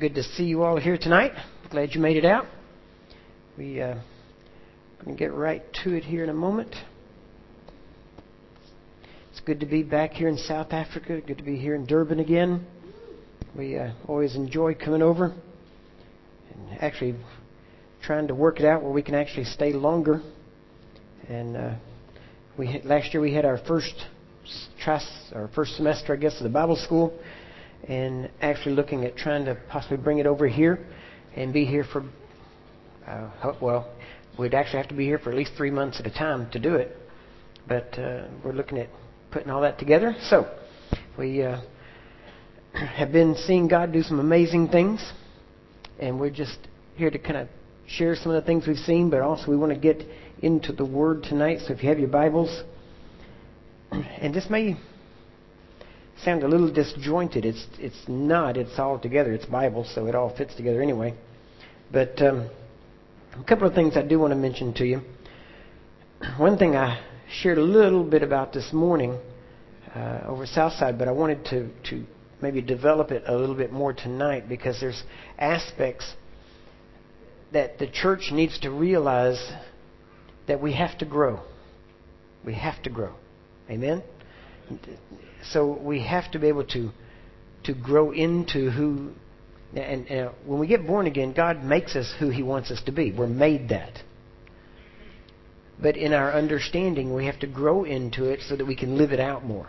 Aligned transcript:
Good 0.00 0.16
to 0.16 0.24
see 0.24 0.42
you 0.42 0.64
all 0.64 0.76
here 0.76 0.98
tonight. 0.98 1.30
Glad 1.70 1.94
you 1.94 2.00
made 2.00 2.16
it 2.16 2.24
out. 2.24 2.46
We 3.56 3.80
uh, 3.80 3.94
going 5.04 5.16
to 5.16 5.18
get 5.18 5.32
right 5.32 5.62
to 5.84 5.94
it 5.94 6.02
here 6.02 6.24
in 6.24 6.30
a 6.30 6.34
moment. 6.34 6.74
It's 9.30 9.38
good 9.38 9.60
to 9.60 9.66
be 9.66 9.84
back 9.84 10.10
here 10.10 10.26
in 10.26 10.36
South 10.36 10.72
Africa. 10.72 11.20
Good 11.20 11.38
to 11.38 11.44
be 11.44 11.56
here 11.56 11.76
in 11.76 11.86
Durban 11.86 12.18
again. 12.18 12.66
We 13.56 13.78
uh, 13.78 13.92
always 14.08 14.34
enjoy 14.34 14.74
coming 14.74 15.00
over 15.00 15.26
and 15.26 16.82
actually 16.82 17.14
trying 18.02 18.26
to 18.26 18.34
work 18.34 18.58
it 18.58 18.66
out 18.66 18.82
where 18.82 18.92
we 18.92 19.02
can 19.02 19.14
actually 19.14 19.44
stay 19.44 19.72
longer. 19.72 20.20
And 21.28 21.56
uh, 21.56 21.74
we 22.58 22.82
last 22.84 23.14
year 23.14 23.20
we 23.20 23.32
had 23.32 23.44
our 23.44 23.58
first 23.58 23.94
tris, 24.82 25.06
our 25.32 25.46
first 25.54 25.76
semester, 25.76 26.14
I 26.14 26.16
guess, 26.16 26.36
of 26.38 26.42
the 26.42 26.48
Bible 26.48 26.74
school 26.74 27.16
and 27.88 28.30
actually 28.40 28.74
looking 28.74 29.04
at 29.04 29.16
trying 29.16 29.44
to 29.44 29.56
possibly 29.68 29.96
bring 29.96 30.18
it 30.18 30.26
over 30.26 30.48
here 30.48 30.84
and 31.36 31.52
be 31.52 31.64
here 31.64 31.84
for, 31.84 32.04
uh, 33.06 33.52
well, 33.60 33.92
we'd 34.38 34.54
actually 34.54 34.78
have 34.78 34.88
to 34.88 34.94
be 34.94 35.04
here 35.04 35.18
for 35.18 35.30
at 35.30 35.36
least 35.36 35.52
three 35.56 35.70
months 35.70 36.00
at 36.00 36.06
a 36.06 36.10
time 36.10 36.50
to 36.52 36.58
do 36.58 36.74
it. 36.76 36.96
But 37.66 37.98
uh, 37.98 38.28
we're 38.44 38.52
looking 38.52 38.78
at 38.78 38.88
putting 39.30 39.50
all 39.50 39.62
that 39.62 39.78
together. 39.78 40.14
So 40.28 40.46
we 41.18 41.42
uh, 41.42 41.60
have 42.72 43.12
been 43.12 43.34
seeing 43.34 43.68
God 43.68 43.92
do 43.92 44.02
some 44.02 44.20
amazing 44.20 44.68
things, 44.68 45.12
and 45.98 46.18
we're 46.18 46.30
just 46.30 46.58
here 46.96 47.10
to 47.10 47.18
kind 47.18 47.36
of 47.36 47.48
share 47.86 48.16
some 48.16 48.32
of 48.32 48.42
the 48.42 48.46
things 48.46 48.66
we've 48.66 48.76
seen, 48.78 49.10
but 49.10 49.20
also 49.20 49.50
we 49.50 49.56
want 49.56 49.72
to 49.72 49.78
get 49.78 50.06
into 50.42 50.72
the 50.72 50.84
Word 50.84 51.22
tonight. 51.22 51.58
So 51.66 51.74
if 51.74 51.82
you 51.82 51.88
have 51.88 51.98
your 51.98 52.08
Bibles, 52.08 52.62
and 53.90 54.34
this 54.34 54.46
may 54.48 54.76
sound 56.22 56.42
a 56.42 56.48
little 56.48 56.70
disjointed. 56.72 57.44
It's 57.44 57.66
it's 57.78 58.02
not. 58.08 58.56
It's 58.56 58.78
all 58.78 58.98
together. 58.98 59.32
It's 59.32 59.46
Bible, 59.46 59.84
so 59.84 60.06
it 60.06 60.14
all 60.14 60.34
fits 60.34 60.54
together 60.54 60.82
anyway. 60.82 61.14
But 61.92 62.20
um, 62.22 62.50
a 63.38 63.44
couple 63.44 63.66
of 63.66 63.74
things 63.74 63.96
I 63.96 64.02
do 64.02 64.18
want 64.18 64.32
to 64.32 64.36
mention 64.36 64.72
to 64.74 64.84
you. 64.84 65.00
One 66.38 66.58
thing 66.58 66.76
I 66.76 67.00
shared 67.30 67.58
a 67.58 67.62
little 67.62 68.04
bit 68.04 68.22
about 68.22 68.52
this 68.52 68.72
morning 68.72 69.18
uh, 69.94 70.20
over 70.26 70.46
Southside, 70.46 70.98
but 70.98 71.08
I 71.08 71.12
wanted 71.12 71.44
to 71.46 71.70
to 71.90 72.04
maybe 72.40 72.60
develop 72.60 73.10
it 73.10 73.24
a 73.26 73.36
little 73.36 73.54
bit 73.54 73.72
more 73.72 73.92
tonight 73.92 74.48
because 74.48 74.78
there's 74.80 75.02
aspects 75.38 76.12
that 77.52 77.78
the 77.78 77.86
church 77.86 78.30
needs 78.32 78.58
to 78.60 78.70
realize 78.70 79.52
that 80.46 80.60
we 80.60 80.74
have 80.74 80.98
to 80.98 81.04
grow. 81.04 81.40
We 82.44 82.54
have 82.54 82.82
to 82.82 82.90
grow. 82.90 83.14
Amen 83.70 84.02
so 85.50 85.78
we 85.80 86.02
have 86.02 86.30
to 86.32 86.38
be 86.38 86.48
able 86.48 86.64
to 86.64 86.90
to 87.64 87.74
grow 87.74 88.10
into 88.10 88.70
who 88.70 89.12
and, 89.76 90.06
and 90.06 90.28
uh, 90.28 90.32
when 90.44 90.60
we 90.60 90.66
get 90.66 90.86
born 90.86 91.06
again, 91.06 91.32
God 91.32 91.64
makes 91.64 91.96
us 91.96 92.12
who 92.18 92.30
He 92.30 92.42
wants 92.42 92.70
us 92.70 92.80
to 92.86 92.92
be. 92.92 93.12
We're 93.12 93.26
made 93.26 93.70
that. 93.70 94.02
But 95.80 95.96
in 95.96 96.12
our 96.12 96.32
understanding, 96.32 97.12
we 97.12 97.26
have 97.26 97.40
to 97.40 97.46
grow 97.46 97.84
into 97.84 98.26
it 98.26 98.40
so 98.48 98.56
that 98.56 98.64
we 98.64 98.76
can 98.76 98.96
live 98.96 99.12
it 99.12 99.20
out 99.20 99.44
more. 99.44 99.66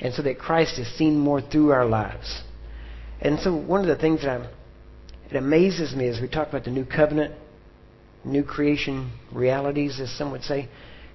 And 0.00 0.14
so 0.14 0.22
that 0.22 0.38
Christ 0.38 0.78
is 0.78 0.88
seen 0.96 1.18
more 1.18 1.40
through 1.40 1.70
our 1.72 1.84
lives. 1.84 2.42
And 3.20 3.38
so 3.38 3.54
one 3.54 3.80
of 3.80 3.86
the 3.86 3.96
things 3.96 4.22
that 4.22 4.30
I'm, 4.30 4.48
it 5.30 5.36
amazes 5.36 5.94
me 5.94 6.08
as 6.08 6.20
we 6.20 6.28
talk 6.28 6.48
about 6.48 6.64
the 6.64 6.70
new 6.70 6.84
covenant, 6.84 7.34
new 8.24 8.42
creation 8.42 9.12
realities, 9.32 10.00
as 10.00 10.10
some 10.16 10.32
would 10.32 10.42
say, 10.42 10.68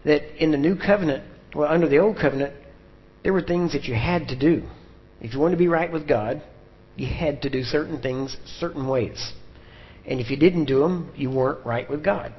that 0.05 0.41
in 0.41 0.52
the 0.52 0.57
new 0.57 0.75
covenant, 0.75 1.23
well, 1.55 1.71
under 1.71 1.89
the 1.89 1.97
old 1.97 2.17
covenant, 2.17 2.53
there 3.23 3.33
were 3.33 3.41
things 3.41 3.73
that 3.73 3.85
you 3.85 3.95
had 3.95 4.29
to 4.29 4.35
do. 4.37 4.63
If 5.21 5.33
you 5.33 5.39
wanted 5.39 5.55
to 5.55 5.59
be 5.59 5.67
right 5.67 5.91
with 5.91 6.07
God, 6.07 6.41
you 6.95 7.07
had 7.07 7.41
to 7.43 7.49
do 7.49 7.63
certain 7.63 8.01
things 8.01 8.35
certain 8.59 8.87
ways. 8.87 9.33
And 10.05 10.19
if 10.19 10.29
you 10.29 10.37
didn't 10.37 10.65
do 10.65 10.79
them, 10.79 11.11
you 11.15 11.29
weren't 11.29 11.65
right 11.65 11.89
with 11.89 12.03
God. 12.03 12.33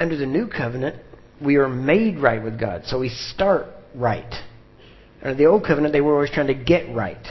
Under 0.00 0.16
the 0.16 0.26
new 0.26 0.48
covenant, 0.48 1.00
we 1.40 1.56
are 1.56 1.68
made 1.68 2.18
right 2.18 2.42
with 2.42 2.58
God. 2.58 2.82
So 2.86 2.98
we 2.98 3.08
start 3.08 3.66
right. 3.94 4.32
Under 5.22 5.34
the 5.34 5.46
old 5.46 5.64
covenant, 5.64 5.92
they 5.92 6.00
were 6.00 6.14
always 6.14 6.30
trying 6.30 6.48
to 6.48 6.54
get 6.54 6.94
right. 6.94 7.24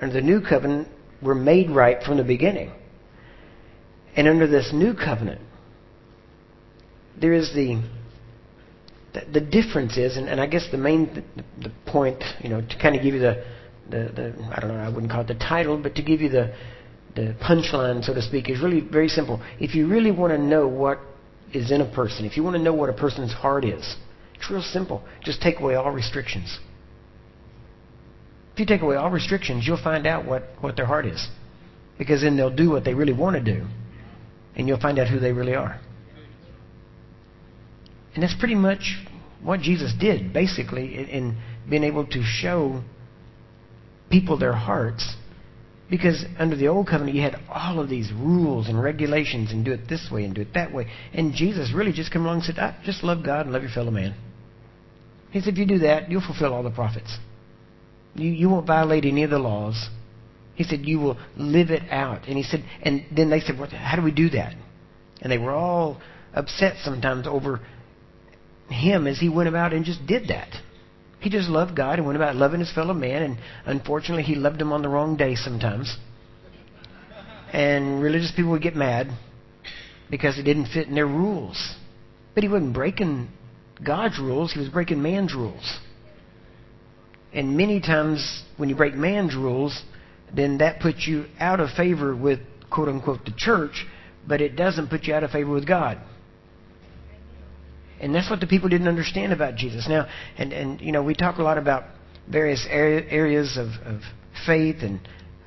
Under 0.00 0.14
the 0.14 0.20
new 0.20 0.40
covenant, 0.40 0.88
we're 1.22 1.34
made 1.34 1.70
right 1.70 2.02
from 2.02 2.16
the 2.16 2.24
beginning. 2.24 2.72
And 4.16 4.26
under 4.28 4.46
this 4.46 4.70
new 4.72 4.94
covenant, 4.94 5.40
there 7.20 7.32
is 7.32 7.52
the 7.54 7.82
the, 9.16 9.40
the 9.40 9.46
difference 9.46 9.96
is, 9.96 10.16
and, 10.16 10.28
and 10.28 10.40
I 10.40 10.46
guess 10.46 10.68
the 10.70 10.78
main 10.78 11.06
the, 11.14 11.68
the 11.68 11.72
point, 11.90 12.22
you 12.40 12.50
know, 12.50 12.60
to 12.60 12.78
kind 12.78 12.94
of 12.94 13.02
give 13.02 13.14
you 13.14 13.20
the, 13.20 13.44
the, 13.88 13.98
the 14.14 14.52
I 14.54 14.60
don't 14.60 14.68
know, 14.68 14.80
I 14.80 14.88
wouldn't 14.88 15.10
call 15.10 15.22
it 15.22 15.28
the 15.28 15.34
title, 15.34 15.80
but 15.82 15.94
to 15.96 16.02
give 16.02 16.20
you 16.20 16.28
the 16.28 16.54
the 17.14 17.34
punchline, 17.42 18.04
so 18.04 18.12
to 18.12 18.20
speak, 18.20 18.50
is 18.50 18.60
really 18.60 18.80
very 18.80 19.08
simple. 19.08 19.42
If 19.58 19.74
you 19.74 19.88
really 19.88 20.10
want 20.10 20.32
to 20.32 20.38
know 20.38 20.68
what 20.68 21.00
is 21.54 21.70
in 21.70 21.80
a 21.80 21.90
person, 21.94 22.26
if 22.26 22.36
you 22.36 22.42
want 22.42 22.56
to 22.56 22.62
know 22.62 22.74
what 22.74 22.90
a 22.90 22.92
person's 22.92 23.32
heart 23.32 23.64
is, 23.64 23.96
it's 24.34 24.50
real 24.50 24.60
simple. 24.60 25.02
Just 25.24 25.40
take 25.40 25.60
away 25.60 25.76
all 25.76 25.90
restrictions. 25.90 26.58
If 28.52 28.60
you 28.60 28.66
take 28.66 28.82
away 28.82 28.96
all 28.96 29.10
restrictions, 29.10 29.66
you'll 29.66 29.82
find 29.82 30.06
out 30.06 30.26
what, 30.26 30.44
what 30.60 30.76
their 30.76 30.86
heart 30.86 31.06
is. 31.06 31.26
Because 31.98 32.20
then 32.20 32.36
they'll 32.36 32.54
do 32.54 32.70
what 32.70 32.84
they 32.84 32.92
really 32.92 33.14
want 33.14 33.36
to 33.36 33.42
do. 33.42 33.66
And 34.54 34.68
you'll 34.68 34.80
find 34.80 34.98
out 34.98 35.08
who 35.08 35.18
they 35.18 35.32
really 35.32 35.54
are. 35.54 35.80
And 38.16 38.22
that's 38.22 38.34
pretty 38.34 38.54
much 38.54 38.96
what 39.42 39.60
Jesus 39.60 39.92
did, 40.00 40.32
basically, 40.32 40.94
in 40.94 41.36
being 41.68 41.84
able 41.84 42.06
to 42.06 42.22
show 42.24 42.82
people 44.10 44.38
their 44.38 44.54
hearts. 44.54 45.14
Because 45.90 46.24
under 46.38 46.56
the 46.56 46.68
old 46.68 46.88
covenant, 46.88 47.14
you 47.14 47.22
had 47.22 47.36
all 47.50 47.78
of 47.78 47.90
these 47.90 48.10
rules 48.10 48.68
and 48.68 48.82
regulations, 48.82 49.52
and 49.52 49.66
do 49.66 49.72
it 49.72 49.86
this 49.86 50.08
way 50.10 50.24
and 50.24 50.34
do 50.34 50.40
it 50.40 50.54
that 50.54 50.72
way. 50.72 50.88
And 51.12 51.34
Jesus 51.34 51.72
really 51.74 51.92
just 51.92 52.10
came 52.10 52.22
along 52.22 52.36
and 52.36 52.44
said, 52.44 52.54
ah, 52.58 52.74
just 52.84 53.04
love 53.04 53.22
God 53.22 53.42
and 53.42 53.52
love 53.52 53.62
your 53.62 53.70
fellow 53.70 53.90
man. 53.90 54.14
He 55.30 55.40
said, 55.40 55.52
if 55.52 55.58
you 55.58 55.66
do 55.66 55.80
that, 55.80 56.10
you'll 56.10 56.26
fulfill 56.26 56.54
all 56.54 56.62
the 56.62 56.70
prophets. 56.70 57.18
You, 58.14 58.30
you 58.30 58.48
won't 58.48 58.66
violate 58.66 59.04
any 59.04 59.24
of 59.24 59.30
the 59.30 59.38
laws. 59.38 59.90
He 60.54 60.64
said, 60.64 60.86
you 60.86 61.00
will 61.00 61.18
live 61.36 61.68
it 61.68 61.82
out. 61.90 62.26
And 62.26 62.38
he 62.38 62.42
said, 62.42 62.64
and 62.82 63.04
then 63.14 63.28
they 63.28 63.40
said, 63.40 63.58
well, 63.58 63.68
how 63.68 63.96
do 63.96 64.02
we 64.02 64.10
do 64.10 64.30
that? 64.30 64.54
And 65.20 65.30
they 65.30 65.36
were 65.36 65.52
all 65.52 66.00
upset 66.32 66.76
sometimes 66.82 67.26
over 67.26 67.60
him 68.68 69.06
as 69.06 69.18
he 69.18 69.28
went 69.28 69.48
about 69.48 69.72
and 69.72 69.84
just 69.84 70.06
did 70.06 70.28
that. 70.28 70.48
He 71.20 71.30
just 71.30 71.48
loved 71.48 71.76
God 71.76 71.98
and 71.98 72.06
went 72.06 72.16
about 72.16 72.36
loving 72.36 72.60
his 72.60 72.72
fellow 72.72 72.94
man, 72.94 73.22
and 73.22 73.38
unfortunately, 73.64 74.22
he 74.22 74.34
loved 74.34 74.60
him 74.60 74.72
on 74.72 74.82
the 74.82 74.88
wrong 74.88 75.16
day 75.16 75.34
sometimes. 75.34 75.96
And 77.52 78.02
religious 78.02 78.32
people 78.34 78.52
would 78.52 78.62
get 78.62 78.76
mad 78.76 79.08
because 80.10 80.38
it 80.38 80.42
didn't 80.42 80.66
fit 80.66 80.88
in 80.88 80.94
their 80.94 81.06
rules. 81.06 81.74
But 82.34 82.44
he 82.44 82.48
wasn't 82.48 82.74
breaking 82.74 83.28
God's 83.84 84.18
rules, 84.18 84.52
he 84.52 84.60
was 84.60 84.68
breaking 84.68 85.02
man's 85.02 85.34
rules. 85.34 85.78
And 87.32 87.56
many 87.56 87.80
times, 87.80 88.44
when 88.56 88.68
you 88.68 88.76
break 88.76 88.94
man's 88.94 89.34
rules, 89.34 89.82
then 90.34 90.58
that 90.58 90.80
puts 90.80 91.06
you 91.06 91.26
out 91.38 91.60
of 91.60 91.70
favor 91.70 92.14
with 92.16 92.40
quote 92.70 92.88
unquote 92.88 93.24
the 93.24 93.34
church, 93.36 93.86
but 94.26 94.40
it 94.40 94.56
doesn't 94.56 94.88
put 94.88 95.04
you 95.04 95.14
out 95.14 95.22
of 95.22 95.30
favor 95.30 95.52
with 95.52 95.66
God. 95.66 95.98
And 98.00 98.14
that's 98.14 98.30
what 98.30 98.40
the 98.40 98.46
people 98.46 98.68
didn't 98.68 98.88
understand 98.88 99.32
about 99.32 99.56
Jesus. 99.56 99.88
Now, 99.88 100.06
and, 100.36 100.52
and 100.52 100.80
you 100.80 100.92
know, 100.92 101.02
we 101.02 101.14
talk 101.14 101.38
a 101.38 101.42
lot 101.42 101.58
about 101.58 101.84
various 102.30 102.66
areas 102.68 103.56
of, 103.56 103.68
of 103.86 104.02
faith, 104.46 104.76
and 104.80 105.00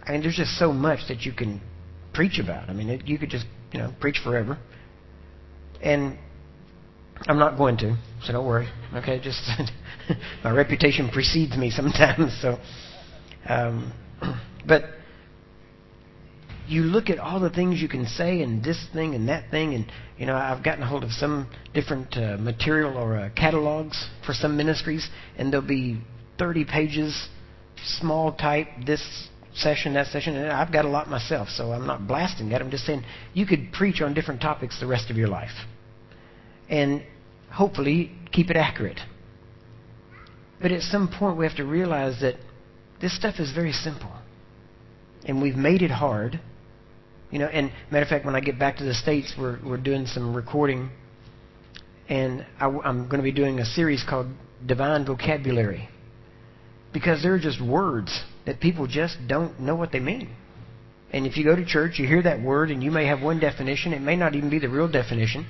I 0.04 0.14
mean, 0.14 0.22
there's 0.22 0.36
just 0.36 0.58
so 0.58 0.74
much 0.74 1.08
that 1.10 1.22
you 1.22 1.34
can 1.34 1.62
preach 2.14 2.40
about. 2.40 2.70
I 2.70 2.74
mean, 2.74 2.90
it, 2.90 3.08
you 3.08 3.20
could 3.20 3.30
just, 3.30 3.46
you 3.72 3.80
know, 3.80 3.94
preach 4.00 4.20
forever. 4.24 4.58
And 5.82 6.18
I'm 7.28 7.38
not 7.38 7.58
going 7.58 7.78
to, 7.78 7.98
so 8.24 8.34
don't 8.34 8.48
worry. 8.48 8.68
Okay, 8.96 9.20
just 9.22 9.42
my 10.44 10.52
reputation 10.52 11.10
precedes 11.10 11.56
me 11.58 11.70
sometimes. 11.70 12.38
So, 12.42 12.58
um, 13.48 13.94
but 14.68 14.84
you 16.70 16.84
look 16.84 17.10
at 17.10 17.18
all 17.18 17.40
the 17.40 17.50
things 17.50 17.82
you 17.82 17.90
can 17.90 18.06
say 18.06 18.42
and 18.42 18.64
this 18.64 18.78
thing 18.94 19.16
and 19.16 19.28
that 19.28 19.50
thing 19.50 19.74
and 19.74 19.92
you 20.18 20.26
know 20.26 20.36
I've 20.36 20.64
gotten 20.64 20.84
a 20.84 20.88
hold 20.88 21.04
of 21.04 21.12
some 21.12 21.50
different 21.74 22.16
uh, 22.16 22.38
material 22.38 22.98
or 22.98 23.18
uh, 23.18 23.30
catalogs 23.36 24.08
for 24.26 24.34
some 24.34 24.56
ministries 24.56 25.10
and 25.38 25.52
there'll 25.52 25.66
be 25.68 26.00
30 26.38 26.66
pages 26.66 27.28
small 28.00 28.34
type 28.34 28.68
this 28.86 29.28
session 29.56 29.96
that 29.96 30.08
session 30.08 30.36
and 30.36 30.52
I've 30.52 30.72
got 30.72 30.86
a 30.86 30.90
lot 30.90 31.10
myself 31.10 31.50
so 31.50 31.72
I'm 31.72 31.88
not 31.88 32.08
blasting 32.08 32.50
that 32.50 32.62
I'm 32.62 32.70
just 32.70 32.86
saying 32.86 33.04
you 33.34 33.46
could 33.46 33.72
preach 33.74 34.02
on 34.02 34.14
different 34.14 34.42
topics 34.42 34.80
the 34.80 34.88
rest 34.88 35.10
of 35.10 35.18
your 35.18 35.28
life 35.28 35.56
and 36.70 37.04
hopefully 37.52 38.12
keep 38.32 38.52
it 38.52 38.56
accurate. 38.56 39.00
But 40.62 40.72
at 40.72 40.82
some 40.82 41.08
point 41.08 41.38
we 41.38 41.46
have 41.46 41.58
to 41.58 41.66
realize 41.66 42.22
that 42.22 42.36
this 43.02 43.16
stuff 43.16 43.40
is 43.40 43.52
very 43.52 43.72
simple 43.72 44.12
and 45.26 45.42
we've 45.42 45.56
made 45.56 45.82
it 45.82 45.92
hard 45.92 46.40
you 47.32 47.40
know, 47.40 47.46
and 47.46 47.72
matter 47.92 48.04
of 48.04 48.10
fact, 48.10 48.26
when 48.26 48.36
I 48.36 48.40
get 48.40 48.58
back 48.58 48.78
to 48.78 48.84
the 48.84 48.94
states, 48.94 49.34
we're 49.38 49.60
we're 49.64 49.78
doing 49.78 50.06
some 50.06 50.36
recording, 50.36 50.90
and 52.08 52.46
I, 52.60 52.66
I'm 52.66 53.08
going 53.08 53.18
to 53.18 53.24
be 53.24 53.32
doing 53.32 53.60
a 53.60 53.66
series 53.66 54.04
called 54.08 54.28
Divine 54.66 55.06
Vocabulary, 55.06 55.90
because 56.92 57.22
there 57.22 57.34
are 57.34 57.40
just 57.40 57.62
words 57.62 58.24
that 58.46 58.60
people 58.60 58.88
just 58.88 59.18
don't 59.28 59.60
know 59.60 59.76
what 59.76 59.92
they 59.92 60.00
mean. 60.00 60.30
And 61.12 61.26
if 61.26 61.38
you 61.38 61.44
go 61.44 61.56
to 61.56 61.66
church, 61.66 61.98
you 61.98 62.08
hear 62.08 62.22
that 62.24 62.42
word, 62.42 62.70
and 62.72 62.84
you 62.84 62.92
may 62.92 63.08
have 63.08 63.22
one 63.22 63.40
definition. 63.40 63.94
It 63.94 64.02
may 64.02 64.16
not 64.16 64.36
even 64.36 64.50
be 64.50 64.60
the 64.60 64.70
real 64.70 64.88
definition. 64.88 65.48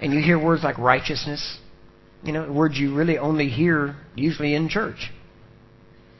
And 0.00 0.12
you 0.12 0.20
hear 0.20 0.42
words 0.42 0.62
like 0.62 0.78
righteousness, 0.78 1.58
you 2.22 2.32
know, 2.32 2.50
words 2.50 2.78
you 2.78 2.94
really 2.94 3.18
only 3.18 3.48
hear 3.48 3.96
usually 4.14 4.54
in 4.54 4.68
church. 4.68 5.10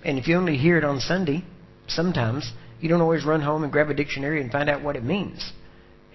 And 0.04 0.18
if 0.18 0.28
you 0.28 0.36
only 0.36 0.56
hear 0.56 0.78
it 0.78 0.84
on 0.84 1.00
Sunday, 1.00 1.44
sometimes, 1.88 2.52
you 2.80 2.88
don't 2.88 3.00
always 3.00 3.24
run 3.24 3.40
home 3.40 3.62
and 3.62 3.72
grab 3.72 3.90
a 3.90 3.94
dictionary 3.94 4.40
and 4.40 4.50
find 4.50 4.68
out 4.68 4.82
what 4.82 4.96
it 4.96 5.04
means. 5.04 5.52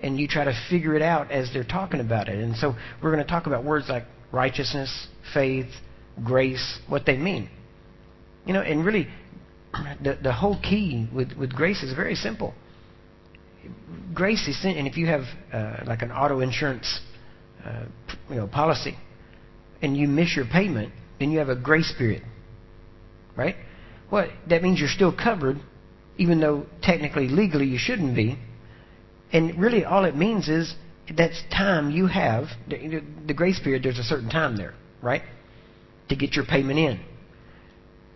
And 0.02 0.20
you 0.20 0.28
try 0.28 0.46
to 0.46 0.54
figure 0.70 0.96
it 0.96 1.02
out 1.02 1.32
as 1.32 1.52
they're 1.54 1.64
talking 1.64 2.00
about 2.00 2.28
it. 2.28 2.40
And 2.40 2.56
so 2.56 2.76
we're 3.02 3.12
going 3.12 3.24
to 3.24 3.30
talk 3.30 3.48
about 3.48 3.64
words 3.64 3.88
like 3.88 4.04
righteousness, 4.32 5.08
faith, 5.34 5.70
grace, 6.24 6.80
what 6.88 7.06
they 7.06 7.18
mean. 7.18 7.50
You 8.46 8.54
know, 8.54 8.62
and 8.62 8.86
really, 8.86 9.08
the, 10.04 10.18
the 10.22 10.34
whole 10.34 10.60
key 10.62 11.08
with, 11.14 11.34
with 11.38 11.54
grace 11.54 11.84
is 11.84 11.94
very 11.94 12.16
simple. 12.16 12.54
Grace 14.14 14.48
is, 14.48 14.60
and 14.64 14.88
if 14.88 14.98
you 14.98 15.06
have 15.06 15.22
uh, 15.54 15.84
like 15.86 16.02
an 16.02 16.12
auto 16.12 16.40
insurance, 16.40 17.00
uh, 17.64 17.86
you 18.30 18.36
know, 18.36 18.48
policy, 18.48 18.98
and 19.82 19.96
you 19.96 20.08
miss 20.08 20.36
your 20.36 20.46
payment, 20.46 20.92
then 21.20 21.32
you 21.32 21.40
have 21.40 21.50
a 21.50 21.56
grace 21.56 21.94
period, 21.98 22.24
right? 23.36 23.56
Well, 24.12 24.30
that 24.50 24.64
means 24.64 24.80
you're 24.80 24.90
still 24.90 25.16
covered, 25.16 25.58
even 26.18 26.40
though 26.40 26.66
technically, 26.82 27.28
legally, 27.28 27.66
you 27.66 27.78
shouldn't 27.78 28.16
be. 28.16 28.38
And 29.32 29.60
really, 29.60 29.86
all 29.86 30.06
it 30.06 30.16
means 30.16 30.50
is 30.50 30.76
that's 31.16 31.42
time 31.52 31.90
you 31.92 32.08
have. 32.08 32.46
The, 32.68 33.34
grace 33.34 33.60
period, 33.64 33.84
there's 33.84 34.00
a 34.00 34.04
certain 34.04 34.30
time 34.30 34.58
there, 34.58 34.74
right? 35.02 35.22
To 36.10 36.16
get 36.16 36.36
your 36.36 36.46
payment 36.46 36.80
in. 36.80 37.00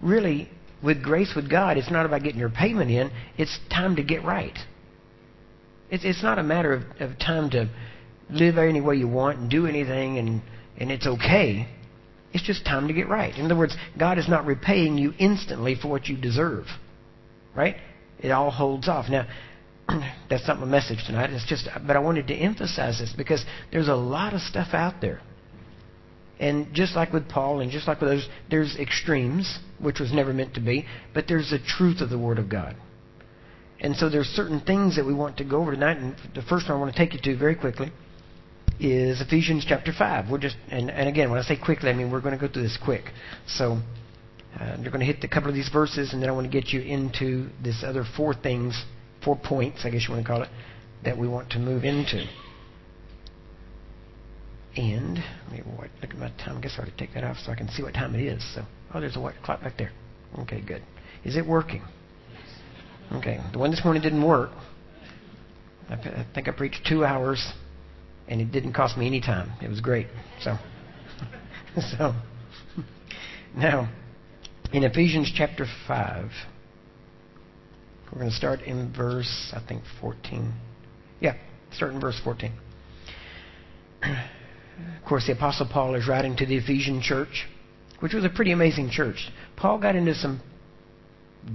Really, 0.02 0.50
with 0.84 1.02
grace 1.02 1.34
with 1.36 1.50
God, 1.50 1.78
it's 1.78 1.92
not 1.92 2.06
about 2.06 2.24
getting 2.24 2.40
your 2.40 2.50
payment 2.50 2.92
in, 2.92 3.12
it's 3.38 3.58
time 3.70 3.96
to 3.96 4.04
get 4.04 4.24
right. 4.24 4.58
It's, 5.90 6.04
it's 6.04 6.24
not 6.24 6.40
a 6.40 6.44
matter 6.44 6.74
of, 6.74 6.84
of 7.00 7.20
time 7.20 7.50
to 7.52 7.70
live 8.30 8.58
any 8.58 8.82
way 8.82 8.96
you 8.96 9.08
want 9.08 9.40
and 9.40 9.50
do 9.50 9.68
anything 9.68 10.18
and, 10.18 10.42
and 10.78 10.92
it's 10.92 11.08
okay. 11.08 11.68
It's 12.34 12.44
just 12.44 12.66
time 12.66 12.88
to 12.88 12.94
get 12.94 13.08
right. 13.08 13.34
In 13.36 13.46
other 13.46 13.58
words, 13.58 13.76
God 13.98 14.18
is 14.18 14.28
not 14.28 14.46
repaying 14.46 14.98
you 14.98 15.14
instantly 15.18 15.76
for 15.76 15.88
what 15.88 16.08
you 16.08 16.18
deserve. 16.18 16.66
Right? 17.56 17.76
It 18.20 18.32
all 18.32 18.52
holds 18.52 18.88
off. 18.88 19.10
Now, 19.10 19.28
that's 20.30 20.48
not 20.48 20.60
my 20.60 20.66
message 20.66 21.00
tonight. 21.06 21.30
It's 21.32 21.48
just, 21.48 21.68
but 21.86 21.96
I 21.96 22.00
wanted 22.00 22.28
to 22.28 22.36
emphasize 22.36 23.00
this 23.00 23.14
because 23.16 23.44
there's 23.72 23.88
a 23.88 23.96
lot 23.96 24.34
of 24.34 24.42
stuff 24.42 24.70
out 24.74 25.02
there. 25.02 25.22
And 26.40 26.74
just 26.74 26.96
like 26.96 27.14
with 27.14 27.30
Paul 27.30 27.62
and 27.62 27.72
just 27.72 27.88
like 27.88 28.02
with 28.02 28.10
those, 28.10 28.28
there's 28.50 28.76
extremes, 28.78 29.60
which 29.80 30.00
was 30.00 30.12
never 30.12 30.34
meant 30.34 30.56
to 30.56 30.60
be, 30.60 30.86
but 31.14 31.26
there's 31.28 31.50
the 31.50 31.60
truth 31.60 32.02
of 32.02 32.10
the 32.10 32.20
Word 32.20 32.40
of 32.40 32.50
God. 32.50 32.76
And 33.80 33.96
so 33.96 34.10
there's 34.10 34.28
certain 34.28 34.60
things 34.62 34.96
that 34.96 35.06
we 35.06 35.14
want 35.14 35.38
to 35.38 35.44
go 35.44 35.62
over 35.62 35.72
tonight. 35.72 35.98
And 35.98 36.16
the 36.34 36.42
first 36.42 36.68
one 36.68 36.78
I 36.78 36.82
want 36.82 36.94
to 36.94 36.98
take 36.98 37.14
you 37.14 37.20
to 37.22 37.38
very 37.38 37.56
quickly 37.56 37.92
is 38.80 39.22
Ephesians 39.22 39.66
chapter 39.68 39.94
5. 39.98 40.30
We're 40.30 40.38
just, 40.38 40.58
and, 40.70 40.90
and 40.90 41.08
again, 41.08 41.30
when 41.30 41.40
I 41.40 41.44
say 41.44 41.58
quickly, 41.58 41.90
I 41.90 41.94
mean 41.94 42.12
we're 42.12 42.22
going 42.22 42.38
to 42.38 42.48
go 42.48 42.52
through 42.52 42.64
this 42.64 42.78
quick. 42.84 43.06
So 43.48 43.80
uh, 44.60 44.78
you're 44.82 44.92
going 44.92 45.06
to 45.06 45.12
hit 45.12 45.24
a 45.24 45.28
couple 45.28 45.50
of 45.50 45.56
these 45.56 45.70
verses, 45.70 46.14
and 46.14 46.22
then 46.22 46.30
I 46.30 46.32
want 46.32 46.50
to 46.50 46.62
get 46.62 46.72
you 46.72 46.82
into 46.82 47.50
this 47.62 47.84
other 47.86 48.06
four 48.16 48.34
things, 48.34 48.86
four 49.24 49.36
points, 49.36 49.82
I 49.84 49.90
guess 49.90 50.08
you 50.08 50.14
want 50.14 50.26
to 50.26 50.32
call 50.32 50.44
it, 50.44 50.50
that 51.04 51.18
we 51.18 51.28
want 51.28 51.52
to 51.52 51.60
move 51.60 51.84
into. 51.84 52.26
And 54.78 55.18
let 55.50 55.52
me 55.52 55.64
look 56.02 56.12
at 56.12 56.18
my 56.18 56.30
time. 56.44 56.58
I 56.58 56.62
guess 56.62 56.76
I 56.78 56.84
ought 56.84 56.86
to 56.86 56.98
take 56.98 57.14
that 57.14 57.24
off 57.24 57.38
so 57.46 57.52
I 57.52 57.56
can 57.56 57.70
see 57.70 57.84
what 57.84 57.94
time 57.94 58.16
it 58.16 58.22
is. 58.22 58.44
So, 58.56 58.66
oh, 58.94 59.00
there's 59.00 59.16
a 59.16 59.22
white 59.22 59.36
clock 59.44 59.62
back 59.62 59.78
there. 59.78 59.92
Okay, 60.40 60.62
good. 60.62 60.84
Is 61.24 61.38
it 61.38 61.46
working? 61.46 61.82
Okay, 63.12 63.40
the 63.52 63.60
one 63.60 63.72
this 63.72 63.82
morning 63.84 64.02
didn't 64.02 64.26
work. 64.26 64.52
I, 65.90 65.94
I 65.94 66.26
think 66.34 66.48
I 66.48 66.52
preached 66.52 66.86
two 66.88 67.06
hours 67.06 67.54
and 68.28 68.42
it 68.42 68.52
didn't 68.52 68.74
cost 68.74 68.98
me 68.98 69.06
any 69.06 69.22
time. 69.22 69.52
It 69.62 69.70
was 69.70 69.80
great. 69.80 70.08
So, 70.42 70.58
so 71.98 72.14
now 73.56 73.90
in 74.76 74.84
Ephesians 74.84 75.32
chapter 75.34 75.66
five, 75.88 76.32
we're 78.12 78.20
going 78.20 78.30
to 78.30 78.36
start 78.36 78.62
in 78.62 78.92
verse 78.94 79.54
I 79.56 79.66
think 79.66 79.84
fourteen. 80.02 80.52
Yeah, 81.22 81.36
start 81.72 81.94
in 81.94 82.02
verse 82.02 82.20
fourteen. 82.22 82.52
Of 84.04 85.08
course, 85.08 85.28
the 85.28 85.34
Apostle 85.34 85.70
Paul 85.72 85.96
is 85.96 86.10
writing 86.10 86.36
to 86.36 86.46
the 86.46 86.58
Ephesian 86.58 87.02
church, 87.02 87.46
which 88.02 88.14
was 88.14 88.26
a 88.26 88.30
pretty 88.30 88.52
amazing 88.52 88.90
church. 88.90 89.30
Paul 89.56 89.80
got 89.80 89.96
into 89.96 90.14
some 90.14 90.42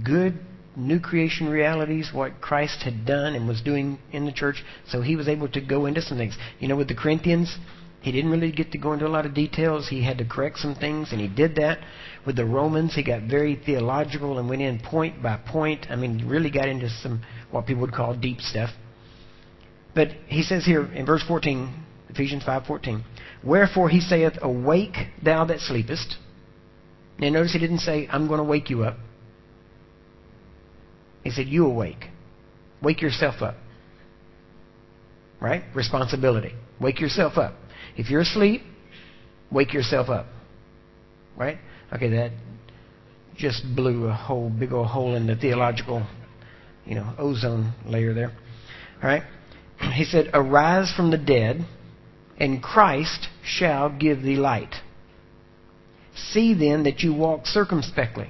good 0.03 0.39
new 0.75 0.99
creation 0.99 1.47
realities, 1.47 2.09
what 2.11 2.41
Christ 2.41 2.81
had 2.81 3.05
done 3.05 3.35
and 3.35 3.47
was 3.47 3.61
doing 3.61 3.99
in 4.11 4.25
the 4.25 4.31
church. 4.31 4.63
So 4.87 5.01
he 5.01 5.15
was 5.15 5.27
able 5.27 5.47
to 5.49 5.61
go 5.61 5.85
into 5.85 6.01
some 6.01 6.17
things. 6.17 6.35
You 6.59 6.67
know, 6.67 6.75
with 6.75 6.87
the 6.87 6.95
Corinthians, 6.95 7.55
he 8.01 8.11
didn't 8.11 8.31
really 8.31 8.51
get 8.51 8.71
to 8.71 8.79
go 8.79 8.93
into 8.93 9.05
a 9.05 9.09
lot 9.09 9.27
of 9.27 9.35
details. 9.35 9.89
He 9.89 10.03
had 10.03 10.17
to 10.17 10.25
correct 10.25 10.57
some 10.57 10.73
things, 10.73 11.11
and 11.11 11.21
he 11.21 11.27
did 11.27 11.55
that. 11.57 11.77
With 12.25 12.35
the 12.35 12.45
Romans, 12.45 12.93
he 12.93 13.03
got 13.03 13.23
very 13.23 13.55
theological 13.55 14.37
and 14.37 14.47
went 14.47 14.61
in 14.61 14.79
point 14.79 15.23
by 15.23 15.37
point. 15.37 15.87
I 15.89 15.95
mean, 15.95 16.27
really 16.27 16.51
got 16.51 16.67
into 16.67 16.89
some 16.89 17.23
what 17.49 17.65
people 17.65 17.81
would 17.81 17.93
call 17.93 18.15
deep 18.15 18.39
stuff. 18.41 18.69
But 19.95 20.09
he 20.27 20.43
says 20.43 20.65
here 20.65 20.85
in 20.85 21.05
verse 21.05 21.23
14, 21.27 21.73
Ephesians 22.09 22.43
5:14, 22.43 23.03
"Wherefore 23.43 23.89
he 23.89 23.99
saith, 23.99 24.37
Awake, 24.41 25.07
thou 25.21 25.45
that 25.45 25.59
sleepest." 25.59 26.17
Now 27.19 27.29
notice 27.29 27.53
he 27.53 27.59
didn't 27.59 27.79
say, 27.79 28.07
"I'm 28.11 28.27
going 28.27 28.37
to 28.37 28.43
wake 28.43 28.69
you 28.69 28.83
up." 28.83 28.97
He 31.23 31.29
said, 31.29 31.47
You 31.47 31.65
awake. 31.65 32.07
Wake 32.81 33.01
yourself 33.01 33.41
up. 33.41 33.55
Right? 35.39 35.63
Responsibility. 35.73 36.53
Wake 36.79 36.99
yourself 36.99 37.37
up. 37.37 37.53
If 37.95 38.09
you're 38.09 38.21
asleep, 38.21 38.61
wake 39.51 39.73
yourself 39.73 40.09
up. 40.09 40.27
Right? 41.35 41.57
Okay, 41.93 42.09
that 42.09 42.31
just 43.35 43.63
blew 43.75 44.07
a 44.07 44.13
whole 44.13 44.49
big 44.49 44.71
old 44.71 44.87
hole 44.87 45.15
in 45.15 45.27
the 45.27 45.35
theological, 45.35 46.05
you 46.85 46.95
know, 46.95 47.13
ozone 47.17 47.73
layer 47.85 48.13
there. 48.13 48.31
All 49.01 49.09
right? 49.09 49.23
He 49.93 50.03
said, 50.05 50.29
Arise 50.33 50.93
from 50.95 51.11
the 51.11 51.17
dead, 51.17 51.65
and 52.37 52.61
Christ 52.61 53.27
shall 53.43 53.89
give 53.89 54.21
thee 54.21 54.35
light. 54.35 54.75
See 56.15 56.53
then 56.53 56.83
that 56.83 56.99
you 56.99 57.13
walk 57.13 57.45
circumspectly. 57.45 58.29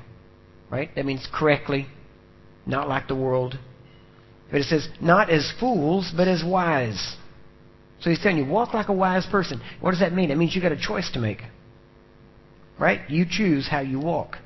Right? 0.70 0.90
That 0.96 1.06
means 1.06 1.28
correctly, 1.32 1.88
not 2.66 2.88
like 2.88 3.08
the 3.10 3.16
world. 3.16 3.60
But 4.50 4.62
it 4.62 4.66
says, 4.66 4.88
not 5.02 5.30
as 5.30 5.52
fools, 5.60 6.14
but 6.16 6.28
as 6.28 6.44
wise. 6.44 7.16
So 8.00 8.10
he's 8.10 8.20
telling 8.22 8.38
you, 8.38 8.46
walk 8.46 8.74
like 8.74 8.88
a 8.88 8.94
wise 8.94 9.26
person. 9.26 9.62
What 9.82 9.92
does 9.92 10.00
that 10.00 10.14
mean? 10.14 10.32
It 10.32 10.38
means 10.38 10.56
you've 10.56 10.64
got 10.64 10.72
a 10.72 10.82
choice 10.82 11.12
to 11.12 11.20
make. 11.20 11.42
Right? 12.82 13.08
You 13.12 13.28
choose 13.30 13.68
how 13.70 13.82
you 13.82 14.00
walk. 14.00 14.40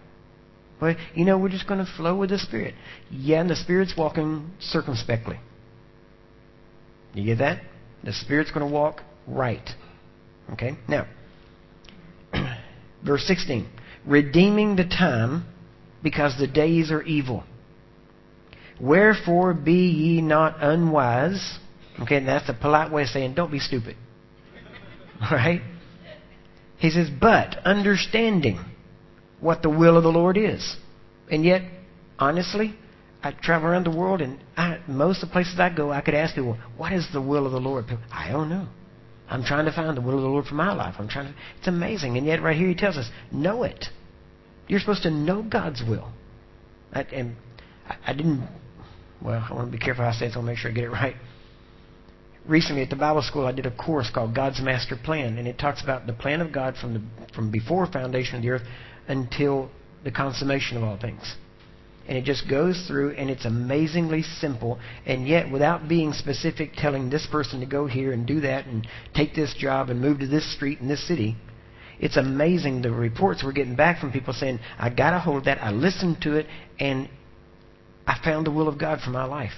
But, 0.78 0.98
you 1.14 1.24
know, 1.24 1.38
we're 1.38 1.48
just 1.48 1.70
going 1.70 1.80
to 1.80 1.90
flow 1.96 2.18
with 2.18 2.32
the 2.32 2.38
Spirit. 2.38 2.76
Yeah, 3.10 3.40
and 3.40 3.50
the 3.50 3.56
Spirit's 3.56 3.94
walking 3.98 4.52
circumspectly. 4.60 5.40
You 7.14 7.24
get 7.24 7.38
that? 7.38 7.64
The 8.04 8.12
Spirit's 8.12 8.52
going 8.52 8.68
to 8.68 8.72
walk 8.72 9.04
right. 9.26 9.68
Okay? 10.52 10.74
Now, 10.86 11.08
verse 13.06 13.26
16. 13.26 13.70
Redeeming 14.06 14.76
the 14.76 14.84
time 14.84 15.46
because 16.04 16.38
the 16.38 16.46
days 16.46 16.92
are 16.92 17.04
evil. 17.04 17.46
Wherefore 18.82 19.54
be 19.54 19.88
ye 19.88 20.22
not 20.22 20.62
unwise. 20.62 21.58
Okay, 22.02 22.18
and 22.18 22.28
that's 22.28 22.50
a 22.50 22.54
polite 22.54 22.92
way 22.92 23.04
of 23.04 23.08
saying 23.08 23.34
don't 23.34 23.52
be 23.52 23.60
stupid. 23.60 23.96
Right? 25.32 25.62
He 26.78 26.90
says, 26.90 27.10
but 27.10 27.58
understanding 27.66 28.60
what 29.40 29.62
the 29.62 29.70
will 29.70 29.98
of 29.98 30.04
the 30.04 30.12
Lord 30.12 30.38
is. 30.38 30.76
And 31.32 31.44
yet, 31.44 31.62
honestly, 32.20 32.76
I 33.24 33.32
travel 33.32 33.70
around 33.70 33.86
the 33.86 33.96
world 33.96 34.22
and 34.22 34.40
I, 34.56 34.80
most 34.88 35.24
of 35.24 35.30
the 35.30 35.34
places 35.34 35.60
I 35.60 35.74
go, 35.74 35.92
I 35.92 36.02
could 36.02 36.14
ask 36.14 36.36
people, 36.36 36.58
what 36.78 36.94
is 36.94 37.08
the 37.12 37.22
will 37.22 37.46
of 37.46 37.52
the 37.52 37.60
Lord? 37.60 37.86
I 38.12 38.32
don't 38.32 38.50
know. 38.50 38.68
I'm 39.28 39.44
trying 39.44 39.66
to 39.66 39.72
find 39.72 39.96
the 39.98 40.02
will 40.02 40.16
of 40.16 40.22
the 40.22 40.28
Lord 40.28 40.46
for 40.46 40.56
my 40.56 40.74
life. 40.74 40.96
I'm 41.00 41.08
trying 41.08 41.34
to, 41.34 41.40
it's 41.58 41.68
amazing. 41.68 42.18
And 42.18 42.28
yet 42.28 42.44
right 42.44 42.56
here 42.56 42.68
he 42.68 42.76
tells 42.76 42.98
us, 42.98 43.10
know 43.32 43.64
it. 43.64 43.86
You're 44.68 44.80
supposed 44.80 45.04
to 45.04 45.12
know 45.12 45.42
God's 45.42 45.82
will. 45.88 46.12
I, 46.94 47.02
and 47.02 47.36
I, 47.88 47.96
I 48.08 48.14
didn't 48.14 48.48
well, 49.22 49.46
I 49.50 49.54
want 49.54 49.72
to 49.72 49.78
be 49.78 49.84
careful 49.84 50.04
how 50.04 50.12
I 50.12 50.14
say 50.14 50.28
it, 50.28 50.34
so 50.34 50.40
I'll 50.40 50.46
make 50.46 50.58
sure 50.58 50.70
I 50.70 50.74
get 50.74 50.84
it 50.84 50.90
right. 50.90 51.16
Recently 52.48 52.84
at 52.84 52.92
the 52.92 52.96
Bible 52.96 53.24
school, 53.24 53.48
I 53.48 53.52
did 53.52 53.66
a 53.66 53.72
course 53.72 54.12
called 54.14 54.36
God's 54.36 54.62
Master 54.62 54.96
Plan, 54.96 55.40
and 55.40 55.48
it 55.48 55.58
talks 55.58 55.82
about 55.82 56.06
the 56.06 56.14
plan 56.14 56.42
of 56.42 56.52
God 56.52 56.76
from 56.78 56.94
the 56.94 57.34
from 57.34 57.50
before 57.50 57.88
foundation 57.88 58.36
of 58.36 58.44
the 58.44 58.50
earth 58.50 58.68
until 59.08 59.72
the 60.04 60.12
consummation 60.12 60.78
of 60.78 60.84
all 60.84 60.98
things. 60.98 61.36
And 62.08 62.16
it 62.16 62.24
just 62.24 62.48
goes 62.48 62.86
through, 62.88 63.12
and 63.12 63.32
it's 63.32 63.46
amazingly 63.46 64.22
simple, 64.22 64.80
and 65.08 65.28
yet 65.28 65.52
without 65.52 65.88
being 65.88 66.14
specific, 66.14 66.74
telling 66.78 67.10
this 67.10 67.26
person 67.32 67.62
to 67.62 67.66
go 67.66 67.88
here 67.88 68.14
and 68.14 68.28
do 68.28 68.42
that 68.42 68.68
and 68.68 68.88
take 69.16 69.34
this 69.34 69.56
job 69.56 69.90
and 69.90 70.00
move 70.00 70.20
to 70.20 70.28
this 70.28 70.54
street 70.54 70.80
in 70.80 70.88
this 70.88 71.08
city, 71.08 71.36
it's 72.00 72.16
amazing 72.16 72.84
the 72.84 72.92
reports 72.92 73.44
we're 73.44 73.54
getting 73.54 73.76
back 73.76 74.00
from 74.00 74.12
people 74.12 74.34
saying, 74.34 74.60
I 74.78 74.92
got 74.92 75.14
a 75.16 75.20
hold 75.20 75.38
of 75.38 75.46
that, 75.46 75.64
I 75.64 75.72
listened 75.72 76.18
to 76.22 76.36
it, 76.36 76.46
and 76.80 77.10
I 78.06 78.20
found 78.24 78.46
the 78.46 78.52
will 78.52 78.68
of 78.68 78.78
God 78.78 79.00
for 79.02 79.10
my 79.10 79.26
life. 79.26 79.54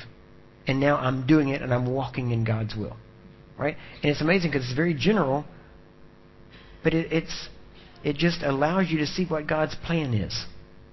And 0.67 0.79
now 0.79 0.97
I'm 0.97 1.25
doing 1.25 1.49
it 1.49 1.61
and 1.61 1.73
I'm 1.73 1.91
walking 1.91 2.31
in 2.31 2.43
God's 2.43 2.75
will. 2.75 2.97
Right? 3.57 3.77
And 4.03 4.11
it's 4.11 4.21
amazing 4.21 4.51
because 4.51 4.65
it's 4.65 4.75
very 4.75 4.93
general, 4.93 5.45
but 6.83 6.93
it, 6.93 7.11
it's 7.11 7.49
it 8.03 8.15
just 8.17 8.43
allows 8.43 8.89
you 8.89 8.99
to 8.99 9.07
see 9.07 9.25
what 9.25 9.47
God's 9.47 9.75
plan 9.75 10.13
is. 10.13 10.45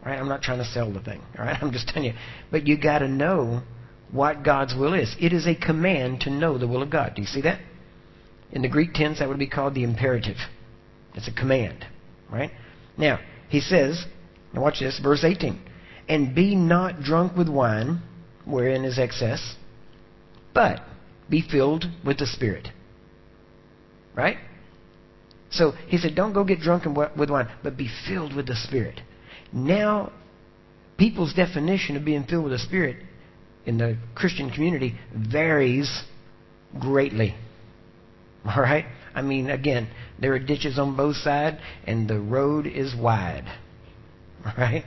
Right? 0.05 0.19
I'm 0.19 0.29
not 0.29 0.43
trying 0.43 0.59
to 0.59 0.65
sell 0.65 0.93
the 0.93 1.01
thing. 1.01 1.21
All 1.39 1.45
right? 1.45 1.57
I'm 1.63 1.73
just 1.73 1.89
telling 1.89 2.09
you. 2.11 2.15
But 2.51 2.67
you 2.67 2.81
got 2.81 3.01
to 3.01 3.09
know 3.09 3.63
what 4.11 4.43
God's 4.43 4.75
will 4.75 4.95
is. 4.95 5.15
It 5.21 5.33
is 5.33 5.47
a 5.47 5.55
command 5.55 6.21
to 6.21 6.31
know 6.31 6.57
the 6.57 6.69
will 6.69 6.83
of 6.83 6.91
God. 6.91 7.15
Do 7.17 7.23
you 7.23 7.29
see 7.29 7.43
that? 7.43 7.61
In 8.53 8.63
the 8.63 8.69
Greek 8.69 8.95
tense, 8.95 9.19
that 9.19 9.29
would 9.29 9.39
be 9.39 9.49
called 9.49 9.75
the 9.75 9.83
imperative. 9.83 10.37
It's 11.15 11.29
a 11.29 11.33
command. 11.33 11.85
Right? 12.31 12.51
Now, 12.97 13.19
he 13.49 13.61
says, 13.61 14.05
now 14.53 14.63
watch 14.63 14.81
this, 14.81 15.01
verse 15.03 15.25
18. 15.25 15.61
And 16.09 16.35
be 16.35 16.55
not 16.55 17.01
drunk 17.01 17.37
with 17.37 17.49
wine, 17.49 18.03
wherein 18.45 18.85
is 18.85 18.99
excess, 18.99 19.57
but 20.55 20.81
be 21.29 21.43
filled 21.43 21.85
with 22.05 22.19
the 22.19 22.27
Spirit. 22.27 22.69
Right? 24.15 24.39
So 25.51 25.73
he 25.89 25.99
said, 25.99 26.15
don't 26.15 26.33
go 26.33 26.45
get 26.45 26.61
drunk 26.61 26.85
with 27.17 27.31
wine, 27.31 27.49
but 27.63 27.77
be 27.77 27.89
filled 28.09 28.35
with 28.35 28.47
the 28.47 28.57
Spirit. 28.57 29.01
Now, 29.53 30.13
people's 30.97 31.35
definition 31.35 31.97
of 31.97 32.05
being 32.05 32.25
filled 32.25 32.45
with 32.45 32.53
the 32.53 32.59
Spirit 32.59 32.97
in 33.67 33.79
the 33.79 33.97
Christian 34.15 34.51
community 34.51 34.99
varies 35.15 36.03
greatly. 36.81 37.35
All 38.45 38.63
right? 38.63 38.85
I 39.15 39.23
mean, 39.23 39.49
again, 39.49 39.89
there 40.21 40.33
are 40.35 40.39
ditches 40.39 40.79
on 40.79 40.97
both 40.97 41.17
sides, 41.17 41.59
and 41.87 42.09
the 42.09 42.21
road 42.21 42.67
is 42.67 42.95
wide. 42.95 43.45
All 44.47 44.53
right? 44.59 44.85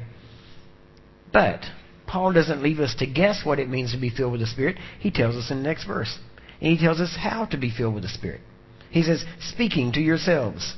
But 1.32 1.62
Paul 2.08 2.34
doesn't 2.34 2.64
leave 2.64 2.80
us 2.80 2.96
to 2.96 3.06
guess 3.06 3.42
what 3.44 3.60
it 3.60 3.70
means 3.70 3.92
to 3.92 4.00
be 4.00 4.10
filled 4.10 4.32
with 4.32 4.42
the 4.42 4.48
Spirit. 4.48 4.78
He 5.00 5.12
tells 5.12 5.36
us 5.36 5.52
in 5.52 5.58
the 5.58 5.64
next 5.64 5.86
verse. 5.86 6.18
And 6.62 6.72
he 6.72 6.84
tells 6.84 7.00
us 7.00 7.16
how 7.20 7.46
to 7.46 7.58
be 7.58 7.70
filled 7.70 7.94
with 7.94 8.04
the 8.04 8.10
Spirit. 8.10 8.42
He 8.90 9.04
says, 9.04 9.26
speaking 9.40 9.92
to 9.92 10.00
yourselves 10.00 10.76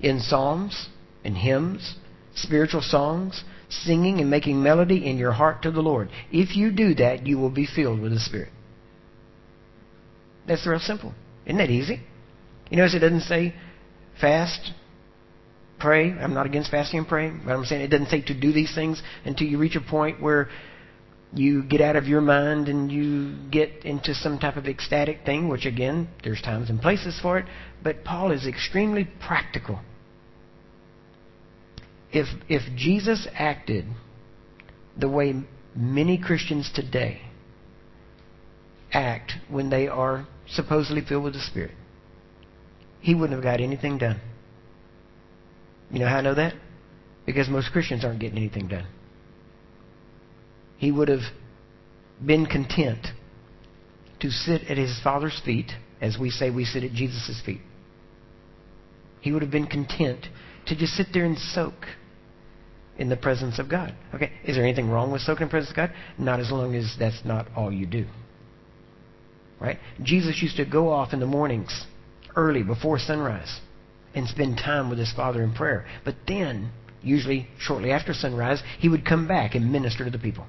in 0.00 0.20
psalms 0.20 0.88
and 1.24 1.36
hymns, 1.36 1.94
spiritual 2.34 2.82
songs, 2.82 3.44
singing 3.68 4.20
and 4.20 4.28
making 4.28 4.62
melody 4.62 5.06
in 5.06 5.16
your 5.16 5.32
heart 5.32 5.62
to 5.62 5.70
the 5.70 5.80
Lord. 5.80 6.10
If 6.30 6.56
you 6.56 6.72
do 6.72 6.94
that, 6.96 7.26
you 7.26 7.38
will 7.38 7.50
be 7.50 7.66
filled 7.66 8.00
with 8.00 8.12
the 8.12 8.20
Spirit. 8.20 8.50
That's 10.46 10.66
real 10.66 10.80
simple. 10.80 11.14
Isn't 11.44 11.58
that 11.58 11.70
easy? 11.70 12.00
You 12.70 12.76
notice 12.76 12.94
it 12.94 13.00
doesn't 13.00 13.22
say 13.22 13.54
fast, 14.20 14.72
pray. 15.78 16.12
I'm 16.12 16.34
not 16.34 16.46
against 16.46 16.70
fasting 16.70 17.00
and 17.00 17.08
praying, 17.08 17.42
but 17.44 17.52
I'm 17.52 17.64
saying 17.64 17.82
it 17.82 17.88
doesn't 17.88 18.08
say 18.08 18.22
to 18.22 18.34
do 18.38 18.52
these 18.52 18.74
things 18.74 19.02
until 19.24 19.46
you 19.46 19.58
reach 19.58 19.76
a 19.76 19.80
point 19.80 20.20
where 20.20 20.48
you 21.32 21.62
get 21.62 21.80
out 21.80 21.96
of 21.96 22.06
your 22.06 22.20
mind 22.20 22.68
and 22.68 22.90
you 22.90 23.36
get 23.50 23.84
into 23.84 24.14
some 24.14 24.38
type 24.38 24.56
of 24.56 24.66
ecstatic 24.66 25.24
thing, 25.24 25.48
which 25.48 25.66
again, 25.66 26.08
there's 26.22 26.40
times 26.40 26.70
and 26.70 26.80
places 26.80 27.18
for 27.20 27.38
it, 27.38 27.46
but 27.82 28.04
Paul 28.04 28.30
is 28.30 28.46
extremely 28.46 29.08
practical. 29.26 29.80
If, 32.12 32.26
if 32.48 32.62
Jesus 32.76 33.26
acted 33.34 33.84
the 34.96 35.08
way 35.08 35.34
many 35.74 36.16
Christians 36.16 36.70
today 36.74 37.20
act 38.92 39.32
when 39.50 39.68
they 39.68 39.88
are 39.88 40.26
supposedly 40.48 41.02
filled 41.02 41.24
with 41.24 41.34
the 41.34 41.40
Spirit, 41.40 41.74
he 43.00 43.14
wouldn't 43.14 43.34
have 43.34 43.42
got 43.42 43.60
anything 43.60 43.98
done. 43.98 44.20
You 45.90 46.00
know 46.00 46.08
how 46.08 46.18
I 46.18 46.20
know 46.22 46.34
that? 46.34 46.54
Because 47.24 47.48
most 47.48 47.72
Christians 47.72 48.04
aren't 48.04 48.20
getting 48.20 48.38
anything 48.38 48.68
done. 48.68 48.86
He 50.78 50.92
would 50.92 51.08
have 51.08 51.22
been 52.24 52.46
content 52.46 53.06
to 54.20 54.30
sit 54.30 54.62
at 54.68 54.76
his 54.76 54.98
Father's 55.02 55.40
feet, 55.44 55.72
as 56.00 56.18
we 56.18 56.30
say 56.30 56.50
we 56.50 56.64
sit 56.64 56.84
at 56.84 56.92
Jesus' 56.92 57.40
feet. 57.44 57.60
He 59.20 59.32
would 59.32 59.42
have 59.42 59.50
been 59.50 59.66
content 59.66 60.26
to 60.66 60.76
just 60.76 60.94
sit 60.94 61.08
there 61.12 61.24
and 61.24 61.38
soak 61.38 61.86
in 62.98 63.08
the 63.08 63.16
presence 63.16 63.58
of 63.58 63.68
God. 63.68 63.94
Okay, 64.14 64.32
is 64.44 64.56
there 64.56 64.64
anything 64.64 64.88
wrong 64.88 65.12
with 65.12 65.22
soaking 65.22 65.42
in 65.42 65.48
the 65.48 65.50
presence 65.50 65.70
of 65.70 65.76
God? 65.76 65.92
Not 66.18 66.40
as 66.40 66.50
long 66.50 66.74
as 66.74 66.94
that's 66.98 67.24
not 67.24 67.46
all 67.56 67.72
you 67.72 67.86
do. 67.86 68.06
Right? 69.60 69.78
Jesus 70.02 70.40
used 70.42 70.56
to 70.56 70.64
go 70.64 70.88
off 70.90 71.12
in 71.12 71.20
the 71.20 71.26
mornings, 71.26 71.86
early, 72.34 72.62
before 72.62 72.98
sunrise, 72.98 73.60
and 74.16 74.26
spend 74.26 74.56
time 74.56 74.88
with 74.88 74.98
his 74.98 75.12
Father 75.12 75.42
in 75.42 75.52
prayer. 75.52 75.86
But 76.04 76.16
then, 76.26 76.72
usually 77.02 77.46
shortly 77.58 77.92
after 77.92 78.14
sunrise, 78.14 78.62
he 78.80 78.88
would 78.88 79.04
come 79.04 79.28
back 79.28 79.54
and 79.54 79.70
minister 79.70 80.04
to 80.04 80.10
the 80.10 80.18
people. 80.18 80.46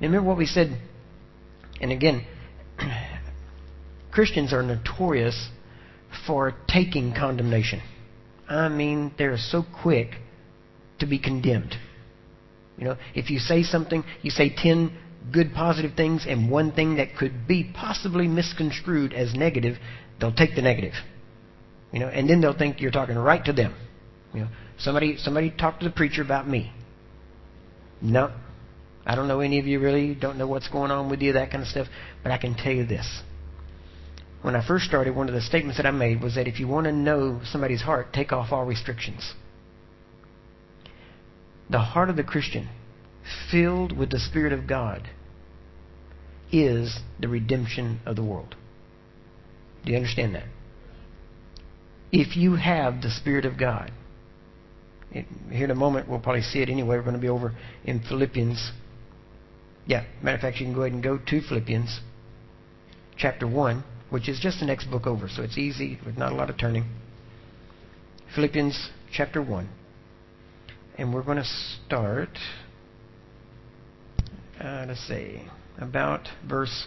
Now 0.00 0.06
remember 0.06 0.28
what 0.28 0.38
we 0.38 0.46
said, 0.46 0.80
and 1.80 1.90
again, 1.92 2.24
Christians 4.12 4.52
are 4.52 4.62
notorious 4.62 5.50
for 6.26 6.54
taking 6.68 7.12
condemnation. 7.12 7.82
I 8.48 8.68
mean, 8.68 9.12
they're 9.18 9.36
so 9.36 9.64
quick 9.82 10.10
to 11.00 11.06
be 11.06 11.18
condemned. 11.18 11.74
You 12.78 12.84
know, 12.84 12.96
if 13.14 13.28
you 13.28 13.40
say 13.40 13.64
something, 13.64 14.04
you 14.22 14.30
say 14.30 14.54
10 14.56 14.96
good 15.32 15.52
positive 15.52 15.96
things 15.96 16.26
and 16.28 16.50
one 16.50 16.70
thing 16.72 16.96
that 16.96 17.16
could 17.16 17.48
be 17.48 17.72
possibly 17.74 18.28
misconstrued 18.28 19.12
as 19.12 19.34
negative, 19.34 19.78
they'll 20.20 20.34
take 20.34 20.54
the 20.54 20.62
negative. 20.62 20.92
You 21.94 22.00
know, 22.00 22.08
and 22.08 22.28
then 22.28 22.40
they'll 22.40 22.58
think 22.58 22.80
you're 22.80 22.90
talking 22.90 23.16
right 23.16 23.44
to 23.44 23.52
them. 23.52 23.72
You 24.34 24.40
know, 24.40 24.48
somebody 24.78 25.16
somebody 25.16 25.52
talked 25.52 25.80
to 25.80 25.88
the 25.88 25.94
preacher 25.94 26.22
about 26.22 26.48
me. 26.48 26.72
No, 28.02 28.32
I 29.06 29.14
don't 29.14 29.28
know 29.28 29.38
any 29.38 29.60
of 29.60 29.66
you 29.68 29.78
really. 29.78 30.16
Don't 30.16 30.36
know 30.36 30.48
what's 30.48 30.66
going 30.66 30.90
on 30.90 31.08
with 31.08 31.22
you, 31.22 31.34
that 31.34 31.52
kind 31.52 31.62
of 31.62 31.68
stuff. 31.68 31.86
But 32.24 32.32
I 32.32 32.38
can 32.38 32.56
tell 32.56 32.72
you 32.72 32.84
this. 32.84 33.22
When 34.42 34.56
I 34.56 34.66
first 34.66 34.86
started, 34.86 35.14
one 35.14 35.28
of 35.28 35.34
the 35.34 35.40
statements 35.40 35.76
that 35.76 35.86
I 35.86 35.92
made 35.92 36.20
was 36.20 36.34
that 36.34 36.48
if 36.48 36.58
you 36.58 36.66
want 36.66 36.86
to 36.86 36.92
know 36.92 37.40
somebody's 37.44 37.82
heart, 37.82 38.12
take 38.12 38.32
off 38.32 38.50
all 38.50 38.64
restrictions. 38.64 39.32
The 41.70 41.78
heart 41.78 42.10
of 42.10 42.16
the 42.16 42.24
Christian, 42.24 42.68
filled 43.52 43.96
with 43.96 44.10
the 44.10 44.18
Spirit 44.18 44.52
of 44.52 44.66
God, 44.66 45.08
is 46.50 46.98
the 47.20 47.28
redemption 47.28 48.00
of 48.04 48.16
the 48.16 48.24
world. 48.24 48.56
Do 49.84 49.92
you 49.92 49.96
understand 49.96 50.34
that? 50.34 50.44
If 52.14 52.36
you 52.36 52.54
have 52.54 53.02
the 53.02 53.10
Spirit 53.10 53.44
of 53.44 53.58
God. 53.58 53.90
Here 55.10 55.64
in 55.64 55.70
a 55.72 55.74
moment, 55.74 56.08
we'll 56.08 56.20
probably 56.20 56.42
see 56.42 56.60
it 56.60 56.68
anyway. 56.68 56.96
We're 56.96 57.02
going 57.02 57.16
to 57.16 57.20
be 57.20 57.28
over 57.28 57.52
in 57.84 58.00
Philippians. 58.08 58.70
Yeah, 59.86 60.04
matter 60.22 60.36
of 60.36 60.40
fact, 60.40 60.58
you 60.58 60.66
can 60.66 60.74
go 60.74 60.82
ahead 60.82 60.92
and 60.92 61.02
go 61.02 61.18
to 61.18 61.40
Philippians 61.40 62.00
chapter 63.16 63.48
1, 63.48 63.82
which 64.10 64.28
is 64.28 64.38
just 64.38 64.60
the 64.60 64.66
next 64.66 64.88
book 64.92 65.08
over, 65.08 65.28
so 65.28 65.42
it's 65.42 65.58
easy 65.58 65.98
with 66.06 66.16
not 66.16 66.30
a 66.30 66.36
lot 66.36 66.50
of 66.50 66.56
turning. 66.56 66.84
Philippians 68.32 68.90
chapter 69.12 69.42
1. 69.42 69.68
And 70.98 71.12
we're 71.12 71.24
going 71.24 71.38
to 71.38 71.44
start, 71.44 72.38
uh, 74.60 74.84
let's 74.86 75.04
see, 75.08 75.48
about 75.78 76.28
verse, 76.48 76.86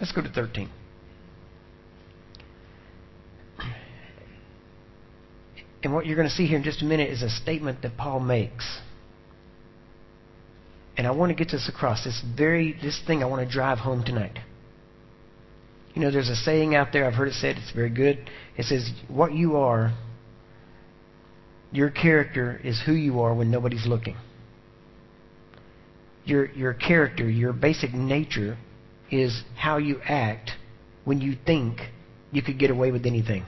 let's 0.00 0.12
go 0.12 0.22
to 0.22 0.30
13. 0.30 0.70
And 5.86 5.94
what 5.94 6.04
you're 6.04 6.16
going 6.16 6.28
to 6.28 6.34
see 6.34 6.48
here 6.48 6.56
in 6.56 6.64
just 6.64 6.82
a 6.82 6.84
minute 6.84 7.10
is 7.10 7.22
a 7.22 7.30
statement 7.30 7.82
that 7.82 7.96
Paul 7.96 8.18
makes. 8.18 8.80
And 10.96 11.06
I 11.06 11.12
want 11.12 11.30
to 11.30 11.36
get 11.36 11.52
this 11.52 11.68
across. 11.68 12.02
This 12.02 12.20
very 12.36 12.76
this 12.82 13.00
thing 13.06 13.22
I 13.22 13.26
want 13.26 13.46
to 13.46 13.52
drive 13.52 13.78
home 13.78 14.02
tonight. 14.04 14.36
You 15.94 16.02
know, 16.02 16.10
there's 16.10 16.28
a 16.28 16.34
saying 16.34 16.74
out 16.74 16.88
there, 16.92 17.06
I've 17.06 17.14
heard 17.14 17.28
it 17.28 17.34
said, 17.34 17.56
it's 17.56 17.70
very 17.70 17.90
good. 17.90 18.28
It 18.56 18.64
says, 18.64 18.90
What 19.06 19.32
you 19.32 19.58
are, 19.58 19.96
your 21.70 21.90
character 21.90 22.60
is 22.64 22.82
who 22.84 22.92
you 22.92 23.20
are 23.20 23.32
when 23.32 23.52
nobody's 23.52 23.86
looking. 23.86 24.16
Your 26.24 26.46
your 26.46 26.74
character, 26.74 27.30
your 27.30 27.52
basic 27.52 27.94
nature 27.94 28.58
is 29.08 29.40
how 29.54 29.76
you 29.76 30.00
act 30.04 30.50
when 31.04 31.20
you 31.20 31.36
think 31.46 31.78
you 32.32 32.42
could 32.42 32.58
get 32.58 32.72
away 32.72 32.90
with 32.90 33.06
anything 33.06 33.46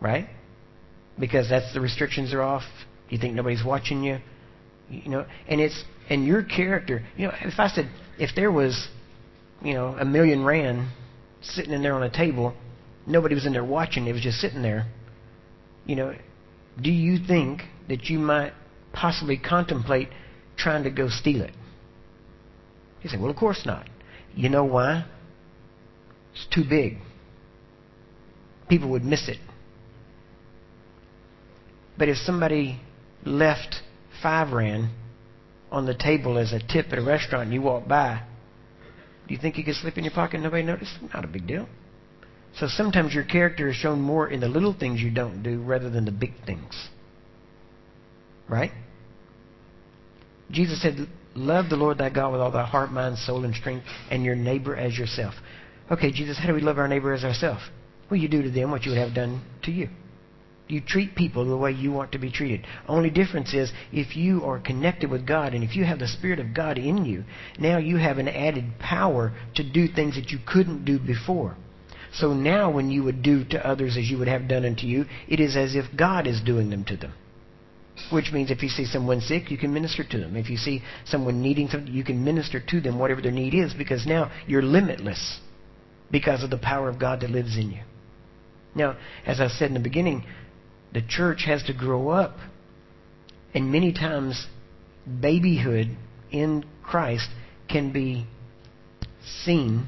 right? 0.00 0.28
Because 1.18 1.48
that's 1.48 1.72
the 1.74 1.80
restrictions 1.80 2.32
are 2.32 2.42
off. 2.42 2.62
You 3.08 3.18
think 3.18 3.34
nobody's 3.34 3.64
watching 3.64 4.02
you, 4.02 4.18
you 4.90 5.08
know. 5.10 5.26
And 5.48 5.60
it's 5.60 5.82
and 6.08 6.24
your 6.26 6.42
character. 6.42 7.04
You 7.16 7.28
know, 7.28 7.34
if 7.42 7.58
I 7.58 7.68
said 7.68 7.90
if 8.18 8.30
there 8.34 8.52
was, 8.52 8.88
you 9.62 9.74
know, 9.74 9.96
a 9.98 10.04
million 10.04 10.44
rand 10.44 10.88
sitting 11.40 11.72
in 11.72 11.82
there 11.82 11.94
on 11.94 12.02
a 12.02 12.10
table, 12.10 12.54
nobody 13.06 13.34
was 13.34 13.46
in 13.46 13.52
there 13.52 13.64
watching. 13.64 14.06
It 14.06 14.12
was 14.12 14.22
just 14.22 14.38
sitting 14.38 14.62
there. 14.62 14.86
You 15.86 15.96
know, 15.96 16.14
do 16.80 16.90
you 16.90 17.18
think 17.24 17.62
that 17.88 18.04
you 18.04 18.18
might 18.18 18.52
possibly 18.92 19.38
contemplate 19.38 20.08
trying 20.56 20.84
to 20.84 20.90
go 20.90 21.08
steal 21.08 21.42
it? 21.42 21.52
He 23.00 23.08
said, 23.08 23.20
Well, 23.20 23.30
of 23.30 23.36
course 23.36 23.62
not. 23.64 23.88
You 24.34 24.48
know 24.48 24.64
why? 24.64 25.06
It's 26.32 26.46
too 26.54 26.64
big. 26.68 26.98
people 28.68 28.90
would 28.90 29.04
miss 29.04 29.28
it. 29.28 29.38
But 31.98 32.08
if 32.08 32.16
somebody 32.18 32.80
left 33.24 33.82
five 34.22 34.52
rand 34.52 34.90
on 35.70 35.84
the 35.84 35.94
table 35.94 36.38
as 36.38 36.52
a 36.52 36.60
tip 36.60 36.86
at 36.92 36.98
a 36.98 37.02
restaurant 37.02 37.44
and 37.44 37.52
you 37.52 37.60
walk 37.60 37.88
by, 37.88 38.22
do 39.26 39.34
you 39.34 39.40
think 39.40 39.58
you 39.58 39.64
could 39.64 39.74
slip 39.74 39.98
in 39.98 40.04
your 40.04 40.14
pocket 40.14 40.36
and 40.36 40.44
nobody 40.44 40.62
notice? 40.62 40.92
Not 41.12 41.24
a 41.24 41.28
big 41.28 41.46
deal. 41.46 41.68
So 42.56 42.66
sometimes 42.66 43.14
your 43.14 43.24
character 43.24 43.68
is 43.68 43.76
shown 43.76 44.00
more 44.00 44.28
in 44.28 44.40
the 44.40 44.48
little 44.48 44.72
things 44.72 45.00
you 45.00 45.10
don't 45.10 45.42
do 45.42 45.60
rather 45.60 45.90
than 45.90 46.04
the 46.04 46.12
big 46.12 46.32
things. 46.46 46.88
Right? 48.48 48.70
Jesus 50.50 50.80
said, 50.80 51.08
Love 51.34 51.68
the 51.68 51.76
Lord 51.76 51.98
thy 51.98 52.10
God 52.10 52.32
with 52.32 52.40
all 52.40 52.50
thy 52.50 52.64
heart, 52.66 52.90
mind, 52.90 53.18
soul, 53.18 53.44
and 53.44 53.54
strength, 53.54 53.84
and 54.10 54.24
your 54.24 54.34
neighbor 54.34 54.74
as 54.74 54.96
yourself. 54.96 55.34
Okay, 55.90 56.10
Jesus, 56.10 56.38
how 56.38 56.48
do 56.48 56.54
we 56.54 56.60
love 56.60 56.78
our 56.78 56.88
neighbor 56.88 57.12
as 57.12 57.22
ourselves? 57.22 57.62
Well, 58.10 58.18
you 58.18 58.28
do 58.28 58.42
to 58.42 58.50
them 58.50 58.70
what 58.70 58.84
you 58.84 58.92
would 58.92 58.98
have 58.98 59.14
done 59.14 59.42
to 59.64 59.70
you. 59.70 59.88
You 60.68 60.82
treat 60.82 61.14
people 61.14 61.46
the 61.46 61.56
way 61.56 61.72
you 61.72 61.90
want 61.92 62.12
to 62.12 62.18
be 62.18 62.30
treated. 62.30 62.66
Only 62.86 63.08
difference 63.08 63.54
is 63.54 63.72
if 63.90 64.16
you 64.16 64.44
are 64.44 64.58
connected 64.58 65.10
with 65.10 65.26
God 65.26 65.54
and 65.54 65.64
if 65.64 65.74
you 65.74 65.84
have 65.84 65.98
the 65.98 66.06
Spirit 66.06 66.38
of 66.38 66.54
God 66.54 66.76
in 66.76 67.06
you, 67.06 67.24
now 67.58 67.78
you 67.78 67.96
have 67.96 68.18
an 68.18 68.28
added 68.28 68.78
power 68.78 69.32
to 69.54 69.62
do 69.64 69.88
things 69.88 70.14
that 70.16 70.30
you 70.30 70.38
couldn't 70.46 70.84
do 70.84 70.98
before. 70.98 71.56
So 72.12 72.34
now 72.34 72.70
when 72.70 72.90
you 72.90 73.02
would 73.04 73.22
do 73.22 73.44
to 73.46 73.66
others 73.66 73.96
as 73.96 74.10
you 74.10 74.18
would 74.18 74.28
have 74.28 74.48
done 74.48 74.64
unto 74.64 74.86
you, 74.86 75.06
it 75.26 75.40
is 75.40 75.56
as 75.56 75.74
if 75.74 75.84
God 75.96 76.26
is 76.26 76.40
doing 76.40 76.70
them 76.70 76.84
to 76.84 76.96
them. 76.96 77.12
Which 78.12 78.30
means 78.32 78.50
if 78.50 78.62
you 78.62 78.68
see 78.68 78.84
someone 78.84 79.20
sick, 79.20 79.50
you 79.50 79.58
can 79.58 79.72
minister 79.72 80.04
to 80.04 80.18
them. 80.18 80.36
If 80.36 80.48
you 80.50 80.56
see 80.56 80.82
someone 81.04 81.42
needing 81.42 81.68
something, 81.68 81.92
you 81.92 82.04
can 82.04 82.22
minister 82.22 82.60
to 82.60 82.80
them 82.80 82.98
whatever 82.98 83.20
their 83.20 83.32
need 83.32 83.54
is 83.54 83.74
because 83.74 84.06
now 84.06 84.30
you're 84.46 84.62
limitless 84.62 85.40
because 86.10 86.42
of 86.42 86.50
the 86.50 86.58
power 86.58 86.88
of 86.88 86.98
God 86.98 87.20
that 87.20 87.30
lives 87.30 87.56
in 87.56 87.70
you. 87.70 87.82
Now, 88.74 88.96
as 89.26 89.40
I 89.40 89.48
said 89.48 89.68
in 89.68 89.74
the 89.74 89.80
beginning, 89.80 90.24
the 90.92 91.02
church 91.02 91.44
has 91.46 91.62
to 91.64 91.72
grow 91.72 92.08
up. 92.08 92.36
And 93.54 93.72
many 93.72 93.92
times, 93.92 94.46
babyhood 95.20 95.96
in 96.30 96.64
Christ 96.82 97.28
can 97.68 97.92
be 97.92 98.26
seen 99.44 99.86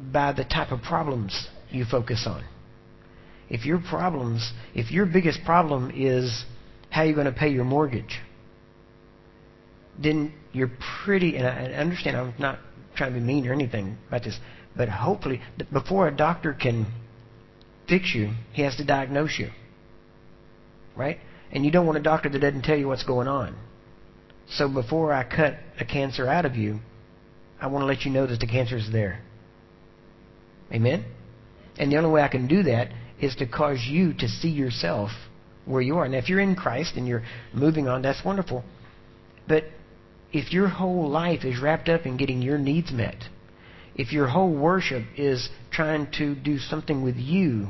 by 0.00 0.32
the 0.32 0.44
type 0.44 0.72
of 0.72 0.82
problems 0.82 1.48
you 1.70 1.84
focus 1.84 2.24
on. 2.26 2.44
If 3.48 3.66
your 3.66 3.78
problems, 3.78 4.52
if 4.74 4.90
your 4.90 5.06
biggest 5.06 5.44
problem 5.44 5.92
is 5.94 6.44
how 6.90 7.02
you're 7.02 7.14
going 7.14 7.26
to 7.26 7.32
pay 7.32 7.48
your 7.48 7.64
mortgage, 7.64 8.20
then 9.98 10.32
you're 10.52 10.70
pretty, 11.04 11.36
and 11.36 11.46
I 11.46 11.64
understand 11.74 12.16
I'm 12.16 12.34
not 12.38 12.58
trying 12.96 13.12
to 13.12 13.20
be 13.20 13.24
mean 13.24 13.46
or 13.46 13.52
anything 13.52 13.98
about 14.08 14.24
this, 14.24 14.38
but 14.76 14.88
hopefully, 14.88 15.42
before 15.70 16.08
a 16.08 16.16
doctor 16.16 16.54
can 16.54 16.86
fix 17.88 18.14
you, 18.14 18.32
he 18.52 18.62
has 18.62 18.76
to 18.76 18.84
diagnose 18.84 19.38
you. 19.38 19.50
Right? 20.96 21.18
And 21.50 21.64
you 21.64 21.70
don't 21.70 21.86
want 21.86 21.98
a 21.98 22.02
doctor 22.02 22.28
that 22.28 22.38
doesn't 22.38 22.62
tell 22.62 22.76
you 22.76 22.88
what's 22.88 23.04
going 23.04 23.28
on. 23.28 23.56
So 24.48 24.68
before 24.68 25.12
I 25.12 25.24
cut 25.24 25.54
a 25.78 25.84
cancer 25.84 26.28
out 26.28 26.44
of 26.44 26.56
you, 26.56 26.80
I 27.60 27.68
want 27.68 27.82
to 27.82 27.86
let 27.86 28.04
you 28.04 28.10
know 28.10 28.26
that 28.26 28.40
the 28.40 28.46
cancer 28.46 28.76
is 28.76 28.90
there. 28.90 29.20
Amen? 30.72 31.04
And 31.78 31.92
the 31.92 31.96
only 31.96 32.10
way 32.10 32.22
I 32.22 32.28
can 32.28 32.48
do 32.48 32.64
that 32.64 32.88
is 33.20 33.36
to 33.36 33.46
cause 33.46 33.86
you 33.88 34.12
to 34.14 34.28
see 34.28 34.48
yourself 34.48 35.10
where 35.64 35.80
you 35.80 35.96
are. 35.98 36.08
Now, 36.08 36.18
if 36.18 36.28
you're 36.28 36.40
in 36.40 36.56
Christ 36.56 36.94
and 36.96 37.06
you're 37.06 37.22
moving 37.54 37.88
on, 37.88 38.02
that's 38.02 38.24
wonderful. 38.24 38.64
But 39.46 39.64
if 40.32 40.52
your 40.52 40.68
whole 40.68 41.08
life 41.08 41.44
is 41.44 41.60
wrapped 41.60 41.88
up 41.88 42.04
in 42.04 42.16
getting 42.16 42.42
your 42.42 42.58
needs 42.58 42.90
met, 42.90 43.16
if 43.94 44.12
your 44.12 44.26
whole 44.26 44.52
worship 44.52 45.04
is 45.16 45.48
trying 45.70 46.10
to 46.18 46.34
do 46.34 46.58
something 46.58 47.02
with 47.02 47.16
you 47.16 47.68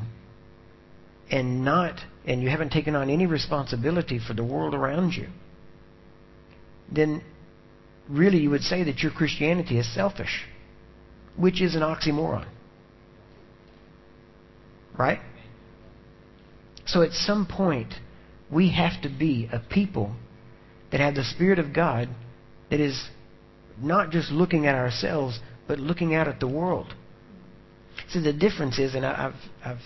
and 1.29 1.65
not 1.65 1.99
and 2.25 2.41
you 2.41 2.49
haven't 2.49 2.71
taken 2.71 2.95
on 2.95 3.09
any 3.09 3.25
responsibility 3.25 4.19
for 4.25 4.33
the 4.33 4.43
world 4.43 4.73
around 4.73 5.13
you, 5.13 5.27
then 6.91 7.21
really 8.07 8.37
you 8.37 8.49
would 8.49 8.61
say 8.61 8.83
that 8.83 8.99
your 8.99 9.11
Christianity 9.11 9.77
is 9.77 9.93
selfish, 9.93 10.45
which 11.37 11.61
is 11.61 11.75
an 11.75 11.81
oxymoron. 11.81 12.47
Right? 14.97 15.19
So 16.85 17.01
at 17.01 17.11
some 17.11 17.45
point, 17.45 17.93
we 18.51 18.71
have 18.71 19.01
to 19.01 19.09
be 19.09 19.49
a 19.51 19.59
people 19.59 20.15
that 20.91 20.99
have 20.99 21.15
the 21.15 21.23
Spirit 21.23 21.59
of 21.59 21.73
God 21.73 22.09
that 22.69 22.79
is 22.79 23.09
not 23.81 24.11
just 24.11 24.31
looking 24.31 24.67
at 24.67 24.75
ourselves, 24.75 25.39
but 25.73 25.79
looking 25.79 26.13
out 26.13 26.27
at 26.27 26.39
the 26.39 26.47
world. 26.47 26.93
See, 28.09 28.21
the 28.21 28.31
difference 28.31 28.77
is, 28.77 28.93
and 28.93 29.03
I've, 29.03 29.33
I've 29.65 29.79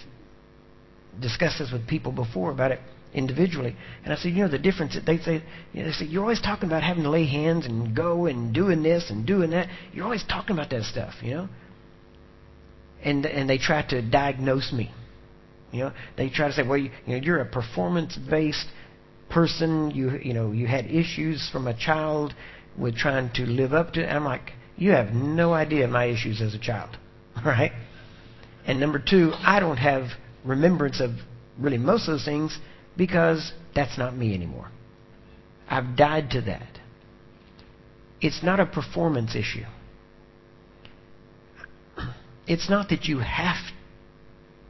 discussed 1.17 1.59
this 1.59 1.71
with 1.71 1.87
people 1.87 2.11
before 2.11 2.51
about 2.51 2.73
it 2.73 2.81
individually, 3.13 3.73
and 4.03 4.11
I 4.11 4.17
said, 4.17 4.33
you 4.33 4.43
know, 4.43 4.49
the 4.49 4.59
difference. 4.59 4.97
They 5.05 5.17
say, 5.19 5.41
you 5.71 5.81
know, 5.81 5.87
they 5.87 5.93
say, 5.93 6.05
you're 6.07 6.23
always 6.23 6.41
talking 6.41 6.67
about 6.67 6.83
having 6.83 7.03
to 7.03 7.09
lay 7.09 7.25
hands 7.25 7.65
and 7.65 7.95
go 7.95 8.25
and 8.25 8.53
doing 8.53 8.83
this 8.83 9.09
and 9.09 9.25
doing 9.25 9.51
that. 9.51 9.69
You're 9.93 10.03
always 10.03 10.25
talking 10.25 10.57
about 10.57 10.69
that 10.71 10.83
stuff, 10.83 11.13
you 11.21 11.35
know. 11.35 11.49
And 13.01 13.25
and 13.25 13.49
they 13.49 13.57
try 13.57 13.81
to 13.87 14.01
diagnose 14.01 14.73
me. 14.73 14.91
You 15.71 15.83
know, 15.83 15.93
they 16.17 16.29
try 16.29 16.49
to 16.49 16.53
say, 16.53 16.63
well, 16.67 16.79
you, 16.79 16.91
you 17.05 17.15
know, 17.15 17.23
you're 17.23 17.39
a 17.39 17.45
performance-based 17.45 18.67
person. 19.29 19.91
You 19.91 20.19
you 20.21 20.33
know, 20.33 20.51
you 20.51 20.67
had 20.67 20.87
issues 20.87 21.49
from 21.49 21.65
a 21.65 21.73
child 21.73 22.33
with 22.77 22.97
trying 22.97 23.31
to 23.35 23.43
live 23.43 23.71
up 23.71 23.93
to. 23.93 24.05
and 24.05 24.17
I'm 24.17 24.25
like, 24.25 24.51
you 24.77 24.91
have 24.91 25.13
no 25.13 25.53
idea 25.53 25.87
my 25.87 26.05
issues 26.05 26.41
as 26.41 26.53
a 26.53 26.59
child, 26.59 26.97
right? 27.45 27.71
And 28.65 28.79
number 28.79 28.99
two, 28.99 29.33
I 29.39 29.59
don't 29.59 29.77
have 29.77 30.09
remembrance 30.45 31.01
of 31.01 31.11
really 31.57 31.77
most 31.77 32.07
of 32.07 32.13
those 32.13 32.25
things 32.25 32.57
because 32.95 33.51
that's 33.75 33.97
not 33.97 34.15
me 34.15 34.33
anymore. 34.33 34.69
I've 35.69 35.95
died 35.97 36.31
to 36.31 36.41
that. 36.41 36.79
It's 38.21 38.43
not 38.43 38.59
a 38.59 38.65
performance 38.65 39.35
issue. 39.35 39.65
It's 42.47 42.69
not 42.69 42.87
that 42.91 43.03
you 43.03 43.19
have 43.19 43.57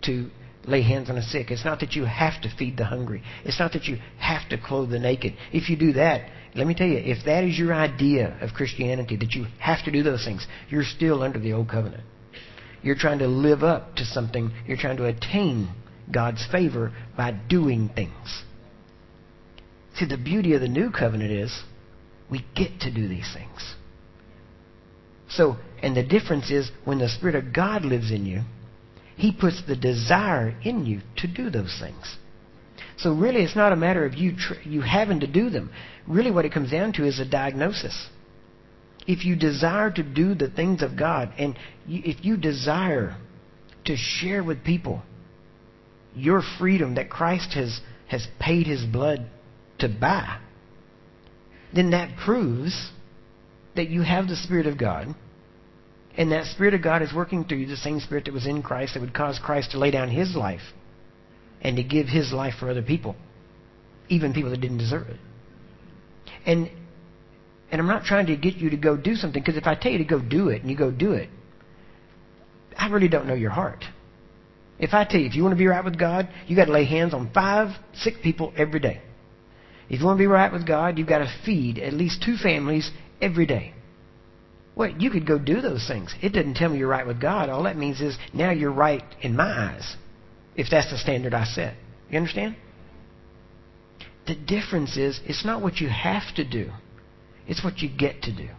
to 0.02 0.32
lay 0.66 0.82
hands 0.82 1.12
on 1.12 1.16
the 1.16 1.22
sick. 1.22 1.52
It's 1.52 1.64
not 1.64 1.80
that 1.82 1.94
you 1.94 2.06
have 2.06 2.42
to 2.42 2.50
feed 2.58 2.76
the 2.76 2.86
hungry. 2.86 3.22
It's 3.46 3.60
not 3.60 3.74
that 3.74 3.86
you 3.86 4.00
have 4.18 4.50
to 4.50 4.58
clothe 4.58 4.90
the 4.90 4.98
naked. 4.98 5.36
If 5.54 5.70
you 5.70 5.78
do 5.78 5.94
that, 5.94 6.28
let 6.56 6.68
me 6.68 6.74
tell 6.74 6.88
you, 6.88 6.98
if 6.98 7.26
that 7.26 7.44
is 7.44 7.58
your 7.58 7.74
idea 7.74 8.38
of 8.42 8.54
Christianity, 8.54 9.16
that 9.18 9.34
you 9.34 9.46
have 9.60 9.84
to 9.86 9.92
do 9.92 10.04
those 10.04 10.24
things, 10.26 10.46
you're 10.70 10.84
still 10.84 11.24
under 11.24 11.40
the 11.40 11.54
old 11.54 11.70
covenant. 11.70 12.04
You're 12.82 12.96
trying 12.96 13.20
to 13.20 13.28
live 13.28 13.64
up 13.64 13.96
to 13.98 14.06
something. 14.06 14.52
You're 14.66 14.78
trying 14.78 14.98
to 14.98 15.06
attain 15.06 15.70
God's 16.12 16.46
favor 16.52 16.94
by 17.16 17.32
doing 17.32 17.90
things. 17.90 18.44
See, 19.96 20.06
the 20.06 20.18
beauty 20.18 20.54
of 20.54 20.62
the 20.62 20.68
new 20.68 20.92
covenant 20.92 21.32
is 21.32 21.64
we 22.30 22.46
get 22.56 22.82
to 22.82 22.94
do 22.94 23.08
these 23.08 23.30
things. 23.34 23.76
So, 25.30 25.58
and 25.82 25.96
the 25.96 26.04
difference 26.04 26.52
is 26.52 26.72
when 26.86 27.00
the 27.00 27.10
Spirit 27.10 27.36
of 27.36 27.54
God 27.54 27.84
lives 27.84 28.12
in 28.12 28.26
you, 28.26 28.42
he 29.16 29.32
puts 29.32 29.62
the 29.68 29.76
desire 29.76 30.56
in 30.64 30.86
you 30.86 31.02
to 31.18 31.28
do 31.28 31.50
those 31.50 31.76
things. 31.80 32.18
So 32.98 33.14
really, 33.14 33.44
it's 33.44 33.56
not 33.56 33.72
a 33.72 33.76
matter 33.76 34.06
of 34.06 34.16
you 34.16 34.36
tr- 34.36 34.62
you 34.64 34.82
having 34.82 35.20
to 35.20 35.28
do 35.28 35.50
them. 35.50 35.72
Really, 36.08 36.32
what 36.32 36.46
it 36.46 36.52
comes 36.52 36.72
down 36.72 36.94
to 36.94 37.06
is 37.06 37.20
a 37.20 37.26
diagnosis. 37.26 38.08
If 39.06 39.24
you 39.24 39.36
desire 39.36 39.92
to 39.92 40.04
do 40.04 40.34
the 40.34 40.50
things 40.50 40.82
of 40.82 40.98
God, 40.98 41.32
and 41.38 41.58
you, 41.86 42.02
if 42.04 42.26
you 42.26 42.38
desire 42.38 43.16
to 43.86 43.96
share 43.96 44.44
with 44.44 44.64
people 44.64 45.04
your 46.16 46.42
freedom 46.58 46.96
that 46.96 47.10
Christ 47.10 47.54
has 47.54 47.80
has 48.08 48.28
paid 48.40 48.66
His 48.66 48.84
blood 48.84 49.30
to 49.80 49.88
buy, 49.88 50.40
then 51.74 51.92
that 51.92 52.18
proves 52.18 52.92
that 53.76 53.90
you 53.90 54.02
have 54.02 54.28
the 54.28 54.36
Spirit 54.36 54.66
of 54.66 54.80
God 54.80 55.14
and 56.18 56.32
that 56.32 56.46
Spirit 56.48 56.74
of 56.74 56.82
God 56.82 57.04
is 57.04 57.14
working 57.14 57.46
through 57.46 57.60
you, 57.60 57.68
the 57.68 57.78
same 57.78 58.00
Spirit 58.00 58.26
that 58.26 58.34
was 58.34 58.48
in 58.48 58.64
Christ 58.64 58.96
that 58.96 59.02
would 59.02 59.14
cause 59.14 59.38
Christ 59.38 59.72
to 59.72 59.78
lay 59.78 59.92
down 59.92 60.10
His 60.10 60.36
life 60.36 60.74
and 61.62 61.78
to 61.78 61.84
give 61.84 62.08
His 62.08 62.32
life 62.32 62.56
for 62.60 62.70
other 62.70 62.82
people, 62.82 63.16
even 64.10 64.34
people 64.34 64.52
that 64.52 64.62
didn't 64.62 64.78
deserve 64.78 65.08
it. 65.08 65.20
And 66.46 66.70
and 67.70 67.82
I'm 67.82 67.88
not 67.88 68.04
trying 68.04 68.28
to 68.28 68.38
get 68.38 68.56
you 68.56 68.70
to 68.70 68.78
go 68.78 68.96
do 68.96 69.16
something 69.16 69.42
because 69.42 69.58
if 69.58 69.68
I 69.68 69.76
tell 69.76 69.92
you 69.92 69.98
to 69.98 70.06
go 70.06 70.22
do 70.22 70.50
it 70.50 70.62
and 70.62 70.72
you 70.72 70.78
go 70.78 70.90
do 70.90 71.12
it, 71.12 71.30
I 72.78 72.88
really 72.88 73.10
don't 73.10 73.28
know 73.28 73.34
your 73.34 73.50
heart. 73.50 73.84
If 74.80 74.94
I 74.94 75.04
tell 75.04 75.20
you 75.20 75.28
if 75.28 75.36
you 75.36 75.44
want 75.44 75.54
to 75.54 75.58
be 75.58 75.68
right 75.68 75.84
with 75.84 76.00
God, 76.00 76.30
you 76.48 76.56
got 76.56 76.66
to 76.66 76.72
lay 76.72 76.86
hands 76.86 77.14
on 77.14 77.32
five 77.34 77.76
sick 77.94 78.22
people 78.22 78.54
every 78.56 78.80
day. 78.80 79.02
If 79.90 80.00
you 80.00 80.06
want 80.06 80.18
to 80.18 80.22
be 80.22 80.28
right 80.28 80.52
with 80.52 80.68
God, 80.68 80.98
you've 80.98 81.08
got 81.08 81.20
to 81.20 81.34
feed 81.46 81.80
at 81.80 81.94
least 81.94 82.22
two 82.24 82.38
families 82.38 82.92
every 83.22 83.46
day. 83.46 83.74
Well, 84.76 84.90
you 84.90 85.10
could 85.10 85.26
go 85.26 85.40
do 85.40 85.62
those 85.62 85.88
things. 85.88 86.14
It 86.22 86.34
doesn't 86.34 86.56
tell 86.56 86.70
me 86.70 86.78
you're 86.78 86.88
right 86.88 87.08
with 87.08 87.20
God. 87.20 87.50
All 87.50 87.64
that 87.64 87.78
means 87.78 88.00
is 88.00 88.18
now 88.34 88.52
you're 88.52 88.72
right 88.72 89.04
in 89.22 89.36
my 89.36 89.74
eyes, 89.74 89.96
if 90.58 90.68
that's 90.70 90.92
the 90.92 90.98
standard 90.98 91.34
I 91.34 91.46
set. 91.46 91.76
You 92.10 92.18
understand? 92.18 92.58
The 94.26 94.36
difference 94.36 94.98
is 94.98 95.22
it's 95.26 95.46
not 95.46 95.62
what 95.62 95.78
you 95.78 95.88
have 95.88 96.36
to 96.36 96.44
do, 96.44 96.72
it's 97.48 97.64
what 97.64 97.80
you 97.80 97.90
get 97.90 98.24
to 98.24 98.36
do. 98.36 98.50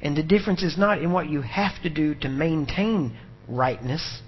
And 0.00 0.16
the 0.16 0.22
difference 0.22 0.62
is 0.62 0.76
not 0.78 1.00
in 1.00 1.12
what 1.12 1.28
you 1.28 1.42
have 1.42 1.80
to 1.82 1.90
do 1.90 2.14
to 2.16 2.28
maintain 2.28 3.16
rightness, 3.48 4.20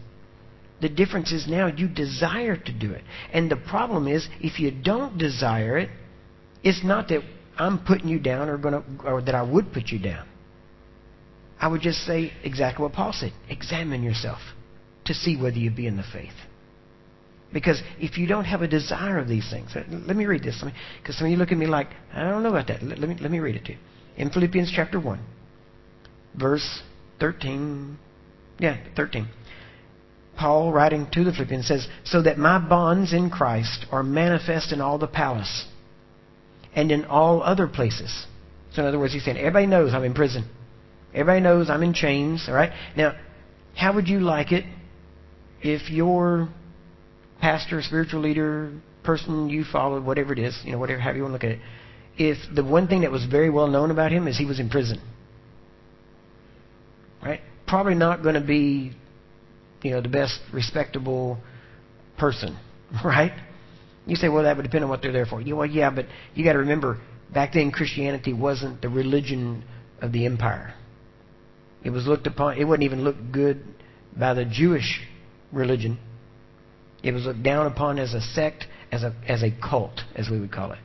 The 0.80 0.88
difference 0.88 1.32
is 1.32 1.46
now 1.48 1.68
you 1.68 1.88
desire 1.88 2.56
to 2.56 2.72
do 2.72 2.92
it. 2.92 3.04
And 3.32 3.50
the 3.50 3.56
problem 3.56 4.06
is, 4.06 4.28
if 4.40 4.58
you 4.60 4.70
don't 4.70 5.16
desire 5.16 5.78
it, 5.78 5.88
it's 6.62 6.84
not 6.84 7.08
that 7.08 7.22
I'm 7.56 7.84
putting 7.84 8.08
you 8.08 8.18
down 8.18 8.48
or, 8.48 8.58
gonna, 8.58 8.84
or 9.04 9.22
that 9.22 9.34
I 9.34 9.42
would 9.42 9.72
put 9.72 9.88
you 9.88 9.98
down. 9.98 10.26
I 11.58 11.68
would 11.68 11.80
just 11.80 12.04
say 12.04 12.32
exactly 12.42 12.82
what 12.82 12.92
Paul 12.92 13.14
said 13.14 13.32
examine 13.48 14.02
yourself 14.02 14.40
to 15.06 15.14
see 15.14 15.40
whether 15.40 15.56
you 15.56 15.70
be 15.70 15.86
in 15.86 15.96
the 15.96 16.04
faith. 16.12 16.34
Because 17.54 17.80
if 18.00 18.18
you 18.18 18.26
don't 18.26 18.44
have 18.46 18.62
a 18.62 18.68
desire 18.68 19.16
of 19.16 19.28
these 19.28 19.48
things, 19.48 19.70
let 19.74 20.16
me 20.16 20.26
read 20.26 20.42
this. 20.42 20.62
Because 21.00 21.16
some 21.16 21.26
of 21.26 21.30
you 21.30 21.36
look 21.36 21.52
at 21.52 21.56
me 21.56 21.66
like, 21.66 21.86
I 22.12 22.28
don't 22.28 22.42
know 22.42 22.48
about 22.48 22.66
that. 22.66 22.82
Let, 22.82 22.98
let, 22.98 23.08
me, 23.08 23.16
let 23.20 23.30
me 23.30 23.38
read 23.38 23.54
it 23.54 23.64
to 23.66 23.72
you. 23.72 23.78
In 24.16 24.30
Philippians 24.30 24.72
chapter 24.74 24.98
1, 24.98 25.24
verse 26.34 26.82
13. 27.20 27.96
Yeah, 28.58 28.76
13. 28.96 29.28
Paul, 30.36 30.72
writing 30.72 31.06
to 31.12 31.22
the 31.22 31.32
Philippians, 31.32 31.68
says, 31.68 31.86
So 32.04 32.22
that 32.22 32.38
my 32.38 32.58
bonds 32.58 33.12
in 33.12 33.30
Christ 33.30 33.86
are 33.92 34.02
manifest 34.02 34.72
in 34.72 34.80
all 34.80 34.98
the 34.98 35.06
palace 35.06 35.66
and 36.74 36.90
in 36.90 37.04
all 37.04 37.40
other 37.40 37.68
places. 37.68 38.26
So, 38.72 38.82
in 38.82 38.88
other 38.88 38.98
words, 38.98 39.12
he's 39.12 39.24
saying, 39.24 39.36
Everybody 39.36 39.66
knows 39.66 39.94
I'm 39.94 40.02
in 40.02 40.12
prison. 40.14 40.48
Everybody 41.14 41.40
knows 41.40 41.70
I'm 41.70 41.84
in 41.84 41.94
chains. 41.94 42.46
All 42.48 42.54
right? 42.54 42.72
Now, 42.96 43.14
how 43.76 43.94
would 43.94 44.08
you 44.08 44.18
like 44.18 44.50
it 44.50 44.64
if 45.62 45.88
your 45.88 46.48
pastor, 47.44 47.82
spiritual 47.82 48.22
leader, 48.22 48.72
person 49.02 49.50
you 49.50 49.64
followed, 49.70 50.02
whatever 50.02 50.32
it 50.32 50.38
is, 50.38 50.58
you 50.64 50.72
know, 50.72 50.78
whatever, 50.78 50.98
however 50.98 51.18
you 51.18 51.24
want 51.24 51.38
to 51.38 51.46
look 51.46 51.54
at 51.54 51.60
it, 51.60 51.62
if 52.16 52.38
the 52.54 52.64
one 52.64 52.88
thing 52.88 53.02
that 53.02 53.10
was 53.10 53.26
very 53.26 53.50
well 53.50 53.66
known 53.66 53.90
about 53.90 54.10
him 54.10 54.26
is 54.26 54.38
he 54.38 54.46
was 54.46 54.58
in 54.58 54.70
prison? 54.70 54.98
Right? 57.22 57.42
Probably 57.68 57.94
not 57.96 58.22
going 58.22 58.34
to 58.34 58.40
be, 58.40 58.92
you 59.82 59.90
know, 59.90 60.00
the 60.00 60.08
best 60.08 60.40
respectable 60.54 61.36
person, 62.16 62.58
right? 63.04 63.32
You 64.06 64.16
say, 64.16 64.30
well, 64.30 64.44
that 64.44 64.56
would 64.56 64.62
depend 64.62 64.84
on 64.84 64.88
what 64.88 65.02
they're 65.02 65.12
there 65.12 65.26
for. 65.26 65.42
You, 65.42 65.56
well, 65.56 65.66
yeah, 65.66 65.90
but 65.90 66.06
you 66.34 66.44
got 66.44 66.54
to 66.54 66.60
remember, 66.60 66.98
back 67.34 67.52
then 67.52 67.70
Christianity 67.72 68.32
wasn't 68.32 68.80
the 68.80 68.88
religion 68.88 69.64
of 70.00 70.12
the 70.12 70.24
empire. 70.24 70.72
It 71.82 71.90
was 71.90 72.06
looked 72.06 72.26
upon. 72.26 72.56
It 72.56 72.64
wouldn't 72.64 72.86
even 72.86 73.04
look 73.04 73.16
good 73.30 73.62
by 74.18 74.32
the 74.32 74.46
Jewish 74.46 75.02
religion. 75.52 75.98
It 77.04 77.12
was 77.12 77.26
looked 77.26 77.42
down 77.42 77.66
upon 77.66 77.98
as 77.98 78.14
a 78.14 78.20
sect, 78.20 78.66
as 78.90 79.02
a 79.02 79.14
as 79.28 79.42
a 79.42 79.50
cult, 79.50 80.00
as 80.16 80.30
we 80.30 80.40
would 80.40 80.50
call 80.50 80.72
it. 80.72 80.78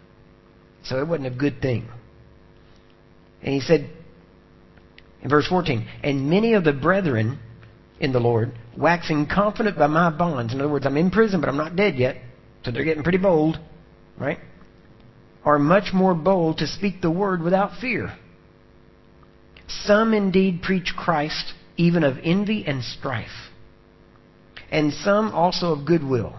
So 0.84 1.00
it 1.00 1.08
wasn't 1.08 1.28
a 1.28 1.38
good 1.38 1.62
thing. 1.62 1.88
And 3.42 3.54
he 3.54 3.62
said 3.62 3.90
in 5.22 5.30
verse 5.30 5.48
14, 5.48 5.88
and 6.04 6.30
many 6.30 6.54
of 6.54 6.64
the 6.64 6.74
brethren 6.74 7.40
in 8.00 8.12
the 8.12 8.20
Lord, 8.20 8.54
waxing 8.78 9.28
confident 9.28 9.78
by 9.78 9.88
my 9.88 10.10
bonds. 10.10 10.54
In 10.54 10.62
other 10.62 10.70
words, 10.72 10.86
I'm 10.86 10.98
in 10.98 11.12
prison, 11.12 11.42
but 11.42 11.50
I'm 11.50 11.58
not 11.58 11.76
dead 11.76 11.96
yet. 11.96 12.18
So 12.64 12.72
they're 12.72 12.86
getting 12.86 13.04
pretty 13.04 13.18
bold, 13.18 13.58
right? 14.18 14.40
Are 15.44 15.60
much 15.60 15.94
more 15.94 16.14
bold 16.14 16.58
to 16.60 16.68
speak 16.68 17.02
the 17.02 17.12
word 17.12 17.42
without 17.42 17.80
fear. 17.80 18.14
Some 19.68 20.14
indeed 20.14 20.62
preach 20.62 20.94
Christ, 20.98 21.54
even 21.78 22.04
of 22.04 22.18
envy 22.24 22.66
and 22.66 22.84
strife, 22.84 23.52
and 24.72 24.94
some 24.94 25.32
also 25.32 25.74
of 25.74 25.86
goodwill. 25.86 26.36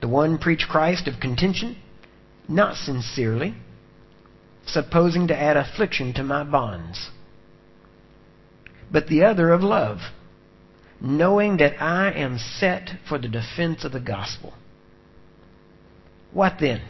The 0.00 0.08
one 0.08 0.38
preach 0.38 0.66
Christ 0.68 1.08
of 1.08 1.20
contention, 1.20 1.76
not 2.48 2.76
sincerely, 2.76 3.54
supposing 4.66 5.28
to 5.28 5.36
add 5.36 5.56
affliction 5.56 6.12
to 6.14 6.22
my 6.22 6.44
bonds, 6.44 7.10
but 8.90 9.08
the 9.08 9.24
other 9.24 9.52
of 9.52 9.62
love, 9.62 9.98
knowing 11.00 11.56
that 11.58 11.80
I 11.82 12.12
am 12.12 12.38
set 12.38 12.90
for 13.08 13.18
the 13.18 13.28
defense 13.28 13.84
of 13.84 13.92
the 13.92 14.00
gospel. 14.00 14.54
What 16.32 16.54
then? 16.60 16.82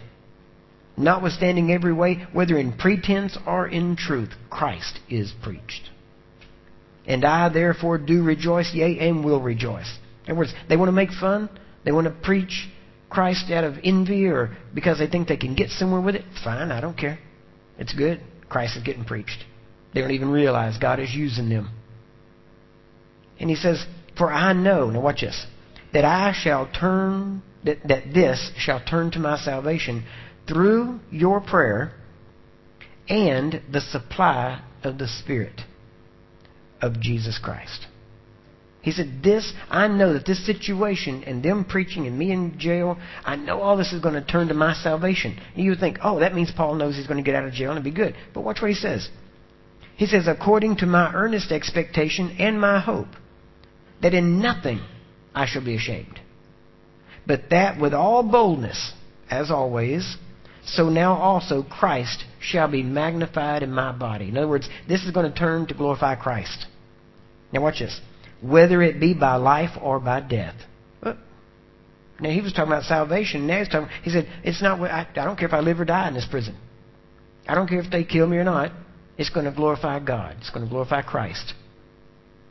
Notwithstanding 0.96 1.72
every 1.72 1.92
way, 1.92 2.26
whether 2.32 2.56
in 2.56 2.72
pretense 2.72 3.36
or 3.46 3.66
in 3.66 3.96
truth, 3.96 4.30
Christ 4.48 5.00
is 5.08 5.32
preached. 5.42 5.90
And 7.06 7.24
I 7.24 7.48
therefore 7.48 7.98
do 7.98 8.22
rejoice, 8.22 8.72
yea, 8.72 8.98
and 9.00 9.24
will 9.24 9.40
rejoice. 9.40 9.98
In 10.24 10.32
other 10.32 10.38
words, 10.38 10.54
they 10.68 10.76
want 10.76 10.88
to 10.88 10.92
make 10.92 11.10
fun, 11.10 11.48
they 11.84 11.92
want 11.92 12.06
to 12.06 12.14
preach 12.22 12.68
Christ 13.10 13.50
out 13.50 13.64
of 13.64 13.74
envy 13.84 14.26
or 14.26 14.56
because 14.74 14.98
they 14.98 15.06
think 15.06 15.28
they 15.28 15.36
can 15.36 15.54
get 15.54 15.70
somewhere 15.70 16.00
with 16.00 16.14
it. 16.14 16.24
Fine, 16.42 16.72
I 16.72 16.80
don't 16.80 16.96
care. 16.96 17.18
It's 17.78 17.92
good. 17.92 18.20
Christ 18.48 18.76
is 18.76 18.82
getting 18.82 19.04
preached. 19.04 19.44
They 19.92 20.00
don't 20.00 20.10
even 20.10 20.30
realize 20.30 20.78
God 20.78 20.98
is 20.98 21.14
using 21.14 21.48
them. 21.48 21.70
And 23.38 23.50
he 23.50 23.56
says, 23.56 23.84
For 24.16 24.32
I 24.32 24.52
know, 24.52 24.90
now 24.90 25.00
watch 25.00 25.20
this, 25.20 25.46
that 25.92 26.04
I 26.04 26.32
shall 26.32 26.70
turn 26.72 27.42
that, 27.64 27.78
that 27.88 28.12
this 28.12 28.52
shall 28.56 28.82
turn 28.84 29.10
to 29.12 29.18
my 29.18 29.38
salvation 29.38 30.04
through 30.46 31.00
your 31.10 31.40
prayer 31.40 31.92
and 33.08 33.62
the 33.72 33.80
supply 33.80 34.62
of 34.82 34.98
the 34.98 35.08
Spirit 35.08 35.62
of 36.80 37.00
Jesus 37.00 37.38
Christ. 37.42 37.86
He 38.84 38.92
said, 38.92 39.22
This, 39.22 39.52
I 39.68 39.88
know 39.88 40.12
that 40.12 40.26
this 40.26 40.46
situation 40.46 41.24
and 41.24 41.42
them 41.42 41.64
preaching 41.64 42.06
and 42.06 42.16
me 42.16 42.30
in 42.30 42.58
jail, 42.58 42.98
I 43.24 43.34
know 43.34 43.60
all 43.60 43.76
this 43.76 43.92
is 43.92 44.00
going 44.00 44.14
to 44.14 44.24
turn 44.24 44.48
to 44.48 44.54
my 44.54 44.74
salvation. 44.74 45.40
And 45.54 45.64
you 45.64 45.70
would 45.70 45.80
think, 45.80 45.98
oh, 46.02 46.20
that 46.20 46.34
means 46.34 46.52
Paul 46.54 46.76
knows 46.76 46.94
he's 46.94 47.06
going 47.06 47.22
to 47.22 47.28
get 47.28 47.34
out 47.34 47.46
of 47.46 47.52
jail 47.52 47.72
and 47.72 47.82
be 47.82 47.90
good. 47.90 48.14
But 48.32 48.42
watch 48.42 48.60
what 48.60 48.70
he 48.70 48.76
says. 48.76 49.08
He 49.96 50.06
says, 50.06 50.28
according 50.28 50.76
to 50.76 50.86
my 50.86 51.12
earnest 51.12 51.50
expectation 51.50 52.36
and 52.38 52.60
my 52.60 52.78
hope, 52.78 53.08
that 54.02 54.14
in 54.14 54.40
nothing 54.40 54.80
I 55.34 55.46
shall 55.46 55.64
be 55.64 55.76
ashamed 55.76 56.20
but 57.26 57.50
that 57.50 57.80
with 57.80 57.94
all 57.94 58.22
boldness, 58.22 58.92
as 59.30 59.50
always, 59.50 60.16
so 60.64 60.88
now 60.88 61.14
also 61.14 61.62
Christ 61.62 62.24
shall 62.40 62.68
be 62.70 62.82
magnified 62.82 63.62
in 63.62 63.70
my 63.70 63.92
body. 63.92 64.28
In 64.28 64.36
other 64.36 64.48
words, 64.48 64.68
this 64.88 65.04
is 65.04 65.10
going 65.10 65.30
to 65.30 65.36
turn 65.36 65.66
to 65.66 65.74
glorify 65.74 66.14
Christ. 66.14 66.66
Now 67.52 67.62
watch 67.62 67.78
this. 67.78 68.00
Whether 68.44 68.82
it 68.82 69.00
be 69.00 69.14
by 69.14 69.36
life 69.36 69.70
or 69.80 69.98
by 70.00 70.20
death. 70.20 70.54
Uh. 71.02 71.14
Now 72.20 72.30
he 72.30 72.40
was 72.40 72.52
talking 72.52 72.72
about 72.72 72.84
salvation. 72.84 73.46
Now 73.46 73.58
he's 73.58 73.68
talking. 73.68 73.88
He 74.02 74.10
said, 74.10 74.28
"It's 74.42 74.62
not. 74.62 74.80
I, 74.80 75.08
I 75.10 75.24
don't 75.24 75.38
care 75.38 75.48
if 75.48 75.54
I 75.54 75.60
live 75.60 75.80
or 75.80 75.84
die 75.84 76.08
in 76.08 76.14
this 76.14 76.26
prison. 76.30 76.56
I 77.48 77.54
don't 77.54 77.68
care 77.68 77.80
if 77.80 77.90
they 77.90 78.04
kill 78.04 78.26
me 78.26 78.36
or 78.36 78.44
not. 78.44 78.72
It's 79.16 79.30
going 79.30 79.46
to 79.46 79.52
glorify 79.52 80.00
God. 80.00 80.36
It's 80.40 80.50
going 80.50 80.64
to 80.64 80.70
glorify 80.70 81.02
Christ." 81.02 81.54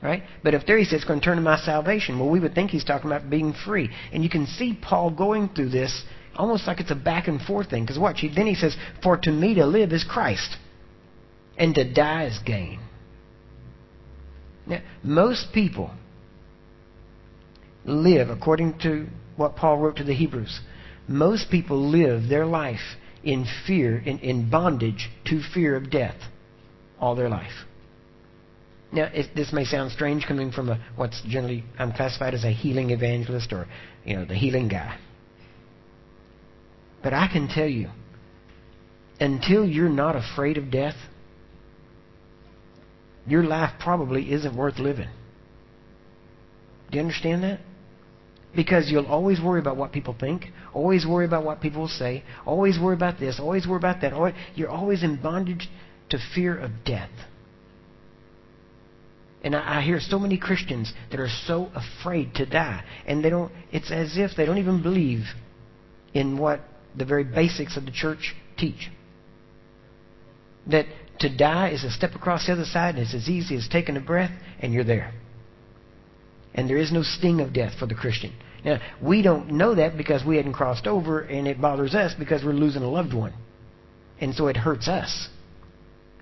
Right? 0.02 0.24
But 0.44 0.54
if 0.54 0.66
there 0.66 0.78
he 0.78 0.84
says 0.84 0.96
it's 0.96 1.06
going 1.06 1.22
to 1.22 1.24
turn 1.24 1.38
to 1.38 1.42
my 1.42 1.58
salvation, 1.58 2.20
well, 2.20 2.30
we 2.30 2.42
would 2.42 2.54
think 2.54 2.72
he's 2.72 2.84
talking 2.84 3.10
about 3.10 3.30
being 3.30 3.54
free. 3.54 3.90
And 4.12 4.22
you 4.22 4.30
can 4.30 4.48
see 4.48 4.78
Paul 4.82 5.12
going 5.12 5.48
through 5.56 5.70
this 5.70 6.04
almost 6.36 6.68
like 6.68 6.80
it's 6.80 6.92
a 6.92 6.96
back 6.96 7.28
and 7.28 7.42
forth 7.42 7.70
thing. 7.70 7.84
Because 7.84 8.00
watch, 8.00 8.20
he, 8.20 8.34
then 8.34 8.48
he 8.48 8.56
says, 8.56 8.76
For 9.02 9.18
to 9.18 9.32
me 9.32 9.56
to 9.56 9.66
live 9.66 9.94
is 9.94 10.04
Christ, 10.04 10.58
and 11.58 11.74
to 11.76 11.94
die 11.94 12.26
is 12.26 12.40
gain. 12.46 12.80
Now, 14.66 14.82
most 15.04 15.48
people 15.54 15.92
live, 17.86 18.30
according 18.30 18.80
to 18.80 19.08
what 19.36 19.56
Paul 19.56 19.78
wrote 19.80 19.98
to 19.98 20.04
the 20.04 20.14
Hebrews, 20.14 20.60
most 21.08 21.50
people 21.52 21.90
live 21.90 22.30
their 22.30 22.46
life 22.46 22.98
in 23.24 23.46
fear, 23.68 23.98
in, 23.98 24.20
in 24.20 24.50
bondage 24.50 25.10
to 25.26 25.42
fear 25.54 25.76
of 25.76 25.90
death 25.90 26.16
all 27.00 27.16
their 27.16 27.30
life. 27.30 27.66
Now, 28.92 29.10
this 29.36 29.52
may 29.52 29.66
sound 29.66 29.92
strange 29.92 30.26
coming 30.28 30.52
from 30.52 30.70
a, 30.70 30.80
what's 30.96 31.22
generally 31.28 31.64
I'm 31.80 31.94
classified 31.94 32.36
as 32.36 32.44
a 32.44 32.52
healing 32.52 32.92
evangelist 32.92 33.52
or, 33.52 33.66
you 34.06 34.16
know, 34.16 34.26
the 34.26 34.36
healing 34.36 34.68
guy. 34.68 34.98
But 37.02 37.14
I 37.14 37.28
can 37.28 37.48
tell 37.48 37.68
you, 37.68 37.90
until 39.20 39.66
you're 39.66 39.90
not 39.90 40.16
afraid 40.16 40.58
of 40.58 40.70
death, 40.70 40.96
your 43.26 43.44
life 43.44 43.72
probably 43.80 44.32
isn't 44.34 44.56
worth 44.56 44.80
living. 44.80 45.10
Do 46.92 46.98
you 46.98 47.02
understand 47.02 47.44
that? 47.44 47.60
Because 48.56 48.92
you'll 48.92 49.08
always 49.08 49.42
worry 49.42 49.60
about 49.60 49.78
what 49.78 49.92
people 49.92 50.16
think, 50.20 50.46
always 50.74 51.06
worry 51.08 51.26
about 51.26 51.44
what 51.44 51.60
people 51.60 51.82
will 51.82 51.88
say, 51.88 52.24
always 52.46 52.78
worry 52.80 52.96
about 52.96 53.20
this, 53.20 53.40
always 53.40 53.66
worry 53.66 53.78
about 53.78 54.02
that. 54.02 54.36
You're 54.56 54.70
always 54.70 55.04
in 55.04 55.20
bondage 55.22 55.70
to 56.10 56.20
fear 56.36 56.58
of 56.60 56.72
death. 56.86 57.10
And 59.44 59.56
I, 59.56 59.80
I 59.80 59.82
hear 59.82 60.00
so 60.00 60.20
many 60.20 60.38
Christians 60.38 60.94
that 61.10 61.20
are 61.20 61.30
so 61.48 61.72
afraid 61.74 62.36
to 62.36 62.46
die. 62.46 62.84
And 63.08 63.26
they 63.26 63.30
don't, 63.30 63.52
it's 63.72 63.92
as 63.92 64.18
if 64.18 64.32
they 64.38 64.46
don't 64.46 64.60
even 64.60 64.84
believe 64.84 65.24
in 66.14 66.38
what 66.38 66.62
the 66.96 67.06
very 67.06 67.24
basics 67.24 67.76
of 67.76 67.86
the 67.86 67.92
church 67.92 68.36
teach. 68.58 68.92
That 70.68 70.86
to 71.24 71.36
die 71.36 71.70
is 71.70 71.84
a 71.84 71.92
step 71.92 72.16
across 72.16 72.46
the 72.46 72.54
other 72.54 72.66
side, 72.66 72.96
and 72.96 73.04
it's 73.04 73.14
as 73.14 73.28
easy 73.28 73.56
as 73.56 73.68
taking 73.68 73.98
a 73.98 74.02
breath, 74.02 74.32
and 74.60 74.74
you're 74.74 74.84
there. 74.84 75.12
And 76.54 76.70
there 76.70 76.78
is 76.78 76.92
no 76.92 77.02
sting 77.02 77.42
of 77.42 77.54
death 77.54 77.74
for 77.80 77.88
the 77.88 77.96
Christian. 77.96 78.32
Now, 78.64 78.80
we 79.02 79.22
don't 79.22 79.52
know 79.52 79.76
that 79.76 79.98
because 79.98 80.24
we 80.26 80.38
hadn't 80.38 80.54
crossed 80.54 80.88
over, 80.88 81.22
and 81.22 81.48
it 81.48 81.60
bothers 81.60 81.96
us 81.96 82.14
because 82.18 82.44
we're 82.44 82.54
losing 82.54 82.84
a 82.84 82.90
loved 82.90 83.14
one. 83.14 83.34
And 84.22 84.34
so 84.34 84.48
it 84.48 84.56
hurts 84.56 84.88
us. 84.88 85.28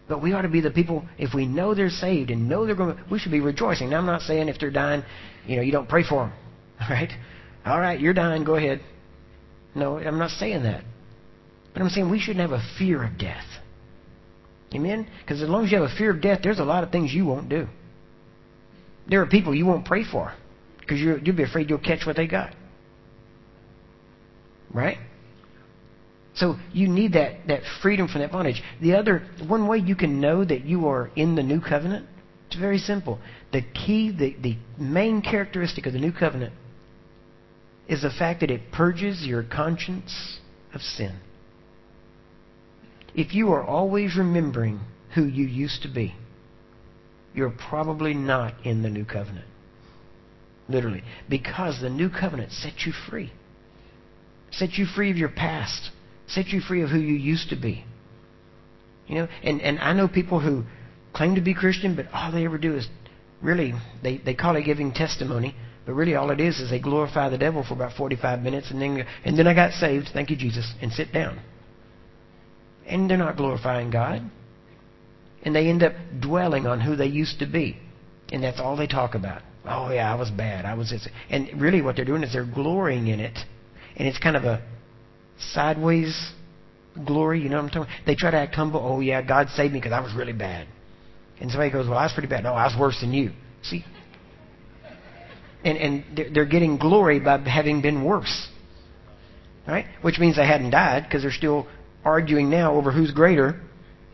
But 0.07 0.21
we 0.21 0.33
ought 0.33 0.41
to 0.41 0.49
be 0.49 0.61
the 0.61 0.71
people, 0.71 1.05
if 1.17 1.33
we 1.33 1.45
know 1.45 1.75
they're 1.75 1.89
saved 1.89 2.31
and 2.31 2.49
know 2.49 2.65
they're 2.65 2.75
going 2.75 2.95
to, 2.95 3.03
we 3.11 3.19
should 3.19 3.31
be 3.31 3.41
rejoicing. 3.41 3.89
Now, 3.89 3.99
I'm 3.99 4.05
not 4.05 4.21
saying 4.21 4.49
if 4.49 4.59
they're 4.59 4.71
dying, 4.71 5.03
you 5.45 5.57
know, 5.57 5.61
you 5.61 5.71
don't 5.71 5.87
pray 5.87 6.03
for 6.03 6.25
them. 6.25 6.33
All 6.81 6.89
right? 6.89 7.11
All 7.65 7.79
right, 7.79 7.99
you're 7.99 8.13
dying, 8.13 8.43
go 8.43 8.55
ahead. 8.55 8.81
No, 9.75 9.99
I'm 9.99 10.17
not 10.17 10.31
saying 10.31 10.63
that. 10.63 10.83
But 11.73 11.81
I'm 11.81 11.89
saying 11.89 12.09
we 12.09 12.19
shouldn't 12.19 12.41
have 12.41 12.57
a 12.57 12.63
fear 12.77 13.03
of 13.03 13.17
death. 13.17 13.45
Amen? 14.73 15.07
Because 15.21 15.41
as 15.41 15.49
long 15.49 15.65
as 15.65 15.71
you 15.71 15.81
have 15.81 15.89
a 15.91 15.95
fear 15.95 16.12
of 16.12 16.21
death, 16.21 16.39
there's 16.43 16.60
a 16.60 16.63
lot 16.63 16.84
of 16.84 16.91
things 16.91 17.13
you 17.13 17.25
won't 17.25 17.49
do. 17.49 17.67
There 19.10 19.21
are 19.21 19.27
people 19.27 19.53
you 19.53 19.65
won't 19.65 19.86
pray 19.86 20.05
for 20.10 20.34
because 20.79 20.99
you'll 20.99 21.36
be 21.36 21.43
afraid 21.43 21.69
you'll 21.69 21.79
catch 21.79 22.05
what 22.05 22.15
they 22.15 22.27
got. 22.27 22.53
Right? 24.73 24.97
So 26.34 26.55
you 26.71 26.88
need 26.88 27.13
that, 27.13 27.47
that 27.47 27.62
freedom 27.81 28.07
from 28.07 28.21
that 28.21 28.31
bondage. 28.31 28.62
The 28.81 28.95
other, 28.95 29.27
one 29.47 29.67
way 29.67 29.79
you 29.79 29.95
can 29.95 30.21
know 30.21 30.45
that 30.45 30.63
you 30.65 30.88
are 30.88 31.12
in 31.15 31.36
the 31.36 31.43
new 31.43 31.60
covenant, 31.60 32.07
it's 32.47 32.55
very 32.55 32.77
simple. 32.77 33.19
The 33.51 33.62
key, 33.62 34.12
the, 34.12 34.36
the 34.41 34.57
main 34.81 35.21
characteristic 35.21 35.86
of 35.86 35.93
the 35.93 35.99
new 35.99 36.13
covenant 36.13 36.53
is 37.88 38.01
the 38.01 38.10
fact 38.10 38.39
that 38.39 38.51
it 38.51 38.71
purges 38.71 39.25
your 39.25 39.43
conscience 39.43 40.39
of 40.73 40.81
sin. 40.81 41.19
If 43.13 43.34
you 43.34 43.52
are 43.52 43.63
always 43.63 44.15
remembering 44.15 44.80
who 45.15 45.26
you 45.26 45.45
used 45.45 45.82
to 45.84 45.89
be, 45.89 46.15
you're 47.34 47.54
probably 47.69 48.13
not 48.13 48.54
in 48.65 48.84
the 48.84 48.89
new 48.89 49.06
covenant. 49.06 49.45
Literally. 50.67 51.04
Because 51.30 51.82
the 51.82 51.89
new 51.89 52.10
covenant 52.10 52.52
sets 52.52 52.86
you 52.86 52.93
free. 53.10 53.32
Sets 54.52 54.78
you 54.78 54.86
free 54.86 55.12
of 55.12 55.17
your 55.17 55.30
past. 55.30 55.91
Sets 56.28 56.52
you 56.52 56.62
free 56.62 56.82
of 56.82 56.89
who 56.89 57.00
you 57.00 57.15
used 57.15 57.50
to 57.50 57.56
be. 57.56 57.86
You 59.08 59.15
know, 59.15 59.28
and, 59.43 59.62
and 59.62 59.80
I 59.80 59.93
know 59.93 60.08
people 60.08 60.39
who 60.39 60.63
claim 61.13 61.36
to 61.36 61.41
be 61.41 61.54
Christian, 61.54 61.95
but 61.95 62.06
all 62.13 62.32
they 62.32 62.45
ever 62.45 62.58
do 62.58 62.76
is 62.76 62.88
really, 63.41 63.74
they, 64.02 64.17
they 64.17 64.34
call 64.34 64.56
it 64.56 64.63
giving 64.63 64.93
testimony, 64.93 65.56
but 65.86 65.93
really 65.93 66.15
all 66.15 66.32
it 66.32 66.39
is 66.39 66.60
is 66.60 66.69
they 66.69 66.80
glorify 66.80 67.28
the 67.30 67.38
devil 67.38 67.65
for 67.67 67.74
about 67.74 67.93
45 67.97 68.41
minutes 68.41 68.71
and 68.71 68.82
then, 68.82 69.06
and 69.26 69.38
then 69.38 69.47
I 69.47 69.54
got 69.54 69.74
saved, 69.74 70.10
thank 70.13 70.30
you 70.30 70.38
Jesus, 70.38 70.74
and 70.82 70.93
sit 70.93 71.12
down. 71.12 71.39
And 72.91 73.10
they're 73.10 73.17
not 73.17 73.38
glorifying 73.38 73.89
God. 73.89 74.30
And 75.43 75.56
they 75.56 75.67
end 75.67 75.82
up 75.82 75.93
dwelling 76.19 76.67
on 76.67 76.82
who 76.82 76.95
they 76.95 77.08
used 77.08 77.39
to 77.39 77.47
be. 77.47 77.77
And 78.32 78.43
that's 78.43 78.60
all 78.60 78.75
they 78.75 78.86
talk 78.86 79.15
about. 79.15 79.41
Oh, 79.65 79.89
yeah, 79.91 80.12
I 80.12 80.15
was 80.15 80.30
bad. 80.30 80.65
I 80.65 80.73
was 80.73 80.89
this. 80.89 81.08
And 81.30 81.60
really, 81.60 81.82
what 81.82 81.95
they're 81.95 82.06
doing 82.06 82.23
is 82.23 82.34
they're 82.34 82.45
glorying 82.45 83.08
in 83.08 83.19
it. 83.19 83.38
And 83.95 84.08
it's 84.08 84.19
kind 84.19 84.36
of 84.36 84.43
a 84.43 84.62
sideways 85.54 86.32
glory. 87.06 87.41
You 87.41 87.49
know 87.49 87.58
what 87.58 87.63
I'm 87.63 87.69
talking 87.69 87.84
about? 87.84 88.06
They 88.06 88.15
try 88.15 88.32
to 88.32 88.38
act 88.38 88.56
humble. 88.56 88.82
Oh, 88.84 88.99
yeah, 88.99 89.21
God 89.21 89.47
saved 89.49 89.73
me 89.73 89.80
because 89.80 89.93
I 89.93 90.01
was 90.01 90.13
really 90.13 90.34
bad. 90.34 90.67
And 91.39 91.49
somebody 91.49 91.71
goes, 91.71 91.88
Well, 91.88 91.97
I 91.97 92.04
was 92.04 92.13
pretty 92.13 92.30
bad. 92.30 92.43
No, 92.43 92.54
I 92.54 92.65
was 92.65 92.75
worse 92.80 92.99
than 93.01 93.13
you. 93.13 93.32
See? 93.63 93.84
And, 95.63 95.77
and 95.77 96.36
they're 96.36 96.45
getting 96.45 96.77
glory 96.77 97.19
by 97.19 97.38
having 97.39 97.82
been 97.82 98.04
worse. 98.04 98.47
Right? 99.67 99.86
Which 100.01 100.19
means 100.19 100.36
they 100.36 100.45
hadn't 100.45 100.71
died 100.71 101.04
because 101.04 101.21
they're 101.21 101.32
still 101.32 101.67
arguing 102.03 102.49
now 102.49 102.75
over 102.75 102.91
who's 102.91 103.11
greater 103.11 103.59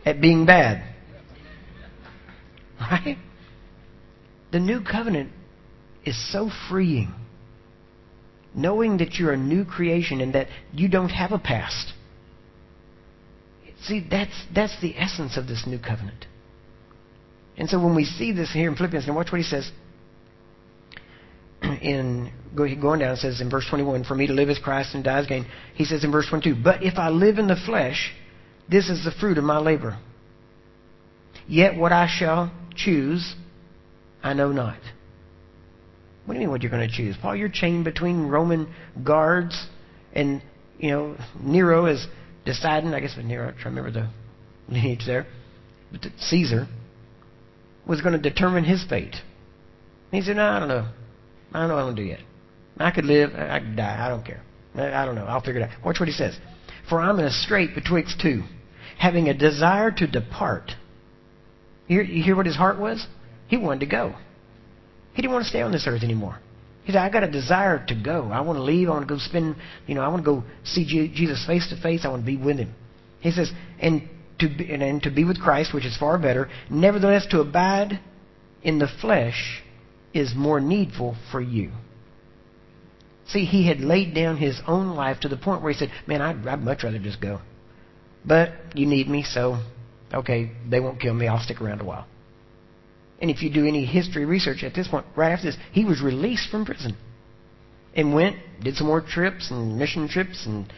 at 0.04 0.20
being 0.20 0.46
bad. 0.46 0.84
Right? 2.80 3.18
The 4.52 4.60
new 4.60 4.80
covenant 4.80 5.32
is 6.04 6.32
so 6.32 6.48
freeing. 6.70 7.12
Knowing 8.54 8.98
that 8.98 9.14
you're 9.14 9.32
a 9.32 9.36
new 9.36 9.64
creation 9.64 10.20
and 10.20 10.34
that 10.34 10.46
you 10.72 10.88
don't 10.88 11.08
have 11.08 11.32
a 11.32 11.40
past. 11.40 11.92
See, 13.82 14.06
that's, 14.08 14.46
that's 14.54 14.80
the 14.80 14.96
essence 14.96 15.36
of 15.36 15.48
this 15.48 15.64
new 15.66 15.78
covenant. 15.78 16.26
And 17.56 17.68
so 17.68 17.82
when 17.82 17.94
we 17.94 18.04
see 18.04 18.32
this 18.32 18.52
here 18.52 18.70
in 18.70 18.76
Philippians, 18.76 19.06
now 19.06 19.16
watch 19.16 19.32
what 19.32 19.38
he 19.38 19.44
says. 19.44 19.70
In 21.62 22.32
going 22.54 22.80
down, 22.80 23.12
it 23.12 23.16
says 23.18 23.40
in 23.40 23.50
verse 23.50 23.66
21, 23.68 24.04
"For 24.04 24.14
me 24.14 24.26
to 24.26 24.32
live 24.32 24.50
is 24.50 24.58
Christ 24.58 24.94
and 24.94 25.04
die 25.04 25.20
is 25.20 25.26
gain." 25.26 25.46
He 25.74 25.84
says 25.84 26.04
in 26.04 26.10
verse 26.10 26.26
22, 26.26 26.54
"But 26.54 26.82
if 26.82 26.98
I 26.98 27.08
live 27.08 27.38
in 27.38 27.46
the 27.46 27.56
flesh, 27.56 28.12
this 28.68 28.88
is 28.88 29.04
the 29.04 29.10
fruit 29.10 29.38
of 29.38 29.44
my 29.44 29.58
labor. 29.58 29.96
Yet 31.46 31.76
what 31.76 31.92
I 31.92 32.06
shall 32.06 32.52
choose, 32.74 33.34
I 34.22 34.34
know 34.34 34.52
not." 34.52 34.78
What 36.24 36.34
do 36.34 36.40
you 36.40 36.46
mean? 36.46 36.50
What 36.50 36.62
you're 36.62 36.70
going 36.70 36.86
to 36.86 36.94
choose, 36.94 37.16
Paul? 37.16 37.34
You're 37.34 37.48
chained 37.48 37.84
between 37.84 38.28
Roman 38.28 38.68
guards, 39.02 39.66
and 40.12 40.42
you 40.78 40.90
know 40.90 41.16
Nero 41.40 41.86
is 41.86 42.06
deciding. 42.44 42.92
I 42.92 43.00
guess 43.00 43.16
Nero, 43.16 43.48
I 43.48 43.52
try 43.52 43.62
to 43.62 43.68
remember 43.70 43.90
the 43.90 44.08
lineage 44.68 45.06
there, 45.06 45.26
but 45.90 46.06
Caesar 46.18 46.68
was 47.86 48.02
going 48.02 48.12
to 48.12 48.30
determine 48.30 48.64
his 48.64 48.84
fate. 48.84 49.16
And 50.12 50.20
he 50.20 50.22
said, 50.22 50.36
No, 50.36 50.44
I 50.44 50.58
don't 50.60 50.68
know. 50.68 50.88
I 51.52 51.60
don't 51.60 51.68
know 51.68 51.74
what 51.74 51.80
I'm 51.80 51.86
going 51.86 51.96
to 51.96 52.02
do 52.02 52.08
yet. 52.08 52.20
I 52.78 52.90
could 52.90 53.04
live, 53.04 53.30
I 53.34 53.58
could 53.60 53.76
die. 53.76 54.06
I 54.06 54.08
don't 54.08 54.24
care. 54.24 54.42
I 54.74 55.04
don't 55.04 55.14
know. 55.14 55.24
I'll 55.24 55.40
figure 55.40 55.60
it 55.60 55.64
out. 55.64 55.84
Watch 55.84 55.98
what 55.98 56.08
he 56.08 56.14
says. 56.14 56.38
For 56.88 57.00
I'm 57.00 57.18
in 57.18 57.24
a 57.24 57.30
strait 57.30 57.74
betwixt 57.74 58.20
two, 58.20 58.42
having 58.98 59.28
a 59.28 59.34
desire 59.34 59.90
to 59.90 60.06
depart. 60.06 60.72
You 61.86 62.00
hear, 62.00 62.02
you 62.02 62.22
hear 62.22 62.36
what 62.36 62.46
his 62.46 62.56
heart 62.56 62.78
was? 62.78 63.06
He 63.48 63.56
wanted 63.56 63.80
to 63.80 63.86
go. 63.86 64.14
He 65.14 65.22
didn't 65.22 65.32
want 65.32 65.44
to 65.44 65.48
stay 65.48 65.62
on 65.62 65.72
this 65.72 65.86
earth 65.86 66.02
anymore. 66.02 66.38
He 66.84 66.92
said, 66.92 67.00
I 67.00 67.10
got 67.10 67.22
a 67.22 67.30
desire 67.30 67.84
to 67.88 67.94
go. 67.94 68.30
I 68.32 68.40
want 68.40 68.56
to 68.56 68.62
leave. 68.62 68.88
I 68.88 68.92
want 68.92 69.08
to 69.08 69.14
go 69.14 69.18
spend, 69.18 69.56
you 69.86 69.94
know, 69.94 70.00
I 70.00 70.08
want 70.08 70.24
to 70.24 70.24
go 70.24 70.44
see 70.64 70.86
Jesus 70.86 71.44
face 71.46 71.68
to 71.70 71.80
face. 71.80 72.02
I 72.04 72.08
want 72.08 72.22
to 72.22 72.26
be 72.26 72.36
with 72.36 72.56
him. 72.56 72.74
He 73.20 73.30
says, 73.30 73.50
and 73.80 74.08
to 74.38 74.48
be, 74.48 74.72
and 74.72 75.02
to 75.02 75.10
be 75.10 75.24
with 75.24 75.40
Christ, 75.40 75.74
which 75.74 75.84
is 75.84 75.96
far 75.96 76.18
better. 76.18 76.48
Nevertheless, 76.70 77.26
to 77.30 77.40
abide 77.40 78.00
in 78.62 78.78
the 78.78 78.88
flesh 79.00 79.62
is 80.14 80.34
more 80.34 80.60
needful 80.60 81.16
for 81.30 81.40
you. 81.40 81.72
See, 83.28 83.44
he 83.44 83.66
had 83.66 83.80
laid 83.80 84.14
down 84.14 84.38
his 84.38 84.60
own 84.66 84.96
life 84.96 85.20
to 85.20 85.28
the 85.28 85.36
point 85.36 85.62
where 85.62 85.72
he 85.72 85.78
said, 85.78 85.90
Man, 86.06 86.22
I'd, 86.22 86.46
I'd 86.46 86.62
much 86.62 86.82
rather 86.82 86.98
just 86.98 87.20
go. 87.20 87.40
But 88.24 88.52
you 88.74 88.86
need 88.86 89.08
me, 89.08 89.22
so 89.22 89.62
okay, 90.12 90.52
they 90.68 90.80
won't 90.80 91.00
kill 91.00 91.14
me. 91.14 91.28
I'll 91.28 91.40
stick 91.40 91.60
around 91.60 91.80
a 91.80 91.84
while. 91.84 92.06
And 93.20 93.30
if 93.30 93.42
you 93.42 93.52
do 93.52 93.66
any 93.66 93.84
history 93.84 94.24
research 94.24 94.62
at 94.62 94.74
this 94.74 94.88
point, 94.88 95.04
right 95.16 95.32
after 95.32 95.46
this, 95.46 95.56
he 95.72 95.84
was 95.84 96.00
released 96.00 96.50
from 96.50 96.64
prison 96.64 96.96
and 97.94 98.14
went, 98.14 98.36
did 98.62 98.76
some 98.76 98.86
more 98.86 99.00
trips 99.00 99.50
and 99.50 99.76
mission 99.76 100.08
trips 100.08 100.46
and 100.46 100.72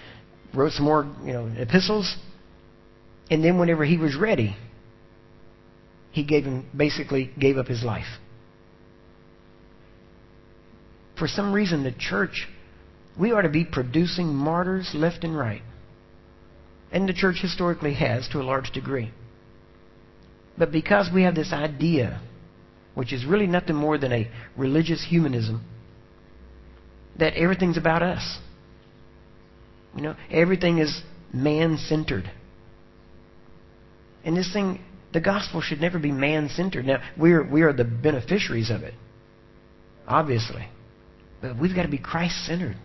wrote 0.55 0.73
some 0.73 0.87
more, 0.87 1.09
you 1.25 1.33
know, 1.33 1.51
epistles 1.57 2.17
and 3.31 3.45
then 3.45 3.59
whenever 3.59 3.85
he 3.85 3.97
was 3.97 4.17
ready, 4.17 4.57
he 6.11 6.25
gave 6.25 6.45
him 6.45 6.67
basically 6.77 7.31
gave 7.39 7.57
up 7.57 7.69
his 7.69 7.85
life. 7.85 8.19
For 11.21 11.29
some 11.29 11.53
reason 11.53 11.85
the 11.85 11.93
church 11.93 12.49
we 13.19 13.33
ought 13.33 13.43
to 13.43 13.51
be 13.51 13.67
producing 13.67 14.35
martyrs 14.35 14.93
left 14.95 15.23
and 15.23 15.37
right. 15.37 15.61
And 16.91 17.07
the 17.07 17.13
church 17.13 17.37
historically 17.43 17.93
has 17.93 18.27
to 18.29 18.41
a 18.41 18.43
large 18.43 18.73
degree. 18.73 19.11
But 20.57 20.73
because 20.73 21.11
we 21.13 21.25
have 21.25 21.35
this 21.35 21.53
idea, 21.53 22.23
which 22.95 23.13
is 23.13 23.27
really 23.27 23.47
nothing 23.47 23.77
more 23.77 23.99
than 23.99 24.13
a 24.13 24.31
religious 24.57 25.05
humanism, 25.09 25.63
that 27.19 27.35
everything's 27.35 27.77
about 27.77 28.03
us. 28.03 28.39
You 29.95 30.03
know, 30.03 30.17
everything 30.31 30.79
is 30.79 31.03
man 31.35 31.77
centered. 31.77 32.31
And 34.25 34.35
this 34.35 34.51
thing, 34.55 34.81
the 35.13 35.21
gospel 35.21 35.61
should 35.61 35.83
never 35.83 35.99
be 35.99 36.13
man 36.13 36.49
centered. 36.49 36.87
Now, 36.87 37.03
we're, 37.19 37.45
we 37.45 37.61
are 37.61 37.75
the 37.75 37.85
beneficiaries 37.85 38.71
of 38.71 38.83
it, 38.85 38.95
obviously. 40.09 40.67
But 41.41 41.59
we've 41.59 41.75
got 41.75 41.83
to 41.83 41.89
be 41.89 41.99
Christ 41.99 42.47
centered. 42.47 42.77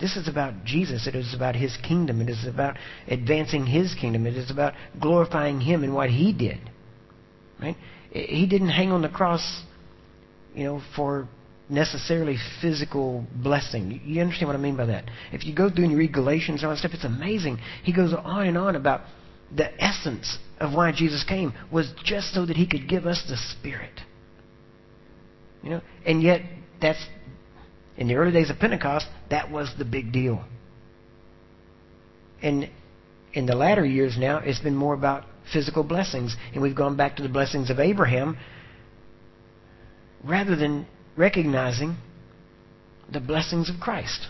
This 0.00 0.16
is 0.16 0.28
about 0.28 0.64
Jesus. 0.64 1.06
It 1.06 1.14
is 1.14 1.34
about 1.34 1.54
His 1.54 1.76
kingdom. 1.86 2.20
It 2.20 2.30
is 2.30 2.46
about 2.46 2.76
advancing 3.06 3.66
His 3.66 3.94
kingdom. 3.94 4.26
It 4.26 4.36
is 4.36 4.50
about 4.50 4.74
glorifying 5.00 5.60
Him 5.60 5.84
and 5.84 5.94
what 5.94 6.10
He 6.10 6.32
did. 6.32 6.58
Right? 7.60 7.76
He 8.10 8.46
didn't 8.46 8.70
hang 8.70 8.92
on 8.92 9.02
the 9.02 9.08
cross, 9.08 9.62
you 10.54 10.64
know, 10.64 10.82
for 10.96 11.28
necessarily 11.68 12.36
physical 12.60 13.24
blessing. 13.34 14.00
You 14.04 14.20
understand 14.22 14.48
what 14.48 14.56
I 14.56 14.60
mean 14.60 14.76
by 14.76 14.86
that? 14.86 15.04
If 15.32 15.44
you 15.44 15.54
go 15.54 15.70
through 15.70 15.84
and 15.84 15.92
you 15.92 15.98
read 15.98 16.12
Galatians 16.12 16.62
and 16.62 16.68
all 16.68 16.74
that 16.74 16.78
stuff, 16.78 16.94
it's 16.94 17.04
amazing. 17.04 17.58
He 17.84 17.92
goes 17.92 18.12
on 18.12 18.46
and 18.46 18.58
on 18.58 18.74
about 18.74 19.02
the 19.54 19.72
essence 19.82 20.38
of 20.58 20.74
why 20.74 20.92
Jesus 20.92 21.24
came 21.24 21.52
was 21.70 21.92
just 22.04 22.34
so 22.34 22.46
that 22.46 22.56
he 22.56 22.66
could 22.66 22.88
give 22.88 23.06
us 23.06 23.22
the 23.28 23.36
Spirit. 23.36 24.00
You 25.62 25.70
know, 25.70 25.80
and 26.06 26.22
yet 26.22 26.42
that's 26.80 27.04
in 28.00 28.08
the 28.08 28.14
early 28.14 28.32
days 28.32 28.48
of 28.48 28.58
Pentecost, 28.58 29.06
that 29.28 29.50
was 29.50 29.70
the 29.78 29.84
big 29.84 30.10
deal. 30.10 30.42
And 32.42 32.70
in 33.34 33.44
the 33.44 33.54
latter 33.54 33.84
years 33.84 34.16
now, 34.18 34.38
it's 34.38 34.58
been 34.58 34.74
more 34.74 34.94
about 34.94 35.24
physical 35.52 35.84
blessings, 35.84 36.34
and 36.54 36.62
we've 36.62 36.74
gone 36.74 36.96
back 36.96 37.16
to 37.16 37.22
the 37.22 37.28
blessings 37.28 37.68
of 37.68 37.78
Abraham 37.78 38.38
rather 40.24 40.56
than 40.56 40.86
recognizing 41.14 41.96
the 43.12 43.20
blessings 43.20 43.68
of 43.68 43.78
Christ. 43.78 44.28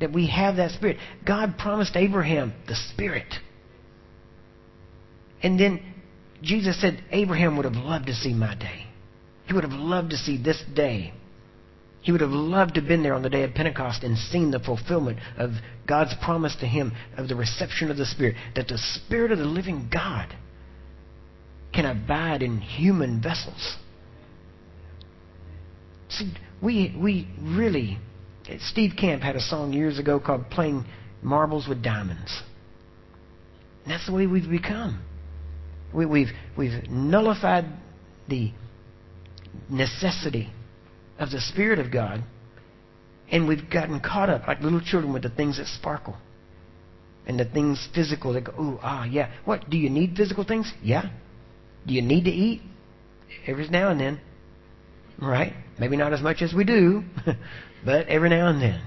That 0.00 0.12
we 0.12 0.28
have 0.28 0.56
that 0.56 0.72
Spirit. 0.72 0.98
God 1.26 1.56
promised 1.58 1.96
Abraham 1.96 2.52
the 2.68 2.76
Spirit. 2.92 3.34
And 5.42 5.58
then 5.58 5.80
Jesus 6.42 6.78
said, 6.80 7.02
Abraham 7.12 7.56
would 7.56 7.64
have 7.64 7.76
loved 7.76 8.06
to 8.06 8.14
see 8.14 8.34
my 8.34 8.54
day. 8.54 8.86
He 9.46 9.54
would 9.54 9.64
have 9.64 9.72
loved 9.72 10.10
to 10.10 10.18
see 10.18 10.42
this 10.42 10.62
day. 10.74 11.14
He 12.02 12.12
would 12.12 12.20
have 12.22 12.30
loved 12.30 12.74
to 12.74 12.80
have 12.80 12.88
been 12.88 13.02
there 13.02 13.14
on 13.14 13.22
the 13.22 13.30
day 13.30 13.42
of 13.42 13.52
Pentecost 13.52 14.02
and 14.04 14.16
seen 14.16 14.50
the 14.50 14.58
fulfillment 14.58 15.18
of 15.36 15.50
God's 15.86 16.14
promise 16.22 16.56
to 16.60 16.66
him 16.66 16.92
of 17.16 17.28
the 17.28 17.36
reception 17.36 17.90
of 17.90 17.96
the 17.96 18.06
Spirit, 18.06 18.36
that 18.56 18.68
the 18.68 18.78
Spirit 18.78 19.32
of 19.32 19.38
the 19.38 19.44
living 19.44 19.88
God 19.92 20.34
can 21.74 21.84
abide 21.84 22.42
in 22.42 22.58
human 22.58 23.20
vessels. 23.22 23.76
See, 26.08 26.32
we, 26.62 26.96
we 26.98 27.28
really, 27.40 27.98
Steve 28.60 28.92
Camp 28.98 29.22
had 29.22 29.36
a 29.36 29.40
song 29.40 29.72
years 29.72 29.98
ago 29.98 30.18
called 30.18 30.50
Playing 30.50 30.86
Marbles 31.22 31.68
with 31.68 31.82
Diamonds. 31.82 32.42
And 33.84 33.92
that's 33.92 34.06
the 34.06 34.12
way 34.12 34.26
we've 34.26 34.48
become. 34.48 35.02
We, 35.94 36.06
we've, 36.06 36.30
we've 36.56 36.88
nullified 36.88 37.66
the 38.28 38.52
necessity 39.68 40.50
of 41.20 41.30
the 41.30 41.40
Spirit 41.40 41.78
of 41.78 41.92
God, 41.92 42.24
and 43.30 43.46
we've 43.46 43.70
gotten 43.70 44.00
caught 44.00 44.28
up 44.28 44.48
like 44.48 44.60
little 44.60 44.80
children 44.80 45.12
with 45.12 45.22
the 45.22 45.30
things 45.30 45.58
that 45.58 45.66
sparkle 45.66 46.16
and 47.26 47.38
the 47.38 47.44
things 47.44 47.88
physical 47.94 48.32
that 48.32 48.44
go, 48.44 48.52
ooh, 48.60 48.78
ah, 48.82 49.04
yeah. 49.04 49.30
What? 49.44 49.70
Do 49.70 49.76
you 49.76 49.90
need 49.90 50.16
physical 50.16 50.42
things? 50.42 50.72
Yeah. 50.82 51.10
Do 51.86 51.94
you 51.94 52.02
need 52.02 52.24
to 52.24 52.30
eat? 52.30 52.62
Every 53.46 53.68
now 53.68 53.90
and 53.90 54.00
then. 54.00 54.20
Right? 55.20 55.52
Maybe 55.78 55.96
not 55.96 56.12
as 56.12 56.22
much 56.22 56.42
as 56.42 56.52
we 56.52 56.64
do, 56.64 57.04
but 57.84 58.08
every 58.08 58.30
now 58.30 58.48
and 58.48 58.60
then. 58.60 58.82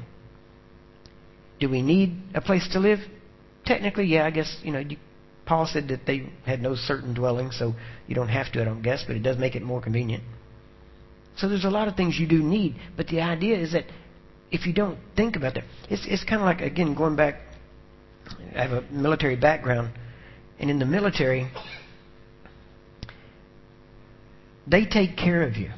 Do 1.59 1.69
we 1.69 1.81
need 1.81 2.21
a 2.33 2.41
place 2.41 2.67
to 2.73 2.79
live? 2.79 2.99
Technically, 3.65 4.05
yeah, 4.05 4.25
I 4.25 4.31
guess, 4.31 4.59
you 4.63 4.73
know, 4.73 4.83
Paul 5.45 5.69
said 5.71 5.87
that 5.89 6.05
they 6.05 6.29
had 6.45 6.61
no 6.61 6.75
certain 6.75 7.13
dwelling, 7.13 7.51
so 7.51 7.73
you 8.07 8.15
don't 8.15 8.29
have 8.29 8.51
to, 8.53 8.61
I 8.61 8.65
don't 8.65 8.81
guess, 8.81 9.03
but 9.05 9.15
it 9.15 9.23
does 9.23 9.37
make 9.37 9.55
it 9.55 9.61
more 9.61 9.81
convenient. 9.81 10.23
So 11.37 11.49
there's 11.49 11.65
a 11.65 11.69
lot 11.69 11.87
of 11.87 11.95
things 11.95 12.17
you 12.19 12.27
do 12.27 12.41
need, 12.43 12.75
but 12.95 13.07
the 13.07 13.21
idea 13.21 13.57
is 13.57 13.73
that 13.73 13.85
if 14.51 14.67
you 14.67 14.73
don't 14.73 14.99
think 15.15 15.35
about 15.35 15.55
that, 15.55 15.63
it's, 15.89 16.05
it's 16.07 16.23
kind 16.23 16.41
of 16.41 16.45
like, 16.45 16.61
again, 16.61 16.93
going 16.93 17.15
back, 17.15 17.35
I 18.55 18.61
have 18.61 18.71
a 18.71 18.81
military 18.91 19.35
background, 19.35 19.91
and 20.59 20.69
in 20.69 20.77
the 20.79 20.85
military, 20.85 21.49
they 24.67 24.85
take 24.85 25.17
care 25.17 25.43
of 25.43 25.57
you. 25.57 25.71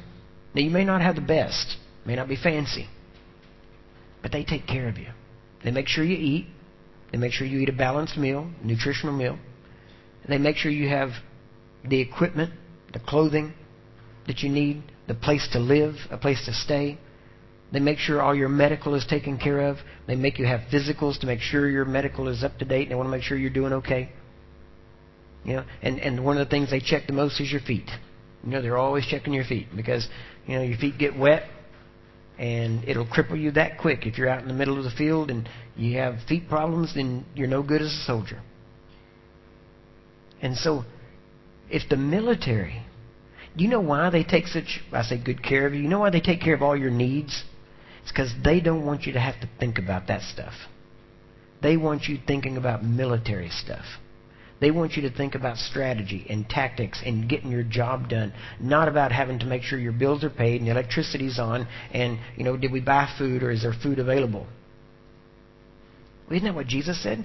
Now, 0.54 0.60
you 0.62 0.70
may 0.70 0.84
not 0.84 1.00
have 1.00 1.14
the 1.14 1.22
best, 1.22 1.76
may 2.04 2.16
not 2.16 2.28
be 2.28 2.36
fancy, 2.36 2.88
but 4.22 4.32
they 4.32 4.44
take 4.44 4.66
care 4.66 4.88
of 4.88 4.98
you. 4.98 5.08
They 5.64 5.70
make 5.70 5.88
sure 5.88 6.04
you 6.04 6.16
eat. 6.16 6.46
They 7.12 7.18
make 7.18 7.32
sure 7.32 7.46
you 7.46 7.60
eat 7.60 7.68
a 7.68 7.72
balanced 7.72 8.16
meal, 8.16 8.50
nutritional 8.62 9.16
meal. 9.16 9.38
They 10.28 10.38
make 10.38 10.56
sure 10.56 10.70
you 10.70 10.88
have 10.88 11.10
the 11.84 12.00
equipment, 12.00 12.52
the 12.92 12.98
clothing 12.98 13.54
that 14.26 14.40
you 14.40 14.48
need, 14.48 14.82
the 15.08 15.14
place 15.14 15.48
to 15.52 15.58
live, 15.58 15.94
a 16.10 16.16
place 16.16 16.44
to 16.46 16.52
stay. 16.52 16.98
They 17.72 17.80
make 17.80 17.98
sure 17.98 18.22
all 18.22 18.34
your 18.34 18.48
medical 18.48 18.94
is 18.94 19.04
taken 19.06 19.38
care 19.38 19.60
of. 19.68 19.78
They 20.06 20.14
make 20.14 20.38
you 20.38 20.46
have 20.46 20.60
physicals 20.72 21.18
to 21.20 21.26
make 21.26 21.40
sure 21.40 21.68
your 21.68 21.84
medical 21.84 22.28
is 22.28 22.44
up 22.44 22.58
to 22.58 22.64
date. 22.64 22.82
And 22.82 22.90
they 22.90 22.94
want 22.94 23.06
to 23.06 23.10
make 23.10 23.22
sure 23.22 23.36
you're 23.36 23.50
doing 23.50 23.72
okay. 23.74 24.10
You 25.44 25.54
know, 25.54 25.64
and 25.82 26.00
and 26.00 26.24
one 26.24 26.38
of 26.38 26.46
the 26.46 26.50
things 26.50 26.70
they 26.70 26.80
check 26.80 27.06
the 27.06 27.12
most 27.12 27.40
is 27.40 27.50
your 27.50 27.60
feet. 27.60 27.88
You 28.44 28.50
know, 28.50 28.62
they're 28.62 28.78
always 28.78 29.06
checking 29.06 29.32
your 29.32 29.44
feet 29.44 29.68
because 29.74 30.06
you 30.46 30.56
know 30.56 30.62
your 30.62 30.78
feet 30.78 30.98
get 30.98 31.16
wet 31.16 31.44
and 32.38 32.84
it'll 32.84 33.06
cripple 33.06 33.40
you 33.40 33.50
that 33.52 33.78
quick 33.78 34.06
if 34.06 34.18
you're 34.18 34.28
out 34.28 34.42
in 34.42 34.48
the 34.48 34.54
middle 34.54 34.76
of 34.76 34.84
the 34.84 34.90
field 34.90 35.30
and 35.30 35.48
you 35.76 35.98
have 35.98 36.16
feet 36.28 36.48
problems. 36.48 36.94
Then 36.94 37.24
you're 37.34 37.48
no 37.48 37.62
good 37.62 37.80
as 37.80 37.92
a 37.92 38.04
soldier. 38.06 38.40
And 40.42 40.56
so, 40.56 40.84
if 41.70 41.88
the 41.88 41.96
military 41.96 42.85
do 43.56 43.64
you 43.64 43.70
know 43.70 43.80
why 43.80 44.10
they 44.10 44.22
take 44.22 44.46
such, 44.46 44.80
I 44.92 45.02
say, 45.02 45.22
good 45.22 45.42
care 45.42 45.66
of 45.66 45.74
you? 45.74 45.80
You 45.80 45.88
know 45.88 46.00
why 46.00 46.10
they 46.10 46.20
take 46.20 46.42
care 46.42 46.54
of 46.54 46.62
all 46.62 46.76
your 46.76 46.90
needs? 46.90 47.44
It's 48.02 48.12
because 48.12 48.32
they 48.44 48.60
don't 48.60 48.84
want 48.84 49.04
you 49.04 49.14
to 49.14 49.20
have 49.20 49.40
to 49.40 49.48
think 49.58 49.78
about 49.78 50.08
that 50.08 50.22
stuff. 50.22 50.52
They 51.62 51.76
want 51.76 52.04
you 52.04 52.18
thinking 52.26 52.58
about 52.58 52.84
military 52.84 53.48
stuff. 53.48 53.84
They 54.60 54.70
want 54.70 54.92
you 54.92 55.02
to 55.02 55.10
think 55.10 55.34
about 55.34 55.56
strategy 55.56 56.26
and 56.28 56.48
tactics 56.48 57.02
and 57.04 57.28
getting 57.28 57.50
your 57.50 57.62
job 57.62 58.08
done, 58.08 58.32
not 58.60 58.88
about 58.88 59.12
having 59.12 59.38
to 59.40 59.46
make 59.46 59.62
sure 59.62 59.78
your 59.78 59.92
bills 59.92 60.24
are 60.24 60.30
paid 60.30 60.60
and 60.60 60.68
the 60.68 60.72
electricity's 60.72 61.38
on 61.38 61.66
and, 61.92 62.18
you 62.36 62.44
know, 62.44 62.56
did 62.56 62.72
we 62.72 62.80
buy 62.80 63.08
food 63.18 63.42
or 63.42 63.50
is 63.50 63.62
there 63.62 63.74
food 63.82 63.98
available? 63.98 64.46
Isn't 66.30 66.44
that 66.44 66.54
what 66.54 66.66
Jesus 66.66 67.02
said? 67.02 67.24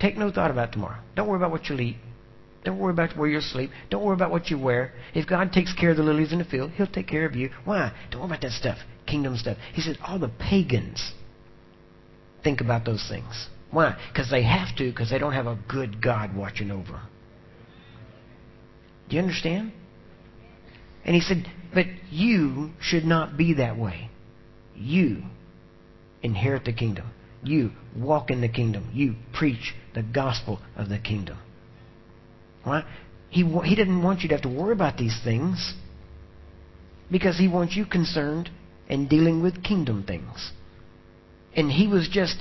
Take 0.00 0.16
no 0.16 0.30
thought 0.30 0.50
about 0.50 0.72
tomorrow. 0.72 1.00
Don't 1.14 1.28
worry 1.28 1.38
about 1.38 1.50
what 1.50 1.68
you'll 1.68 1.80
eat. 1.80 1.96
Don't 2.66 2.80
worry 2.80 2.92
about 2.92 3.16
where 3.16 3.28
you'll 3.28 3.40
sleep. 3.40 3.70
Don't 3.90 4.04
worry 4.04 4.16
about 4.16 4.32
what 4.32 4.50
you 4.50 4.58
wear. 4.58 4.92
If 5.14 5.28
God 5.28 5.52
takes 5.52 5.72
care 5.72 5.92
of 5.92 5.96
the 5.96 6.02
lilies 6.02 6.32
in 6.32 6.40
the 6.40 6.44
field, 6.44 6.72
He'll 6.72 6.88
take 6.88 7.06
care 7.06 7.24
of 7.24 7.36
you. 7.36 7.50
Why? 7.64 7.92
Don't 8.10 8.22
worry 8.22 8.30
about 8.30 8.40
that 8.40 8.50
stuff, 8.50 8.78
kingdom 9.06 9.36
stuff. 9.36 9.56
He 9.72 9.82
said 9.82 9.98
all 10.04 10.18
the 10.18 10.32
pagans 10.40 11.12
think 12.42 12.60
about 12.60 12.84
those 12.84 13.06
things. 13.08 13.46
Why? 13.70 13.96
Because 14.12 14.32
they 14.32 14.42
have 14.42 14.74
to, 14.78 14.90
because 14.90 15.10
they 15.10 15.18
don't 15.18 15.32
have 15.32 15.46
a 15.46 15.56
good 15.68 16.02
God 16.02 16.34
watching 16.34 16.72
over. 16.72 17.02
Do 19.08 19.14
you 19.14 19.22
understand? 19.22 19.70
And 21.04 21.14
he 21.14 21.20
said, 21.20 21.46
but 21.72 21.86
you 22.10 22.70
should 22.80 23.04
not 23.04 23.36
be 23.36 23.54
that 23.54 23.78
way. 23.78 24.10
You 24.74 25.22
inherit 26.20 26.64
the 26.64 26.72
kingdom. 26.72 27.12
You 27.44 27.70
walk 27.96 28.30
in 28.32 28.40
the 28.40 28.48
kingdom. 28.48 28.90
You 28.92 29.14
preach 29.32 29.72
the 29.94 30.02
gospel 30.02 30.60
of 30.74 30.88
the 30.88 30.98
kingdom. 30.98 31.38
Right? 32.66 32.84
He, 33.30 33.44
he 33.64 33.74
didn't 33.76 34.02
want 34.02 34.20
you 34.20 34.28
to 34.28 34.34
have 34.34 34.42
to 34.42 34.48
worry 34.48 34.72
about 34.72 34.98
these 34.98 35.18
things 35.22 35.74
because 37.10 37.38
he 37.38 37.48
wants 37.48 37.76
you 37.76 37.86
concerned 37.86 38.50
and 38.88 39.08
dealing 39.08 39.42
with 39.42 39.62
kingdom 39.62 40.04
things. 40.04 40.52
And 41.54 41.70
he 41.70 41.86
was 41.86 42.08
just 42.10 42.36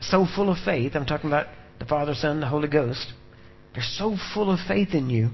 so 0.00 0.26
full 0.34 0.50
of 0.50 0.58
faith. 0.64 0.92
I'm 0.94 1.06
talking 1.06 1.30
about 1.30 1.46
the 1.78 1.84
Father, 1.84 2.14
Son, 2.14 2.40
the 2.40 2.48
Holy 2.48 2.68
Ghost. 2.68 3.12
They're 3.74 3.82
so 3.82 4.16
full 4.34 4.50
of 4.50 4.58
faith 4.66 4.88
in 4.92 5.08
you 5.08 5.30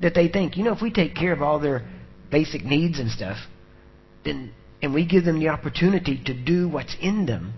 that 0.00 0.14
they 0.14 0.28
think, 0.28 0.56
you 0.56 0.64
know, 0.64 0.72
if 0.72 0.82
we 0.82 0.90
take 0.90 1.14
care 1.14 1.32
of 1.32 1.42
all 1.42 1.60
their 1.60 1.86
basic 2.30 2.64
needs 2.64 2.98
and 2.98 3.10
stuff, 3.10 3.36
then 4.24 4.52
and 4.82 4.92
we 4.92 5.06
give 5.06 5.24
them 5.24 5.38
the 5.38 5.48
opportunity 5.48 6.20
to 6.24 6.34
do 6.34 6.68
what's 6.68 6.96
in 7.00 7.24
them, 7.26 7.54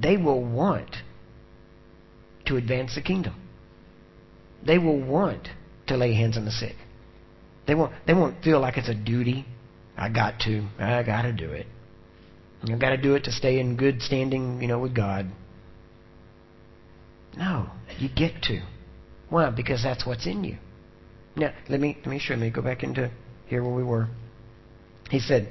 they 0.00 0.16
will 0.16 0.44
want 0.44 0.94
to 2.46 2.56
advance 2.56 2.94
the 2.94 3.02
kingdom. 3.02 3.34
They 4.68 4.76
will 4.76 5.00
want 5.00 5.48
to 5.86 5.96
lay 5.96 6.12
hands 6.12 6.36
on 6.36 6.44
the 6.44 6.50
sick. 6.50 6.76
They 7.66 7.74
won't, 7.74 7.92
they 8.06 8.12
won't 8.12 8.44
feel 8.44 8.60
like 8.60 8.76
it's 8.76 8.90
a 8.90 8.94
duty. 8.94 9.46
I 9.96 10.10
got 10.10 10.40
to. 10.40 10.68
I 10.78 11.02
got 11.02 11.22
to 11.22 11.32
do 11.32 11.50
it. 11.50 11.66
I've 12.62 12.78
got 12.78 12.90
to 12.90 12.98
do 12.98 13.14
it 13.14 13.24
to 13.24 13.32
stay 13.32 13.60
in 13.60 13.76
good 13.76 14.02
standing, 14.02 14.60
you 14.60 14.68
know, 14.68 14.78
with 14.78 14.94
God. 14.94 15.30
No, 17.34 17.70
you 17.98 18.10
get 18.14 18.42
to. 18.42 18.60
Why? 19.30 19.48
Because 19.48 19.82
that's 19.82 20.06
what's 20.06 20.26
in 20.26 20.44
you. 20.44 20.58
Now, 21.34 21.54
let 21.70 21.80
me 21.80 21.96
let 22.00 22.08
me 22.08 22.18
show 22.18 22.36
me. 22.36 22.50
Go 22.50 22.60
back 22.60 22.82
into 22.82 23.10
here 23.46 23.62
where 23.62 23.74
we 23.74 23.84
were. 23.84 24.08
He 25.10 25.20
said, 25.20 25.50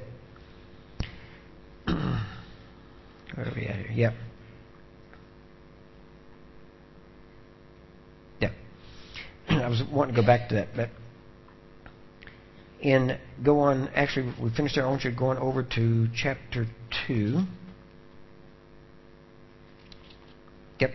"Where 1.86 1.96
are 3.36 3.52
we 3.56 3.66
at 3.66 3.76
here?" 3.76 3.90
Yep. 3.92 4.14
I 9.60 9.68
was 9.68 9.82
wanting 9.90 10.14
to 10.14 10.20
go 10.20 10.26
back 10.26 10.48
to 10.50 10.56
that, 10.56 10.68
but 10.74 10.90
and 12.82 13.18
go 13.44 13.60
on. 13.60 13.88
Actually, 13.94 14.34
we 14.40 14.50
finished 14.50 14.74
there. 14.76 14.86
I 14.86 14.88
want 14.88 15.04
you 15.04 15.10
to 15.10 15.16
go 15.16 15.26
on 15.26 15.38
over 15.38 15.62
to 15.62 16.08
chapter 16.14 16.66
two. 17.06 17.42
Yep. 20.78 20.90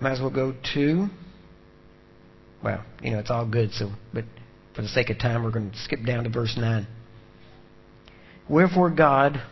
Might 0.00 0.12
as 0.12 0.20
well 0.20 0.30
go 0.30 0.54
to. 0.74 1.08
Well, 2.62 2.84
you 3.02 3.10
know, 3.10 3.18
it's 3.18 3.30
all 3.30 3.46
good. 3.46 3.72
So, 3.72 3.90
but 4.12 4.24
for 4.74 4.82
the 4.82 4.88
sake 4.88 5.10
of 5.10 5.18
time, 5.18 5.42
we're 5.42 5.50
going 5.50 5.70
to 5.70 5.78
skip 5.78 6.04
down 6.04 6.24
to 6.24 6.30
verse 6.30 6.54
nine. 6.56 6.86
Wherefore 8.48 8.90
God 8.90 9.42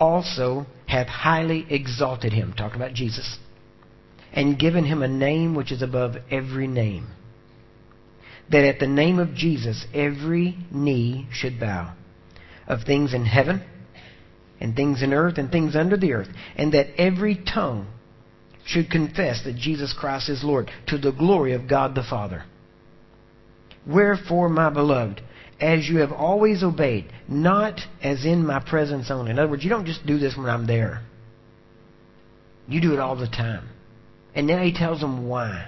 also 0.00 0.66
hath 0.86 1.08
highly 1.08 1.66
exalted 1.68 2.32
him. 2.32 2.54
Talking 2.56 2.76
about 2.76 2.94
Jesus 2.94 3.38
and 4.32 4.58
given 4.58 4.84
him 4.84 5.02
a 5.02 5.08
name 5.08 5.54
which 5.54 5.72
is 5.72 5.82
above 5.82 6.16
every 6.30 6.66
name. 6.66 7.08
That 8.50 8.64
at 8.64 8.78
the 8.78 8.86
name 8.86 9.18
of 9.18 9.34
Jesus 9.34 9.86
every 9.92 10.56
knee 10.70 11.26
should 11.32 11.60
bow, 11.60 11.94
of 12.66 12.82
things 12.82 13.14
in 13.14 13.24
heaven, 13.24 13.62
and 14.60 14.74
things 14.74 15.02
in 15.02 15.12
earth, 15.12 15.38
and 15.38 15.50
things 15.50 15.76
under 15.76 15.96
the 15.96 16.12
earth, 16.12 16.28
and 16.56 16.72
that 16.72 17.00
every 17.00 17.36
tongue 17.36 17.86
should 18.64 18.90
confess 18.90 19.44
that 19.44 19.56
Jesus 19.56 19.94
Christ 19.98 20.28
is 20.28 20.44
Lord, 20.44 20.70
to 20.88 20.98
the 20.98 21.12
glory 21.12 21.54
of 21.54 21.68
God 21.68 21.94
the 21.94 22.02
Father. 22.02 22.44
Wherefore, 23.86 24.48
my 24.48 24.68
beloved, 24.68 25.22
as 25.60 25.88
you 25.88 25.98
have 25.98 26.12
always 26.12 26.62
obeyed, 26.62 27.10
not 27.26 27.80
as 28.02 28.24
in 28.24 28.46
my 28.46 28.60
presence 28.60 29.10
only. 29.10 29.30
In 29.30 29.38
other 29.38 29.50
words, 29.50 29.64
you 29.64 29.70
don't 29.70 29.86
just 29.86 30.06
do 30.06 30.18
this 30.18 30.36
when 30.36 30.46
I'm 30.46 30.66
there. 30.66 31.02
You 32.68 32.80
do 32.80 32.92
it 32.92 32.98
all 32.98 33.16
the 33.16 33.26
time. 33.26 33.68
And 34.38 34.46
now 34.46 34.62
he 34.62 34.72
tells 34.72 35.00
them 35.00 35.26
why. 35.26 35.66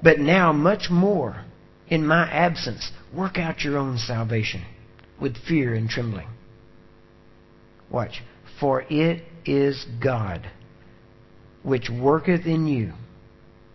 But 0.00 0.20
now, 0.20 0.52
much 0.52 0.90
more, 0.90 1.44
in 1.88 2.06
my 2.06 2.30
absence, 2.30 2.92
work 3.12 3.36
out 3.36 3.64
your 3.64 3.78
own 3.78 3.98
salvation 3.98 4.62
with 5.20 5.36
fear 5.36 5.74
and 5.74 5.90
trembling. 5.90 6.28
Watch. 7.90 8.22
For 8.60 8.82
it 8.82 9.24
is 9.44 9.84
God 10.00 10.48
which 11.64 11.90
worketh 11.90 12.46
in 12.46 12.68
you 12.68 12.92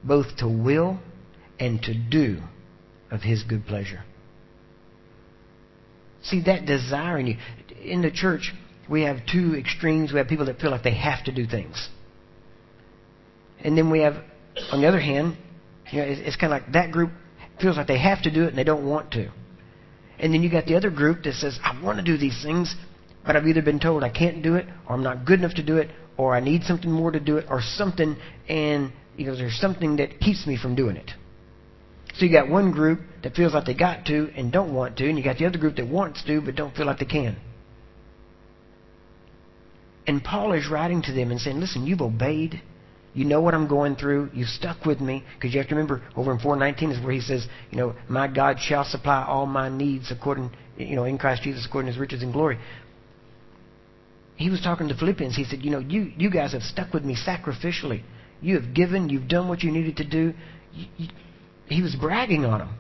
both 0.02 0.38
to 0.38 0.48
will 0.48 0.98
and 1.60 1.82
to 1.84 1.94
do 1.94 2.38
of 3.12 3.20
his 3.22 3.44
good 3.44 3.66
pleasure. 3.66 4.06
See, 6.22 6.42
that 6.46 6.66
desire 6.66 7.20
in 7.20 7.28
you. 7.28 7.38
In 7.84 8.02
the 8.02 8.12
church, 8.12 8.54
we 8.90 9.02
have 9.02 9.26
two 9.30 9.56
extremes. 9.56 10.14
We 10.14 10.20
have 10.20 10.30
people 10.30 10.46
that 10.46 10.62
feel 10.62 10.72
like 10.72 10.84
they 10.84 10.96
have 10.96 11.26
to 11.26 11.34
do 11.34 11.46
things. 11.46 11.90
And 13.64 13.78
then 13.78 13.90
we 13.90 14.00
have, 14.00 14.16
on 14.72 14.82
the 14.82 14.88
other 14.88 15.00
hand, 15.00 15.38
you 15.92 16.00
know, 16.00 16.06
it's, 16.06 16.22
it's 16.24 16.36
kind 16.36 16.54
of 16.54 16.62
like 16.62 16.74
that 16.74 16.92
group 16.92 17.12
feels 17.60 17.78
like 17.78 17.88
they 17.88 18.00
have 18.00 18.22
to 18.24 18.32
do 18.32 18.46
it 18.46 18.50
and 18.50 18.58
they 18.58 18.64
don't 18.64 18.88
want 18.88 19.12
to. 19.12 19.30
And 20.18 20.34
then 20.34 20.44
you 20.44 20.50
got 20.50 20.66
the 20.66 20.76
other 20.76 20.90
group 20.90 21.24
that 21.24 21.34
says, 21.36 21.60
I 21.64 21.82
want 21.82 21.98
to 21.98 22.04
do 22.04 22.18
these 22.18 22.42
things, 22.44 22.76
but 23.26 23.36
I've 23.36 23.48
either 23.48 23.62
been 23.62 23.80
told 23.80 24.04
I 24.04 24.10
can't 24.10 24.44
do 24.44 24.56
it, 24.56 24.66
or 24.88 24.96
I'm 24.96 25.04
not 25.04 25.26
good 25.26 25.40
enough 25.40 25.56
to 25.56 25.64
do 25.64 25.78
it, 25.78 25.90
or 26.18 26.36
I 26.36 26.42
need 26.42 26.64
something 26.64 26.92
more 26.92 27.12
to 27.12 27.20
do 27.20 27.38
it, 27.38 27.46
or 27.50 27.62
something, 27.62 28.18
and 28.48 28.92
you 29.16 29.26
know, 29.26 29.36
there's 29.36 29.60
something 29.60 29.98
that 29.98 30.20
keeps 30.20 30.46
me 30.46 30.58
from 30.58 30.76
doing 30.76 30.98
it. 30.98 31.12
So 32.16 32.26
you 32.26 32.32
got 32.32 32.50
one 32.50 32.72
group 32.72 33.00
that 33.24 33.34
feels 33.34 33.54
like 33.54 33.66
they 33.66 33.74
got 33.74 34.06
to 34.06 34.30
and 34.36 34.52
don't 34.52 34.74
want 34.74 34.98
to, 34.98 35.08
and 35.08 35.18
you 35.18 35.24
got 35.24 35.38
the 35.38 35.46
other 35.46 35.58
group 35.58 35.78
that 35.78 35.88
wants 35.88 36.24
to 36.26 36.42
but 36.42 36.56
don't 36.56 36.76
feel 36.76 36.86
like 36.86 37.00
they 37.00 37.06
can. 37.06 37.38
And 40.08 40.24
Paul 40.24 40.54
is 40.54 40.68
writing 40.70 41.02
to 41.04 41.14
them 41.14 41.32
and 41.32 41.40
saying, 41.40 41.60
listen, 41.60 41.86
you've 41.86 42.02
obeyed. 42.02 42.62
You 43.14 43.26
know 43.26 43.42
what 43.42 43.54
I'm 43.54 43.68
going 43.68 43.96
through. 43.96 44.30
You've 44.34 44.50
stuck 44.50 44.86
with 44.86 45.02
me. 45.02 45.24
Because 45.36 45.54
you 45.54 45.60
have 45.60 45.70
to 45.70 45.76
remember, 45.76 46.02
over 46.16 46.32
in 46.32 46.40
419 46.40 46.92
is 46.92 47.04
where 47.04 47.14
he 47.14 47.22
says, 47.22 47.48
you 47.72 47.78
know, 47.78 47.96
my 48.08 48.28
God 48.28 48.58
shall 48.60 48.84
supply 48.84 49.26
all 49.28 49.46
my 49.46 49.70
needs 49.70 50.12
according, 50.12 50.52
you 50.78 50.96
know, 50.96 51.06
in 51.06 51.18
Christ 51.18 51.44
Jesus 51.44 51.66
according 51.66 51.88
to 51.88 51.94
his 51.94 52.00
riches 52.00 52.22
and 52.22 52.32
glory. 52.32 52.60
He 54.36 54.50
was 54.50 54.62
talking 54.62 54.88
to 54.88 54.96
Philippians. 54.96 55.36
He 55.36 55.44
said, 55.44 55.64
you 55.64 55.72
know, 55.72 55.80
you, 55.80 56.14
you 56.18 56.30
guys 56.30 56.54
have 56.54 56.62
stuck 56.62 56.94
with 56.94 57.04
me 57.04 57.16
sacrificially. 57.16 58.04
You 58.42 58.60
have 58.60 58.74
given. 58.74 59.10
You've 59.10 59.28
done 59.28 59.50
what 59.50 59.64
you 59.64 59.72
needed 59.72 59.98
to 59.98 60.08
do. 60.08 60.34
You, 60.74 60.86
you, 60.98 61.08
he 61.66 61.82
was 61.82 61.96
bragging 61.96 62.46
on 62.46 62.60
them. 62.60 62.78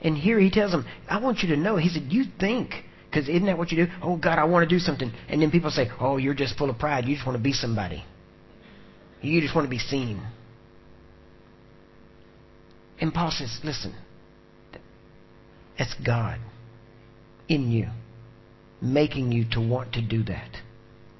And 0.00 0.16
here 0.16 0.38
he 0.38 0.50
tells 0.50 0.70
them, 0.70 0.86
I 1.08 1.20
want 1.20 1.40
you 1.40 1.54
to 1.54 1.56
know. 1.56 1.76
He 1.76 1.88
said, 1.88 2.04
you 2.10 2.24
think. 2.38 2.70
Because 3.10 3.28
isn't 3.28 3.46
that 3.46 3.58
what 3.58 3.72
you 3.72 3.86
do? 3.86 3.92
Oh, 4.00 4.16
God, 4.16 4.38
I 4.38 4.44
want 4.44 4.68
to 4.68 4.74
do 4.74 4.78
something. 4.78 5.10
And 5.28 5.42
then 5.42 5.50
people 5.50 5.70
say, 5.70 5.90
oh, 6.00 6.18
you're 6.18 6.34
just 6.34 6.56
full 6.56 6.70
of 6.70 6.78
pride. 6.78 7.06
You 7.06 7.16
just 7.16 7.26
want 7.26 7.36
to 7.36 7.42
be 7.42 7.52
somebody. 7.52 8.04
You 9.20 9.40
just 9.40 9.54
want 9.54 9.64
to 9.66 9.70
be 9.70 9.78
seen. 9.78 10.22
And 13.00 13.12
Paul 13.12 13.30
says, 13.30 13.58
listen, 13.62 13.94
it's 15.76 15.94
God 16.04 16.38
in 17.48 17.70
you, 17.70 17.88
making 18.80 19.32
you 19.32 19.44
to 19.52 19.60
want 19.60 19.92
to 19.94 20.02
do 20.02 20.22
that. 20.24 20.50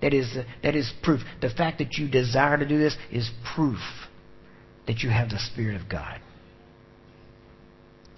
That 0.01 0.15
is, 0.15 0.37
that 0.63 0.75
is 0.77 0.93
proof. 1.03 1.21
The 1.41 1.51
fact 1.51 1.79
that 1.79 1.95
you 1.95 2.09
desire 2.09 2.57
to 2.57 2.67
do 2.67 2.79
this 2.79 2.97
is 3.11 3.31
proof 3.55 3.79
that 4.87 5.01
you 5.01 5.11
have 5.11 5.31
the 5.31 5.39
Spirit 5.39 5.81
of 5.81 5.89
God. 5.89 6.21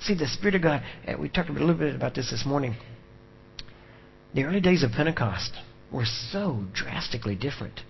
See, 0.00 0.14
the 0.14 0.28
Spirit 0.28 0.54
of 0.54 0.62
God, 0.62 0.82
we 1.18 1.28
talked 1.28 1.50
a 1.50 1.52
little 1.52 1.74
bit 1.74 1.94
about 1.94 2.14
this 2.14 2.30
this 2.30 2.44
morning. 2.46 2.76
The 4.34 4.44
early 4.44 4.60
days 4.60 4.82
of 4.82 4.92
Pentecost 4.92 5.52
were 5.92 6.06
so 6.06 6.64
drastically 6.72 7.34
different. 7.34 7.80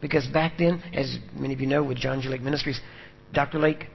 Because 0.00 0.26
back 0.28 0.58
then, 0.58 0.82
as 0.94 1.18
many 1.34 1.54
of 1.54 1.60
you 1.60 1.66
know 1.66 1.82
with 1.82 1.98
John. 1.98 2.20
Lake 2.20 2.42
Ministries, 2.42 2.80
Dr. 3.32 3.58
Lake, 3.58 3.86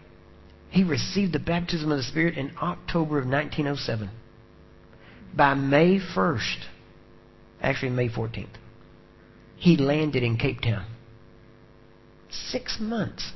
he 0.70 0.84
received 0.84 1.34
the 1.34 1.40
baptism 1.40 1.92
of 1.92 1.98
the 1.98 2.04
Spirit 2.04 2.38
in 2.38 2.52
October 2.62 3.20
of 3.20 3.26
1907. 3.26 4.10
By 5.36 5.54
May 5.54 6.00
1st, 6.00 6.66
actually 7.62 7.92
May 7.92 8.10
14th, 8.10 8.48
he 9.56 9.78
landed 9.78 10.24
in 10.24 10.38
Cape 10.38 10.62
Town. 10.62 10.86
Six 12.30 12.78
months. 12.80 13.32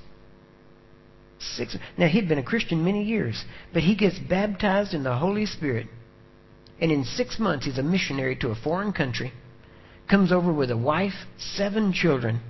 Six. 1.40 1.78
Now 1.98 2.08
he'd 2.08 2.28
been 2.28 2.40
a 2.40 2.44
Christian 2.44 2.84
many 2.84 3.04
years, 3.04 3.46
but 3.72 3.84
he 3.84 3.96
gets 3.96 4.18
baptized 4.18 4.94
in 4.94 5.04
the 5.04 5.16
Holy 5.16 5.46
Spirit, 5.46 5.88
and 6.82 6.92
in 6.92 7.04
six 7.04 7.40
months 7.40 7.66
he's 7.66 7.78
a 7.78 7.84
missionary 7.84 8.36
to 8.38 8.50
a 8.50 8.56
foreign 8.56 8.92
country, 8.92 9.32
comes 10.10 10.32
over 10.32 10.52
with 10.52 10.72
a 10.72 10.78
wife, 10.78 11.14
seven 11.38 11.94
children, 11.94 12.42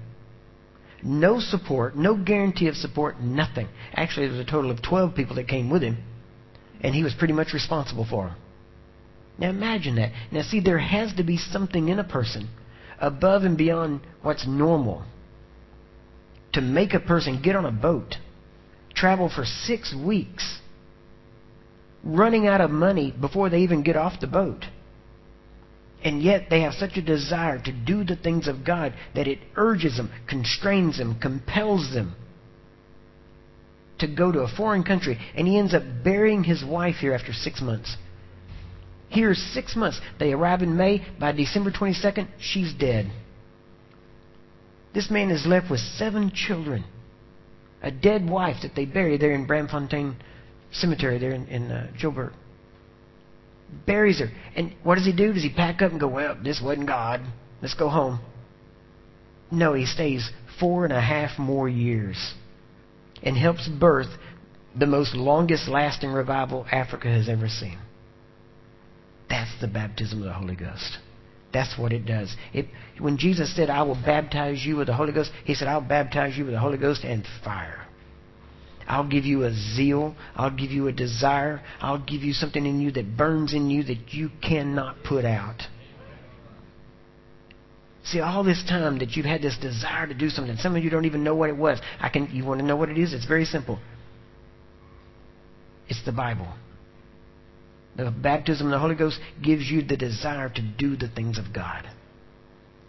no 1.04 1.40
support, 1.40 1.96
no 1.96 2.16
guarantee 2.16 2.68
of 2.68 2.76
support, 2.76 3.20
nothing. 3.22 3.68
Actually, 3.94 4.28
there 4.28 4.38
was 4.38 4.48
a 4.48 4.50
total 4.50 4.72
of 4.72 4.82
12 4.82 5.16
people 5.16 5.36
that 5.36 5.48
came 5.48 5.70
with 5.70 5.82
him, 5.82 5.98
and 6.82 6.96
he 6.96 7.04
was 7.04 7.14
pretty 7.14 7.34
much 7.34 7.54
responsible 7.54 8.06
for 8.10 8.28
them. 8.28 8.38
Now 9.40 9.50
imagine 9.50 9.96
that. 9.96 10.12
Now 10.32 10.42
see, 10.42 10.60
there 10.60 10.80
has 10.80 11.14
to 11.16 11.24
be 11.24 11.38
something 11.38 11.90
in 11.90 12.00
a 12.00 12.04
person 12.04 12.50
above 13.00 13.44
and 13.44 13.58
beyond 13.58 14.02
what's 14.24 14.48
normal 14.48 15.04
to 16.54 16.62
make 16.62 16.94
a 16.94 17.00
person 17.00 17.42
get 17.44 17.56
on 17.56 17.66
a 17.66 17.72
boat, 17.72 18.16
travel 18.96 19.30
for 19.30 19.46
six 19.46 19.94
weeks, 19.96 20.60
running 22.04 22.48
out 22.48 22.62
of 22.62 22.72
money 22.72 23.14
before 23.20 23.50
they 23.50 23.60
even 23.60 23.84
get 23.84 23.96
off 23.96 24.20
the 24.20 24.28
boat 24.28 24.66
and 26.04 26.22
yet 26.22 26.50
they 26.50 26.62
have 26.62 26.74
such 26.74 26.96
a 26.96 27.02
desire 27.02 27.60
to 27.60 27.72
do 27.72 28.04
the 28.04 28.16
things 28.16 28.48
of 28.48 28.66
God 28.66 28.94
that 29.16 29.28
it 29.28 29.40
urges 29.56 29.98
them, 29.98 30.12
constrains 30.28 30.98
them, 30.98 31.20
compels 31.20 31.92
them 31.94 32.16
to 34.00 34.08
go 34.08 34.32
to 34.32 34.40
a 34.40 34.48
foreign 34.56 34.84
country. 34.84 35.18
And 35.36 35.48
he 35.48 35.58
ends 35.58 35.74
up 35.74 35.84
burying 36.04 36.44
his 36.44 36.64
wife 36.64 36.96
here 36.96 37.14
after 37.14 37.34
six 37.34 37.62
months. 37.62 37.98
Here's 39.10 39.42
six 39.54 39.76
months. 39.76 40.00
They 40.20 40.34
arrive 40.34 40.62
in 40.62 40.78
May. 40.78 41.06
By 41.20 41.32
December 41.32 41.72
22nd, 41.72 42.28
she's 42.40 42.74
dead. 42.74 43.10
This 44.94 45.10
man 45.10 45.32
is 45.32 45.46
left 45.48 45.72
with 45.72 45.80
seven 45.80 46.32
children. 46.34 46.84
A 47.82 47.92
dead 47.92 48.30
wife 48.30 48.58
that 48.62 48.76
they 48.76 48.86
bury 48.86 49.18
there 49.18 49.32
in 49.32 49.48
Braamfontein 49.48 50.16
Cemetery 50.72 51.18
there 51.18 51.32
in, 51.32 51.48
in 51.48 51.72
uh, 51.72 51.92
Joburg 52.00 52.34
buries 53.86 54.20
her. 54.20 54.30
And 54.56 54.74
what 54.84 54.96
does 54.96 55.06
he 55.06 55.14
do? 55.14 55.34
Does 55.34 55.44
he 55.44 55.54
pack 55.54 55.82
up 55.82 55.92
and 55.92 56.00
go, 56.00 56.08
well, 56.08 56.38
this 56.42 56.62
wasn't 56.64 56.88
God. 56.88 57.22
Let's 57.62 57.74
go 57.74 57.90
home. 57.90 58.20
No, 59.52 59.74
he 59.74 59.86
stays 59.86 60.30
four 60.60 60.84
and 60.84 60.94
a 60.94 61.02
half 61.02 61.40
more 61.40 61.70
years 61.70 62.34
and 63.24 63.38
helps 63.38 63.68
birth 63.68 64.10
the 64.78 64.86
most 64.86 65.16
longest 65.16 65.68
lasting 65.68 66.12
revival 66.12 66.66
Africa 66.72 67.08
has 67.08 67.30
ever 67.30 67.48
seen. 67.48 67.78
That's 69.30 69.52
the 69.60 69.68
baptism 69.68 70.20
of 70.20 70.26
the 70.26 70.34
Holy 70.34 70.56
Ghost. 70.56 70.98
That's 71.54 71.78
what 71.78 71.94
it 71.94 72.06
does. 72.06 72.36
It, 72.54 72.68
when 73.00 73.18
Jesus 73.18 73.56
said, 73.56 73.70
I 73.70 73.84
will 73.84 73.96
baptize 73.96 74.64
you 74.64 74.76
with 74.76 74.88
the 74.88 74.94
Holy 74.94 75.14
Ghost, 75.14 75.32
he 75.46 75.56
said, 75.56 75.68
I'll 75.68 75.82
baptize 75.82 76.38
you 76.38 76.46
with 76.46 76.54
the 76.54 76.60
Holy 76.60 76.78
Ghost 76.78 77.04
and 77.04 77.26
fire. 77.44 77.87
I'll 78.88 79.08
give 79.08 79.26
you 79.26 79.44
a 79.44 79.54
zeal. 79.54 80.16
I'll 80.36 80.56
give 80.56 80.72
you 80.72 80.88
a 80.88 80.94
desire. 80.94 81.62
I'll 81.82 82.04
give 82.04 82.22
you 82.24 82.34
something 82.34 82.66
in 82.66 82.80
you 82.80 82.92
that 82.92 83.18
burns 83.18 83.54
in 83.54 83.70
you 83.70 83.84
that 83.84 84.14
you 84.14 84.30
cannot 84.42 85.04
put 85.04 85.26
out. 85.26 85.64
See, 88.06 88.22
all 88.22 88.44
this 88.46 88.64
time 88.70 89.00
that 89.00 89.12
you've 89.12 89.26
had 89.26 89.42
this 89.42 89.58
desire 89.58 90.08
to 90.08 90.14
do 90.14 90.30
something, 90.30 90.56
some 90.58 90.78
of 90.78 90.84
you 90.84 90.90
don't 90.90 91.04
even 91.04 91.26
know 91.26 91.36
what 91.36 91.50
it 91.50 91.58
was. 91.58 91.82
I 92.00 92.08
can. 92.08 92.30
You 92.32 92.46
want 92.46 92.62
to 92.62 92.66
know 92.66 92.78
what 92.78 92.90
it 92.90 92.98
is? 92.98 93.14
It's 93.14 93.26
very 93.26 93.44
simple. 93.44 93.80
It's 95.90 96.04
the 96.06 96.14
Bible. 96.14 96.48
The 97.98 98.12
baptism 98.12 98.68
of 98.68 98.72
the 98.72 98.80
Holy 98.80 98.96
Ghost 98.96 99.20
gives 99.44 99.70
you 99.70 99.82
the 99.82 99.98
desire 99.98 100.50
to 100.50 100.62
do 100.62 100.96
the 100.96 101.10
things 101.10 101.38
of 101.38 101.52
God. 101.54 101.90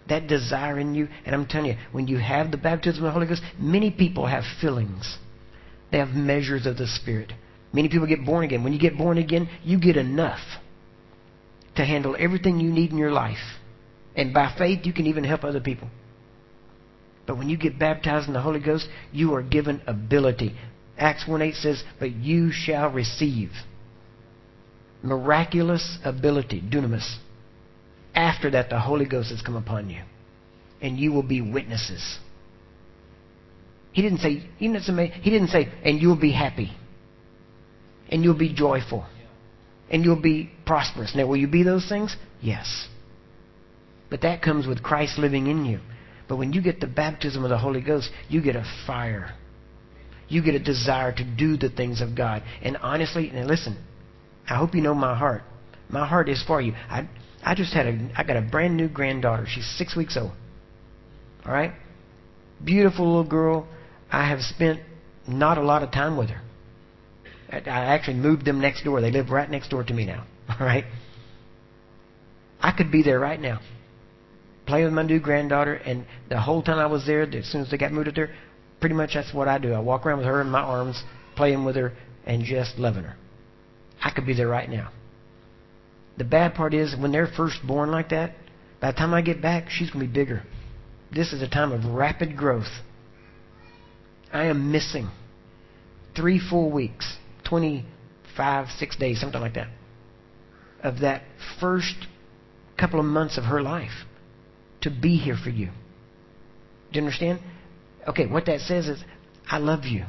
That 0.08 0.28
desire 0.28 0.78
in 0.78 0.94
you, 0.94 1.08
and 1.24 1.34
I'm 1.34 1.46
telling 1.46 1.72
you, 1.72 1.76
when 1.92 2.06
you 2.06 2.18
have 2.18 2.50
the 2.50 2.56
baptism 2.56 3.02
of 3.02 3.08
the 3.08 3.12
Holy 3.12 3.26
Ghost, 3.26 3.42
many 3.58 3.90
people 3.90 4.26
have 4.26 4.44
fillings. 4.60 5.18
They 5.90 5.98
have 5.98 6.10
measures 6.10 6.66
of 6.66 6.76
the 6.76 6.86
Spirit. 6.86 7.32
Many 7.72 7.88
people 7.88 8.06
get 8.06 8.24
born 8.24 8.44
again. 8.44 8.64
When 8.64 8.72
you 8.72 8.78
get 8.78 8.96
born 8.96 9.18
again, 9.18 9.48
you 9.62 9.78
get 9.78 9.96
enough 9.96 10.40
to 11.76 11.84
handle 11.84 12.16
everything 12.18 12.60
you 12.60 12.70
need 12.70 12.90
in 12.90 12.98
your 12.98 13.12
life. 13.12 13.38
And 14.16 14.34
by 14.34 14.54
faith, 14.58 14.84
you 14.84 14.92
can 14.92 15.06
even 15.06 15.24
help 15.24 15.44
other 15.44 15.60
people. 15.60 15.88
But 17.26 17.36
when 17.36 17.48
you 17.48 17.58
get 17.58 17.78
baptized 17.78 18.26
in 18.26 18.32
the 18.32 18.40
Holy 18.40 18.60
Ghost, 18.60 18.88
you 19.12 19.34
are 19.34 19.42
given 19.42 19.82
ability. 19.86 20.56
Acts 20.96 21.28
1 21.28 21.42
8 21.42 21.54
says, 21.54 21.84
But 22.00 22.12
you 22.12 22.50
shall 22.50 22.90
receive 22.90 23.50
miraculous 25.02 25.98
ability, 26.04 26.60
dunamis. 26.60 27.16
After 28.14 28.50
that, 28.50 28.70
the 28.70 28.80
Holy 28.80 29.04
Ghost 29.06 29.30
has 29.30 29.42
come 29.42 29.56
upon 29.56 29.90
you. 29.90 30.02
And 30.80 30.98
you 30.98 31.12
will 31.12 31.22
be 31.22 31.40
witnesses. 31.40 32.18
He 33.98 34.02
didn't 34.02 34.20
say, 34.20 34.44
he 34.58 34.68
didn't 34.68 35.48
say, 35.48 35.72
and 35.82 36.00
you'll 36.00 36.14
be 36.14 36.30
happy. 36.30 36.70
And 38.08 38.22
you'll 38.22 38.38
be 38.38 38.54
joyful. 38.54 39.04
And 39.90 40.04
you'll 40.04 40.22
be 40.22 40.52
prosperous. 40.64 41.16
Now, 41.16 41.26
will 41.26 41.36
you 41.36 41.48
be 41.48 41.64
those 41.64 41.88
things? 41.88 42.16
Yes. 42.40 42.86
But 44.08 44.20
that 44.20 44.40
comes 44.40 44.68
with 44.68 44.84
Christ 44.84 45.18
living 45.18 45.48
in 45.48 45.64
you. 45.64 45.80
But 46.28 46.36
when 46.36 46.52
you 46.52 46.62
get 46.62 46.78
the 46.78 46.86
baptism 46.86 47.42
of 47.42 47.50
the 47.50 47.58
Holy 47.58 47.80
Ghost, 47.80 48.08
you 48.28 48.40
get 48.40 48.54
a 48.54 48.64
fire. 48.86 49.34
You 50.28 50.44
get 50.44 50.54
a 50.54 50.60
desire 50.60 51.12
to 51.12 51.24
do 51.24 51.56
the 51.56 51.68
things 51.68 52.00
of 52.00 52.14
God. 52.14 52.44
And 52.62 52.76
honestly, 52.76 53.30
and 53.30 53.48
listen, 53.48 53.76
I 54.48 54.54
hope 54.54 54.76
you 54.76 54.80
know 54.80 54.94
my 54.94 55.18
heart. 55.18 55.42
My 55.88 56.06
heart 56.06 56.28
is 56.28 56.40
for 56.46 56.60
you. 56.60 56.74
I 56.88 57.08
I 57.42 57.56
just 57.56 57.74
had 57.74 57.88
a 57.88 58.10
I 58.14 58.22
got 58.22 58.36
a 58.36 58.42
brand 58.42 58.76
new 58.76 58.88
granddaughter. 58.88 59.46
She's 59.48 59.66
six 59.76 59.96
weeks 59.96 60.16
old. 60.16 60.30
All 61.44 61.52
right, 61.52 61.72
beautiful 62.64 63.04
little 63.06 63.28
girl. 63.28 63.66
I 64.10 64.28
have 64.28 64.40
spent 64.40 64.80
not 65.26 65.58
a 65.58 65.62
lot 65.62 65.82
of 65.82 65.90
time 65.90 66.16
with 66.16 66.30
her. 66.30 66.40
I 67.50 67.94
actually 67.94 68.18
moved 68.18 68.44
them 68.44 68.60
next 68.60 68.84
door. 68.84 69.00
They 69.00 69.10
live 69.10 69.30
right 69.30 69.50
next 69.50 69.70
door 69.70 69.82
to 69.84 69.94
me 69.94 70.04
now. 70.06 70.24
All 70.48 70.66
right. 70.66 70.84
I 72.60 72.72
could 72.72 72.90
be 72.90 73.02
there 73.02 73.20
right 73.20 73.40
now, 73.40 73.60
playing 74.66 74.86
with 74.86 74.94
my 74.94 75.02
new 75.02 75.20
granddaughter, 75.20 75.74
and 75.74 76.04
the 76.28 76.40
whole 76.40 76.62
time 76.62 76.78
I 76.78 76.86
was 76.86 77.06
there, 77.06 77.22
as 77.22 77.46
soon 77.46 77.62
as 77.62 77.70
they 77.70 77.78
got 77.78 77.92
moved 77.92 78.08
up 78.08 78.14
there, 78.14 78.34
pretty 78.80 78.94
much 78.94 79.10
that's 79.14 79.32
what 79.32 79.48
I 79.48 79.58
do. 79.58 79.72
I 79.72 79.78
walk 79.78 80.04
around 80.04 80.18
with 80.18 80.26
her 80.26 80.40
in 80.40 80.50
my 80.50 80.60
arms, 80.60 81.02
playing 81.36 81.64
with 81.64 81.76
her, 81.76 81.92
and 82.26 82.42
just 82.42 82.78
loving 82.78 83.04
her. 83.04 83.16
I 84.02 84.10
could 84.10 84.26
be 84.26 84.34
there 84.34 84.48
right 84.48 84.68
now. 84.68 84.90
The 86.16 86.24
bad 86.24 86.54
part 86.54 86.74
is 86.74 86.96
when 86.96 87.12
they're 87.12 87.28
first 87.28 87.58
born 87.66 87.90
like 87.90 88.08
that, 88.10 88.34
by 88.80 88.90
the 88.90 88.96
time 88.96 89.14
I 89.14 89.22
get 89.22 89.40
back, 89.40 89.70
she's 89.70 89.90
going 89.90 90.04
to 90.04 90.12
be 90.12 90.20
bigger. 90.20 90.42
This 91.14 91.32
is 91.32 91.42
a 91.42 91.48
time 91.48 91.72
of 91.72 91.84
rapid 91.84 92.36
growth. 92.36 92.66
I 94.32 94.46
am 94.46 94.72
missing 94.72 95.08
three 96.14 96.38
full 96.38 96.70
weeks, 96.70 97.16
25, 97.48 98.68
six 98.78 98.96
days, 98.96 99.20
something 99.20 99.40
like 99.40 99.54
that, 99.54 99.68
of 100.82 101.00
that 101.00 101.22
first 101.60 102.06
couple 102.78 103.00
of 103.00 103.06
months 103.06 103.38
of 103.38 103.44
her 103.44 103.62
life 103.62 104.04
to 104.82 104.90
be 104.90 105.16
here 105.16 105.36
for 105.42 105.50
you. 105.50 105.66
Do 106.92 106.98
you 106.98 107.02
understand? 107.02 107.40
Okay, 108.06 108.26
what 108.26 108.46
that 108.46 108.60
says 108.60 108.88
is, 108.88 109.02
I 109.50 109.58
love 109.58 109.84
you. 109.84 110.04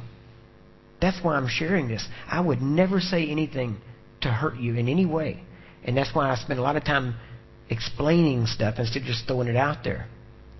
That's 1.01 1.23
why 1.23 1.35
I'm 1.35 1.47
sharing 1.47 1.87
this. 1.87 2.05
I 2.27 2.41
would 2.41 2.61
never 2.61 2.99
say 2.99 3.27
anything 3.29 3.77
to 4.21 4.29
hurt 4.29 4.57
you 4.57 4.75
in 4.75 4.87
any 4.87 5.05
way. 5.05 5.43
And 5.83 5.95
that's 5.95 6.13
why 6.13 6.29
I 6.29 6.35
spend 6.35 6.59
a 6.59 6.61
lot 6.61 6.75
of 6.75 6.83
time 6.83 7.15
explaining 7.69 8.45
stuff 8.45 8.75
instead 8.77 9.03
of 9.03 9.07
just 9.07 9.27
throwing 9.27 9.47
it 9.47 9.55
out 9.55 9.83
there. 9.83 10.07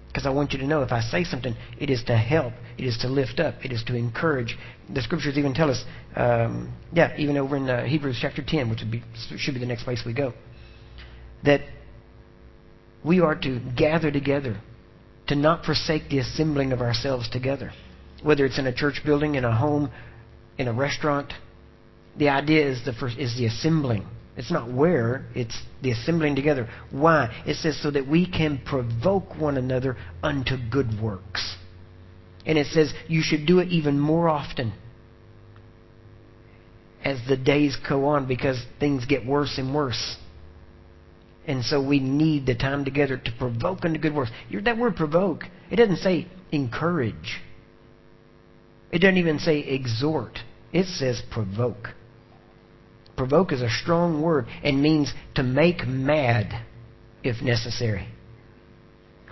Because 0.10 0.26
I 0.26 0.32
want 0.32 0.54
you 0.54 0.60
to 0.60 0.66
know 0.66 0.82
if 0.82 0.92
I 0.92 1.02
say 1.02 1.24
something, 1.24 1.56
it 1.80 1.92
is 1.92 2.04
to 2.06 2.18
help, 2.18 2.54
it 2.80 2.84
is 2.84 2.98
to 3.00 3.08
lift 3.08 3.40
up, 3.40 3.64
it 3.64 3.72
is 3.72 3.84
to 3.86 3.96
encourage. 3.96 4.58
The 4.92 5.04
scriptures 5.04 5.38
even 5.38 5.54
tell 5.54 5.70
us, 5.70 5.84
um, 6.16 6.74
yeah, 6.92 7.16
even 7.18 7.38
over 7.38 7.56
in 7.56 7.70
uh, 7.70 7.86
Hebrews 7.86 8.18
chapter 8.20 8.44
10, 8.46 8.72
which 8.72 8.80
be, 8.90 9.04
should 9.38 9.54
be 9.54 9.60
the 9.60 9.68
next 9.68 9.84
place 9.84 10.02
we 10.04 10.14
go, 10.14 10.34
that 11.46 11.62
we 13.06 13.20
are 13.20 13.36
to 13.36 13.62
gather 13.78 14.12
together, 14.12 14.60
to 15.28 15.36
not 15.36 15.64
forsake 15.64 16.10
the 16.10 16.18
assembling 16.18 16.74
of 16.74 16.82
ourselves 16.82 17.30
together. 17.30 17.72
Whether 18.24 18.46
it's 18.46 18.58
in 18.58 18.66
a 18.66 18.74
church 18.74 19.02
building, 19.06 19.36
in 19.36 19.46
a 19.46 19.56
home, 19.56 19.92
in 20.58 20.68
a 20.68 20.74
restaurant, 20.74 21.32
the 22.18 22.30
idea 22.30 22.68
is 22.68 22.84
the, 22.84 22.94
first, 22.94 23.18
is 23.20 23.38
the 23.38 23.46
assembling. 23.46 24.08
It's 24.40 24.52
not 24.52 24.72
where, 24.72 25.26
it's 25.36 25.62
the 25.82 25.92
assembling 25.92 26.38
together. 26.38 26.70
Why? 26.92 27.44
It 27.46 27.56
says 27.56 27.78
so 27.84 27.92
that 27.92 28.08
we 28.08 28.26
can 28.26 28.62
provoke 28.66 29.38
one 29.38 29.58
another 29.58 29.98
unto 30.24 30.56
good 30.72 31.02
works. 31.02 31.58
And 32.46 32.58
it 32.58 32.68
says 32.68 32.94
you 33.10 33.22
should 33.22 33.46
do 33.46 33.60
it 33.60 33.68
even 33.68 34.00
more 34.00 34.30
often 34.30 34.72
as 37.04 37.20
the 37.28 37.36
days 37.36 37.76
go 37.88 38.06
on 38.06 38.30
because 38.30 38.64
things 38.80 39.06
get 39.06 39.26
worse 39.26 39.58
and 39.58 39.76
worse. 39.76 40.16
And 41.46 41.66
so 41.66 41.86
we 41.86 42.00
need 42.00 42.46
the 42.46 42.56
time 42.56 42.86
together 42.86 43.18
to 43.18 43.32
provoke 43.38 43.84
unto 43.84 44.00
good 44.00 44.16
works. 44.16 44.32
That 44.64 44.78
word 44.78 44.96
provoke, 44.96 45.44
it 45.70 45.76
doesn't 45.76 45.98
say 45.98 46.30
encourage. 46.54 47.42
It 48.90 49.00
doesn't 49.00 49.18
even 49.18 49.40
say 49.40 49.60
exhort. 49.60 50.40
It 50.72 50.86
says 50.86 51.22
provoke. 51.30 51.90
Provoke 53.20 53.52
is 53.52 53.62
a 53.62 53.70
strong 53.70 54.22
word 54.22 54.48
and 54.64 54.82
means 54.82 55.14
to 55.36 55.44
make 55.44 55.86
mad 55.86 56.64
if 57.22 57.42
necessary. 57.42 58.08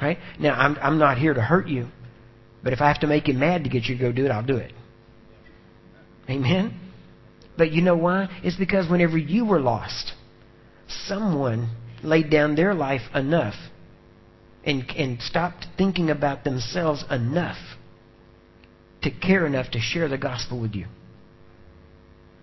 Right? 0.01 0.17
Now, 0.38 0.55
I'm, 0.55 0.77
I'm 0.81 0.99
not 0.99 1.17
here 1.17 1.33
to 1.33 1.41
hurt 1.41 1.69
you, 1.69 1.88
but 2.61 2.73
if 2.73 2.81
I 2.81 2.89
have 2.89 2.99
to 2.99 3.07
make 3.07 3.29
you 3.29 3.33
mad 3.33 3.63
to 3.63 3.69
get 3.69 3.85
you 3.85 3.95
to 3.95 4.01
go 4.01 4.11
do 4.11 4.25
it, 4.25 4.29
I'll 4.29 4.45
do 4.45 4.57
it. 4.57 4.73
Amen? 6.29 6.77
But 7.57 7.71
you 7.71 7.81
know 7.81 7.95
why? 7.95 8.27
It's 8.43 8.57
because 8.57 8.91
whenever 8.91 9.17
you 9.17 9.45
were 9.45 9.61
lost, 9.61 10.11
someone 10.89 11.69
laid 12.03 12.29
down 12.29 12.55
their 12.55 12.73
life 12.73 13.03
enough 13.15 13.55
and, 14.65 14.83
and 14.97 15.21
stopped 15.21 15.65
thinking 15.77 16.09
about 16.09 16.43
themselves 16.43 17.05
enough 17.09 17.57
to 19.03 19.11
care 19.11 19.45
enough 19.45 19.71
to 19.71 19.79
share 19.79 20.09
the 20.09 20.17
gospel 20.17 20.59
with 20.59 20.75
you. 20.75 20.88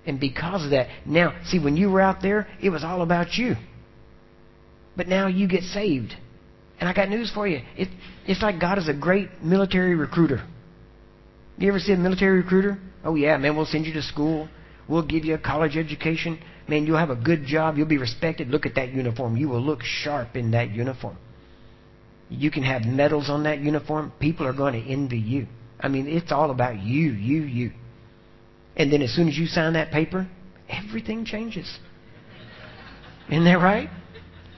And 0.07 0.21
because 0.21 0.65
of 0.65 0.71
that, 0.71 0.89
now, 1.07 1.35
see, 1.47 1.59
when 1.59 1.77
you 1.77 1.91
were 1.91 2.01
out 2.01 2.21
there, 2.21 2.47
it 2.63 2.71
was 2.71 2.85
all 2.85 3.03
about 3.03 3.35
you. 3.35 3.55
But 4.97 5.09
now 5.09 5.27
you 5.27 5.49
get 5.49 5.63
saved. 5.63 6.15
And 6.79 6.89
I 6.89 6.93
got 6.93 7.09
news 7.09 7.31
for 7.33 7.47
you. 7.47 7.63
It, 7.77 7.89
it's 8.27 8.43
like 8.43 8.61
God 8.61 8.79
is 8.79 8.89
a 8.89 8.95
great 8.95 9.43
military 9.43 9.95
recruiter. 9.95 10.45
You 11.57 11.69
ever 11.69 11.79
see 11.79 11.93
a 11.93 11.97
military 11.97 12.39
recruiter? 12.39 12.79
Oh, 13.05 13.15
yeah, 13.15 13.37
man, 13.37 13.57
we'll 13.57 13.67
send 13.67 13.87
you 13.87 13.93
to 13.95 14.03
school. 14.03 14.49
We'll 14.89 15.07
give 15.07 15.25
you 15.25 15.35
a 15.35 15.39
college 15.39 15.77
education. 15.77 16.39
Man, 16.69 16.87
you'll 16.87 16.99
have 16.99 17.11
a 17.11 17.17
good 17.17 17.47
job. 17.47 17.77
You'll 17.77 17.87
be 17.87 17.99
respected. 17.99 18.49
Look 18.49 18.67
at 18.67 18.75
that 18.75 18.93
uniform. 18.93 19.37
You 19.37 19.49
will 19.49 19.63
look 19.63 19.83
sharp 19.83 20.37
in 20.37 20.51
that 20.51 20.71
uniform. 20.71 21.17
You 22.29 22.51
can 22.51 22.63
have 22.63 22.83
medals 22.83 23.31
on 23.31 23.45
that 23.45 23.61
uniform. 23.61 24.13
People 24.19 24.47
are 24.47 24.53
going 24.53 24.75
to 24.75 24.91
envy 24.91 25.19
you. 25.19 25.47
I 25.79 25.89
mean, 25.89 26.09
it's 26.09 26.33
all 26.33 26.51
about 26.51 26.83
you, 26.83 27.13
you, 27.13 27.43
you. 27.43 27.73
And 28.77 28.93
then 28.93 29.03
as 29.03 29.13
soon 29.15 29.29
as 29.29 29.37
you 29.37 29.47
sign 29.47 29.75
that 29.75 29.91
paper, 29.93 30.29
everything 30.69 31.25
changes. 31.25 31.79
Isn't 33.31 33.45
that 33.45 33.59
right? 33.59 33.89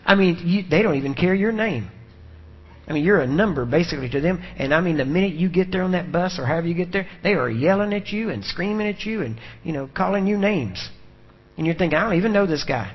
I 0.04 0.14
mean, 0.14 0.40
you, 0.44 0.64
they 0.68 0.82
don't 0.82 0.96
even 0.96 1.14
care 1.14 1.34
your 1.34 1.52
name. 1.52 1.90
I 2.88 2.92
mean, 2.92 3.04
you're 3.04 3.20
a 3.20 3.26
number 3.26 3.64
basically 3.66 4.08
to 4.10 4.20
them. 4.20 4.42
And 4.56 4.72
I 4.72 4.80
mean, 4.80 4.96
the 4.96 5.04
minute 5.04 5.34
you 5.34 5.48
get 5.48 5.72
there 5.72 5.82
on 5.82 5.92
that 5.92 6.12
bus 6.12 6.38
or 6.38 6.46
however 6.46 6.68
you 6.68 6.74
get 6.74 6.92
there, 6.92 7.08
they 7.22 7.34
are 7.34 7.50
yelling 7.50 7.92
at 7.92 8.08
you 8.08 8.30
and 8.30 8.44
screaming 8.44 8.86
at 8.86 9.04
you 9.04 9.22
and, 9.22 9.40
you 9.64 9.72
know, 9.72 9.88
calling 9.92 10.26
you 10.26 10.38
names. 10.38 10.88
And 11.56 11.66
you're 11.66 11.74
thinking, 11.74 11.98
I 11.98 12.04
don't 12.04 12.14
even 12.14 12.32
know 12.32 12.46
this 12.46 12.64
guy. 12.64 12.94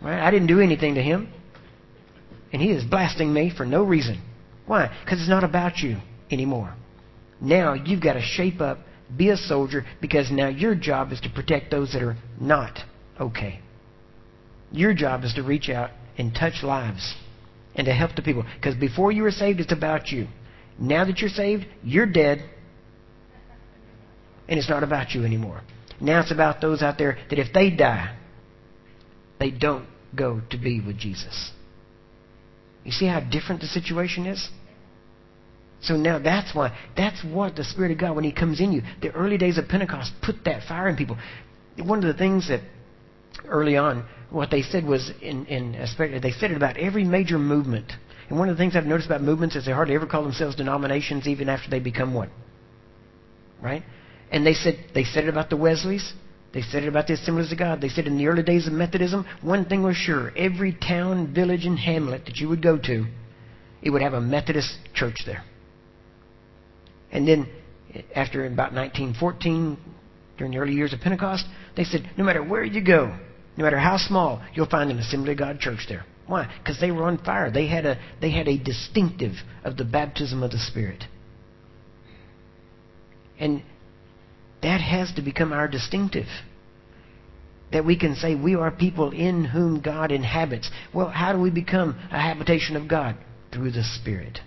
Right? 0.00 0.20
I 0.20 0.30
didn't 0.30 0.48
do 0.48 0.60
anything 0.60 0.96
to 0.96 1.02
him. 1.02 1.32
And 2.52 2.60
he 2.60 2.70
is 2.70 2.84
blasting 2.84 3.32
me 3.32 3.52
for 3.56 3.64
no 3.64 3.84
reason. 3.84 4.20
Why? 4.66 4.94
Because 5.04 5.20
it's 5.20 5.30
not 5.30 5.44
about 5.44 5.78
you 5.78 5.98
anymore. 6.30 6.74
Now 7.40 7.74
you've 7.74 8.02
got 8.02 8.14
to 8.14 8.20
shape 8.20 8.60
up 8.60 8.78
be 9.16 9.30
a 9.30 9.36
soldier 9.36 9.84
because 10.00 10.30
now 10.30 10.48
your 10.48 10.74
job 10.74 11.12
is 11.12 11.20
to 11.20 11.30
protect 11.30 11.70
those 11.70 11.92
that 11.92 12.02
are 12.02 12.16
not 12.40 12.78
okay. 13.20 13.60
Your 14.70 14.94
job 14.94 15.24
is 15.24 15.34
to 15.34 15.42
reach 15.42 15.68
out 15.68 15.90
and 16.16 16.34
touch 16.34 16.62
lives 16.62 17.14
and 17.74 17.86
to 17.86 17.92
help 17.92 18.14
the 18.16 18.22
people. 18.22 18.44
Because 18.56 18.74
before 18.74 19.12
you 19.12 19.22
were 19.22 19.30
saved, 19.30 19.60
it's 19.60 19.72
about 19.72 20.08
you. 20.08 20.26
Now 20.78 21.04
that 21.04 21.18
you're 21.18 21.30
saved, 21.30 21.66
you're 21.82 22.06
dead. 22.06 22.42
And 24.48 24.58
it's 24.58 24.68
not 24.68 24.82
about 24.82 25.12
you 25.12 25.24
anymore. 25.24 25.62
Now 26.00 26.20
it's 26.20 26.32
about 26.32 26.60
those 26.60 26.82
out 26.82 26.98
there 26.98 27.18
that 27.30 27.38
if 27.38 27.52
they 27.52 27.70
die, 27.70 28.16
they 29.38 29.50
don't 29.50 29.86
go 30.14 30.40
to 30.50 30.58
be 30.58 30.80
with 30.80 30.98
Jesus. 30.98 31.52
You 32.84 32.92
see 32.92 33.06
how 33.06 33.20
different 33.20 33.60
the 33.60 33.68
situation 33.68 34.26
is? 34.26 34.48
So 35.82 35.96
now 35.96 36.18
that's 36.18 36.54
why, 36.54 36.76
that's 36.96 37.22
what 37.24 37.56
the 37.56 37.64
Spirit 37.64 37.90
of 37.90 37.98
God, 37.98 38.14
when 38.14 38.24
He 38.24 38.32
comes 38.32 38.60
in 38.60 38.72
you, 38.72 38.82
the 39.00 39.10
early 39.10 39.36
days 39.36 39.58
of 39.58 39.68
Pentecost 39.68 40.12
put 40.22 40.44
that 40.44 40.62
fire 40.68 40.88
in 40.88 40.96
people. 40.96 41.18
One 41.76 41.98
of 41.98 42.04
the 42.04 42.18
things 42.18 42.48
that 42.48 42.60
early 43.46 43.76
on, 43.76 44.06
what 44.30 44.50
they 44.50 44.62
said 44.62 44.84
was, 44.84 45.10
in, 45.20 45.46
in 45.46 45.72
they 45.72 46.30
said 46.30 46.50
it 46.50 46.56
about 46.56 46.76
every 46.76 47.04
major 47.04 47.38
movement. 47.38 47.92
And 48.28 48.38
one 48.38 48.48
of 48.48 48.56
the 48.56 48.62
things 48.62 48.76
I've 48.76 48.86
noticed 48.86 49.08
about 49.08 49.22
movements 49.22 49.56
is 49.56 49.66
they 49.66 49.72
hardly 49.72 49.94
ever 49.94 50.06
call 50.06 50.22
themselves 50.22 50.56
denominations 50.56 51.26
even 51.26 51.48
after 51.48 51.68
they 51.68 51.80
become 51.80 52.14
one. 52.14 52.30
Right? 53.60 53.82
And 54.30 54.46
they 54.46 54.54
said, 54.54 54.78
they 54.94 55.04
said 55.04 55.24
it 55.24 55.28
about 55.28 55.50
the 55.50 55.56
Wesleys. 55.56 56.12
They 56.54 56.62
said 56.62 56.84
it 56.84 56.88
about 56.88 57.06
the 57.06 57.14
Assemblies 57.14 57.50
of 57.50 57.58
God. 57.58 57.80
They 57.80 57.88
said 57.88 58.06
in 58.06 58.18
the 58.18 58.26
early 58.26 58.42
days 58.42 58.66
of 58.66 58.72
Methodism, 58.72 59.26
one 59.40 59.64
thing 59.64 59.82
was 59.82 59.96
sure. 59.96 60.32
Every 60.36 60.74
town, 60.74 61.34
village, 61.34 61.64
and 61.64 61.78
hamlet 61.78 62.26
that 62.26 62.36
you 62.36 62.48
would 62.48 62.62
go 62.62 62.78
to, 62.78 63.06
it 63.82 63.90
would 63.90 64.02
have 64.02 64.14
a 64.14 64.20
Methodist 64.20 64.76
church 64.94 65.22
there. 65.26 65.42
And 67.12 67.28
then 67.28 67.48
after 68.14 68.46
about 68.46 68.72
1914, 68.72 69.78
during 70.38 70.52
the 70.52 70.58
early 70.58 70.72
years 70.72 70.92
of 70.92 71.00
Pentecost, 71.00 71.44
they 71.76 71.84
said, 71.84 72.10
no 72.16 72.24
matter 72.24 72.42
where 72.42 72.64
you 72.64 72.82
go, 72.82 73.16
no 73.56 73.64
matter 73.64 73.78
how 73.78 73.98
small, 73.98 74.42
you'll 74.54 74.68
find 74.68 74.90
an 74.90 74.98
Assembly 74.98 75.32
of 75.32 75.38
God 75.38 75.60
church 75.60 75.86
there. 75.88 76.04
Why? 76.26 76.50
Because 76.58 76.80
they 76.80 76.90
were 76.90 77.04
on 77.04 77.18
fire. 77.18 77.50
They 77.50 77.66
had 77.66 77.84
a 77.84 77.98
they 78.20 78.30
had 78.30 78.48
a 78.48 78.56
distinctive 78.56 79.34
of 79.64 79.76
the 79.76 79.84
baptism 79.84 80.42
of 80.42 80.50
the 80.50 80.58
Spirit. 80.58 81.04
And 83.38 83.62
that 84.62 84.80
has 84.80 85.12
to 85.16 85.22
become 85.22 85.52
our 85.52 85.68
distinctive. 85.68 86.28
That 87.72 87.84
we 87.84 87.98
can 87.98 88.14
say 88.14 88.34
we 88.34 88.54
are 88.54 88.70
people 88.70 89.10
in 89.10 89.44
whom 89.44 89.80
God 89.80 90.12
inhabits. 90.12 90.70
Well, 90.94 91.08
how 91.08 91.32
do 91.32 91.40
we 91.40 91.50
become 91.50 91.98
a 92.10 92.20
habitation 92.20 92.76
of 92.76 92.88
God? 92.88 93.16
Through 93.52 93.72
the 93.72 93.82
Spirit. 93.82 94.38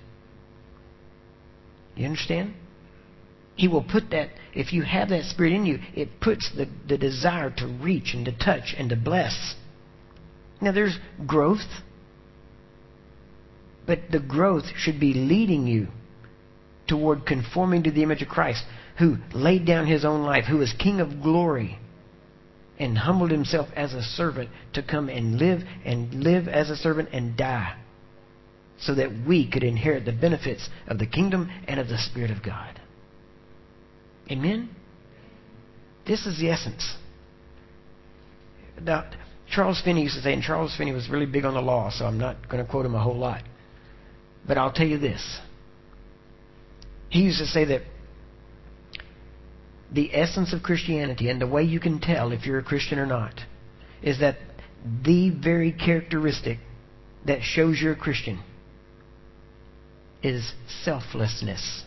You 1.95 2.05
understand? 2.05 2.53
He 3.55 3.67
will 3.67 3.83
put 3.83 4.09
that, 4.11 4.29
if 4.53 4.73
you 4.73 4.83
have 4.83 5.09
that 5.09 5.23
spirit 5.25 5.53
in 5.53 5.65
you, 5.65 5.79
it 5.93 6.19
puts 6.19 6.51
the, 6.55 6.67
the 6.87 6.97
desire 6.97 7.49
to 7.57 7.67
reach 7.67 8.13
and 8.13 8.25
to 8.25 8.31
touch 8.33 8.75
and 8.77 8.89
to 8.89 8.97
bless. 8.97 9.55
Now, 10.61 10.73
there's 10.73 10.97
growth, 11.25 11.65
but 13.85 13.99
the 14.11 14.19
growth 14.19 14.65
should 14.75 14.99
be 14.99 15.13
leading 15.13 15.67
you 15.67 15.87
toward 16.87 17.25
conforming 17.25 17.83
to 17.83 17.91
the 17.91 18.03
image 18.03 18.21
of 18.21 18.27
Christ, 18.27 18.63
who 18.97 19.17
laid 19.33 19.65
down 19.65 19.87
his 19.87 20.03
own 20.03 20.23
life, 20.23 20.45
who 20.45 20.61
is 20.61 20.73
King 20.73 20.99
of 20.99 21.21
glory, 21.21 21.79
and 22.77 22.97
humbled 22.97 23.31
himself 23.31 23.69
as 23.75 23.93
a 23.93 24.03
servant 24.03 24.49
to 24.73 24.83
come 24.83 25.07
and 25.07 25.39
live 25.39 25.61
and 25.85 26.13
live 26.13 26.47
as 26.49 26.69
a 26.69 26.75
servant 26.75 27.09
and 27.13 27.37
die 27.37 27.75
so 28.79 28.95
that 28.95 29.09
we 29.27 29.49
could 29.49 29.63
inherit 29.63 30.05
the 30.05 30.11
benefits 30.11 30.69
of 30.87 30.99
the 30.99 31.05
kingdom 31.05 31.49
and 31.67 31.79
of 31.79 31.87
the 31.87 31.97
Spirit 31.97 32.31
of 32.31 32.43
God. 32.43 32.79
Amen? 34.29 34.69
This 36.05 36.25
is 36.25 36.39
the 36.39 36.49
essence. 36.49 36.95
Now, 38.81 39.09
Charles 39.49 39.81
Finney 39.83 40.03
used 40.03 40.15
to 40.15 40.21
say, 40.21 40.33
and 40.33 40.43
Charles 40.43 40.75
Finney 40.75 40.91
was 40.91 41.09
really 41.09 41.25
big 41.25 41.45
on 41.45 41.53
the 41.53 41.61
law, 41.61 41.89
so 41.89 42.05
I'm 42.05 42.17
not 42.17 42.49
going 42.49 42.63
to 42.63 42.69
quote 42.69 42.85
him 42.85 42.95
a 42.95 43.01
whole 43.01 43.17
lot. 43.17 43.43
But 44.47 44.57
I'll 44.57 44.73
tell 44.73 44.87
you 44.87 44.97
this. 44.97 45.39
He 47.09 47.21
used 47.21 47.39
to 47.39 47.45
say 47.45 47.65
that 47.65 47.81
the 49.91 50.13
essence 50.13 50.53
of 50.53 50.61
Christianity 50.61 51.29
and 51.29 51.39
the 51.39 51.47
way 51.47 51.63
you 51.63 51.79
can 51.79 51.99
tell 51.99 52.31
if 52.31 52.45
you're 52.45 52.59
a 52.59 52.63
Christian 52.63 52.99
or 52.99 53.05
not 53.05 53.39
is 54.01 54.19
that 54.19 54.37
the 55.03 55.29
very 55.29 55.71
characteristic 55.71 56.59
that 57.25 57.41
shows 57.41 57.79
you're 57.79 57.93
a 57.93 57.97
Christian 57.97 58.43
is 60.25 60.53
selflessness. 60.83 61.83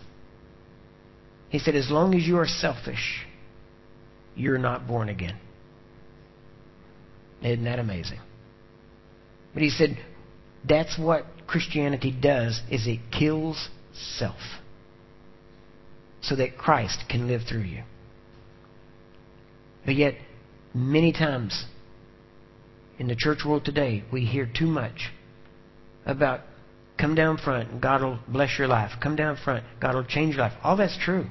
He 1.48 1.58
said, 1.58 1.74
as 1.74 1.90
long 1.90 2.14
as 2.14 2.22
you 2.24 2.38
are 2.38 2.46
selfish, 2.46 3.26
you're 4.36 4.58
not 4.58 4.86
born 4.86 5.08
again. 5.08 5.36
Isn't 7.42 7.64
that 7.64 7.80
amazing? 7.80 8.20
But 9.52 9.62
he 9.62 9.70
said, 9.70 9.98
that's 10.68 10.96
what 10.96 11.24
Christianity 11.48 12.12
does 12.12 12.60
is 12.70 12.86
it 12.86 13.00
kills 13.10 13.70
self 13.92 14.36
so 16.20 16.36
that 16.36 16.56
Christ 16.56 17.04
can 17.08 17.26
live 17.26 17.42
through 17.48 17.62
you. 17.62 17.82
But 19.84 19.96
yet, 19.96 20.14
many 20.74 21.12
times 21.12 21.64
in 22.98 23.08
the 23.08 23.16
church 23.16 23.38
world 23.44 23.64
today, 23.64 24.04
we 24.12 24.24
hear 24.24 24.46
too 24.46 24.66
much 24.66 25.10
about 26.06 26.40
come 26.98 27.14
down 27.14 27.38
front, 27.38 27.80
God 27.80 28.02
will 28.02 28.18
bless 28.28 28.58
your 28.58 28.68
life. 28.68 28.92
Come 29.00 29.16
down 29.16 29.36
front, 29.36 29.64
God 29.80 29.94
will 29.94 30.04
change 30.04 30.34
your 30.34 30.44
life. 30.44 30.54
All 30.62 30.76
that's 30.76 30.98
true. 30.98 31.26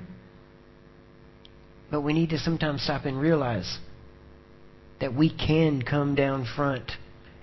But 1.92 2.02
we 2.02 2.14
need 2.14 2.30
to 2.32 2.40
sometimes 2.40 2.84
stop 2.84 3.06
and 3.06 3.20
realize 3.20 3.78
that 5.00 5.14
we 5.14 5.30
can 5.30 5.82
come 5.82 6.16
down 6.16 6.46
front 6.56 6.92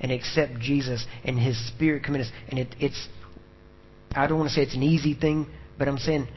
and 0.00 0.12
accept 0.12 0.58
Jesus 0.58 1.06
and 1.24 1.38
His 1.38 1.56
Spirit 1.68 2.04
come 2.04 2.14
in 2.14 2.22
us. 2.22 2.30
And 2.48 2.58
it, 2.58 2.74
it's, 2.78 3.08
I 4.12 4.26
don't 4.26 4.38
want 4.38 4.50
to 4.50 4.54
say 4.54 4.62
it's 4.62 4.74
an 4.74 4.82
easy 4.82 5.14
thing, 5.14 5.46
but 5.78 5.88
I'm 5.88 5.98
saying 5.98 6.28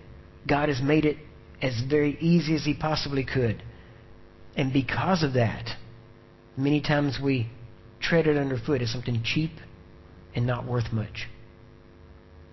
God 0.48 0.70
has 0.70 0.82
made 0.82 1.06
it 1.06 1.18
as 1.62 1.82
very 1.90 2.18
easy 2.20 2.56
as 2.56 2.64
He 2.64 2.74
possibly 2.74 3.26
could. 3.26 3.62
And 4.56 4.72
because 4.72 5.24
of 5.24 5.34
that, 5.34 5.70
many 6.56 6.82
times 6.82 7.20
we 7.22 7.50
tread 8.00 8.28
it 8.28 8.38
underfoot 8.38 8.82
as 8.82 8.92
something 8.92 9.22
cheap 9.24 9.52
and 10.36 10.46
not 10.46 10.66
worth 10.66 10.92
much. 10.94 11.28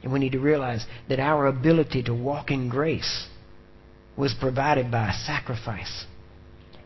And 0.05 0.13
we 0.13 0.21
need 0.21 0.33
to 0.33 0.39
realize 0.39 0.87
that 1.09 1.19
our 1.19 1.49
ability 1.49 2.05
to 2.05 2.15
walk 2.15 2.53
in 2.53 2.69
grace 2.69 3.27
was 4.17 4.33
provided 4.39 4.93
by 4.93 5.11
a 5.11 5.25
sacrifice. 5.25 6.05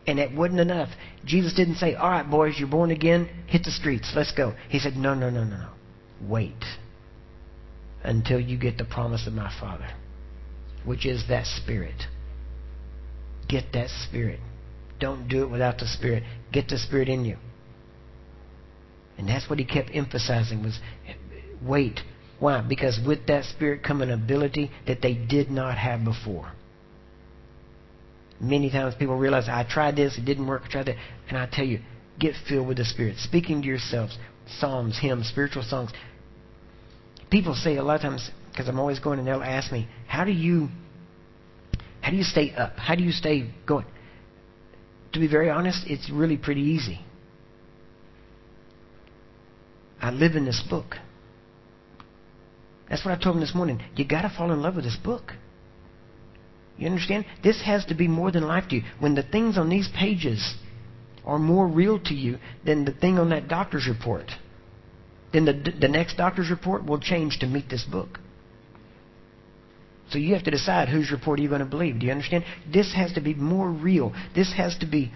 And 0.07 0.17
it 0.17 0.35
wasn't 0.35 0.61
enough. 0.61 0.89
Jesus 1.25 1.53
didn't 1.53 1.75
say, 1.75 1.93
All 1.93 2.09
right, 2.09 2.27
boys, 2.27 2.55
you're 2.57 2.67
born 2.67 2.89
again, 2.89 3.29
hit 3.45 3.63
the 3.63 3.71
streets, 3.71 4.13
let's 4.15 4.31
go. 4.31 4.55
He 4.69 4.79
said, 4.79 4.95
No, 4.95 5.13
no, 5.13 5.29
no, 5.29 5.43
no, 5.43 5.57
no. 5.57 5.69
Wait 6.27 6.65
until 8.03 8.39
you 8.39 8.57
get 8.57 8.77
the 8.77 8.85
promise 8.85 9.27
of 9.27 9.33
my 9.33 9.53
Father 9.59 9.89
which 10.85 11.05
is 11.05 11.25
that 11.29 11.45
Spirit. 11.45 12.03
Get 13.47 13.73
that 13.73 13.89
Spirit. 13.89 14.39
Don't 14.99 15.27
do 15.27 15.43
it 15.43 15.49
without 15.49 15.77
the 15.77 15.87
Spirit. 15.87 16.23
Get 16.51 16.67
the 16.67 16.77
Spirit 16.77 17.09
in 17.09 17.25
you. 17.25 17.37
And 19.17 19.27
that's 19.27 19.49
what 19.49 19.59
he 19.59 19.65
kept 19.65 19.89
emphasizing 19.93 20.63
was 20.63 20.79
wait. 21.61 21.99
Why? 22.39 22.61
Because 22.61 22.99
with 23.05 23.27
that 23.27 23.45
Spirit 23.45 23.83
come 23.83 24.01
an 24.01 24.11
ability 24.11 24.71
that 24.87 25.01
they 25.01 25.13
did 25.13 25.49
not 25.49 25.77
have 25.77 26.03
before. 26.03 26.51
Many 28.39 28.69
times 28.69 28.95
people 28.95 29.17
realize, 29.17 29.49
I 29.49 29.65
tried 29.69 29.97
this, 29.97 30.17
it 30.17 30.23
didn't 30.23 30.47
work, 30.47 30.61
I 30.65 30.71
tried 30.71 30.85
that. 30.85 30.95
And 31.27 31.37
I 31.37 31.47
tell 31.51 31.65
you, 31.65 31.79
get 32.17 32.35
filled 32.47 32.67
with 32.67 32.77
the 32.77 32.85
Spirit. 32.85 33.17
Speaking 33.17 33.61
to 33.61 33.67
yourselves, 33.67 34.17
psalms, 34.59 34.97
hymns, 35.01 35.27
spiritual 35.27 35.63
songs. 35.63 35.91
People 37.29 37.53
say 37.53 37.75
a 37.75 37.83
lot 37.83 37.95
of 37.95 38.01
times, 38.01 38.31
because 38.49 38.69
I'm 38.69 38.79
always 38.79 38.99
going 38.99 39.19
and 39.19 39.27
they'll 39.27 39.43
ask 39.43 39.71
me, 39.71 39.87
how 40.07 40.23
do 40.23 40.31
you 40.31 40.69
how 42.01 42.11
do 42.11 42.17
you 42.17 42.23
stay 42.23 42.53
up? 42.55 42.77
How 42.77 42.95
do 42.95 43.03
you 43.03 43.11
stay 43.11 43.51
going? 43.67 43.85
To 45.13 45.19
be 45.19 45.27
very 45.27 45.49
honest, 45.49 45.85
it's 45.85 46.09
really 46.09 46.37
pretty 46.37 46.61
easy. 46.61 47.01
I 50.01 50.11
live 50.11 50.35
in 50.35 50.45
this 50.45 50.63
book. 50.69 50.95
That's 52.89 53.05
what 53.05 53.17
I 53.17 53.21
told 53.21 53.35
him 53.35 53.41
this 53.41 53.55
morning. 53.55 53.81
You 53.95 54.05
got 54.05 54.23
to 54.23 54.33
fall 54.35 54.51
in 54.51 54.61
love 54.61 54.75
with 54.75 54.85
this 54.85 54.97
book. 54.97 55.33
You 56.77 56.87
understand? 56.87 57.25
This 57.43 57.61
has 57.63 57.85
to 57.85 57.93
be 57.93 58.07
more 58.07 58.31
than 58.31 58.43
life 58.43 58.69
to 58.69 58.77
you. 58.77 58.83
When 58.99 59.13
the 59.13 59.23
things 59.23 59.57
on 59.57 59.69
these 59.69 59.89
pages 59.97 60.55
are 61.25 61.37
more 61.37 61.67
real 61.67 61.99
to 61.99 62.13
you 62.13 62.39
than 62.65 62.85
the 62.85 62.93
thing 62.93 63.19
on 63.19 63.29
that 63.29 63.47
doctor's 63.47 63.87
report, 63.87 64.31
then 65.33 65.45
the, 65.45 65.53
the 65.79 65.87
next 65.87 66.15
doctor's 66.17 66.49
report 66.49 66.85
will 66.85 66.99
change 66.99 67.39
to 67.39 67.47
meet 67.47 67.69
this 67.69 67.83
book. 67.83 68.19
So 70.09 70.17
you 70.17 70.33
have 70.33 70.43
to 70.45 70.51
decide 70.51 70.89
whose 70.89 71.11
report 71.11 71.39
are 71.39 71.43
you 71.43 71.49
going 71.49 71.59
to 71.59 71.67
believe. 71.67 71.99
Do 71.99 72.07
you 72.07 72.11
understand? 72.11 72.43
This 72.71 72.95
has 72.95 73.13
to 73.13 73.21
be 73.21 73.35
more 73.35 73.69
real. 73.69 74.13
This 74.33 74.51
has 74.57 74.75
to 74.79 74.87
be 74.87 75.11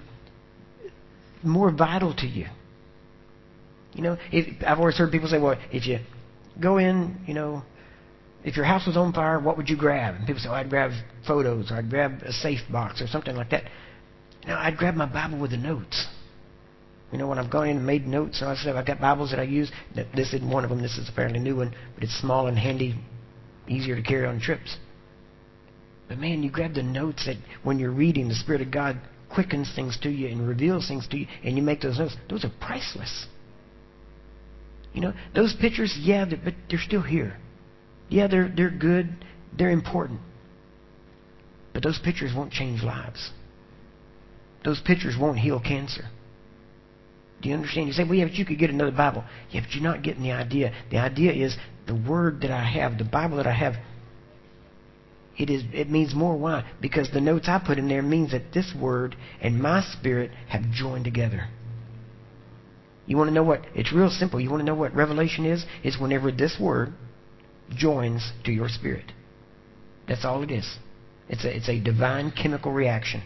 more 1.41 1.71
vital 1.71 2.13
to 2.17 2.27
you. 2.27 2.45
You 3.93 4.03
know, 4.03 4.17
if, 4.31 4.63
I've 4.63 4.79
always 4.79 4.97
heard 4.97 5.11
people 5.11 5.29
say, 5.29 5.39
well, 5.39 5.57
if 5.71 5.87
you 5.87 5.99
go 6.59 6.77
in, 6.77 7.17
you 7.25 7.33
know, 7.33 7.63
if 8.43 8.55
your 8.55 8.65
house 8.65 8.85
was 8.85 8.97
on 8.97 9.13
fire, 9.13 9.39
what 9.39 9.57
would 9.57 9.69
you 9.69 9.77
grab? 9.77 10.15
And 10.15 10.27
people 10.27 10.41
say, 10.41 10.49
oh, 10.49 10.53
I'd 10.53 10.69
grab 10.69 10.91
photos, 11.25 11.71
or 11.71 11.75
I'd 11.75 11.89
grab 11.89 12.21
a 12.23 12.33
safe 12.33 12.59
box, 12.71 13.01
or 13.01 13.07
something 13.07 13.35
like 13.35 13.51
that. 13.51 13.63
No, 14.45 14.55
I'd 14.55 14.77
grab 14.77 14.95
my 14.95 15.05
Bible 15.05 15.39
with 15.39 15.51
the 15.51 15.57
notes. 15.57 16.07
You 17.11 17.17
know, 17.17 17.27
when 17.27 17.37
I've 17.37 17.51
gone 17.51 17.69
in 17.69 17.77
and 17.77 17.85
made 17.85 18.07
notes, 18.07 18.41
and 18.41 18.49
I 18.49 18.55
said, 18.55 18.75
I've 18.75 18.87
got 18.87 18.99
Bibles 18.99 19.29
that 19.31 19.39
I 19.39 19.43
use. 19.43 19.71
This 20.15 20.33
isn't 20.33 20.49
one 20.49 20.63
of 20.63 20.69
them. 20.69 20.81
This 20.81 20.97
is 20.97 21.07
a 21.07 21.11
fairly 21.11 21.39
new 21.39 21.57
one, 21.57 21.73
but 21.93 22.03
it's 22.03 22.19
small 22.19 22.47
and 22.47 22.57
handy 22.57 22.95
easier 23.67 23.95
to 23.95 24.01
carry 24.01 24.25
on 24.25 24.39
trips. 24.39 24.77
But 26.09 26.17
man, 26.17 26.43
you 26.43 26.51
grab 26.51 26.73
the 26.73 26.83
notes 26.83 27.27
that 27.27 27.37
when 27.63 27.79
you're 27.79 27.91
reading, 27.91 28.27
the 28.27 28.35
Spirit 28.35 28.61
of 28.61 28.71
God 28.71 28.99
quickens 29.33 29.71
things 29.73 29.97
to 30.01 30.09
you 30.09 30.27
and 30.27 30.47
reveals 30.47 30.87
things 30.87 31.07
to 31.07 31.17
you, 31.17 31.27
and 31.43 31.55
you 31.55 31.63
make 31.63 31.81
those 31.81 31.97
notes. 31.97 32.17
Those 32.29 32.43
are 32.43 32.51
priceless. 32.59 33.27
You 34.93 35.01
know, 35.01 35.13
those 35.33 35.55
pictures, 35.59 35.95
yeah, 35.99 36.25
they're, 36.25 36.39
but 36.43 36.53
they're 36.69 36.79
still 36.79 37.01
here. 37.01 37.37
Yeah, 38.09 38.27
they're 38.27 38.51
they're 38.55 38.69
good, 38.69 39.25
they're 39.57 39.71
important. 39.71 40.19
But 41.73 41.81
those 41.81 41.99
pictures 42.03 42.31
won't 42.35 42.51
change 42.51 42.83
lives. 42.83 43.31
Those 44.63 44.79
pictures 44.85 45.15
won't 45.19 45.39
heal 45.39 45.59
cancer. 45.59 46.05
Do 47.41 47.49
you 47.49 47.55
understand? 47.55 47.87
You 47.87 47.93
say, 47.93 48.03
well, 48.03 48.13
yeah, 48.13 48.25
but 48.25 48.35
you 48.35 48.45
could 48.45 48.59
get 48.59 48.69
another 48.69 48.95
Bible. 48.95 49.23
Yeah, 49.49 49.61
but 49.61 49.73
you're 49.73 49.83
not 49.83 50.03
getting 50.03 50.23
the 50.23 50.31
idea. 50.31 50.73
The 50.91 50.97
idea 50.97 51.33
is 51.33 51.57
the 51.87 51.95
Word 51.95 52.41
that 52.41 52.51
I 52.51 52.63
have, 52.63 52.97
the 52.97 53.03
Bible 53.03 53.37
that 53.37 53.47
I 53.47 53.53
have, 53.53 53.73
it 55.37 55.49
is 55.49 55.63
it 55.73 55.89
means 55.89 56.13
more. 56.13 56.37
Why? 56.37 56.63
Because 56.79 57.09
the 57.11 57.19
notes 57.19 57.49
I 57.49 57.61
put 57.65 57.79
in 57.79 57.89
there 57.89 58.03
means 58.03 58.31
that 58.31 58.53
this 58.53 58.71
Word 58.79 59.15
and 59.41 59.61
my 59.61 59.81
spirit 59.81 60.31
have 60.47 60.69
joined 60.71 61.05
together. 61.05 61.47
You 63.05 63.17
want 63.17 63.29
to 63.29 63.33
know 63.33 63.43
what? 63.43 63.61
It's 63.75 63.91
real 63.91 64.09
simple. 64.09 64.39
You 64.39 64.49
want 64.49 64.61
to 64.61 64.65
know 64.65 64.75
what 64.75 64.95
revelation 64.95 65.45
is? 65.45 65.65
It's 65.83 65.99
whenever 65.99 66.31
this 66.31 66.57
Word 66.59 66.93
joins 67.75 68.31
to 68.45 68.51
your 68.51 68.69
spirit. 68.69 69.11
That's 70.07 70.25
all 70.25 70.41
it 70.43 70.51
is. 70.51 70.77
It's 71.29 71.43
a, 71.45 71.55
it's 71.55 71.69
a 71.69 71.79
divine 71.79 72.31
chemical 72.31 72.71
reaction. 72.71 73.23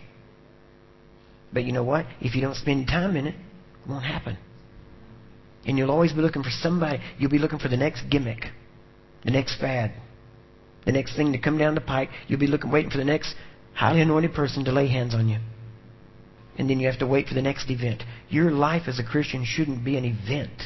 But 1.53 1.63
you 1.63 1.71
know 1.71 1.84
what? 1.84 2.05
If 2.21 2.36
you 2.36 2.41
don't 2.41 2.55
spend 2.55 2.88
time 2.88 3.15
in 3.15 3.28
it, 3.28 3.36
it 3.36 3.89
won't 3.89 4.03
happen. 4.03 4.38
And 5.65 5.78
you'll 5.78 5.91
always 5.91 6.13
be 6.13 6.21
looking 6.21 6.43
for 6.43 6.49
somebody. 6.49 6.99
You'll 7.17 7.32
be 7.32 7.39
looking 7.39 7.59
for 7.59 7.67
the 7.67 7.78
next 7.78 8.09
gimmick, 8.09 8.45
the 9.25 9.32
next 9.32 9.59
fad, 9.59 9.93
the 10.86 10.91
next 10.91 11.15
thing 11.15 11.34
to 11.34 11.38
come 11.38 11.57
down 11.57 11.75
the 11.75 11.82
pike. 11.82 12.09
You'll 12.28 12.39
be 12.39 12.47
looking, 12.47 12.71
waiting 12.71 12.91
for 12.91 12.97
the 12.97 13.05
next 13.05 13.36
highly 13.73 14.01
anointed 14.01 14.34
person 14.34 14.65
to 14.65 14.71
lay 14.71 14.88
hands 14.88 15.13
on 15.13 15.28
you. 15.30 15.39
And 16.58 16.70
then 16.70 16.80
you 16.80 16.88
have 16.88 16.99
to 16.99 17.08
wait 17.08 17.28
for 17.28 17.34
the 17.34 17.41
next 17.41 17.70
event. 17.70 18.03
Your 18.30 18.51
life 18.51 18.84
as 18.88 18.99
a 18.99 19.03
Christian 19.03 19.45
shouldn't 19.45 19.86
be 19.86 19.97
an 19.97 20.05
event. 20.05 20.64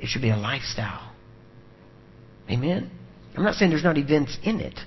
It 0.00 0.08
should 0.08 0.22
be 0.22 0.30
a 0.30 0.36
lifestyle. 0.36 1.12
Amen? 2.50 2.90
I'm 3.36 3.44
not 3.44 3.54
saying 3.54 3.70
there's 3.70 3.84
not 3.84 3.98
events 3.98 4.36
in 4.42 4.60
it. 4.60 4.78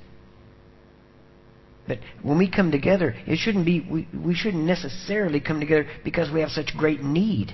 But 1.88 2.00
when 2.24 2.38
we 2.38 2.50
come 2.50 2.72
together, 2.72 3.16
it 3.28 3.38
shouldn't 3.38 3.66
be 3.66 3.80
we, 3.90 4.08
we 4.14 4.34
shouldn't 4.34 4.64
necessarily 4.64 5.40
come 5.40 5.60
together 5.60 5.88
because 6.04 6.32
we 6.32 6.42
have 6.42 6.50
such 6.50 6.72
great 6.76 7.02
need. 7.02 7.54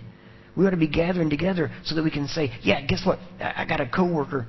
We 0.55 0.65
ought 0.65 0.71
to 0.71 0.77
be 0.77 0.87
gathering 0.87 1.29
together 1.29 1.71
so 1.83 1.95
that 1.95 2.03
we 2.03 2.11
can 2.11 2.27
say, 2.27 2.51
yeah, 2.61 2.81
guess 2.85 3.05
what? 3.05 3.19
I 3.39 3.65
got 3.65 3.81
a 3.81 3.87
coworker 3.87 4.47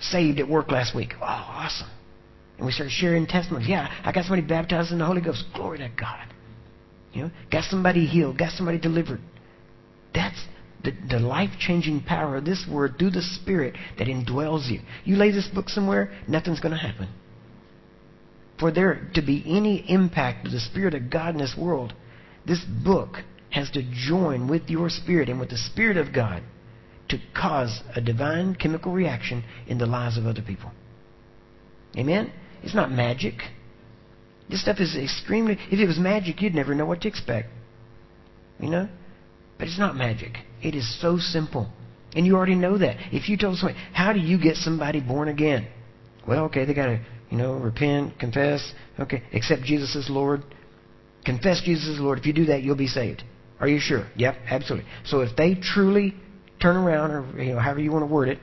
saved 0.00 0.38
at 0.38 0.48
work 0.48 0.70
last 0.70 0.94
week. 0.94 1.14
Oh, 1.20 1.24
awesome. 1.24 1.88
And 2.58 2.66
we 2.66 2.72
start 2.72 2.90
sharing 2.90 3.26
testimonies. 3.26 3.68
Yeah, 3.68 3.88
I 4.04 4.12
got 4.12 4.24
somebody 4.24 4.46
baptized 4.46 4.92
in 4.92 4.98
the 4.98 5.06
Holy 5.06 5.20
Ghost. 5.20 5.44
Glory 5.54 5.78
to 5.78 5.88
God. 5.88 6.33
You 7.14 7.22
know, 7.22 7.30
got 7.50 7.64
somebody 7.64 8.06
healed, 8.06 8.38
got 8.38 8.52
somebody 8.52 8.78
delivered. 8.78 9.20
That's 10.12 10.44
the, 10.82 10.92
the 11.08 11.18
life 11.18 11.50
changing 11.58 12.02
power 12.02 12.36
of 12.36 12.44
this 12.44 12.66
word 12.70 12.96
through 12.98 13.10
the 13.10 13.22
Spirit 13.22 13.76
that 13.98 14.08
indwells 14.08 14.70
you. 14.70 14.80
You 15.04 15.16
lay 15.16 15.30
this 15.30 15.48
book 15.48 15.68
somewhere, 15.68 16.12
nothing's 16.28 16.60
going 16.60 16.74
to 16.74 16.78
happen. 16.78 17.08
For 18.58 18.70
there 18.70 19.10
to 19.14 19.22
be 19.22 19.42
any 19.46 19.84
impact 19.88 20.46
of 20.46 20.52
the 20.52 20.60
Spirit 20.60 20.94
of 20.94 21.10
God 21.10 21.34
in 21.34 21.40
this 21.40 21.56
world, 21.58 21.94
this 22.46 22.64
book 22.84 23.16
has 23.50 23.70
to 23.70 23.82
join 23.92 24.48
with 24.48 24.68
your 24.68 24.90
spirit 24.90 25.28
and 25.28 25.38
with 25.38 25.50
the 25.50 25.56
Spirit 25.56 25.96
of 25.96 26.12
God 26.12 26.42
to 27.08 27.18
cause 27.36 27.80
a 27.94 28.00
divine 28.00 28.54
chemical 28.54 28.92
reaction 28.92 29.44
in 29.66 29.78
the 29.78 29.86
lives 29.86 30.18
of 30.18 30.26
other 30.26 30.42
people. 30.42 30.72
Amen? 31.96 32.32
It's 32.62 32.74
not 32.74 32.90
magic. 32.90 33.34
This 34.54 34.62
stuff 34.62 34.78
is 34.78 34.94
extremely. 34.94 35.58
If 35.68 35.80
it 35.80 35.86
was 35.88 35.98
magic, 35.98 36.40
you'd 36.40 36.54
never 36.54 36.76
know 36.76 36.86
what 36.86 37.00
to 37.00 37.08
expect. 37.08 37.48
You 38.60 38.70
know? 38.70 38.88
But 39.58 39.66
it's 39.66 39.80
not 39.80 39.96
magic. 39.96 40.36
It 40.62 40.76
is 40.76 41.00
so 41.00 41.18
simple. 41.18 41.68
And 42.14 42.24
you 42.24 42.36
already 42.36 42.54
know 42.54 42.78
that. 42.78 42.98
If 43.12 43.28
you 43.28 43.36
told 43.36 43.58
somebody, 43.58 43.80
how 43.92 44.12
do 44.12 44.20
you 44.20 44.40
get 44.40 44.54
somebody 44.54 45.00
born 45.00 45.26
again? 45.26 45.66
Well, 46.28 46.44
okay, 46.44 46.64
they 46.66 46.72
got 46.72 46.86
to, 46.86 47.00
you 47.30 47.36
know, 47.36 47.54
repent, 47.54 48.16
confess, 48.20 48.72
okay, 49.00 49.24
accept 49.32 49.62
Jesus 49.64 49.96
as 49.96 50.08
Lord. 50.08 50.44
Confess 51.24 51.60
Jesus 51.64 51.88
as 51.88 51.98
Lord. 51.98 52.20
If 52.20 52.26
you 52.26 52.32
do 52.32 52.44
that, 52.44 52.62
you'll 52.62 52.76
be 52.76 52.86
saved. 52.86 53.24
Are 53.58 53.66
you 53.66 53.80
sure? 53.80 54.06
Yep, 54.14 54.36
absolutely. 54.48 54.88
So 55.04 55.22
if 55.22 55.34
they 55.34 55.56
truly 55.56 56.14
turn 56.62 56.76
around, 56.76 57.10
or 57.10 57.42
you 57.42 57.54
know, 57.54 57.58
however 57.58 57.80
you 57.80 57.90
want 57.90 58.04
to 58.04 58.14
word 58.14 58.28
it, 58.28 58.38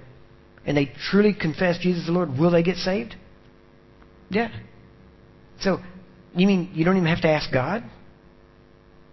and 0.66 0.76
they 0.76 0.92
truly 1.10 1.34
confess 1.34 1.78
Jesus 1.80 2.04
as 2.04 2.10
Lord, 2.10 2.38
will 2.38 2.52
they 2.52 2.64
get 2.64 2.76
saved? 2.76 3.16
Yeah. 4.30 4.50
So, 5.62 5.80
you 6.36 6.48
mean 6.48 6.72
you 6.74 6.86
don't 6.86 6.96
even 6.96 7.10
have 7.10 7.22
to 7.22 7.30
ask 7.30 7.52
God? 7.52 7.84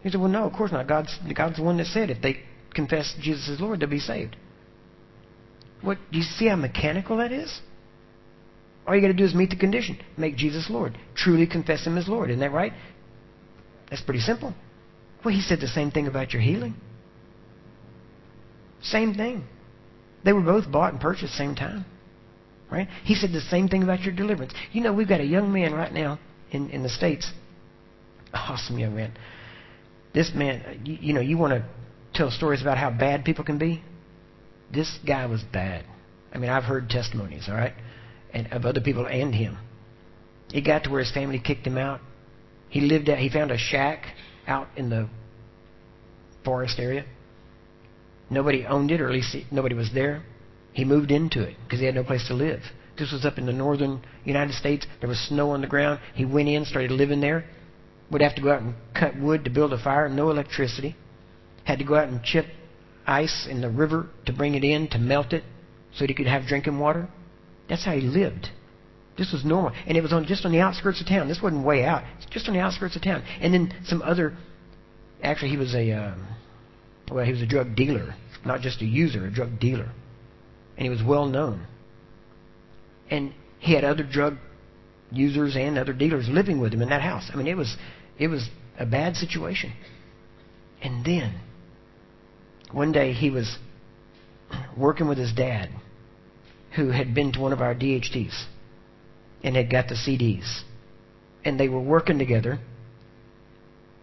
He 0.03 0.11
said, 0.11 0.21
Well, 0.21 0.31
no, 0.31 0.45
of 0.45 0.53
course 0.53 0.73
not. 0.73 0.87
God's, 0.87 1.17
God's 1.35 1.57
the 1.57 1.63
one 1.63 1.79
that 1.79 1.87
said 1.87 2.11
if 2.11 2.23
they 2.23 2.39
confess 2.75 3.15
Jesus 3.21 3.49
as 3.49 3.61
Lord, 3.61 3.81
they'll 3.81 3.89
be 3.89 3.99
saved. 3.99 4.37
What 5.83 5.99
do 6.11 6.19
you 6.19 6.25
see 6.25 6.49
how 6.49 6.57
mechanical 6.57 7.19
that 7.19 7.33
is? 7.33 7.61
All 8.87 8.95
you 8.95 9.01
got 9.01 9.09
to 9.09 9.15
do 9.15 9.25
is 9.25 9.35
meet 9.35 9.51
the 9.51 9.57
condition. 9.57 9.99
Make 10.17 10.37
Jesus 10.37 10.71
Lord. 10.71 10.99
Truly 11.15 11.47
confess 11.47 11.85
Him 11.87 11.99
as 11.99 12.09
Lord. 12.09 12.31
Isn't 12.31 12.41
that 12.41 12.53
right? 12.53 12.73
That's 13.91 14.03
pretty 14.03 14.21
simple. 14.21 14.55
Well, 15.25 15.35
He 15.35 15.41
said 15.41 15.61
the 15.61 15.69
same 15.69 15.91
thing 15.91 16.07
about 16.07 16.33
your 16.33 16.43
healing. 16.43 16.75
Same 18.83 19.15
thing. 19.15 19.45
They 20.25 20.33
were 20.33 20.41
both 20.41 20.71
bought 20.71 20.93
and 20.93 21.01
purchased 21.01 21.35
same 21.35 21.55
time. 21.55 21.85
Right? 22.71 22.89
He 23.05 23.15
said 23.15 23.33
the 23.33 23.41
same 23.41 23.69
thing 23.69 23.83
about 23.83 24.03
your 24.03 24.15
deliverance. 24.15 24.53
You 24.73 24.83
know, 24.83 24.93
we've 24.93 25.09
got 25.09 25.21
a 25.21 25.25
young 25.25 25.53
man 25.53 25.73
right 25.73 25.93
now 25.93 26.19
in, 26.51 26.71
in 26.71 26.83
the 26.83 26.89
States. 26.89 27.31
Awesome 28.33 28.79
young 28.79 28.95
man. 28.95 29.13
This 30.15 30.33
man, 30.35 30.83
you, 30.85 30.99
you 31.01 31.13
know, 31.13 31.21
you 31.21 31.39
want 31.39 31.53
to 31.53 31.65
tell 32.15 32.31
stories 32.31 32.63
about 32.63 32.79
how 32.79 32.91
bad 32.91 33.25
people 33.25 33.45
can 33.45 33.59
be? 33.59 33.83
This 34.73 34.99
guy 35.07 35.27
was 35.27 35.43
bad. 35.53 35.85
I 36.33 36.39
mean, 36.39 36.51
I've 36.51 36.65
heard 36.65 36.91
testimonies, 36.91 37.45
all 37.49 37.55
right, 37.55 37.73
and 38.33 38.53
of 38.53 38.65
other 38.65 38.81
people 38.81 39.07
and 39.07 39.35
him. 39.35 39.59
It 40.53 40.63
got 40.63 40.85
to 40.85 40.91
where 40.91 41.01
his 41.01 41.13
family 41.13 41.39
kicked 41.39 41.67
him 41.67 41.79
out. 41.79 42.01
He 42.69 42.81
lived 42.81 43.09
at, 43.09 43.19
he 43.19 43.31
found 43.31 43.51
a 43.51 43.59
shack 43.59 44.05
out 44.47 44.69
in 44.77 44.91
the 44.91 45.09
forest 46.45 46.79
area. 46.79 47.05
Nobody 48.31 48.67
owned 48.67 48.91
it, 48.91 49.01
or 49.01 49.07
at 49.07 49.13
least 49.13 49.35
nobody 49.51 49.75
was 49.75 49.91
there. 49.95 50.23
He 50.73 50.85
moved 50.85 51.11
into 51.11 51.43
it 51.43 51.57
because 51.65 51.81
he 51.81 51.87
had 51.87 51.95
no 51.95 52.05
place 52.05 52.27
to 52.29 52.35
live. 52.35 52.61
This 52.99 53.13
was 53.13 53.25
up 53.25 53.39
in 53.39 53.47
the 53.47 53.53
northern 53.53 54.03
United 54.25 54.55
States. 54.55 54.87
There 55.01 55.09
was 55.09 55.19
snow 55.19 55.51
on 55.51 55.61
the 55.61 55.67
ground. 55.67 56.01
He 56.15 56.25
went 56.25 56.49
in, 56.49 56.65
started 56.65 56.91
living 56.91 57.21
there. 57.21 57.45
Would 58.11 58.23
have 58.23 58.35
to 58.37 58.43
go 58.43 58.53
out 58.53 58.63
and 58.63 58.75
cut 58.95 59.17
wood 59.17 59.45
to 59.45 59.51
build 59.51 59.73
a 59.73 59.83
fire, 59.83 60.09
no 60.09 60.31
electricity. 60.31 60.97
Had 61.65 61.79
to 61.79 61.85
go 61.85 61.95
out 61.95 62.09
and 62.09 62.23
chip 62.23 62.47
ice 63.07 63.47
in 63.49 63.61
the 63.61 63.71
river 63.71 64.09
to 64.27 64.33
bring 64.33 64.55
it 64.55 64.65
in 64.65 64.89
to 64.89 64.99
melt 64.99 65.33
it 65.33 65.45
so 65.93 66.01
that 66.01 66.11
he 66.11 66.15
could 66.15 66.27
have 66.27 66.47
drinking 66.47 66.79
water. 66.79 67.09
That's 67.69 67.85
how 67.85 67.93
he 67.93 68.01
lived. 68.01 68.49
This 69.17 69.33
was 69.33 69.45
normal. 69.45 69.73
And 69.87 69.97
it 69.97 70.03
was 70.03 70.13
on 70.13 70.27
just 70.27 70.45
on 70.45 70.53
the 70.53 70.61
outskirts 70.61 71.01
of 71.01 71.07
town. 71.07 71.29
This 71.29 71.41
wasn't 71.43 71.65
way 71.65 71.85
out. 71.85 72.05
It's 72.19 72.27
just 72.31 72.49
on 72.49 72.55
the 72.55 72.61
outskirts 72.61 72.97
of 72.97 73.03
town. 73.03 73.23
And 73.41 73.53
then 73.53 73.75
some 73.85 74.03
other 74.03 74.37
actually 75.23 75.51
he 75.51 75.57
was 75.57 75.75
a 75.75 75.93
um, 75.93 76.27
well, 77.11 77.25
he 77.25 77.33
was 77.33 77.43
a 77.43 77.47
drug 77.47 77.75
dealer, 77.75 78.15
not 78.45 78.61
just 78.61 78.81
a 78.81 78.85
user, 78.85 79.27
a 79.27 79.31
drug 79.33 79.59
dealer. 79.59 79.91
And 80.77 80.85
he 80.85 80.91
was 80.91 81.03
well 81.03 81.27
known. 81.27 81.67
And 83.11 83.33
he 83.59 83.75
had 83.75 83.85
other 83.85 84.05
drug 84.05 84.37
users 85.11 85.57
and 85.57 85.79
other 85.79 85.93
dealers 85.93 86.29
living 86.29 86.61
with 86.61 86.73
him 86.73 86.83
in 86.83 86.91
that 86.91 87.03
house. 87.03 87.31
I 87.33 87.37
mean, 87.37 87.47
it 87.47 87.57
was 87.57 87.77
it 88.19 88.29
was 88.29 88.49
a 88.79 88.87
bad 88.87 89.17
situation. 89.17 89.73
And 90.83 91.05
then 91.05 91.41
one 92.73 92.93
day 92.93 93.13
he 93.13 93.31
was 93.31 93.59
working 94.77 95.09
with 95.09 95.19
his 95.19 95.33
dad, 95.33 95.71
who 96.77 96.91
had 96.91 97.15
been 97.15 97.33
to 97.33 97.41
one 97.41 97.53
of 97.53 97.61
our 97.61 97.75
DHTs 97.75 98.45
and 99.43 99.57
had 99.57 99.71
got 99.71 99.89
the 99.89 99.95
CDs. 99.95 100.63
And 101.45 101.59
they 101.59 101.69
were 101.69 101.81
working 101.81 102.19
together, 102.19 102.59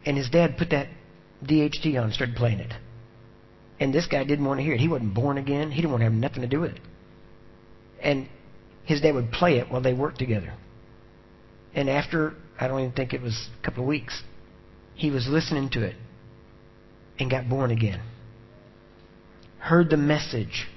and 0.06 0.18
his 0.18 0.30
dad 0.30 0.58
put 0.58 0.70
that 0.72 0.88
DHT 1.44 1.98
on 1.98 2.06
and 2.06 2.14
started 2.14 2.36
playing 2.36 2.60
it. 2.60 2.74
And 3.80 3.94
this 3.94 4.08
guy 4.08 4.24
didn't 4.24 4.46
want 4.46 4.60
to 4.60 4.64
hear 4.64 4.74
it. 4.74 4.80
He 4.80 4.88
wasn't 4.88 5.14
born 5.14 5.38
again. 5.38 5.70
He 5.70 5.82
didn't 5.82 5.92
want 5.92 6.02
to 6.02 6.06
have 6.06 6.14
nothing 6.14 6.42
to 6.42 6.48
do 6.48 6.62
with 6.62 6.72
it. 6.72 6.82
And 8.02 8.30
his 8.86 9.02
dad 9.02 9.14
would 9.14 9.32
play 9.32 9.58
it 9.58 9.70
while 9.70 9.82
they 9.82 9.94
worked 9.94 10.20
together. 10.20 10.54
And 11.74 11.90
after, 11.90 12.34
I 12.60 12.68
don't 12.68 12.80
even 12.80 12.92
think 12.94 13.14
it 13.14 13.22
was 13.22 13.50
a 13.60 13.66
couple 13.66 13.84
of 13.84 13.88
weeks, 13.88 14.24
he 14.94 15.12
was 15.12 15.28
listening 15.28 15.70
to 15.72 15.84
it 15.84 15.96
and 17.20 17.30
got 17.30 17.50
born 17.50 17.72
again. 17.72 18.02
Heard 19.60 19.90
the 19.90 19.98
message 19.98 20.68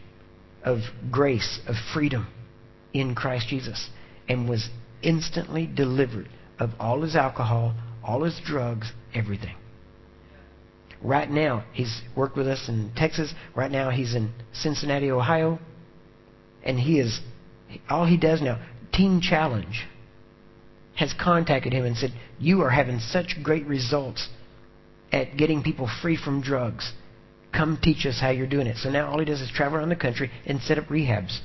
of 0.64 0.80
grace, 1.11 1.61
of 1.66 1.76
freedom 1.94 2.26
in 2.92 3.14
Christ 3.14 3.48
Jesus, 3.48 3.90
and 4.28 4.48
was 4.48 4.68
instantly 5.02 5.66
delivered 5.66 6.28
of 6.59 6.70
all 6.80 7.02
his 7.02 7.14
alcohol, 7.14 7.74
all 8.02 8.24
his 8.24 8.40
drugs, 8.44 8.90
everything. 9.14 9.54
Right 11.00 11.30
now, 11.30 11.64
he's 11.72 12.02
worked 12.16 12.36
with 12.36 12.48
us 12.48 12.68
in 12.68 12.90
Texas. 12.96 13.32
Right 13.54 13.70
now, 13.70 13.90
he's 13.90 14.14
in 14.14 14.32
Cincinnati, 14.52 15.11
Ohio. 15.11 15.61
And 16.64 16.78
he 16.78 16.98
is, 16.98 17.20
all 17.88 18.06
he 18.06 18.16
does 18.16 18.40
now, 18.40 18.60
Teen 18.92 19.20
Challenge 19.20 19.86
has 20.96 21.14
contacted 21.18 21.72
him 21.72 21.84
and 21.84 21.96
said, 21.96 22.12
You 22.38 22.62
are 22.62 22.70
having 22.70 22.98
such 22.98 23.36
great 23.42 23.66
results 23.66 24.28
at 25.12 25.36
getting 25.36 25.62
people 25.62 25.88
free 26.02 26.16
from 26.16 26.42
drugs. 26.42 26.92
Come 27.52 27.78
teach 27.82 28.04
us 28.04 28.18
how 28.20 28.30
you're 28.30 28.46
doing 28.46 28.66
it. 28.66 28.76
So 28.76 28.90
now 28.90 29.10
all 29.10 29.18
he 29.18 29.24
does 29.24 29.40
is 29.40 29.50
travel 29.50 29.78
around 29.78 29.88
the 29.88 29.96
country 29.96 30.30
and 30.44 30.60
set 30.60 30.78
up 30.78 30.86
rehabs. 30.86 31.38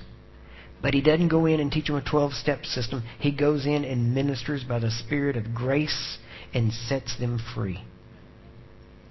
But 0.81 0.93
he 0.93 1.01
doesn't 1.01 1.29
go 1.29 1.45
in 1.45 1.61
and 1.61 1.71
teach 1.71 1.87
them 1.87 1.95
a 1.95 2.01
12 2.01 2.33
step 2.33 2.65
system. 2.65 3.03
He 3.19 3.31
goes 3.31 3.65
in 3.65 3.85
and 3.85 4.13
ministers 4.13 4.63
by 4.63 4.79
the 4.79 4.91
Spirit 4.91 5.37
of 5.37 5.53
grace 5.53 6.17
and 6.53 6.73
sets 6.73 7.17
them 7.17 7.39
free. 7.55 7.83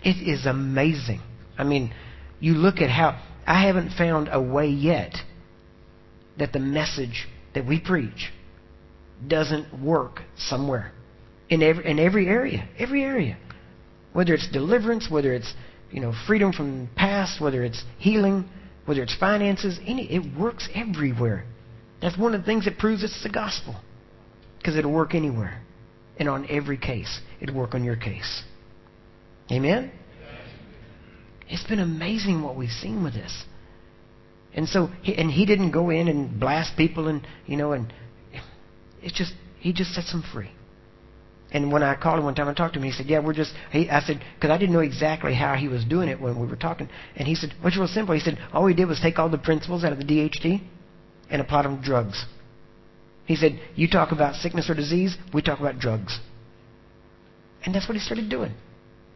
It 0.05 0.17
is 0.17 0.45
amazing. 0.45 1.23
I 1.57 1.65
mean, 1.65 1.95
you 2.41 2.55
look 2.55 2.79
at 2.79 2.91
how 2.91 3.23
I 3.47 3.67
haven't 3.67 3.97
found 3.97 4.29
a 4.31 4.41
way 4.41 4.69
yet 4.69 5.15
that 6.39 6.53
the 6.53 6.59
message 6.59 7.29
that 7.55 7.67
we 7.67 7.81
preach 7.81 8.33
doesn't 9.27 9.83
work 9.83 10.21
somewhere 10.37 10.93
in 11.49 11.63
every 11.63 11.87
in 11.87 11.99
every 11.99 12.27
area, 12.27 12.69
every 12.79 13.03
area. 13.03 13.37
Whether 14.13 14.35
it's 14.35 14.49
deliverance, 14.51 15.09
whether 15.11 15.33
it's 15.33 15.53
you 15.91 16.01
know 16.01 16.13
freedom 16.27 16.53
from 16.53 16.89
past, 16.97 17.41
whether 17.41 17.63
it's 17.63 17.83
healing, 17.99 18.49
whether 18.87 19.03
it's 19.03 19.17
finances, 19.17 19.79
any 19.87 20.11
it 20.11 20.39
works 20.39 20.69
everywhere. 20.75 21.45
That's 22.01 22.19
one 22.19 22.35
of 22.35 22.41
the 22.41 22.47
things 22.47 22.65
that 22.65 22.79
proves 22.79 23.05
it's 23.05 23.23
the 23.23 23.31
gospel. 23.31 23.77
Because 24.59 24.77
it'll 24.77 24.93
work 24.93 25.15
anywhere. 25.15 25.63
And 26.19 26.29
on 26.29 26.47
every 26.51 26.77
case. 26.77 27.21
It'll 27.41 27.57
work 27.57 27.75
on 27.75 27.85
your 27.85 27.97
case. 27.97 28.43
Amen? 29.51 29.91
It's 31.49 31.65
been 31.65 31.79
amazing 31.81 32.43
what 32.43 32.57
we've 32.57 32.71
seen 32.71 33.03
with 33.03 33.15
this. 33.15 33.45
And 34.55 34.69
so, 34.69 34.89
he, 35.03 35.15
and 35.15 35.31
he 35.31 35.47
didn't 35.47 35.71
go 35.71 35.91
in 35.91 36.09
and 36.09 36.39
blast 36.39 36.77
people 36.77 37.09
and, 37.09 37.27
you 37.47 37.57
know, 37.57 37.73
and 37.73 37.93
it's 39.03 39.17
just, 39.17 39.33
he 39.59 39.73
just 39.73 39.95
sets 39.95 40.13
them 40.13 40.23
free. 40.33 40.51
And 41.53 41.71
when 41.71 41.83
I 41.83 41.95
called 41.95 42.19
him 42.19 42.25
one 42.25 42.35
time 42.35 42.49
and 42.49 42.57
talked 42.57 42.75
to 42.75 42.81
him, 42.81 42.85
he 42.85 42.93
said, 42.93 43.07
"Yeah, 43.07 43.19
we're 43.19 43.35
just." 43.35 43.53
He, 43.71 43.89
I 43.91 44.01
said, 44.01 44.25
"Because 44.35 44.51
I 44.51 44.57
didn't 44.57 44.73
know 44.73 44.81
exactly 44.81 45.35
how 45.35 45.55
he 45.55 45.69
was 45.69 45.85
doing 45.85 46.09
it 46.09 46.19
when 46.19 46.41
we 46.41 46.47
were 46.47 46.57
talking." 46.57 46.89
And 47.15 47.29
he 47.29 47.35
said, 47.35 47.53
"Which 47.61 47.77
was 47.77 47.93
simple." 47.93 48.15
He 48.15 48.23
said, 48.23 48.39
"All 48.55 48.65
we 48.65 48.73
did 48.73 48.87
was 48.87 49.01
take 49.01 49.19
all 49.19 49.29
the 49.29 49.37
principles 49.37 49.85
out 49.85 49.93
of 49.93 49.99
the 49.99 50.05
DHT 50.05 50.63
and 51.29 51.43
apply 51.43 51.63
them 51.63 51.77
to 51.77 51.85
drugs." 51.85 52.25
He 53.27 53.37
said, 53.37 53.61
"You 53.75 53.87
talk 53.87 54.13
about 54.13 54.37
sickness 54.37 54.71
or 54.71 54.75
disease, 54.75 55.17
we 55.35 55.43
talk 55.43 55.61
about 55.61 55.79
drugs." 55.79 56.19
And 57.65 57.75
that's 57.75 57.87
what 57.87 57.97
he 57.97 58.01
started 58.01 58.31
doing. 58.31 58.55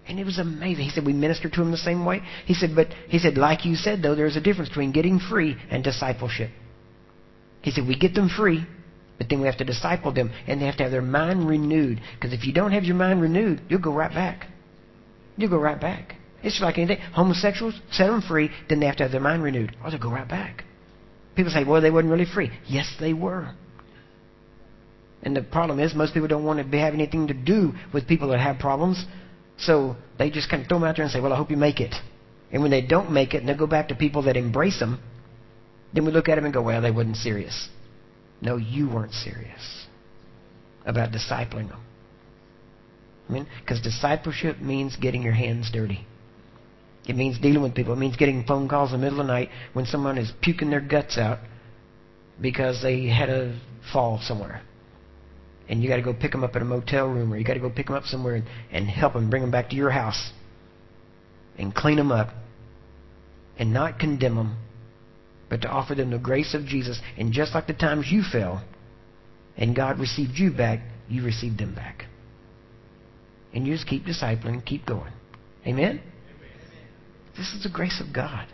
And 0.09 0.21
it 0.21 0.25
was 0.25 0.39
amazing. 0.39 0.85
He 0.85 0.91
said, 0.91 1.05
we 1.05 1.13
minister 1.13 1.49
to 1.49 1.63
him 1.63 1.73
the 1.73 1.77
same 1.77 2.05
way. 2.05 2.23
He 2.45 2.55
said, 2.55 2.71
but 2.77 2.89
he 3.09 3.19
said, 3.19 3.37
like 3.37 3.65
you 3.65 3.75
said, 3.75 4.03
though, 4.03 4.15
there's 4.15 4.37
a 4.37 4.41
difference 4.41 4.69
between 4.69 4.93
getting 4.93 5.19
free 5.19 5.57
and 5.71 5.83
discipleship. 5.83 6.51
He 7.63 7.73
said, 7.73 7.89
we 7.89 7.99
get 7.99 8.15
them 8.15 8.29
free, 8.29 8.65
but 9.19 9.29
then 9.29 9.41
we 9.41 9.47
have 9.47 9.59
to 9.59 9.65
disciple 9.65 10.13
them, 10.13 10.31
and 10.47 10.61
they 10.61 10.67
have 10.67 10.77
to 10.77 10.85
have 10.85 10.93
their 10.93 11.03
mind 11.03 11.49
renewed. 11.49 12.01
Because 12.15 12.33
if 12.33 12.47
you 12.47 12.53
don't 12.53 12.71
have 12.71 12.85
your 12.85 12.95
mind 12.95 13.21
renewed, 13.21 13.63
you'll 13.69 13.81
go 13.81 13.93
right 13.93 14.13
back. 14.13 14.47
You'll 15.37 15.51
go 15.51 15.59
right 15.59 15.81
back. 15.81 16.15
It's 16.43 16.61
like 16.61 16.79
anything. 16.79 16.99
Homosexuals, 17.13 17.75
set 17.91 18.07
them 18.07 18.23
free, 18.23 18.51
then 18.69 18.79
they 18.79 18.87
have 18.87 18.97
to 18.97 19.03
have 19.03 19.13
their 19.13 19.21
mind 19.21 19.43
renewed, 19.43 19.75
or 19.83 19.91
they'll 19.91 19.99
go 19.99 20.13
right 20.13 20.29
back. 20.29 20.63
People 21.35 21.51
say, 21.51 21.65
well, 21.65 21.83
they 21.83 21.91
weren't 21.91 22.09
really 22.09 22.27
free. 22.33 22.51
Yes, 22.69 22.95
they 23.01 23.13
were. 23.13 23.53
And 25.23 25.35
the 25.35 25.43
problem 25.43 25.81
is, 25.81 25.95
most 25.95 26.15
people 26.15 26.29
don't 26.29 26.45
want 26.45 26.71
to 26.71 26.79
have 26.79 26.95
anything 26.95 27.27
to 27.27 27.35
do 27.35 27.73
with 27.93 28.07
people 28.07 28.29
that 28.29 28.39
have 28.39 28.61
problems. 28.61 29.05
So 29.59 29.97
they 30.19 30.31
just 30.31 30.51
kind 30.51 30.63
of 30.63 30.69
throw 30.69 30.79
them 30.79 30.89
out 30.89 30.97
there 30.97 31.05
and 31.05 31.13
say, 31.13 31.21
well, 31.21 31.33
I 31.33 31.37
hope 31.37 31.51
you 31.51 31.57
make 31.57 31.81
it. 31.81 31.95
And 32.53 32.63
when 32.63 32.71
they 32.71 32.83
don't 32.83 33.11
make 33.11 33.35
it 33.35 33.39
and 33.39 33.49
they 33.49 33.55
go 33.55 33.67
back 33.67 33.89
to 33.89 33.95
people 33.95 34.23
that 34.23 34.37
embrace 34.37 34.79
them, 34.79 35.01
then 35.93 36.05
we 36.05 36.13
look 36.13 36.29
at 36.29 36.37
them 36.37 36.45
and 36.45 36.55
go, 36.55 36.63
well, 36.63 36.83
they 36.83 36.91
weren't 36.91 37.17
serious. 37.17 37.69
No, 38.41 38.57
you 38.57 38.89
weren't 38.89 39.13
serious 39.13 39.87
about 40.85 41.11
discipling 41.11 41.69
them. 41.69 41.81
I 43.29 43.33
mean, 43.33 43.47
because 43.61 43.81
discipleship 43.81 44.61
means 44.61 44.97
getting 44.97 45.23
your 45.23 45.33
hands 45.33 45.71
dirty. 45.73 46.07
It 47.09 47.17
means 47.17 47.39
dealing 47.39 47.63
with 47.63 47.75
people. 47.75 47.95
It 47.95 47.99
means 47.99 48.17
getting 48.17 48.45
phone 48.45 48.69
calls 48.69 48.93
in 48.93 49.01
the 49.01 49.05
middle 49.05 49.21
of 49.21 49.27
the 49.27 49.33
night 49.33 49.49
when 49.73 49.87
someone 49.87 50.19
is 50.19 50.33
puking 50.43 50.71
their 50.71 50.81
guts 50.81 51.19
out 51.19 51.39
because 52.41 52.83
they 52.83 53.07
had 53.07 53.31
a 53.31 53.59
fall 53.93 54.21
somewhere 54.23 54.63
and 55.69 55.83
you 55.83 55.89
got 55.89 55.97
to 55.97 56.03
go 56.03 56.15
pick 56.15 56.33
them 56.33 56.45
up 56.45 56.55
at 56.55 56.63
a 56.63 56.65
motel 56.65 57.07
room 57.07 57.33
or 57.33 57.37
you 57.37 57.45
got 57.45 57.55
to 57.55 57.61
go 57.61 57.71
pick 57.71 57.87
them 57.87 57.97
up 57.97 58.05
somewhere 58.05 58.37
and, 58.37 58.45
and 58.71 58.89
help 58.89 59.15
them 59.15 59.29
bring 59.31 59.43
them 59.43 59.51
back 59.51 59.71
to 59.71 59.77
your 59.77 59.91
house 59.91 60.33
and 61.59 61.75
clean 61.75 61.97
them 61.97 62.13
up 62.13 62.29
and 63.59 63.73
not 63.73 63.99
condemn 63.99 64.37
them 64.37 64.57
but 65.49 65.63
to 65.63 65.69
offer 65.69 65.95
them 65.95 66.11
the 66.11 66.19
grace 66.19 66.55
of 66.55 66.65
Jesus. 66.65 67.01
And 67.17 67.33
just 67.33 67.55
like 67.55 67.69
the 67.69 67.73
times 67.73 68.07
you 68.11 68.23
fell 68.23 68.65
and 69.57 69.75
God 69.75 69.99
received 69.99 70.33
you 70.37 70.51
back 70.51 70.81
you 71.09 71.25
received 71.25 71.59
them 71.59 71.75
back. 71.75 72.07
And 73.55 73.67
you 73.67 73.75
just 73.75 73.87
keep 73.87 74.05
discipling 74.05 74.65
keep 74.65 74.87
going. 74.87 75.13
Amen? 75.67 76.01
This 77.37 77.53
is 77.53 77.63
the 77.63 77.71
grace 77.71 78.03
of 78.07 78.15
God. 78.15 78.47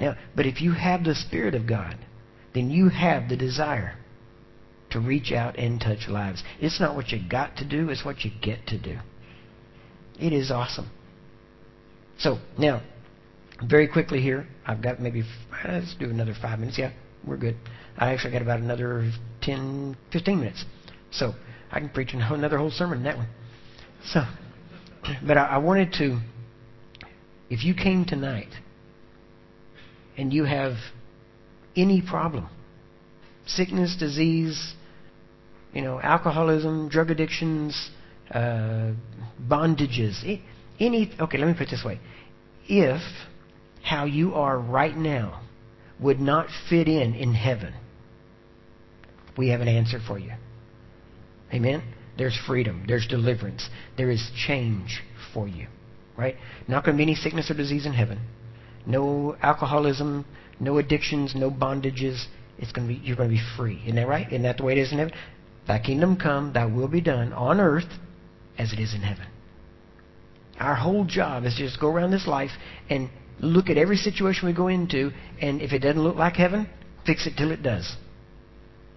Now 0.00 0.16
but 0.34 0.46
if 0.46 0.60
you 0.60 0.72
have 0.72 1.04
the 1.04 1.14
Spirit 1.14 1.54
of 1.54 1.68
God 1.68 1.96
then 2.54 2.70
you 2.70 2.88
have 2.88 3.28
the 3.28 3.36
desire 3.36 3.96
to 4.90 5.00
reach 5.00 5.32
out 5.32 5.58
and 5.58 5.80
touch 5.80 6.08
lives. 6.08 6.42
It's 6.60 6.80
not 6.80 6.94
what 6.94 7.10
you 7.10 7.20
got 7.28 7.56
to 7.58 7.64
do, 7.64 7.90
it's 7.90 8.04
what 8.04 8.24
you 8.24 8.30
get 8.42 8.66
to 8.68 8.78
do. 8.78 8.98
It 10.18 10.32
is 10.32 10.50
awesome. 10.50 10.90
So, 12.18 12.38
now, 12.58 12.82
very 13.62 13.86
quickly 13.86 14.20
here, 14.20 14.46
I've 14.66 14.82
got 14.82 15.00
maybe, 15.00 15.22
uh, 15.22 15.72
let's 15.72 15.94
do 15.98 16.06
another 16.06 16.34
five 16.40 16.58
minutes. 16.58 16.78
Yeah, 16.78 16.92
we're 17.24 17.36
good. 17.36 17.56
I 17.96 18.12
actually 18.12 18.32
got 18.32 18.42
about 18.42 18.60
another 18.60 19.10
10, 19.42 19.96
15 20.12 20.40
minutes. 20.40 20.64
So, 21.10 21.34
I 21.70 21.80
can 21.80 21.90
preach 21.90 22.12
another 22.12 22.58
whole 22.58 22.70
sermon 22.70 22.98
in 22.98 23.04
that 23.04 23.16
one. 23.16 23.28
So, 24.04 24.22
but 25.26 25.36
I, 25.36 25.44
I 25.46 25.58
wanted 25.58 25.92
to, 25.94 26.20
if 27.50 27.64
you 27.64 27.74
came 27.74 28.04
tonight 28.04 28.52
and 30.16 30.32
you 30.32 30.44
have 30.44 30.74
any 31.76 32.02
problem, 32.02 32.48
sickness, 33.46 33.96
disease, 33.98 34.74
you 35.72 35.82
know, 35.82 36.00
alcoholism, 36.00 36.88
drug 36.88 37.10
addictions, 37.10 37.90
uh, 38.30 38.92
bondages, 39.40 40.40
any. 40.80 41.12
Okay, 41.20 41.38
let 41.38 41.46
me 41.46 41.54
put 41.54 41.68
it 41.68 41.70
this 41.70 41.84
way: 41.84 42.00
if 42.68 43.02
how 43.82 44.04
you 44.04 44.34
are 44.34 44.58
right 44.58 44.96
now 44.96 45.42
would 46.00 46.20
not 46.20 46.48
fit 46.68 46.88
in 46.88 47.14
in 47.14 47.34
heaven, 47.34 47.74
we 49.36 49.48
have 49.48 49.60
an 49.60 49.68
answer 49.68 49.98
for 50.06 50.18
you. 50.18 50.32
Amen. 51.52 51.82
There's 52.16 52.38
freedom. 52.46 52.84
There's 52.86 53.06
deliverance. 53.06 53.68
There 53.96 54.10
is 54.10 54.30
change 54.46 55.02
for 55.32 55.46
you. 55.48 55.68
Right? 56.16 56.34
Not 56.66 56.84
going 56.84 56.96
to 56.96 56.98
be 56.98 57.04
any 57.04 57.14
sickness 57.14 57.50
or 57.50 57.54
disease 57.54 57.86
in 57.86 57.92
heaven. 57.92 58.18
No 58.86 59.36
alcoholism. 59.40 60.24
No 60.58 60.78
addictions. 60.78 61.34
No 61.36 61.50
bondages. 61.50 62.24
It's 62.58 62.72
going 62.72 62.88
to 62.88 62.94
be. 62.94 63.00
You're 63.00 63.16
going 63.16 63.28
to 63.30 63.34
be 63.36 63.42
free. 63.56 63.80
Isn't 63.84 63.94
that 63.94 64.08
right? 64.08 64.26
Isn't 64.26 64.42
that 64.42 64.56
the 64.56 64.64
way 64.64 64.72
it 64.72 64.78
is 64.78 64.90
in 64.90 64.98
heaven? 64.98 65.14
Thy 65.68 65.78
kingdom 65.78 66.16
come, 66.16 66.54
thy 66.54 66.64
will 66.64 66.88
be 66.88 67.02
done 67.02 67.34
on 67.34 67.60
earth 67.60 67.88
as 68.58 68.72
it 68.72 68.80
is 68.80 68.94
in 68.94 69.02
heaven. 69.02 69.26
Our 70.58 70.74
whole 70.74 71.04
job 71.04 71.44
is 71.44 71.54
just 71.54 71.78
go 71.78 71.88
around 71.88 72.10
this 72.10 72.26
life 72.26 72.50
and 72.88 73.10
look 73.38 73.68
at 73.68 73.76
every 73.76 73.96
situation 73.96 74.48
we 74.48 74.54
go 74.54 74.68
into, 74.68 75.12
and 75.40 75.60
if 75.60 75.72
it 75.72 75.80
doesn't 75.80 76.02
look 76.02 76.16
like 76.16 76.34
heaven, 76.34 76.68
fix 77.06 77.26
it 77.26 77.34
till 77.36 77.52
it 77.52 77.62
does. 77.62 77.96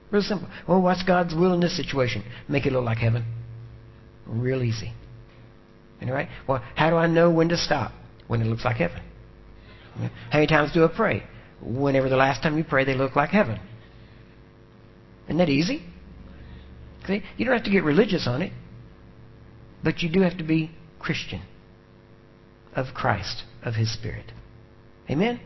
Real 0.10 0.24
simple. 0.24 0.48
Well, 0.68 0.82
what's 0.82 1.04
God's 1.04 1.36
will 1.36 1.54
in 1.54 1.60
this 1.60 1.76
situation? 1.76 2.24
Make 2.48 2.66
it 2.66 2.72
look 2.72 2.86
like 2.86 2.98
heaven. 2.98 3.26
Real 4.26 4.64
easy. 4.64 4.94
All 6.02 6.12
right? 6.12 6.30
Well, 6.48 6.64
how 6.76 6.90
do 6.90 6.96
I 6.96 7.08
know 7.08 7.30
when 7.30 7.50
to 7.50 7.58
stop? 7.58 7.92
When 8.28 8.42
it 8.42 8.46
looks 8.46 8.66
like 8.66 8.78
heaven. 8.78 9.02
How 10.30 10.40
many 10.40 10.48
times 10.48 10.72
do 10.74 10.86
I 10.86 10.88
pray? 10.88 11.24
Whenever 11.62 12.08
the 12.08 12.16
last 12.16 12.42
time 12.42 12.58
you 12.58 12.64
pray, 12.64 12.86
they 12.86 12.96
look 12.96 13.16
like 13.16 13.30
heaven. 13.30 13.60
Isn't 15.28 15.38
that 15.38 15.50
easy? 15.50 15.84
You 17.38 17.46
don't 17.46 17.56
have 17.56 17.66
to 17.66 17.72
get 17.72 17.84
religious 17.84 18.28
on 18.28 18.42
it, 18.42 18.52
but 19.84 20.02
you 20.02 20.10
do 20.10 20.22
have 20.22 20.38
to 20.38 20.44
be 20.44 20.72
Christian 21.00 21.42
of 22.76 22.94
Christ, 22.94 23.44
of 23.64 23.76
His 23.76 23.94
Spirit. 23.94 24.32
Amen? 25.10 25.40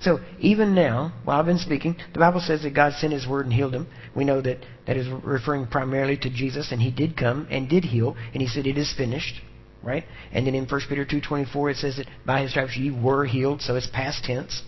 So 0.00 0.20
even 0.38 0.74
now, 0.74 1.12
while 1.24 1.40
I've 1.40 1.46
been 1.46 1.58
speaking, 1.58 1.96
the 2.12 2.18
Bible 2.18 2.40
says 2.40 2.62
that 2.62 2.74
God 2.74 2.92
sent 2.94 3.12
His 3.12 3.26
word 3.26 3.46
and 3.46 3.54
healed 3.54 3.74
him. 3.74 3.86
We 4.14 4.24
know 4.24 4.40
that 4.42 4.58
that 4.86 4.96
is 4.96 5.08
referring 5.08 5.66
primarily 5.66 6.16
to 6.18 6.30
Jesus, 6.30 6.70
and 6.70 6.80
He 6.80 6.90
did 6.90 7.16
come 7.16 7.46
and 7.50 7.68
did 7.68 7.84
heal, 7.84 8.16
and 8.32 8.42
He 8.42 8.48
said 8.48 8.66
it 8.66 8.78
is 8.78 8.92
finished, 8.96 9.40
right? 9.82 10.04
And 10.32 10.46
then 10.46 10.54
in 10.54 10.66
1 10.66 10.80
Peter 10.88 11.04
two 11.04 11.20
twenty 11.20 11.44
four 11.50 11.70
it 11.70 11.76
says 11.76 11.96
that 11.96 12.08
by 12.24 12.42
His 12.42 12.50
stripes 12.50 12.76
you 12.76 12.94
were 12.94 13.24
healed, 13.24 13.62
so 13.62 13.74
it's 13.76 13.88
past 13.88 14.24
tense. 14.24 14.62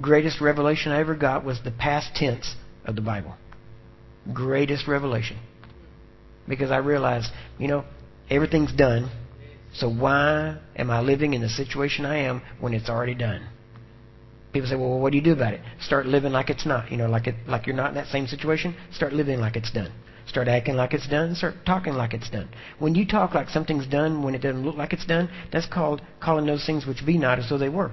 Greatest 0.00 0.40
revelation 0.40 0.92
I 0.92 1.00
ever 1.00 1.14
got 1.14 1.44
was 1.44 1.60
the 1.62 1.70
past 1.70 2.14
tense 2.14 2.54
of 2.84 2.94
the 2.94 3.02
Bible 3.02 3.34
greatest 4.32 4.86
revelation. 4.88 5.38
Because 6.48 6.70
I 6.70 6.78
realized, 6.78 7.30
you 7.58 7.68
know, 7.68 7.84
everything's 8.30 8.72
done. 8.72 9.10
So 9.74 9.90
why 9.90 10.58
am 10.76 10.90
I 10.90 11.00
living 11.00 11.34
in 11.34 11.42
the 11.42 11.48
situation 11.48 12.06
I 12.06 12.18
am 12.18 12.40
when 12.60 12.72
it's 12.72 12.88
already 12.88 13.14
done? 13.14 13.46
People 14.52 14.70
say, 14.70 14.76
well, 14.76 14.98
what 14.98 15.10
do 15.12 15.18
you 15.18 15.24
do 15.24 15.32
about 15.32 15.52
it? 15.52 15.60
Start 15.80 16.06
living 16.06 16.32
like 16.32 16.48
it's 16.48 16.64
not. 16.64 16.90
You 16.90 16.96
know, 16.96 17.08
like 17.08 17.26
it, 17.26 17.34
like 17.46 17.66
you're 17.66 17.76
not 17.76 17.90
in 17.90 17.94
that 17.96 18.06
same 18.06 18.26
situation. 18.26 18.74
Start 18.92 19.12
living 19.12 19.38
like 19.38 19.56
it's 19.56 19.70
done. 19.70 19.92
Start 20.26 20.48
acting 20.48 20.74
like 20.74 20.94
it's 20.94 21.06
done. 21.08 21.34
Start 21.34 21.54
talking 21.64 21.94
like 21.94 22.14
it's 22.14 22.30
done. 22.30 22.48
When 22.78 22.94
you 22.94 23.06
talk 23.06 23.34
like 23.34 23.48
something's 23.48 23.86
done 23.86 24.22
when 24.22 24.34
it 24.34 24.40
doesn't 24.40 24.64
look 24.64 24.76
like 24.76 24.92
it's 24.92 25.06
done, 25.06 25.28
that's 25.52 25.66
called 25.66 26.00
calling 26.20 26.46
those 26.46 26.64
things 26.66 26.86
which 26.86 27.04
be 27.04 27.18
not 27.18 27.38
as 27.38 27.48
though 27.48 27.58
they 27.58 27.68
were. 27.68 27.92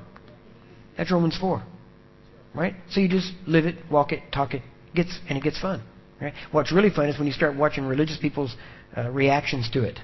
That's 0.98 1.12
Romans 1.12 1.38
4. 1.38 1.64
Right? 2.56 2.76
So 2.90 3.02
you 3.02 3.10
just 3.10 3.34
live 3.46 3.66
it, 3.66 3.76
walk 3.92 4.12
it, 4.12 4.22
talk 4.32 4.54
it, 4.54 4.62
gets 4.96 5.20
and 5.28 5.38
it 5.38 5.44
gets 5.44 5.60
fun. 5.60 5.84
Right? 6.22 6.34
What's 6.52 6.72
really 6.72 6.90
fun 6.90 7.10
is 7.10 7.18
when 7.18 7.28
you 7.28 7.34
start 7.34 7.56
watching 7.56 7.86
religious 7.86 8.18
people's 8.18 8.56
uh, 8.96 9.10
reactions 9.10 9.70
to 9.72 9.84
it. 9.84 10.00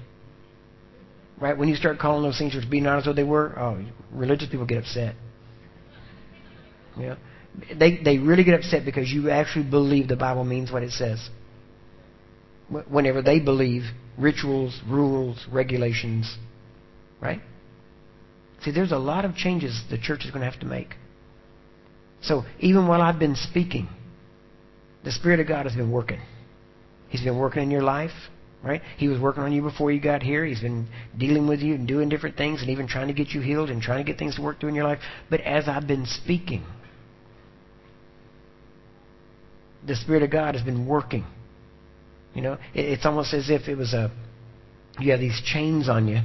Right? 1.40 1.58
When 1.58 1.70
you 1.70 1.76
start 1.76 2.00
calling 2.00 2.24
those 2.24 2.38
things 2.38 2.56
which 2.56 2.70
be 2.70 2.82
not 2.82 3.00
as 3.00 3.06
though 3.06 3.14
they 3.14 3.24
were, 3.24 3.58
oh, 3.58 3.86
religious 4.12 4.50
people 4.50 4.66
get 4.66 4.80
upset. 4.80 5.16
Yeah. 6.98 7.16
They, 7.78 7.98
they 7.98 8.18
really 8.18 8.44
get 8.44 8.56
upset 8.56 8.86
because 8.86 9.10
you 9.10 9.30
actually 9.30 9.70
believe 9.70 10.08
the 10.08 10.18
Bible 10.18 10.44
means 10.44 10.72
what 10.72 10.84
it 10.84 10.92
says. 10.92 11.30
Whenever 12.90 13.22
they 13.22 13.40
believe 13.40 13.84
rituals, 14.18 14.80
rules, 14.88 15.48
regulations, 15.52 16.38
right? 17.22 17.42
See, 18.62 18.72
there's 18.72 18.92
a 18.92 18.98
lot 18.98 19.26
of 19.26 19.36
changes 19.36 19.82
the 19.90 19.98
church 19.98 20.26
is 20.26 20.32
going 20.32 20.42
to 20.42 20.50
have 20.50 20.60
to 20.60 20.66
make. 20.66 20.96
So 22.22 22.44
even 22.60 22.88
while 22.88 23.02
I've 23.02 23.18
been 23.18 23.36
speaking, 23.36 23.88
the 25.04 25.12
Spirit 25.12 25.40
of 25.40 25.48
God 25.48 25.66
has 25.66 25.76
been 25.76 25.92
working. 25.92 26.20
He's 27.10 27.24
been 27.24 27.38
working 27.38 27.64
in 27.64 27.72
your 27.72 27.82
life, 27.82 28.12
right? 28.64 28.82
He 28.98 29.08
was 29.08 29.20
working 29.20 29.44
on 29.44 29.52
you 29.52 29.62
before 29.62 29.92
you 29.92 30.00
got 30.00 30.22
here. 30.22 30.46
He's 30.46 30.62
been 30.62 30.88
dealing 31.18 31.48
with 31.48 31.62
you 31.62 31.76
and 31.76 31.88
doing 31.88 32.10
different 32.10 32.38
things 32.38 32.62
and 32.62 32.70
even 32.70 32.88
trying 32.88 33.08
to 33.08 33.14
get 33.14 33.30
you 33.30 33.42
healed 33.42 33.70
and 33.70 33.82
trying 33.82 34.04
to 34.06 34.10
get 34.10 34.20
things 34.20 34.36
to 34.36 34.42
work 34.42 34.60
through 34.60 34.70
in 34.70 34.76
your 34.76 34.84
life. 34.84 35.00
But 35.30 35.42
as 35.42 35.68
I've 35.68 35.88
been 35.88 36.06
speaking, 36.06 36.64
the 39.86 39.96
Spirit 39.96 40.24
of 40.24 40.32
God 40.32 40.56
has 40.56 40.64
been 40.64 40.86
working. 40.86 41.26
You 42.34 42.42
know, 42.42 42.58
it's 42.74 43.06
almost 43.06 43.34
as 43.34 43.50
if 43.50 43.68
it 43.68 43.76
was 43.76 43.94
a 43.94 44.12
you 45.00 45.12
have 45.12 45.20
these 45.20 45.42
chains 45.46 45.88
on 45.88 46.08
you, 46.08 46.20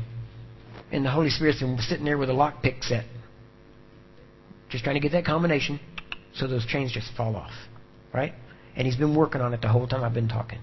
and 0.90 1.04
the 1.04 1.10
Holy 1.10 1.30
Spirit's 1.30 1.60
been 1.60 1.78
sitting 1.78 2.04
there 2.04 2.18
with 2.18 2.28
a 2.28 2.32
lockpick 2.32 2.82
set, 2.82 3.04
just 4.68 4.84
trying 4.84 4.96
to 4.96 5.00
get 5.00 5.12
that 5.12 5.24
combination 5.24 5.78
so 6.34 6.48
those 6.48 6.66
chains 6.66 6.92
just 6.92 7.10
fall 7.16 7.36
off, 7.36 7.52
right? 8.12 8.32
And 8.76 8.86
he's 8.86 8.96
been 8.96 9.14
working 9.14 9.40
on 9.40 9.54
it 9.54 9.62
the 9.62 9.68
whole 9.68 9.86
time 9.86 10.02
I've 10.02 10.14
been 10.14 10.28
talking. 10.28 10.58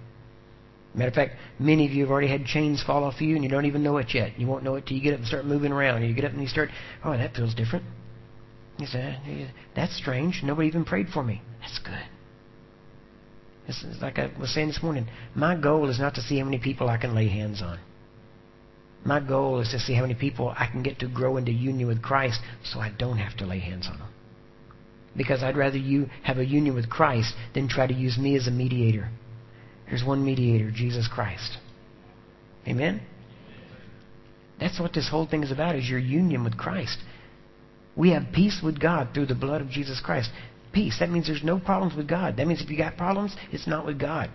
Matter 0.93 1.07
of 1.07 1.15
fact, 1.15 1.35
many 1.57 1.85
of 1.85 1.93
you 1.93 2.03
have 2.03 2.11
already 2.11 2.27
had 2.27 2.45
chains 2.45 2.83
fall 2.83 3.05
off 3.05 3.15
of 3.15 3.21
you 3.21 3.35
and 3.35 3.43
you 3.43 3.49
don't 3.49 3.65
even 3.65 3.81
know 3.81 3.97
it 3.97 4.13
yet. 4.13 4.37
You 4.37 4.47
won't 4.47 4.63
know 4.63 4.75
it 4.75 4.85
till 4.85 4.97
you 4.97 5.03
get 5.03 5.13
up 5.13 5.19
and 5.19 5.27
start 5.27 5.45
moving 5.45 5.71
around. 5.71 6.03
You 6.03 6.13
get 6.13 6.25
up 6.25 6.33
and 6.33 6.41
you 6.41 6.47
start, 6.47 6.69
oh, 7.05 7.11
that 7.11 7.33
feels 7.33 7.55
different. 7.55 7.85
You 8.77 8.87
say, 8.87 9.49
that's 9.75 9.95
strange. 9.95 10.41
Nobody 10.43 10.67
even 10.67 10.83
prayed 10.83 11.07
for 11.07 11.23
me. 11.23 11.41
That's 11.61 11.79
good. 11.79 12.03
It's 13.67 14.01
like 14.01 14.19
I 14.19 14.31
was 14.37 14.53
saying 14.53 14.67
this 14.67 14.83
morning. 14.83 15.07
My 15.33 15.55
goal 15.55 15.89
is 15.89 15.99
not 15.99 16.15
to 16.15 16.21
see 16.21 16.39
how 16.39 16.45
many 16.45 16.59
people 16.59 16.89
I 16.89 16.97
can 16.97 17.15
lay 17.15 17.29
hands 17.29 17.61
on. 17.61 17.79
My 19.05 19.19
goal 19.19 19.61
is 19.61 19.69
to 19.69 19.79
see 19.79 19.93
how 19.93 20.01
many 20.01 20.15
people 20.15 20.53
I 20.57 20.67
can 20.67 20.83
get 20.83 20.99
to 20.99 21.07
grow 21.07 21.37
into 21.37 21.51
union 21.51 21.87
with 21.87 22.01
Christ 22.01 22.39
so 22.63 22.79
I 22.79 22.91
don't 22.97 23.17
have 23.17 23.37
to 23.37 23.45
lay 23.45 23.59
hands 23.59 23.87
on 23.87 23.97
them. 23.99 24.09
Because 25.15 25.43
I'd 25.43 25.57
rather 25.57 25.77
you 25.77 26.07
have 26.23 26.37
a 26.37 26.45
union 26.45 26.73
with 26.73 26.89
Christ 26.89 27.33
than 27.53 27.67
try 27.67 27.87
to 27.87 27.93
use 27.93 28.17
me 28.17 28.35
as 28.35 28.47
a 28.47 28.51
mediator. 28.51 29.09
There's 29.87 30.03
one 30.03 30.23
mediator, 30.23 30.71
Jesus 30.71 31.09
Christ. 31.11 31.57
Amen? 32.67 33.01
That's 34.59 34.79
what 34.79 34.93
this 34.93 35.09
whole 35.09 35.27
thing 35.27 35.43
is 35.43 35.51
about, 35.51 35.75
is 35.75 35.89
your 35.89 35.99
union 35.99 36.43
with 36.43 36.57
Christ. 36.57 36.97
We 37.95 38.11
have 38.11 38.31
peace 38.33 38.61
with 38.63 38.79
God 38.79 39.09
through 39.13 39.25
the 39.25 39.35
blood 39.35 39.59
of 39.59 39.69
Jesus 39.69 39.99
Christ. 39.99 40.29
Peace. 40.71 40.97
That 40.99 41.09
means 41.09 41.27
there's 41.27 41.43
no 41.43 41.59
problems 41.59 41.95
with 41.95 42.07
God. 42.07 42.37
That 42.37 42.47
means 42.47 42.61
if 42.61 42.69
you 42.69 42.77
got 42.77 42.95
problems, 42.95 43.35
it's 43.51 43.67
not 43.67 43.85
with 43.85 43.99
God. 43.99 44.29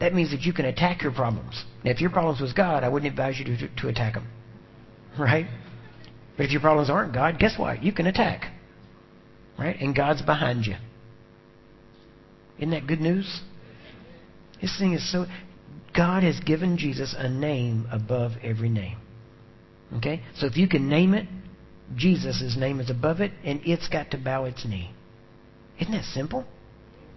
That 0.00 0.12
means 0.12 0.32
that 0.32 0.40
you 0.40 0.52
can 0.52 0.66
attack 0.66 1.02
your 1.02 1.12
problems. 1.12 1.64
Now, 1.84 1.92
if 1.92 2.00
your 2.00 2.10
problems 2.10 2.40
was 2.40 2.52
God, 2.52 2.84
I 2.84 2.88
wouldn't 2.88 3.10
advise 3.10 3.38
you 3.38 3.44
to, 3.44 3.68
to 3.68 3.88
attack 3.88 4.14
them. 4.14 4.28
Right? 5.18 5.46
But 6.36 6.46
if 6.46 6.52
your 6.52 6.60
problems 6.60 6.90
aren't 6.90 7.14
God, 7.14 7.38
guess 7.38 7.58
what? 7.58 7.82
You 7.82 7.92
can 7.92 8.06
attack. 8.06 8.52
Right? 9.58 9.76
And 9.80 9.94
God's 9.94 10.22
behind 10.22 10.66
you. 10.66 10.76
Isn't 12.58 12.70
that 12.70 12.86
good 12.86 13.00
news? 13.00 13.40
This 14.60 14.76
thing 14.78 14.92
is 14.92 15.12
so. 15.12 15.26
God 15.94 16.22
has 16.22 16.40
given 16.40 16.76
Jesus 16.76 17.14
a 17.16 17.28
name 17.28 17.86
above 17.90 18.32
every 18.42 18.68
name. 18.68 18.98
Okay? 19.96 20.22
So 20.36 20.46
if 20.46 20.56
you 20.56 20.68
can 20.68 20.88
name 20.88 21.14
it, 21.14 21.28
Jesus' 21.94 22.56
name 22.58 22.80
is 22.80 22.90
above 22.90 23.20
it, 23.20 23.32
and 23.44 23.60
it's 23.64 23.88
got 23.88 24.10
to 24.10 24.18
bow 24.18 24.44
its 24.44 24.64
knee. 24.64 24.92
Isn't 25.80 25.92
that 25.92 26.04
simple? 26.04 26.44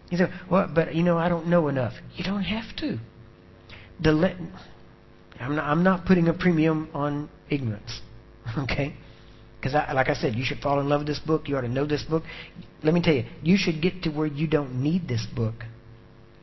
You 0.10 0.18
say, 0.18 0.26
well, 0.50 0.70
but 0.74 0.94
you 0.96 1.04
know, 1.04 1.18
I 1.18 1.30
don't 1.30 1.48
know 1.48 1.68
enough. 1.68 1.94
You 2.16 2.24
don't 2.24 2.44
have 2.44 2.76
to. 2.78 3.00
The 4.00 4.12
le- 4.12 4.38
I'm 5.40 5.56
not, 5.56 5.66
I'm 5.66 5.84
not 5.84 6.06
putting 6.06 6.28
a 6.28 6.34
premium 6.34 6.90
on 6.94 7.30
ignorance. 7.50 8.02
Okay? 8.58 8.96
Because, 9.60 9.74
I, 9.74 9.92
like 9.94 10.10
I 10.10 10.14
said, 10.14 10.36
you 10.36 10.46
should 10.46 10.60
fall 10.60 10.80
in 10.80 10.88
love 10.88 11.02
with 11.02 11.08
this 11.08 11.20
book. 11.20 11.48
You 11.48 11.58
ought 11.58 11.62
to 11.62 11.68
know 11.68 11.86
this 11.86 12.04
book. 12.04 12.24
Let 12.84 12.94
me 12.94 13.02
tell 13.02 13.16
you, 13.16 13.26
you 13.42 13.58
should 13.58 13.82
get 13.82 14.04
to 14.04 14.10
where 14.10 14.28
you 14.28 14.48
don't 14.48 14.82
need 14.82 15.08
this 15.08 15.26
book 15.36 15.56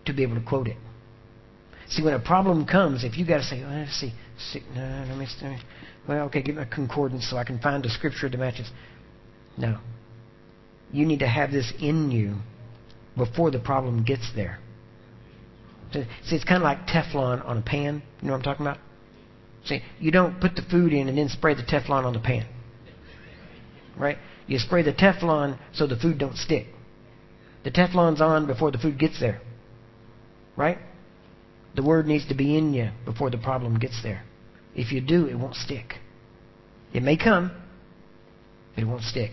to 0.06 0.12
be 0.12 0.22
able 0.22 0.34
to 0.34 0.42
quote 0.42 0.66
it. 0.68 0.76
See, 1.88 2.02
when 2.02 2.14
a 2.14 2.18
problem 2.18 2.66
comes, 2.66 3.04
if 3.04 3.16
you 3.16 3.26
got 3.26 3.38
to 3.38 3.44
say, 3.44 3.60
well, 3.60 3.70
let's 3.70 3.98
see, 3.98 4.12
see 4.38 4.62
no, 4.74 5.04
let 5.08 5.18
me, 5.18 5.26
see. 5.26 5.56
well, 6.08 6.26
okay, 6.26 6.42
give 6.42 6.56
me 6.56 6.62
a 6.62 6.66
concordance 6.66 7.28
so 7.30 7.36
I 7.36 7.44
can 7.44 7.58
find 7.58 7.84
a 7.84 7.90
scripture 7.90 8.28
that 8.28 8.38
matches. 8.38 8.70
No. 9.56 9.78
You 10.92 11.06
need 11.06 11.20
to 11.20 11.28
have 11.28 11.50
this 11.50 11.72
in 11.80 12.10
you 12.10 12.36
before 13.16 13.50
the 13.50 13.58
problem 13.58 14.02
gets 14.04 14.30
there. 14.34 14.58
See, 15.92 16.34
it's 16.34 16.44
kind 16.44 16.56
of 16.56 16.62
like 16.62 16.86
Teflon 16.86 17.46
on 17.46 17.58
a 17.58 17.62
pan. 17.62 18.02
You 18.20 18.26
know 18.26 18.32
what 18.32 18.38
I'm 18.38 18.42
talking 18.42 18.66
about? 18.66 18.78
See, 19.64 19.80
you 20.00 20.10
don't 20.10 20.40
put 20.40 20.56
the 20.56 20.62
food 20.62 20.92
in 20.92 21.08
and 21.08 21.16
then 21.16 21.28
spray 21.28 21.54
the 21.54 21.62
Teflon 21.62 22.04
on 22.04 22.12
the 22.12 22.18
pan. 22.18 22.46
Right? 23.96 24.18
You 24.46 24.58
spray 24.58 24.82
the 24.82 24.92
Teflon 24.92 25.58
so 25.72 25.86
the 25.86 25.96
food 25.96 26.18
don't 26.18 26.36
stick. 26.36 26.66
The 27.64 27.70
Teflon's 27.70 28.20
on 28.20 28.46
before 28.46 28.70
the 28.70 28.78
food 28.78 28.98
gets 28.98 29.18
there. 29.20 29.40
Right? 30.56 30.78
The 31.74 31.82
word 31.82 32.06
needs 32.06 32.28
to 32.28 32.34
be 32.34 32.56
in 32.56 32.74
you 32.74 32.90
before 33.04 33.30
the 33.30 33.38
problem 33.38 33.78
gets 33.78 34.02
there. 34.02 34.22
If 34.74 34.92
you 34.92 35.00
do, 35.00 35.26
it 35.26 35.34
won't 35.34 35.56
stick. 35.56 35.94
It 36.92 37.02
may 37.02 37.16
come, 37.16 37.50
but 38.74 38.82
it 38.82 38.86
won't 38.86 39.02
stick. 39.02 39.32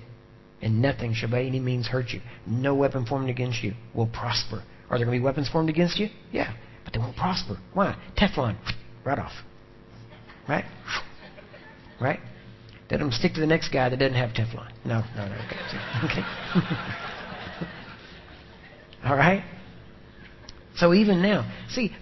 And 0.61 0.81
nothing 0.81 1.13
shall 1.13 1.29
by 1.29 1.43
any 1.43 1.59
means 1.59 1.87
hurt 1.87 2.09
you. 2.09 2.21
No 2.45 2.75
weapon 2.75 3.05
formed 3.05 3.29
against 3.29 3.63
you 3.63 3.73
will 3.95 4.07
prosper. 4.07 4.63
Are 4.89 4.97
there 4.97 5.05
going 5.05 5.17
to 5.17 5.21
be 5.21 5.23
weapons 5.23 5.49
formed 5.49 5.69
against 5.69 5.97
you? 5.99 6.09
Yeah, 6.31 6.53
but 6.83 6.93
they 6.93 6.99
won't 6.99 7.15
prosper. 7.15 7.57
Why? 7.73 7.95
Teflon, 8.17 8.57
right 9.03 9.17
off. 9.17 9.31
Right? 10.47 10.65
Right? 11.99 12.19
Let 12.91 12.99
them 12.99 13.11
stick 13.11 13.33
to 13.35 13.39
the 13.39 13.47
next 13.47 13.69
guy 13.69 13.87
that 13.87 13.97
doesn't 13.97 14.17
have 14.17 14.31
Teflon. 14.31 14.69
No, 14.83 15.01
no, 15.15 15.25
no. 15.25 15.35
Okay. 15.45 15.57
okay. 16.03 16.23
All 19.05 19.15
right? 19.15 19.45
So 20.75 20.93
even 20.93 21.21
now, 21.21 21.49
see, 21.69 21.95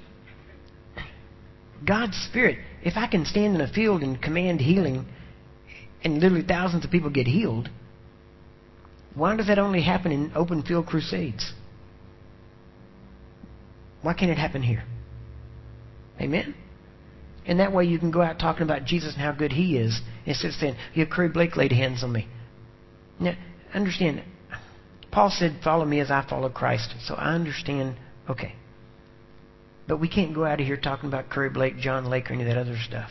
God's 1.85 2.17
Spirit, 2.17 2.57
if 2.83 2.97
I 2.97 3.05
can 3.05 3.23
stand 3.23 3.53
in 3.53 3.61
a 3.61 3.71
field 3.71 4.01
and 4.01 4.19
command 4.19 4.61
healing, 4.61 5.05
and 6.03 6.15
literally 6.15 6.43
thousands 6.43 6.83
of 6.85 6.89
people 6.89 7.11
get 7.11 7.27
healed, 7.27 7.69
why 9.13 9.35
does 9.35 9.45
that 9.45 9.59
only 9.59 9.83
happen 9.83 10.11
in 10.11 10.31
open 10.35 10.63
field 10.63 10.87
crusades? 10.87 11.53
Why 14.01 14.15
can't 14.15 14.31
it 14.31 14.39
happen 14.39 14.63
here? 14.63 14.83
Amen? 16.19 16.55
And 17.45 17.59
that 17.59 17.73
way 17.73 17.85
you 17.85 17.99
can 17.99 18.09
go 18.09 18.21
out 18.21 18.39
talking 18.39 18.63
about 18.63 18.85
Jesus 18.85 19.13
and 19.13 19.21
how 19.21 19.33
good 19.33 19.51
He 19.51 19.77
is 19.77 20.01
instead 20.29 20.49
of 20.49 20.53
saying, 20.53 20.75
Yeah, 20.93 21.05
Curry 21.05 21.29
Blake 21.29 21.57
laid 21.57 21.71
hands 21.71 22.03
on 22.03 22.13
me. 22.13 22.27
Now, 23.19 23.33
understand, 23.73 24.23
Paul 25.11 25.31
said, 25.31 25.59
Follow 25.63 25.83
me 25.83 25.99
as 25.99 26.11
I 26.11 26.25
follow 26.29 26.49
Christ. 26.49 26.93
So 27.03 27.15
I 27.15 27.33
understand, 27.33 27.97
okay. 28.29 28.55
But 29.87 29.99
we 29.99 30.07
can't 30.07 30.35
go 30.35 30.45
out 30.45 30.61
of 30.61 30.67
here 30.67 30.77
talking 30.77 31.09
about 31.09 31.29
Curry 31.29 31.49
Blake, 31.49 31.77
John 31.77 32.05
Lake, 32.05 32.29
or 32.29 32.33
any 32.33 32.43
of 32.43 32.47
that 32.47 32.57
other 32.57 32.77
stuff. 32.77 33.09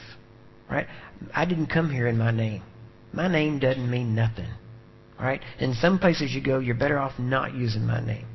Right? 0.71 0.87
I 1.35 1.45
didn't 1.45 1.67
come 1.67 1.91
here 1.91 2.07
in 2.07 2.17
my 2.17 2.31
name. 2.31 2.63
My 3.13 3.27
name 3.27 3.59
doesn't 3.59 3.91
mean 3.91 4.15
nothing. 4.15 4.49
Right? 5.19 5.41
In 5.59 5.75
some 5.75 5.99
places 5.99 6.33
you 6.33 6.41
go, 6.41 6.61
you're 6.61 6.77
better 6.77 6.99
off 6.99 7.19
not 7.19 7.55
using 7.55 7.85
my 7.87 8.01
name. 8.05 8.27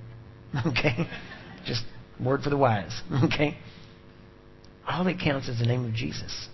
Okay? 0.68 1.08
Just 1.66 1.84
word 2.24 2.44
for 2.44 2.50
the 2.52 2.58
wise. 2.58 3.02
Okay? 3.24 3.58
All 4.86 5.06
that 5.06 5.18
counts 5.20 5.48
is 5.48 5.60
the 5.60 5.66
name 5.66 5.86
of 5.86 5.94
Jesus. 5.94 6.50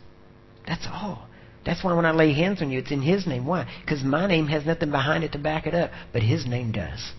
That's 0.67 0.85
all. 0.85 1.27
That's 1.65 1.83
why 1.83 1.93
when 1.93 2.05
I 2.05 2.11
lay 2.11 2.33
hands 2.33 2.61
on 2.61 2.71
you, 2.71 2.79
it's 2.79 2.91
in 2.91 3.01
His 3.01 3.27
name. 3.27 3.45
Why? 3.45 3.69
Because 3.81 4.03
my 4.03 4.27
name 4.27 4.47
has 4.47 4.65
nothing 4.65 4.91
behind 4.91 5.23
it 5.23 5.33
to 5.33 5.37
back 5.37 5.67
it 5.67 5.73
up, 5.73 5.91
but 6.13 6.23
His 6.23 6.45
name 6.45 6.71
does. 6.71 7.11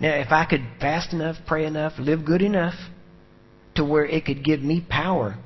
Now, 0.00 0.14
if 0.14 0.32
I 0.32 0.44
could 0.46 0.66
fast 0.80 1.12
enough, 1.12 1.36
pray 1.46 1.66
enough, 1.66 1.92
live 1.98 2.24
good 2.24 2.42
enough 2.42 2.74
to 3.74 3.84
where 3.84 4.04
it 4.04 4.24
could 4.24 4.44
give 4.44 4.60
me 4.60 4.84
power, 4.88 5.36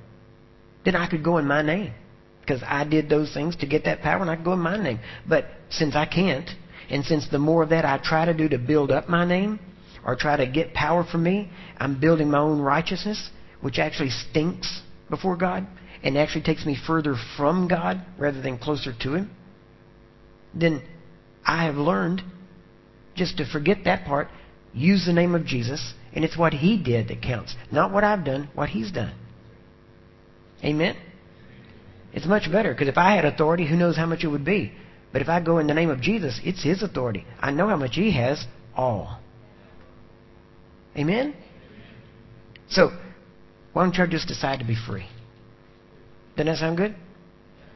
then 0.85 0.97
I 0.97 1.09
could 1.09 1.25
go 1.25 1.39
in 1.39 1.47
my 1.47 1.63
name. 1.63 1.93
Because 2.41 2.63
I 2.65 2.85
did 2.85 3.09
those 3.09 3.35
things 3.35 3.57
to 3.57 3.67
get 3.67 3.85
that 3.85 4.03
power, 4.03 4.23
and 4.23 4.31
I 4.31 4.37
could 4.37 4.45
go 4.45 4.53
in 4.53 4.61
my 4.61 4.81
name. 4.81 5.01
But 5.29 5.47
since 5.69 5.97
I 5.97 6.07
can't, 6.07 6.49
and 6.89 7.05
since 7.05 7.29
the 7.29 7.41
more 7.41 7.65
of 7.65 7.71
that 7.71 7.85
I 7.85 7.99
try 7.99 8.25
to 8.25 8.33
do 8.33 8.49
to 8.49 8.59
build 8.59 8.93
up 8.93 9.09
my 9.09 9.27
name, 9.27 9.59
or 10.05 10.15
try 10.15 10.37
to 10.37 10.47
get 10.47 10.73
power 10.73 11.05
from 11.05 11.25
me, 11.25 11.51
I'm 11.79 12.01
building 12.01 12.31
my 12.31 12.39
own 12.39 12.61
righteousness, 12.61 13.31
which 13.61 13.81
actually 13.81 14.11
stinks 14.11 14.81
before 15.11 15.37
God 15.37 15.67
and 16.07 16.17
actually 16.17 16.43
takes 16.43 16.65
me 16.65 16.77
further 16.87 17.17
from 17.37 17.67
God 17.67 18.01
rather 18.17 18.41
than 18.41 18.59
closer 18.59 18.93
to 19.01 19.15
Him, 19.15 19.31
then 20.55 20.81
I 21.45 21.65
have 21.65 21.75
learned 21.75 22.23
just 23.17 23.39
to 23.39 23.45
forget 23.45 23.79
that 23.87 24.07
part, 24.07 24.29
use 24.73 25.05
the 25.05 25.13
name 25.13 25.35
of 25.35 25.45
Jesus, 25.45 25.95
and 26.13 26.25
it's 26.25 26.39
what 26.39 26.53
He 26.53 26.81
did 26.81 27.09
that 27.09 27.23
counts. 27.23 27.57
Not 27.73 27.93
what 27.93 28.05
I've 28.05 28.25
done, 28.25 28.49
what 28.55 28.69
He's 28.69 28.93
done. 28.93 29.17
Amen? 30.63 30.97
It's 32.13 32.25
much 32.27 32.53
better 32.53 32.73
because 32.73 32.87
if 32.87 32.99
I 32.99 33.17
had 33.17 33.25
authority, 33.25 33.67
who 33.67 33.75
knows 33.75 33.97
how 33.97 34.07
much 34.07 34.23
it 34.23 34.29
would 34.29 34.45
be. 34.45 34.71
But 35.13 35.23
if 35.23 35.29
I 35.29 35.41
go 35.41 35.59
in 35.59 35.67
the 35.67 35.75
name 35.75 35.91
of 35.91 36.01
Jesus, 36.01 36.41
it's 36.45 36.63
His 36.63 36.85
authority. 36.85 37.27
I 37.41 37.51
know 37.51 37.67
how 37.67 37.77
much 37.77 37.97
He 37.97 38.13
has, 38.13 38.47
all. 38.77 39.19
Amen? 40.97 41.35
So, 42.69 42.97
why 43.73 43.83
don't 43.83 43.97
you 43.97 44.07
just 44.07 44.29
decide 44.29 44.61
to 44.61 44.65
be 44.65 44.77
free? 44.77 45.09
Doesn't 46.37 46.47
that 46.47 46.59
sound 46.59 46.77
good? 46.77 46.95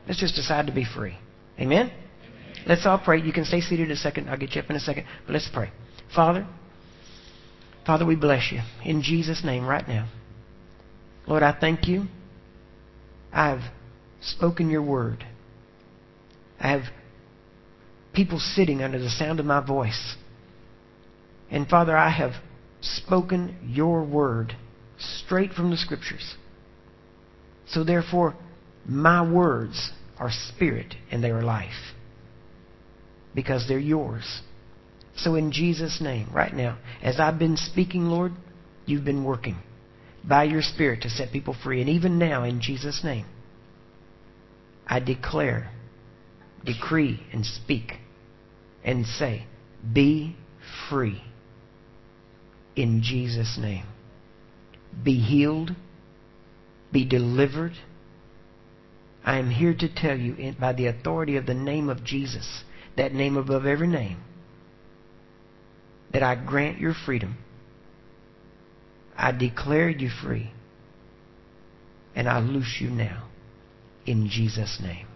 Let's 0.07 0.21
just 0.21 0.35
decide 0.35 0.67
to 0.67 0.73
be 0.73 0.85
free. 0.85 1.17
Amen? 1.59 1.91
Let's 2.67 2.85
all 2.87 2.99
pray. 2.99 3.21
You 3.21 3.33
can 3.33 3.45
stay 3.45 3.61
seated 3.61 3.91
a 3.91 3.97
second. 3.97 4.29
I'll 4.29 4.37
get 4.39 4.55
you 4.55 4.63
up 4.63 4.71
in 4.71 4.77
a 4.77 4.81
second. 4.81 5.07
But 5.27 5.33
let's 5.33 5.49
pray. 5.53 5.71
Father, 6.15 6.47
Father, 7.87 8.05
we 8.05 8.17
bless 8.17 8.53
you 8.53 8.61
in 8.85 9.03
Jesus' 9.03 9.43
name 9.45 9.67
right 9.67 9.87
now. 9.87 10.09
Lord, 11.27 11.43
I 11.43 11.57
thank 11.59 11.89
you. 11.89 12.05
I've 13.33 13.63
spoken 14.21 14.71
your 14.71 14.83
word. 14.83 15.25
I 16.59 16.71
have 16.73 16.83
people 18.13 18.39
sitting 18.39 18.83
under 18.83 18.99
the 18.99 19.09
sound 19.09 19.41
of 19.41 19.47
my 19.47 19.65
voice. 19.65 20.17
And 21.51 21.69
Father, 21.69 21.97
I 21.97 22.11
have 22.11 22.33
spoken 22.81 23.57
your 23.67 24.05
word 24.05 24.57
straight 24.99 25.53
from 25.53 25.71
the 25.71 25.77
scriptures. 25.77 26.35
So 27.67 27.85
therefore, 27.85 28.37
my 28.87 29.29
words 29.29 29.91
are 30.19 30.31
spirit 30.31 30.95
and 31.11 31.23
they 31.23 31.31
are 31.31 31.43
life 31.43 31.95
because 33.35 33.67
they're 33.69 33.79
yours. 33.79 34.43
So 35.17 35.35
in 35.35 35.53
Jesus' 35.53 36.01
name, 36.01 36.29
right 36.33 36.53
now, 36.55 36.79
as 37.03 37.21
I've 37.21 37.39
been 37.39 37.57
speaking, 37.57 38.07
Lord, 38.07 38.33
you've 38.87 39.05
been 39.05 39.25
working. 39.25 39.57
by 40.27 40.45
your 40.45 40.63
Spirit 40.63 41.03
to 41.03 41.11
set 41.11 41.33
people 41.33 41.57
free. 41.65 41.81
And 41.81 41.89
even 41.89 42.19
now, 42.19 42.45
in 42.45 42.61
Jesus' 42.61 43.03
name, 43.03 43.27
I 44.87 45.01
declare, 45.01 45.71
decree, 46.65 47.23
and 47.33 47.45
speak 47.47 47.93
and 48.85 49.07
say, 49.07 49.47
Be 49.93 50.37
free 50.89 51.23
in 52.77 53.03
Jesus' 53.03 53.57
name. 53.59 53.87
Be 55.03 55.19
healed. 55.21 55.75
Be 56.93 57.05
delivered. 57.05 57.73
I 59.25 59.39
am 59.39 59.51
here 59.51 59.75
to 59.75 59.89
tell 59.89 60.17
you, 60.17 60.55
by 60.59 60.73
the 60.73 60.87
authority 60.87 61.37
of 61.37 61.47
the 61.47 61.55
name 61.55 61.89
of 61.89 62.05
Jesus, 62.05 62.65
that 62.97 63.13
name 63.13 63.37
above 63.37 63.67
every 63.67 63.87
name, 63.87 64.19
that 66.13 66.23
I 66.23 66.35
grant 66.35 66.79
your 66.79 66.95
freedom. 66.95 67.37
I 69.17 69.33
declare 69.33 69.91
you 69.91 70.09
free. 70.09 70.53
And 72.15 72.29
I 72.29 72.41
loose 72.41 72.79
you 72.81 72.91
now 72.91 73.29
in 74.05 74.29
Jesus' 74.29 74.79
name. 74.83 75.07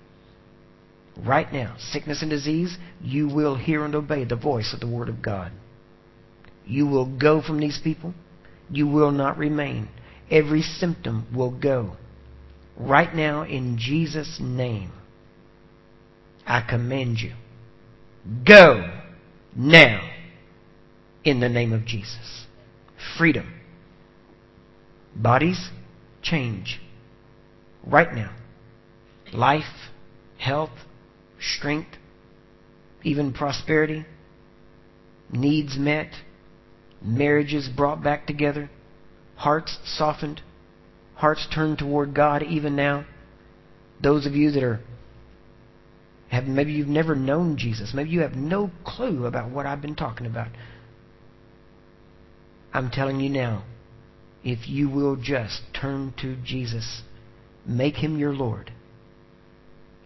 Right 1.17 1.53
now, 1.53 1.77
sickness 1.79 2.23
and 2.23 2.31
disease, 2.31 2.77
you 3.01 3.29
will 3.29 3.57
hear 3.57 3.85
and 3.85 3.95
obey 3.95 4.25
the 4.25 4.37
voice 4.37 4.73
of 4.73 4.81
the 4.81 4.87
Word 4.87 5.09
of 5.09 5.23
God. 5.23 5.53
You 6.67 6.87
will 6.87 7.07
go 7.07 7.43
from 7.43 7.59
these 7.59 7.81
people. 7.83 8.15
You 8.71 8.87
will 8.87 9.11
not 9.11 9.39
remain. 9.39 9.89
Every 10.31 10.63
symptom 10.63 11.27
will 11.35 11.51
go. 11.51 11.97
Right 12.77 13.15
now, 13.15 13.45
in 13.45 13.79
Jesus' 13.79 14.39
name, 14.41 14.93
I 16.47 16.61
commend 16.61 17.19
you. 17.21 17.35
Go 18.45 19.01
now 19.57 20.11
in 21.23 21.41
the 21.41 21.49
name 21.49 21.73
of 21.73 21.85
Jesus. 21.85 22.47
Freedom. 23.17 23.55
Bodies 25.15 25.71
change 26.23 26.81
right 27.87 28.13
now. 28.13 28.35
Life, 29.33 29.91
health, 30.39 30.71
strength, 31.39 31.97
even 33.03 33.33
prosperity, 33.33 34.05
needs 35.31 35.77
met, 35.79 36.13
marriages 37.03 37.69
brought 37.69 38.03
back 38.03 38.27
together, 38.27 38.71
hearts 39.37 39.79
softened, 39.85 40.41
hearts 41.25 41.49
turned 41.55 41.79
toward 41.79 42.15
God 42.15 42.43
even 42.43 42.77
now. 42.77 43.07
Those 44.03 44.27
of 44.27 44.35
you 44.35 44.51
that 44.51 44.63
are 44.63 44.81
have 46.29 46.45
maybe 46.45 46.75
you've 46.75 46.87
never 46.87 47.17
known 47.17 47.57
Jesus, 47.57 47.93
maybe 47.95 48.11
you 48.11 48.21
have 48.21 48.35
no 48.35 48.71
clue 48.85 49.25
about 49.25 49.51
what 49.51 49.65
I've 49.65 49.81
been 49.81 49.95
talking 49.97 50.27
about. 50.27 50.49
I'm 52.75 52.91
telling 52.91 53.21
you 53.21 53.31
now, 53.31 53.65
if 54.45 54.69
you 54.69 54.91
will 54.91 55.17
just 55.17 55.63
turn 55.73 56.13
to 56.21 56.37
Jesus, 56.45 57.01
make 57.65 57.95
him 57.95 58.19
your 58.19 58.35
Lord, 58.35 58.71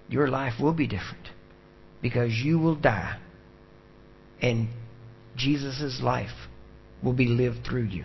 your 0.09 0.29
life 0.29 0.61
will 0.63 0.73
be 0.73 0.87
different 0.87 1.31
because 2.01 2.31
you 2.31 2.61
will 2.61 2.77
die 2.77 3.19
and 4.41 4.69
Jesus' 5.35 6.01
life 6.01 6.47
will 7.03 7.13
be 7.13 7.27
lived 7.27 7.67
through 7.69 7.87
you. 7.87 8.05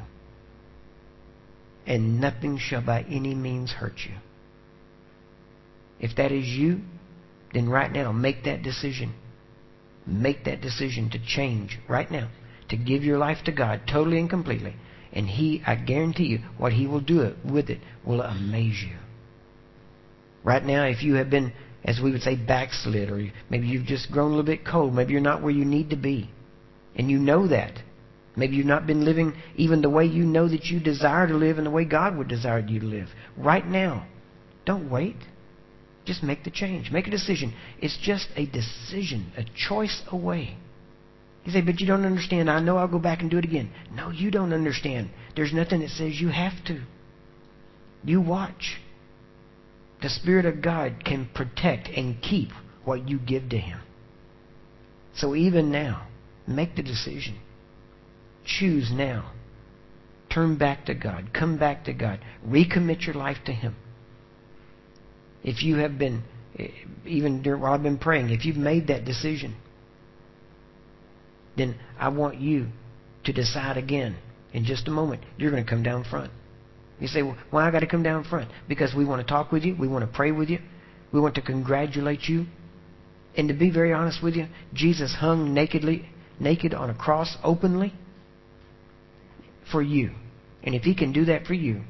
And 1.86 2.22
nothing 2.22 2.58
shall 2.58 2.82
by 2.82 3.02
any 3.04 3.36
means 3.36 3.72
hurt 3.72 4.00
you. 4.06 4.16
If 6.00 6.16
that 6.18 6.32
is 6.32 6.46
you, 6.46 6.82
then 7.54 7.70
right 7.70 7.92
now 7.92 8.12
make 8.12 8.44
that 8.46 8.64
decision. 8.64 9.14
Make 10.06 10.46
that 10.46 10.62
decision 10.62 11.10
to 11.12 11.20
change 11.20 11.80
right 11.88 12.10
now, 12.10 12.30
to 12.70 12.78
give 12.78 13.04
your 13.04 13.18
life 13.18 13.44
to 13.46 13.52
God 13.52 13.82
totally 13.88 14.20
and 14.20 14.30
completely. 14.30 14.76
And 15.12 15.28
He, 15.28 15.62
I 15.66 15.76
guarantee 15.76 16.26
you, 16.26 16.40
what 16.58 16.74
He 16.74 16.88
will 16.88 17.00
do 17.00 17.22
it, 17.22 17.38
with 17.46 17.70
it 17.70 17.80
will 18.06 18.22
amaze 18.22 18.82
you. 18.82 18.96
Right 20.44 20.64
now, 20.64 20.86
if 20.86 21.04
you 21.04 21.16
have 21.16 21.30
been, 21.30 21.54
as 21.86 22.02
we 22.02 22.12
would 22.12 22.22
say, 22.22 22.36
backslid, 22.36 23.10
or 23.10 23.32
maybe 23.50 23.68
you've 23.68 23.86
just 23.86 24.12
grown 24.12 24.28
a 24.32 24.36
little 24.36 24.44
bit 24.44 24.66
cold, 24.66 24.94
maybe 24.94 25.14
you're 25.14 25.22
not 25.22 25.42
where 25.42 25.52
you 25.52 25.64
need 25.64 25.92
to 25.92 25.96
be, 25.96 26.30
and 26.96 27.10
you 27.10 27.20
know 27.20 27.48
that, 27.48 27.80
Maybe 28.36 28.56
you've 28.56 28.66
not 28.66 28.88
been 28.88 29.06
living 29.06 29.34
even 29.56 29.82
the 29.82 29.90
way 29.90 30.06
you 30.06 30.24
know 30.24 30.48
that 30.48 30.66
you 30.66 30.80
desire 30.80 31.28
to 31.28 31.36
live 31.36 31.58
and 31.58 31.68
the 31.68 31.72
way 31.72 31.86
God 31.86 32.18
would 32.18 32.28
desire 32.28 32.60
you 32.60 32.80
to 32.80 32.86
live. 32.86 33.10
Right 33.38 33.66
now. 33.66 34.08
Don't 34.66 34.90
wait. 34.90 35.18
Just 36.06 36.24
make 36.24 36.44
the 36.44 36.52
change. 36.52 36.92
Make 36.92 37.08
a 37.08 37.12
decision. 37.12 37.54
It's 37.80 37.98
just 38.02 38.28
a 38.36 38.46
decision, 38.46 39.32
a 39.38 39.44
choice 39.68 40.02
away. 40.12 40.58
You 41.46 41.52
say, 41.52 41.62
but 41.62 41.80
you 41.80 41.88
don't 41.88 42.06
understand. 42.06 42.50
I 42.50 42.60
know 42.60 42.78
I'll 42.78 42.88
go 42.88 43.00
back 43.00 43.22
and 43.22 43.30
do 43.30 43.38
it 43.38 43.46
again. 43.46 43.72
No, 43.94 44.10
you 44.10 44.32
don't 44.32 44.54
understand. 44.54 45.10
There's 45.36 45.54
nothing 45.54 45.82
that 45.82 45.90
says 45.90 46.20
you 46.20 46.30
have 46.30 46.64
to. 46.66 46.82
You 48.04 48.22
watch. 48.22 48.78
The 50.02 50.10
Spirit 50.10 50.46
of 50.46 50.62
God 50.62 51.04
can 51.06 51.30
protect 51.34 51.88
and 51.90 52.22
keep 52.22 52.50
what 52.84 53.08
you 53.08 53.20
give 53.20 53.50
to 53.50 53.58
Him. 53.58 53.80
So 55.16 55.36
even 55.36 55.72
now, 55.72 56.08
make 56.48 56.76
the 56.76 56.84
decision. 56.84 57.38
Choose 58.46 58.92
now. 58.92 59.32
Turn 60.34 60.58
back 60.58 60.86
to 60.86 60.94
God. 60.94 61.32
Come 61.34 61.58
back 61.58 61.86
to 61.86 61.94
God. 61.94 62.20
Recommit 62.46 63.06
your 63.06 63.16
life 63.16 63.38
to 63.46 63.52
Him. 63.52 63.76
If 65.44 65.62
you 65.64 65.78
have 65.78 66.00
been, 66.00 66.24
eh, 66.58 66.70
even 67.06 67.42
during, 67.42 67.62
while 67.62 67.74
I've 67.74 67.84
been 67.84 68.00
praying, 68.00 68.30
if 68.30 68.46
you've 68.46 68.58
made 68.58 68.88
that 68.88 69.06
decision, 69.06 69.56
then 71.56 71.76
I 72.00 72.10
want 72.10 72.40
you 72.40 72.68
to 73.26 73.34
decide 73.34 73.78
again. 73.78 74.18
In 74.54 74.66
just 74.66 74.88
a 74.88 74.92
moment, 74.92 75.24
you're 75.38 75.52
going 75.52 75.64
to 75.64 75.70
come 75.70 75.84
down 75.84 76.04
front. 76.04 76.32
You 77.00 77.08
say, 77.08 77.24
well, 77.24 77.38
why 77.50 77.68
I 77.68 77.72
got 77.72 77.80
to 77.80 77.88
come 77.88 78.04
down 78.04 78.24
front? 78.24 78.50
Because 78.68 78.94
we 78.96 79.04
want 79.04 79.26
to 79.26 79.28
talk 79.28 79.52
with 79.52 79.64
you. 79.64 79.76
We 79.76 79.88
want 79.88 80.06
to 80.06 80.16
pray 80.16 80.32
with 80.32 80.50
you. 80.50 80.60
We 81.12 81.20
want 81.20 81.36
to 81.36 81.42
congratulate 81.42 82.24
you. 82.24 82.46
And 83.36 83.48
to 83.48 83.54
be 83.54 83.72
very 83.72 83.94
honest 83.94 84.22
with 84.22 84.36
you, 84.36 84.48
Jesus 84.74 85.16
hung 85.20 85.54
nakedly, 85.54 86.08
naked 86.40 86.74
on 86.74 86.92
a 86.92 86.94
cross 86.94 87.36
openly 87.44 87.94
for 89.72 89.82
you. 89.82 90.12
And 90.64 90.76
if 90.76 90.84
He 90.84 90.96
can 90.96 91.12
do 91.12 91.26
that 91.26 91.46
for 91.46 91.54
you, 91.54 91.82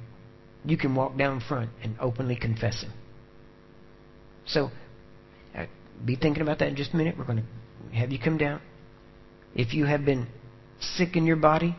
you 0.66 0.78
can 0.78 0.96
walk 0.96 1.18
down 1.18 1.42
front 1.48 1.70
and 1.84 1.96
openly 2.00 2.36
confess 2.36 2.82
Him. 2.82 2.92
So, 4.46 4.72
uh, 5.56 5.66
be 6.04 6.16
thinking 6.16 6.42
about 6.42 6.60
that 6.60 6.68
in 6.70 6.76
just 6.76 6.94
a 6.94 6.98
minute. 6.98 7.16
We're 7.18 7.26
going 7.26 7.44
to 7.44 7.96
have 7.96 8.12
you 8.12 8.20
come 8.20 8.38
down. 8.38 8.62
If 9.56 9.74
you 9.74 9.86
have 9.86 10.04
been 10.04 10.28
sick 10.80 11.16
in 11.16 11.26
your 11.26 11.36
body, 11.36 11.76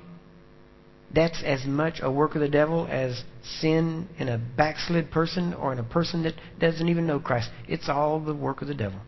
that's 1.13 1.43
as 1.45 1.65
much 1.65 2.01
a 2.03 2.11
work 2.11 2.35
of 2.35 2.41
the 2.41 2.49
devil 2.49 2.87
as 2.91 3.23
sin 3.61 4.09
in 4.19 4.29
a 4.29 4.39
backslid 4.39 5.11
person 5.11 5.55
or 5.55 5.73
in 5.73 5.79
a 5.79 5.85
person 5.85 6.23
that 6.25 6.35
doesn't 6.59 6.89
even 6.89 7.07
know 7.07 7.21
Christ. 7.21 7.51
It's 7.69 7.89
all 7.89 8.21
the 8.21 8.35
work 8.35 8.63
of 8.63 8.69
the 8.69 8.75
devil. 8.75 9.01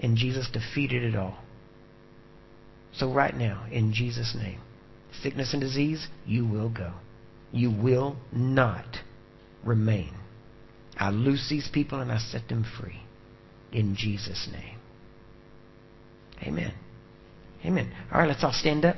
And 0.00 0.16
Jesus 0.16 0.48
defeated 0.50 1.02
it 1.02 1.14
all. 1.14 1.38
So, 2.92 3.12
right 3.12 3.36
now, 3.36 3.66
in 3.70 3.92
Jesus' 3.92 4.34
name, 4.34 4.60
sickness 5.22 5.52
and 5.52 5.60
disease, 5.60 6.08
you 6.26 6.46
will 6.46 6.68
go. 6.68 6.92
You 7.52 7.70
will 7.70 8.16
not 8.32 8.98
remain. 9.64 10.14
I 10.96 11.10
loose 11.10 11.48
these 11.48 11.68
people 11.72 12.00
and 12.00 12.12
I 12.12 12.18
set 12.18 12.48
them 12.48 12.64
free. 12.78 13.00
In 13.72 13.96
Jesus' 13.96 14.48
name. 14.52 14.78
Amen. 16.42 16.74
Amen. 17.64 17.92
All 18.12 18.20
right, 18.20 18.28
let's 18.28 18.42
all 18.42 18.52
stand 18.52 18.84
up. 18.84 18.96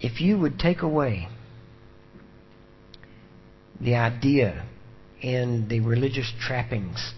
If 0.00 0.20
you 0.20 0.36
would 0.38 0.58
take 0.58 0.82
away 0.82 1.28
the 3.82 3.96
idea 3.96 4.64
and 5.22 5.68
the 5.68 5.80
religious 5.80 6.32
trappings 6.40 7.12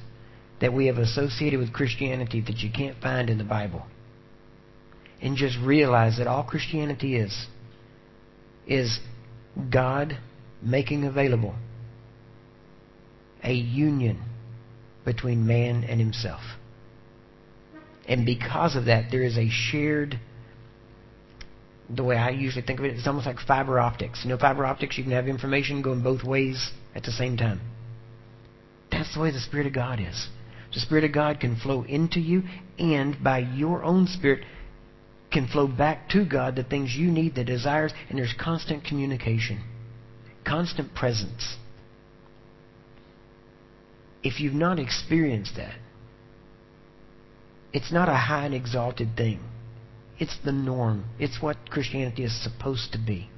that 0.60 0.72
we 0.72 0.86
have 0.86 0.98
associated 0.98 1.58
with 1.58 1.72
Christianity 1.72 2.40
that 2.42 2.58
you 2.58 2.70
can't 2.70 3.00
find 3.00 3.28
in 3.28 3.38
the 3.38 3.44
Bible. 3.44 3.84
And 5.20 5.36
just 5.36 5.56
realize 5.58 6.18
that 6.18 6.26
all 6.26 6.44
Christianity 6.44 7.16
is 7.16 7.46
is 8.66 8.98
God 9.70 10.18
making 10.62 11.04
available 11.04 11.54
a 13.42 13.52
union 13.52 14.22
between 15.04 15.46
man 15.46 15.84
and 15.84 16.00
himself. 16.00 16.40
And 18.08 18.24
because 18.24 18.74
of 18.74 18.86
that, 18.86 19.10
there 19.10 19.22
is 19.22 19.36
a 19.36 19.48
shared 19.50 20.18
the 21.88 22.02
way 22.02 22.16
I 22.16 22.30
usually 22.30 22.64
think 22.64 22.78
of 22.78 22.84
it, 22.84 22.96
it's 22.96 23.06
almost 23.06 23.26
like 23.26 23.38
fiber 23.40 23.78
optics. 23.78 24.20
You 24.24 24.30
know, 24.30 24.38
fiber 24.38 24.64
optics, 24.64 24.96
you 24.96 25.04
can 25.04 25.12
have 25.12 25.28
information 25.28 25.82
going 25.82 26.02
both 26.02 26.24
ways 26.24 26.70
at 26.94 27.02
the 27.02 27.12
same 27.12 27.36
time. 27.36 27.60
That's 28.90 29.12
the 29.14 29.20
way 29.20 29.30
the 29.30 29.40
Spirit 29.40 29.66
of 29.66 29.72
God 29.72 30.00
is. 30.00 30.28
The 30.72 30.80
Spirit 30.80 31.04
of 31.04 31.12
God 31.12 31.40
can 31.40 31.56
flow 31.56 31.82
into 31.82 32.20
you, 32.20 32.42
and 32.78 33.22
by 33.22 33.38
your 33.38 33.84
own 33.84 34.06
Spirit, 34.06 34.44
can 35.32 35.46
flow 35.46 35.66
back 35.66 36.08
to 36.10 36.24
God 36.24 36.56
the 36.56 36.64
things 36.64 36.94
you 36.94 37.10
need, 37.10 37.34
the 37.34 37.44
desires, 37.44 37.92
and 38.08 38.18
there's 38.18 38.34
constant 38.38 38.84
communication, 38.84 39.60
constant 40.44 40.94
presence. 40.94 41.56
if 44.24 44.40
you've 44.40 44.54
not 44.54 44.78
experienced 44.78 45.56
that, 45.56 45.74
it's 47.72 47.92
not 47.92 48.08
a 48.08 48.14
high 48.14 48.46
and 48.46 48.54
exalted 48.54 49.14
thing. 49.16 49.38
It's 50.18 50.36
the 50.44 50.52
norm. 50.52 51.04
It's 51.18 51.42
what 51.42 51.70
Christianity 51.70 52.24
is 52.24 52.42
supposed 52.42 52.92
to 52.92 52.98
be. 52.98 53.28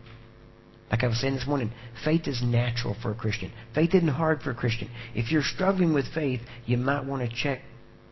Like 0.90 1.02
I 1.02 1.08
was 1.08 1.20
saying 1.20 1.34
this 1.34 1.46
morning, 1.46 1.72
faith 2.04 2.28
is 2.28 2.42
natural 2.42 2.94
for 3.02 3.10
a 3.10 3.14
Christian. 3.14 3.50
Faith 3.74 3.94
isn't 3.94 4.08
hard 4.08 4.42
for 4.42 4.50
a 4.50 4.54
Christian. 4.54 4.88
If 5.14 5.32
you're 5.32 5.42
struggling 5.42 5.92
with 5.92 6.06
faith, 6.14 6.40
you 6.64 6.76
might 6.76 7.04
want 7.04 7.28
to 7.28 7.36
check 7.36 7.60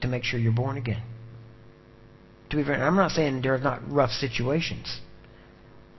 to 0.00 0.08
make 0.08 0.24
sure 0.24 0.40
you're 0.40 0.52
born 0.52 0.76
again. 0.76 1.02
To 2.50 2.56
be 2.56 2.64
fair, 2.64 2.84
I'm 2.84 2.96
not 2.96 3.12
saying 3.12 3.42
there 3.42 3.54
are 3.54 3.58
not 3.58 3.80
rough 3.90 4.10
situations, 4.10 5.00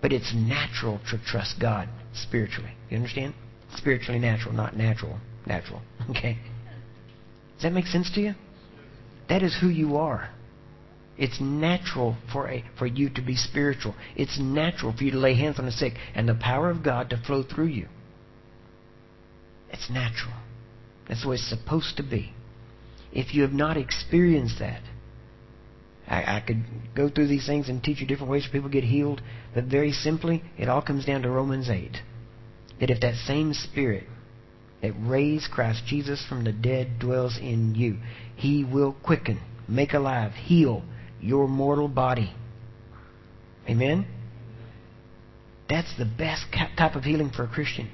but 0.01 0.11
it's 0.11 0.33
natural 0.35 0.99
to 1.09 1.17
trust 1.25 1.59
God 1.59 1.87
spiritually. 2.13 2.71
You 2.89 2.97
understand? 2.97 3.33
Spiritually 3.75 4.19
natural, 4.19 4.53
not 4.53 4.75
natural. 4.75 5.19
Natural. 5.45 5.81
Okay? 6.09 6.37
Does 7.55 7.63
that 7.63 7.73
make 7.73 7.87
sense 7.87 8.11
to 8.11 8.21
you? 8.21 8.33
That 9.29 9.41
is 9.41 9.57
who 9.59 9.69
you 9.69 9.95
are. 9.95 10.29
It's 11.17 11.39
natural 11.39 12.17
for 12.31 12.49
a, 12.49 12.63
for 12.77 12.85
you 12.85 13.09
to 13.11 13.21
be 13.21 13.35
spiritual. 13.35 13.95
It's 14.15 14.37
natural 14.39 14.93
for 14.95 15.03
you 15.03 15.11
to 15.11 15.17
lay 15.17 15.35
hands 15.35 15.59
on 15.59 15.65
the 15.65 15.71
sick 15.71 15.93
and 16.13 16.27
the 16.27 16.35
power 16.35 16.69
of 16.69 16.83
God 16.83 17.09
to 17.09 17.17
flow 17.17 17.43
through 17.43 17.67
you. 17.67 17.87
It's 19.71 19.89
natural. 19.89 20.33
That's 21.07 21.23
the 21.23 21.29
way 21.29 21.35
it's 21.35 21.49
supposed 21.49 21.97
to 21.97 22.03
be. 22.03 22.33
If 23.13 23.33
you 23.33 23.43
have 23.43 23.53
not 23.53 23.77
experienced 23.77 24.59
that, 24.59 24.81
I, 26.07 26.37
I 26.37 26.43
could 26.45 26.63
go 26.95 27.09
through 27.09 27.27
these 27.27 27.45
things 27.45 27.69
and 27.69 27.81
teach 27.81 28.01
you 28.01 28.07
different 28.07 28.31
ways 28.31 28.45
for 28.45 28.51
people 28.51 28.69
get 28.69 28.83
healed, 28.83 29.21
but 29.53 29.65
very 29.65 29.91
simply, 29.91 30.43
it 30.57 30.67
all 30.67 30.81
comes 30.81 31.05
down 31.05 31.21
to 31.21 31.29
Romans 31.29 31.69
8. 31.69 31.97
That 32.79 32.89
if 32.89 32.99
that 33.01 33.15
same 33.15 33.53
Spirit 33.53 34.03
that 34.81 34.91
raised 34.99 35.49
Christ 35.49 35.83
Jesus 35.87 36.25
from 36.27 36.43
the 36.43 36.51
dead 36.51 36.99
dwells 36.99 37.37
in 37.37 37.73
you, 37.73 37.97
He 38.35 38.65
will 38.65 38.97
quicken, 39.01 39.39
make 39.67 39.93
alive, 39.93 40.33
heal, 40.33 40.83
your 41.21 41.47
mortal 41.47 41.87
body. 41.87 42.33
Amen? 43.69 44.07
That's 45.67 45.97
the 45.97 46.05
best 46.05 46.45
type 46.77 46.95
of 46.95 47.03
healing 47.03 47.31
for 47.31 47.43
a 47.43 47.47
Christian. 47.47 47.89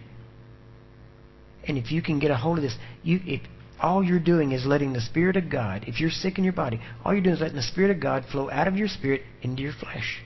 And 1.67 1.77
if 1.77 1.91
you 1.91 2.01
can 2.01 2.19
get 2.19 2.31
a 2.31 2.35
hold 2.35 2.57
of 2.57 2.63
this, 2.63 2.75
you 3.03 3.19
if 3.25 3.41
all 3.79 4.03
you're 4.03 4.19
doing 4.19 4.51
is 4.51 4.65
letting 4.65 4.93
the 4.93 5.01
Spirit 5.01 5.37
of 5.37 5.49
God, 5.49 5.85
if 5.87 5.99
you're 5.99 6.09
sick 6.09 6.37
in 6.37 6.43
your 6.43 6.53
body, 6.53 6.79
all 7.03 7.13
you're 7.13 7.23
doing 7.23 7.35
is 7.35 7.41
letting 7.41 7.55
the 7.55 7.63
Spirit 7.63 7.91
of 7.91 7.99
God 7.99 8.25
flow 8.31 8.49
out 8.49 8.67
of 8.67 8.75
your 8.75 8.87
spirit 8.87 9.21
into 9.41 9.63
your 9.63 9.73
flesh. 9.73 10.21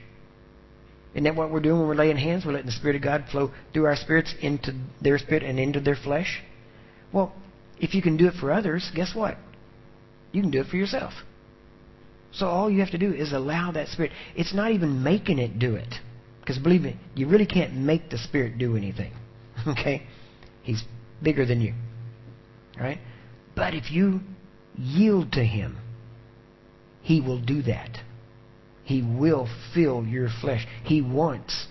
Isn't 1.14 1.24
that 1.24 1.34
what 1.34 1.50
we're 1.50 1.60
doing 1.60 1.78
when 1.78 1.88
we're 1.88 1.94
laying 1.94 2.18
hands? 2.18 2.44
We're 2.44 2.52
letting 2.52 2.66
the 2.66 2.72
Spirit 2.72 2.96
of 2.96 3.02
God 3.02 3.24
flow 3.30 3.50
through 3.72 3.86
our 3.86 3.96
spirits 3.96 4.34
into 4.42 4.74
their 5.00 5.18
spirit 5.18 5.42
and 5.42 5.58
into 5.58 5.80
their 5.80 5.96
flesh. 5.96 6.42
Well, 7.12 7.32
if 7.78 7.94
you 7.94 8.02
can 8.02 8.18
do 8.18 8.26
it 8.26 8.34
for 8.34 8.52
others, 8.52 8.90
guess 8.94 9.14
what? 9.14 9.38
You 10.32 10.42
can 10.42 10.50
do 10.50 10.60
it 10.60 10.66
for 10.66 10.76
yourself. 10.76 11.14
So 12.36 12.46
all 12.46 12.70
you 12.70 12.80
have 12.80 12.90
to 12.90 12.98
do 12.98 13.12
is 13.12 13.32
allow 13.32 13.72
that 13.72 13.88
Spirit. 13.88 14.12
It's 14.34 14.52
not 14.52 14.70
even 14.72 15.02
making 15.02 15.38
it 15.38 15.58
do 15.58 15.74
it. 15.74 15.94
Because 16.40 16.58
believe 16.58 16.82
me, 16.82 16.96
you 17.14 17.28
really 17.28 17.46
can't 17.46 17.74
make 17.74 18.10
the 18.10 18.18
Spirit 18.18 18.58
do 18.58 18.76
anything. 18.76 19.12
Okay? 19.66 20.06
He's 20.62 20.84
bigger 21.22 21.46
than 21.46 21.62
you. 21.62 21.72
Right? 22.78 22.98
But 23.54 23.72
if 23.74 23.90
you 23.90 24.20
yield 24.76 25.32
to 25.32 25.42
Him, 25.42 25.78
He 27.00 27.22
will 27.22 27.40
do 27.40 27.62
that. 27.62 27.98
He 28.84 29.02
will 29.02 29.48
fill 29.74 30.04
your 30.04 30.28
flesh. 30.42 30.66
He 30.84 31.00
wants 31.00 31.66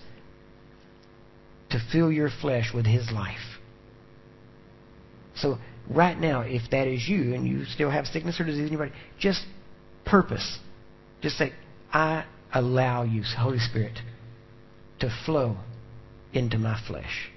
to 1.70 1.78
fill 1.92 2.10
your 2.10 2.28
flesh 2.42 2.72
with 2.74 2.86
His 2.86 3.10
life. 3.12 3.60
So 5.36 5.58
right 5.88 6.18
now, 6.18 6.40
if 6.40 6.70
that 6.72 6.88
is 6.88 7.08
you 7.08 7.34
and 7.34 7.46
you 7.46 7.64
still 7.66 7.90
have 7.90 8.06
sickness 8.06 8.40
or 8.40 8.44
disease 8.44 8.66
in 8.66 8.72
your 8.72 8.86
body, 8.86 8.92
just 9.18 9.44
purpose. 10.06 10.58
Just 11.20 11.36
say, 11.36 11.52
I 11.92 12.24
allow 12.52 13.02
you, 13.02 13.22
Holy 13.36 13.58
Spirit, 13.58 13.98
to 15.00 15.10
flow 15.26 15.56
into 16.32 16.58
my 16.58 16.80
flesh 16.86 17.30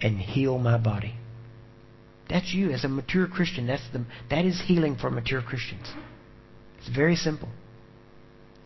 and 0.00 0.18
heal 0.18 0.58
my 0.58 0.78
body. 0.78 1.14
That's 2.28 2.52
you 2.54 2.70
as 2.70 2.84
a 2.84 2.88
mature 2.88 3.26
Christian. 3.26 3.66
That's 3.66 3.82
the, 3.92 4.04
that 4.30 4.44
is 4.44 4.62
healing 4.66 4.96
for 4.96 5.10
mature 5.10 5.42
Christians. 5.42 5.86
It's 6.78 6.94
very 6.94 7.16
simple. 7.16 7.48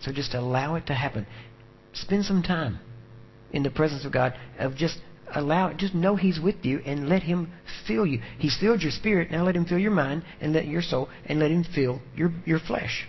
So 0.01 0.12
just 0.12 0.35
allow 0.35 0.77
it 0.77 0.86
to 0.86 0.94
happen. 0.94 1.27
Spend 1.93 2.24
some 2.24 2.43
time 2.43 2.78
in 3.51 3.62
the 3.62 3.70
presence 3.70 4.05
of 4.05 4.12
God 4.12 4.35
of 4.59 4.77
just 4.77 4.98
allow 5.35 5.69
it. 5.69 5.77
Just 5.77 5.94
know 5.94 6.16
He's 6.16 6.39
with 6.40 6.65
you 6.65 6.81
and 6.85 7.09
let 7.09 7.23
Him 7.23 7.52
fill 7.86 8.06
you. 8.06 8.20
He's 8.39 8.56
filled 8.59 8.82
your 8.82 8.93
spirit. 8.93 9.31
Now 9.31 9.44
let 9.44 9.56
Him 9.56 9.65
fill 9.65 9.78
your 9.78 9.90
mind 9.90 10.23
and 10.40 10.52
let 10.52 10.66
your 10.66 10.82
soul 10.82 11.09
and 11.24 11.40
let 11.40 11.51
Him 11.51 11.65
fill 11.74 12.01
your, 12.15 12.32
your 12.47 12.60
flesh. 12.60 13.06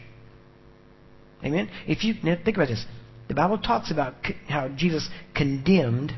Amen? 1.44 1.70
If 1.88 2.04
you 2.04 2.14
think 2.14 2.58
about 2.58 2.68
this. 2.68 2.86
The 3.28 3.36
Bible 3.36 3.60
talks 3.60 3.92
about 3.92 4.16
how 4.48 4.70
Jesus 4.70 5.08
condemned 5.36 6.14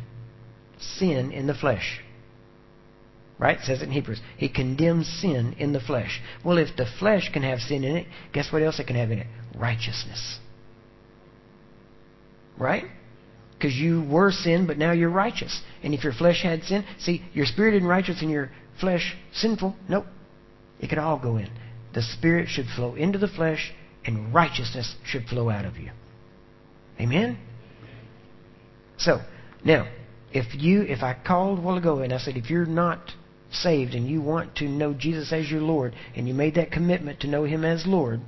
sin 0.79 1.31
in 1.31 1.45
the 1.45 1.53
flesh. 1.53 1.99
Right? 3.37 3.57
It 3.57 3.65
says 3.65 3.81
it 3.81 3.85
in 3.85 3.91
Hebrews. 3.91 4.21
He 4.37 4.49
condemns 4.49 5.07
sin 5.07 5.55
in 5.57 5.73
the 5.73 5.79
flesh. 5.79 6.21
Well, 6.45 6.57
if 6.57 6.75
the 6.77 6.85
flesh 6.99 7.29
can 7.33 7.43
have 7.43 7.59
sin 7.59 7.83
in 7.83 7.97
it, 7.97 8.07
guess 8.33 8.51
what 8.51 8.61
else 8.61 8.79
it 8.79 8.87
can 8.87 8.95
have 8.95 9.11
in 9.11 9.19
it? 9.19 9.27
Righteousness. 9.55 10.39
Right? 12.57 12.85
Because 13.57 13.75
you 13.75 14.03
were 14.03 14.31
sin, 14.31 14.67
but 14.67 14.77
now 14.77 14.91
you're 14.91 15.09
righteous. 15.09 15.61
And 15.83 15.93
if 15.93 16.03
your 16.03 16.13
flesh 16.13 16.43
had 16.43 16.63
sin, 16.63 16.85
see, 16.99 17.23
your 17.33 17.45
spirit 17.45 17.75
isn't 17.75 17.87
righteous 17.87 18.21
and 18.21 18.31
your 18.31 18.51
flesh 18.79 19.15
sinful. 19.33 19.75
Nope. 19.89 20.05
It 20.79 20.89
could 20.89 20.97
all 20.97 21.19
go 21.19 21.37
in. 21.37 21.49
The 21.93 22.01
spirit 22.01 22.47
should 22.47 22.67
flow 22.75 22.95
into 22.95 23.19
the 23.19 23.27
flesh 23.27 23.73
and 24.05 24.33
righteousness 24.33 24.95
should 25.05 25.25
flow 25.25 25.49
out 25.49 25.65
of 25.65 25.77
you. 25.77 25.91
Amen? 26.99 27.37
So, 28.97 29.19
now, 29.63 29.87
if 30.31 30.45
you, 30.53 30.83
if 30.83 31.03
I 31.03 31.15
called 31.25 31.59
a 31.59 31.61
while 31.61 31.77
ago 31.77 31.99
and 31.99 32.13
I 32.13 32.17
said, 32.17 32.37
if 32.37 32.49
you're 32.49 32.65
not 32.65 33.11
saved 33.51 33.93
and 33.93 34.07
you 34.07 34.21
want 34.21 34.55
to 34.57 34.65
know 34.65 34.93
Jesus 34.93 35.33
as 35.33 35.49
your 35.49 35.61
Lord 35.61 35.93
and 36.15 36.27
you 36.27 36.33
made 36.33 36.55
that 36.55 36.71
commitment 36.71 37.19
to 37.21 37.27
know 37.27 37.43
Him 37.43 37.65
as 37.65 37.85
Lord, 37.85 38.21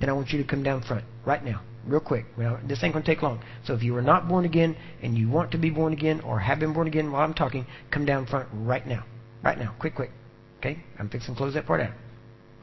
then 0.00 0.08
I 0.08 0.12
want 0.12 0.30
you 0.30 0.42
to 0.42 0.48
come 0.48 0.62
down 0.62 0.82
front 0.82 1.04
right 1.24 1.44
now, 1.44 1.62
real 1.86 2.00
quick. 2.00 2.26
Well, 2.36 2.58
this 2.66 2.82
ain't 2.82 2.94
going 2.94 3.04
to 3.04 3.14
take 3.14 3.22
long. 3.22 3.42
So 3.64 3.74
if 3.74 3.82
you 3.82 3.92
were 3.92 4.02
not 4.02 4.28
born 4.28 4.44
again 4.44 4.76
and 5.02 5.16
you 5.16 5.28
want 5.28 5.52
to 5.52 5.58
be 5.58 5.70
born 5.70 5.92
again 5.92 6.20
or 6.20 6.38
have 6.40 6.58
been 6.58 6.72
born 6.72 6.86
again 6.86 7.12
while 7.12 7.22
I'm 7.22 7.34
talking, 7.34 7.66
come 7.90 8.04
down 8.04 8.26
front 8.26 8.48
right 8.52 8.86
now. 8.86 9.04
Right 9.42 9.58
now. 9.58 9.74
Quick, 9.78 9.94
quick. 9.94 10.10
Okay? 10.58 10.78
I'm 10.98 11.08
fixing 11.08 11.34
to 11.34 11.38
close 11.38 11.54
that 11.54 11.66
part 11.66 11.80
out. 11.80 11.92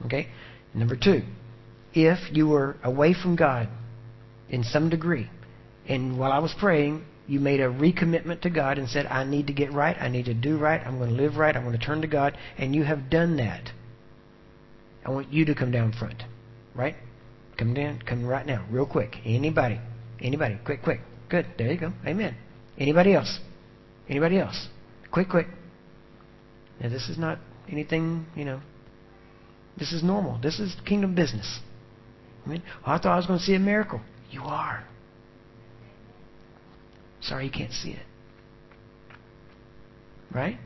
Okay? 0.06 0.27
Number 0.73 0.95
two, 0.95 1.23
if 1.96 2.20
you 2.36 2.48
were 2.48 2.78
away 2.84 3.14
from 3.14 3.36
God 3.36 3.70
in 4.50 4.64
some 4.64 4.90
degree, 4.90 5.30
and 5.88 6.20
while 6.20 6.32
I 6.32 6.40
was 6.40 6.54
praying, 6.60 7.06
you 7.28 7.40
made 7.40 7.60
a 7.60 7.70
recommitment 7.70 8.42
to 8.42 8.50
God 8.50 8.78
and 8.78 8.88
said, 8.88 9.08
I 9.08 9.24
need 9.24 9.48
to 9.48 9.54
get 9.54 9.72
right, 9.74 9.96
I 10.00 10.10
need 10.10 10.26
to 10.26 10.34
do 10.34 10.58
right, 10.58 10.82
I'm 10.86 10.98
going 10.98 11.10
to 11.10 11.16
live 11.16 11.38
right, 11.38 11.56
I'm 11.56 11.64
going 11.64 11.78
to 11.78 11.84
turn 11.84 12.02
to 12.02 12.08
God, 12.08 12.38
and 12.58 12.76
you 12.76 12.84
have 12.84 13.10
done 13.10 13.38
that. 13.38 13.72
I 15.06 15.12
want 15.12 15.32
you 15.32 15.46
to 15.46 15.56
come 15.56 15.72
down 15.72 15.94
front. 15.94 16.24
Right? 16.76 16.96
Come 17.58 17.74
down, 17.74 18.02
come 18.06 18.26
right 18.26 18.46
now, 18.46 18.66
real 18.70 18.86
quick. 18.86 19.16
Anybody? 19.24 19.80
Anybody? 20.20 20.60
Quick, 20.66 20.84
quick. 20.84 21.00
Good. 21.30 21.46
There 21.58 21.72
you 21.72 21.80
go. 21.80 21.94
Amen. 22.06 22.36
Anybody 22.78 23.14
else? 23.14 23.40
Anybody 24.10 24.40
else? 24.40 24.68
Quick, 25.12 25.30
quick. 25.30 25.48
Now, 26.82 26.90
this 26.90 27.10
is 27.10 27.18
not 27.18 27.40
anything, 27.72 28.26
you 28.36 28.46
know. 28.46 28.62
This 29.78 29.94
is 29.94 30.04
normal. 30.04 30.40
This 30.42 30.60
is 30.60 30.76
kingdom 30.86 31.16
business. 31.16 31.60
I 32.48 32.56
oh, 32.56 32.62
I 32.86 32.98
thought 32.98 33.14
I 33.14 33.18
was 33.18 33.26
going 33.26 33.40
to 33.40 33.46
see 33.46 33.56
a 33.56 33.60
miracle. 33.60 34.02
You 34.30 34.42
are. 34.42 34.86
Sorry 37.22 37.46
you 37.46 37.52
can't 37.52 37.72
see 37.72 37.92
it. 37.92 38.06
Right? 40.34 40.58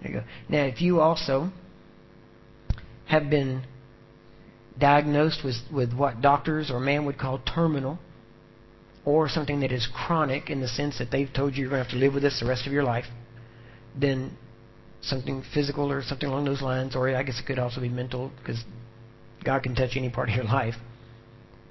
There 0.00 0.10
you 0.10 0.20
go. 0.20 0.26
Now, 0.48 0.64
if 0.64 0.80
you 0.80 1.00
also 1.00 1.50
have 3.06 3.28
been 3.28 3.64
diagnosed 4.78 5.40
with, 5.44 5.56
with 5.72 5.92
what 5.92 6.22
doctors 6.22 6.70
or 6.70 6.80
man 6.80 7.04
would 7.04 7.18
call 7.18 7.38
terminal, 7.38 7.98
or 9.04 9.28
something 9.28 9.60
that 9.60 9.72
is 9.72 9.88
chronic 9.92 10.50
in 10.50 10.60
the 10.60 10.68
sense 10.68 10.98
that 10.98 11.10
they've 11.10 11.32
told 11.32 11.54
you 11.54 11.62
you're 11.62 11.70
going 11.70 11.80
to 11.80 11.84
have 11.84 11.92
to 11.92 11.98
live 11.98 12.14
with 12.14 12.22
this 12.22 12.40
the 12.40 12.46
rest 12.46 12.66
of 12.66 12.72
your 12.72 12.84
life, 12.84 13.06
then 13.98 14.36
something 15.00 15.42
physical 15.54 15.90
or 15.90 16.02
something 16.02 16.28
along 16.28 16.44
those 16.44 16.60
lines, 16.60 16.94
or 16.94 17.14
I 17.14 17.22
guess 17.22 17.40
it 17.40 17.46
could 17.46 17.58
also 17.58 17.80
be 17.80 17.88
mental 17.88 18.30
because 18.38 18.62
God 19.44 19.62
can 19.62 19.74
touch 19.74 19.90
any 19.96 20.10
part 20.10 20.28
of 20.28 20.34
your 20.34 20.44
life, 20.44 20.74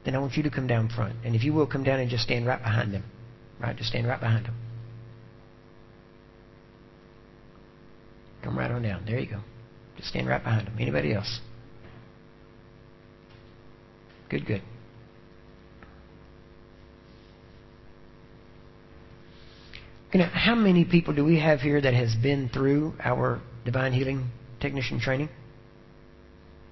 then 0.05 0.15
I 0.15 0.19
want 0.19 0.35
you 0.35 0.43
to 0.43 0.49
come 0.49 0.67
down 0.67 0.89
front. 0.89 1.15
And 1.23 1.35
if 1.35 1.43
you 1.43 1.53
will, 1.53 1.67
come 1.67 1.83
down 1.83 1.99
and 1.99 2.09
just 2.09 2.23
stand 2.23 2.45
right 2.45 2.61
behind 2.61 2.93
them. 2.93 3.03
Right? 3.59 3.75
Just 3.75 3.89
stand 3.89 4.07
right 4.07 4.19
behind 4.19 4.45
them. 4.45 4.55
Come 8.43 8.57
right 8.57 8.71
on 8.71 8.81
down. 8.81 9.05
There 9.05 9.19
you 9.19 9.29
go. 9.29 9.41
Just 9.97 10.09
stand 10.09 10.27
right 10.27 10.41
behind 10.41 10.67
them. 10.67 10.75
Anybody 10.79 11.13
else? 11.13 11.39
Good, 14.29 14.45
good. 14.45 14.61
Now, 20.13 20.29
how 20.33 20.55
many 20.55 20.85
people 20.85 21.13
do 21.13 21.23
we 21.23 21.39
have 21.39 21.59
here 21.59 21.79
that 21.79 21.93
has 21.93 22.15
been 22.15 22.49
through 22.49 22.93
our 23.03 23.41
divine 23.63 23.93
healing 23.93 24.29
technician 24.59 24.99
training? 24.99 25.29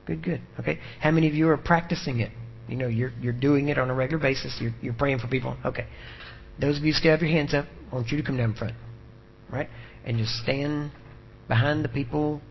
Good, 0.07 0.23
good. 0.23 0.41
Okay. 0.59 0.79
How 1.01 1.11
many 1.11 1.27
of 1.27 1.35
you 1.35 1.49
are 1.49 1.57
practicing 1.57 2.21
it? 2.21 2.31
You 2.67 2.77
know, 2.77 2.87
you're 2.87 3.11
you're 3.21 3.33
doing 3.33 3.67
it 3.67 3.77
on 3.77 3.89
a 3.89 3.93
regular 3.93 4.21
basis. 4.21 4.57
You're 4.59 4.73
you're 4.81 4.93
praying 4.93 5.19
for 5.19 5.27
people. 5.27 5.55
Okay. 5.65 5.85
Those 6.59 6.77
of 6.77 6.83
you 6.83 6.93
still 6.93 7.11
have 7.11 7.21
your 7.21 7.29
hands 7.29 7.53
up, 7.53 7.65
I 7.91 7.95
want 7.95 8.07
you 8.09 8.17
to 8.17 8.23
come 8.23 8.37
down 8.37 8.55
front. 8.55 8.73
Right? 9.51 9.69
And 10.05 10.17
just 10.17 10.33
stand 10.37 10.91
behind 11.47 11.83
the 11.83 11.89
people 11.89 12.41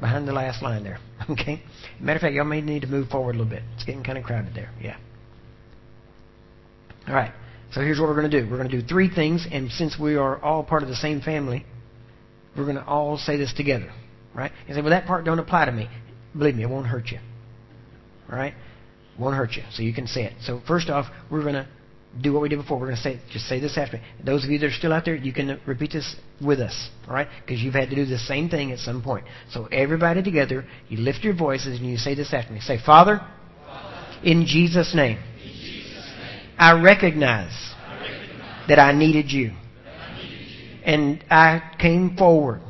behind 0.00 0.26
the 0.26 0.32
last 0.32 0.62
line 0.62 0.82
there. 0.82 0.98
Okay? 1.28 1.62
Matter 2.00 2.16
of 2.16 2.22
fact, 2.22 2.34
y'all 2.34 2.44
may 2.44 2.62
need 2.62 2.80
to 2.80 2.88
move 2.88 3.08
forward 3.08 3.36
a 3.36 3.38
little 3.38 3.50
bit. 3.50 3.62
It's 3.74 3.84
getting 3.84 4.02
kind 4.02 4.16
of 4.18 4.24
crowded 4.24 4.52
there. 4.54 4.70
Yeah. 4.82 4.96
All 7.06 7.14
right. 7.14 7.32
So 7.72 7.82
here's 7.82 8.00
what 8.00 8.08
we're 8.08 8.16
going 8.16 8.30
to 8.30 8.40
do. 8.40 8.50
We're 8.50 8.56
going 8.56 8.70
to 8.70 8.80
do 8.80 8.84
three 8.84 9.14
things, 9.14 9.46
and 9.48 9.70
since 9.70 9.96
we 10.00 10.16
are 10.16 10.42
all 10.42 10.64
part 10.64 10.82
of 10.82 10.88
the 10.88 10.96
same 10.96 11.20
family, 11.20 11.66
we're 12.56 12.64
going 12.64 12.76
to 12.76 12.84
all 12.84 13.16
say 13.16 13.36
this 13.36 13.52
together. 13.52 13.92
Right? 14.34 14.50
You 14.66 14.74
say, 14.74 14.80
well, 14.80 14.90
that 14.90 15.06
part 15.06 15.24
don't 15.24 15.38
apply 15.38 15.66
to 15.66 15.72
me. 15.72 15.88
Believe 16.36 16.54
me, 16.54 16.62
it 16.62 16.70
won't 16.70 16.86
hurt 16.86 17.08
you. 17.08 17.18
All 18.30 18.36
right? 18.36 18.54
It 18.54 19.20
won't 19.20 19.36
hurt 19.36 19.52
you. 19.52 19.62
So 19.72 19.82
you 19.82 19.92
can 19.92 20.06
say 20.06 20.24
it. 20.24 20.34
So 20.42 20.60
first 20.66 20.88
off, 20.88 21.06
we're 21.30 21.42
going 21.42 21.54
to 21.54 21.68
do 22.20 22.32
what 22.32 22.42
we 22.42 22.48
did 22.48 22.56
before. 22.56 22.78
We're 22.78 22.86
going 22.86 22.96
to 22.96 23.02
say, 23.02 23.20
just 23.30 23.46
say 23.46 23.60
this 23.60 23.76
after 23.78 23.98
me. 23.98 24.02
Those 24.24 24.44
of 24.44 24.50
you 24.50 24.58
that 24.58 24.66
are 24.66 24.72
still 24.72 24.92
out 24.92 25.04
there, 25.04 25.14
you 25.14 25.32
can 25.32 25.60
repeat 25.66 25.92
this 25.92 26.16
with 26.44 26.60
us, 26.60 26.90
all 27.06 27.14
right? 27.14 27.28
Because 27.44 27.60
you've 27.60 27.74
had 27.74 27.90
to 27.90 27.96
do 27.96 28.04
the 28.04 28.18
same 28.18 28.48
thing 28.48 28.72
at 28.72 28.78
some 28.78 29.02
point. 29.02 29.26
So 29.50 29.66
everybody 29.66 30.22
together, 30.22 30.64
you 30.88 30.98
lift 30.98 31.22
your 31.22 31.34
voices 31.34 31.78
and 31.78 31.88
you 31.88 31.96
say 31.96 32.14
this 32.14 32.32
after 32.32 32.52
me. 32.52 32.60
Say, 32.60 32.78
Father, 32.84 33.20
Father 33.64 34.20
in, 34.24 34.46
Jesus 34.46 34.94
name, 34.94 35.18
I 36.58 36.80
recognize, 36.80 37.52
that. 38.68 38.78
I 38.78 38.92
needed 38.92 39.32
you. 39.32 39.52
And 40.84 41.24
I 41.30 41.72
came 41.78 42.16
forward. 42.16 42.60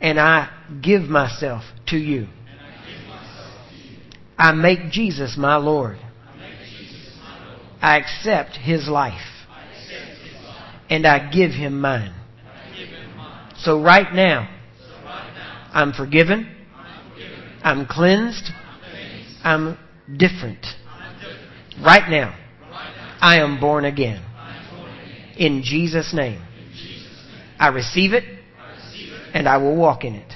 And 0.00 0.20
I 0.20 0.50
give 0.82 1.02
myself 1.02 1.62
to 1.88 1.96
you. 1.96 2.28
I 4.38 4.52
make 4.52 4.90
Jesus 4.90 5.36
my 5.38 5.56
Lord. 5.56 5.98
I 7.80 7.98
accept 7.98 8.56
his 8.56 8.88
life. 8.88 9.20
And 10.88 11.06
I 11.06 11.30
give 11.30 11.50
him 11.50 11.80
mine. 11.80 12.14
So 13.58 13.82
right 13.82 14.12
now, 14.12 14.48
I'm 15.72 15.92
forgiven. 15.92 16.48
I'm 17.62 17.86
cleansed. 17.86 18.50
I'm 19.42 19.78
different. 20.16 20.64
Right 21.84 22.08
now, 22.08 22.36
I 23.20 23.40
am 23.40 23.58
born 23.60 23.84
again. 23.84 24.22
In 25.36 25.62
Jesus' 25.62 26.14
name. 26.14 26.42
I 27.58 27.68
receive 27.68 28.12
it 28.12 28.24
and 29.34 29.48
I 29.48 29.56
will 29.56 29.76
walk 29.76 30.04
in 30.04 30.14
it. 30.14 30.32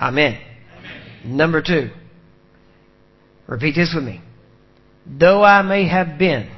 Amen. 0.00 0.38
Number 1.24 1.62
two. 1.62 1.90
Repeat 3.46 3.74
this 3.74 3.92
with 3.94 4.04
me. 4.04 4.20
Though 5.06 5.42
I 5.42 5.62
may 5.62 5.88
have 5.88 6.18
been, 6.18 6.50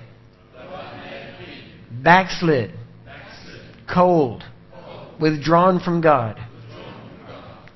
backslid, 2.03 2.73
cold, 3.93 4.43
withdrawn 5.21 5.81
from 5.81 6.01
God, 6.01 6.37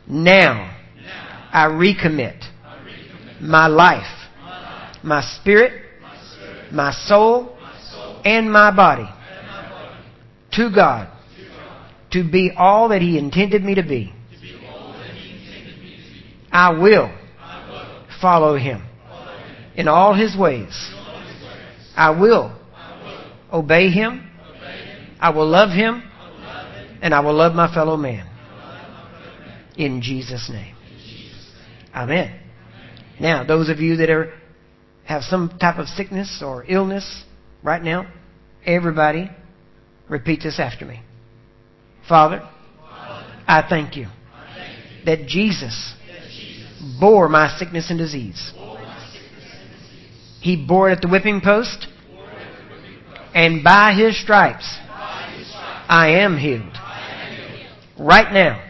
now 0.07 0.77
I 1.53 1.66
recommit 1.66 2.43
my 3.41 3.69
life, 3.69 4.28
my 5.03 5.23
spirit, 5.41 5.81
my 6.73 6.93
soul, 7.07 7.57
and 8.24 8.51
my 8.51 8.74
body 8.74 9.09
to 10.53 10.70
God 10.74 11.09
to 12.11 12.28
be 12.28 12.53
all 12.57 12.89
that 12.89 13.03
He 13.03 13.19
intended 13.19 13.62
me 13.62 13.77
to 13.77 13.82
be. 13.82 14.12
I 16.55 16.70
will 16.70 17.14
follow 18.22 18.56
Him 18.56 18.82
in 19.76 19.89
all 19.89 20.14
his 20.14 20.36
ways. 20.36 20.93
I 21.97 22.10
will 22.10 22.56
obey 23.52 23.90
him. 23.90 24.31
I 25.20 25.31
will 25.31 25.48
love 25.48 25.70
him. 25.70 26.02
And 27.02 27.14
I 27.14 27.20
will 27.20 27.35
love 27.35 27.55
my 27.55 27.72
fellow 27.72 27.97
man. 27.97 28.26
In 29.76 30.01
Jesus' 30.01 30.48
name. 30.51 30.74
Amen. 31.94 32.40
Now, 33.20 33.44
those 33.44 33.68
of 33.68 33.78
you 33.78 33.97
that 33.97 34.10
are 34.10 34.32
have 35.05 35.22
some 35.22 35.59
type 35.60 35.78
of 35.78 35.86
sickness 35.86 36.43
or 36.44 36.64
illness 36.66 37.24
right 37.62 37.82
now, 37.82 38.10
everybody 38.64 39.31
repeat 40.09 40.40
this 40.43 40.59
after 40.59 40.86
me. 40.86 41.02
Father, 42.09 42.48
I 43.47 43.64
thank 43.68 43.97
you 43.97 44.06
that 45.05 45.26
Jesus 45.26 45.94
bore 47.01 47.28
my 47.28 47.56
sickness 47.59 47.90
and 47.90 47.98
disease. 47.98 48.52
He 50.40 50.56
bore 50.56 50.90
it 50.90 50.97
at 50.97 51.02
the 51.02 51.09
whipping 51.09 51.40
post. 51.40 51.86
And 53.35 53.65
by 53.65 53.94
his 53.94 54.20
stripes, 54.20 54.78
I 55.89 56.20
am 56.20 56.36
healed. 56.39 56.77
Right 57.98 58.32
now, 58.32 58.62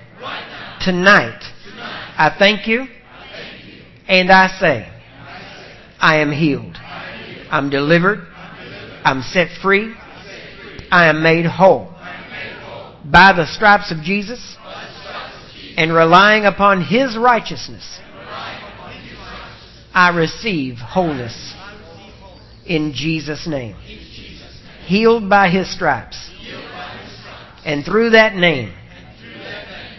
tonight, 0.83 1.43
I 2.17 2.35
thank 2.39 2.67
you, 2.67 2.87
and 4.09 4.31
I 4.31 4.49
say, 4.59 4.89
I 5.99 6.19
am 6.19 6.33
healed. 6.33 6.77
I'm 7.51 7.71
delivered. 7.71 8.27
I'm 9.05 9.23
set 9.23 9.49
free. 9.61 9.95
I 10.91 11.09
am 11.09 11.23
made 11.23 11.47
whole. 11.47 11.91
By 13.05 13.33
the 13.37 13.47
stripes 13.47 13.91
of 13.91 13.99
Jesus 14.03 14.57
and 15.77 15.93
relying 15.93 16.45
upon 16.45 16.83
His 16.83 17.17
righteousness, 17.17 18.01
I 19.95 20.09
receive 20.17 20.75
wholeness 20.79 21.55
in 22.67 22.93
Jesus' 22.95 23.47
name. 23.47 23.77
Healed 24.87 25.31
by 25.31 25.49
his 25.49 25.73
stripes. 25.73 26.31
And 27.65 27.85
through 27.85 28.11
that 28.11 28.35
name, 28.35 28.75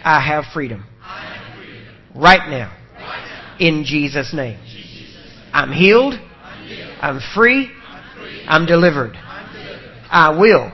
I 0.04 0.20
have 0.20 0.44
freedom. 0.52 0.84
Right 2.14 2.48
now. 2.48 2.76
In 3.58 3.84
Jesus' 3.84 4.34
name. 4.34 4.58
I'm 5.52 5.72
healed. 5.72 6.14
I'm 7.00 7.20
free. 7.34 7.70
I'm 8.46 8.66
delivered. 8.66 9.16
I 9.16 10.36
will 10.38 10.72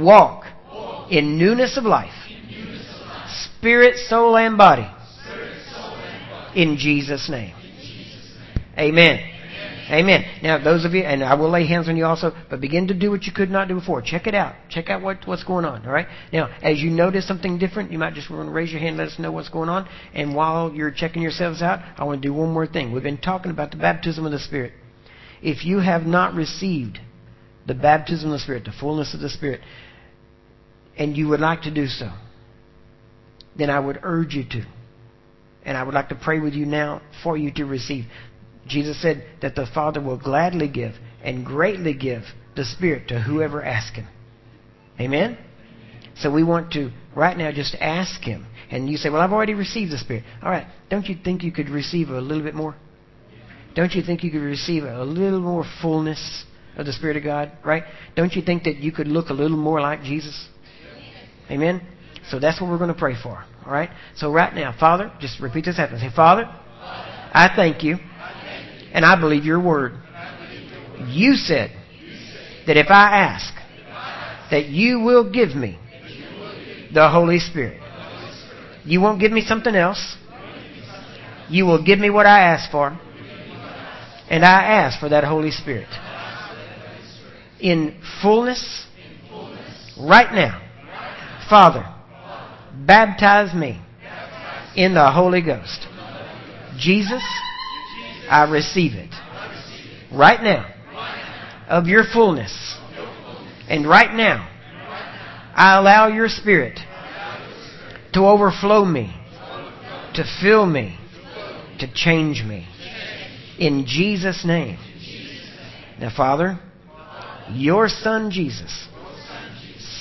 walk 0.00 0.44
in 1.10 1.38
newness 1.38 1.76
of 1.76 1.84
life. 1.84 2.14
Spirit, 3.58 3.96
soul, 3.96 4.36
and 4.36 4.56
body. 4.56 4.88
In 6.54 6.76
Jesus' 6.78 7.28
name. 7.28 7.54
Amen. 8.78 9.34
Amen. 9.90 10.24
Now, 10.42 10.62
those 10.62 10.84
of 10.84 10.92
you, 10.92 11.02
and 11.02 11.24
I 11.24 11.34
will 11.34 11.50
lay 11.50 11.66
hands 11.66 11.88
on 11.88 11.96
you 11.96 12.04
also, 12.04 12.32
but 12.50 12.60
begin 12.60 12.88
to 12.88 12.94
do 12.94 13.10
what 13.10 13.24
you 13.24 13.32
could 13.32 13.50
not 13.50 13.68
do 13.68 13.74
before. 13.74 14.02
Check 14.02 14.26
it 14.26 14.34
out. 14.34 14.54
Check 14.68 14.90
out 14.90 15.00
what, 15.02 15.26
what's 15.26 15.44
going 15.44 15.64
on. 15.64 15.86
All 15.86 15.92
right. 15.92 16.06
Now, 16.30 16.54
as 16.62 16.78
you 16.80 16.90
notice 16.90 17.26
something 17.26 17.58
different, 17.58 17.90
you 17.90 17.98
might 17.98 18.12
just 18.12 18.30
want 18.30 18.46
to 18.46 18.52
raise 18.52 18.70
your 18.70 18.80
hand, 18.80 18.98
let 18.98 19.08
us 19.08 19.18
know 19.18 19.32
what's 19.32 19.48
going 19.48 19.70
on. 19.70 19.88
And 20.12 20.34
while 20.34 20.72
you're 20.74 20.90
checking 20.90 21.22
yourselves 21.22 21.62
out, 21.62 21.80
I 21.96 22.04
want 22.04 22.20
to 22.20 22.28
do 22.28 22.34
one 22.34 22.52
more 22.52 22.66
thing. 22.66 22.92
We've 22.92 23.02
been 23.02 23.16
talking 23.16 23.50
about 23.50 23.70
the 23.70 23.78
baptism 23.78 24.26
of 24.26 24.32
the 24.32 24.38
Spirit. 24.38 24.74
If 25.40 25.64
you 25.64 25.78
have 25.78 26.02
not 26.02 26.34
received 26.34 26.98
the 27.66 27.74
baptism 27.74 28.30
of 28.30 28.34
the 28.34 28.40
Spirit, 28.40 28.64
the 28.64 28.72
fullness 28.78 29.14
of 29.14 29.20
the 29.20 29.30
Spirit, 29.30 29.60
and 30.98 31.16
you 31.16 31.28
would 31.28 31.40
like 31.40 31.62
to 31.62 31.72
do 31.72 31.86
so, 31.86 32.10
then 33.56 33.70
I 33.70 33.80
would 33.80 34.00
urge 34.02 34.34
you 34.34 34.44
to. 34.50 34.64
And 35.64 35.76
I 35.76 35.82
would 35.82 35.94
like 35.94 36.08
to 36.10 36.14
pray 36.14 36.40
with 36.40 36.54
you 36.54 36.66
now 36.66 37.02
for 37.22 37.36
you 37.36 37.52
to 37.54 37.64
receive. 37.64 38.04
Jesus 38.68 39.00
said 39.00 39.24
that 39.42 39.54
the 39.54 39.66
Father 39.72 40.00
will 40.00 40.18
gladly 40.18 40.68
give 40.68 40.94
and 41.22 41.44
greatly 41.44 41.94
give 41.94 42.22
the 42.56 42.64
Spirit 42.64 43.08
to 43.08 43.20
whoever 43.20 43.62
asks 43.62 43.96
Him. 43.96 44.06
Amen? 45.00 45.38
So 46.16 46.32
we 46.32 46.42
want 46.42 46.72
to, 46.72 46.90
right 47.14 47.36
now, 47.36 47.52
just 47.52 47.76
ask 47.80 48.20
Him. 48.22 48.46
And 48.70 48.88
you 48.88 48.96
say, 48.96 49.08
Well, 49.10 49.20
I've 49.20 49.32
already 49.32 49.54
received 49.54 49.92
the 49.92 49.98
Spirit. 49.98 50.24
All 50.42 50.50
right. 50.50 50.66
Don't 50.90 51.06
you 51.06 51.16
think 51.22 51.42
you 51.42 51.52
could 51.52 51.68
receive 51.68 52.10
a 52.10 52.20
little 52.20 52.42
bit 52.42 52.54
more? 52.54 52.76
Don't 53.74 53.92
you 53.92 54.02
think 54.02 54.24
you 54.24 54.30
could 54.30 54.42
receive 54.42 54.84
a 54.84 55.04
little 55.04 55.40
more 55.40 55.64
fullness 55.80 56.44
of 56.76 56.86
the 56.86 56.92
Spirit 56.92 57.16
of 57.16 57.22
God? 57.22 57.52
Right? 57.64 57.84
Don't 58.16 58.32
you 58.32 58.42
think 58.42 58.64
that 58.64 58.76
you 58.76 58.92
could 58.92 59.06
look 59.06 59.28
a 59.30 59.34
little 59.34 59.56
more 59.56 59.80
like 59.80 60.02
Jesus? 60.02 60.48
Amen? 61.50 61.80
So 62.30 62.38
that's 62.38 62.60
what 62.60 62.68
we're 62.70 62.78
going 62.78 62.92
to 62.92 62.98
pray 62.98 63.14
for. 63.22 63.44
All 63.64 63.72
right? 63.72 63.90
So 64.16 64.32
right 64.32 64.52
now, 64.54 64.74
Father, 64.78 65.12
just 65.20 65.40
repeat 65.40 65.64
this 65.64 65.78
after 65.78 65.94
me. 65.94 66.00
Say, 66.00 66.10
Father, 66.14 66.44
I 66.44 67.50
thank 67.54 67.82
you 67.82 67.96
and 68.92 69.04
I 69.04 69.18
believe 69.20 69.44
your 69.44 69.60
word. 69.60 69.92
You 71.06 71.34
said 71.34 71.70
that 72.66 72.76
if 72.76 72.88
I 72.90 73.18
ask, 73.18 73.54
that 74.50 74.66
you 74.66 75.00
will 75.00 75.30
give 75.30 75.54
me 75.54 75.78
the 76.92 77.08
Holy 77.08 77.38
Spirit. 77.38 77.80
You 78.84 79.00
won't 79.00 79.20
give 79.20 79.32
me 79.32 79.42
something 79.42 79.74
else. 79.74 80.16
You 81.50 81.66
will 81.66 81.84
give 81.84 81.98
me 81.98 82.10
what 82.10 82.26
I 82.26 82.40
ask 82.40 82.70
for. 82.70 82.98
And 84.30 84.44
I 84.44 84.62
ask 84.62 85.00
for 85.00 85.08
that 85.08 85.24
Holy 85.24 85.50
Spirit. 85.50 85.88
In 87.60 88.00
fullness, 88.22 88.86
right 89.98 90.32
now. 90.32 90.64
Father, 91.48 91.94
Baptize 92.86 93.54
me 93.54 93.80
in 94.76 94.94
the 94.94 95.10
Holy 95.10 95.42
Ghost. 95.42 95.86
Jesus, 96.78 97.22
I 98.28 98.48
receive 98.50 98.92
it. 98.94 99.14
Right 100.12 100.42
now. 100.42 100.74
Of 101.68 101.86
your 101.86 102.04
fullness. 102.12 102.76
And 103.68 103.86
right 103.86 104.14
now, 104.14 104.48
I 105.54 105.76
allow 105.76 106.08
your 106.08 106.28
Spirit 106.28 106.78
to 108.14 108.20
overflow 108.20 108.84
me, 108.84 109.14
to 110.14 110.24
fill 110.40 110.64
me, 110.64 110.98
to 111.78 111.92
change 111.92 112.42
me. 112.42 112.66
In 113.58 113.84
Jesus' 113.86 114.44
name. 114.44 114.78
Now, 116.00 116.10
Father, 116.16 116.58
your 117.50 117.88
Son 117.88 118.30
Jesus 118.30 118.88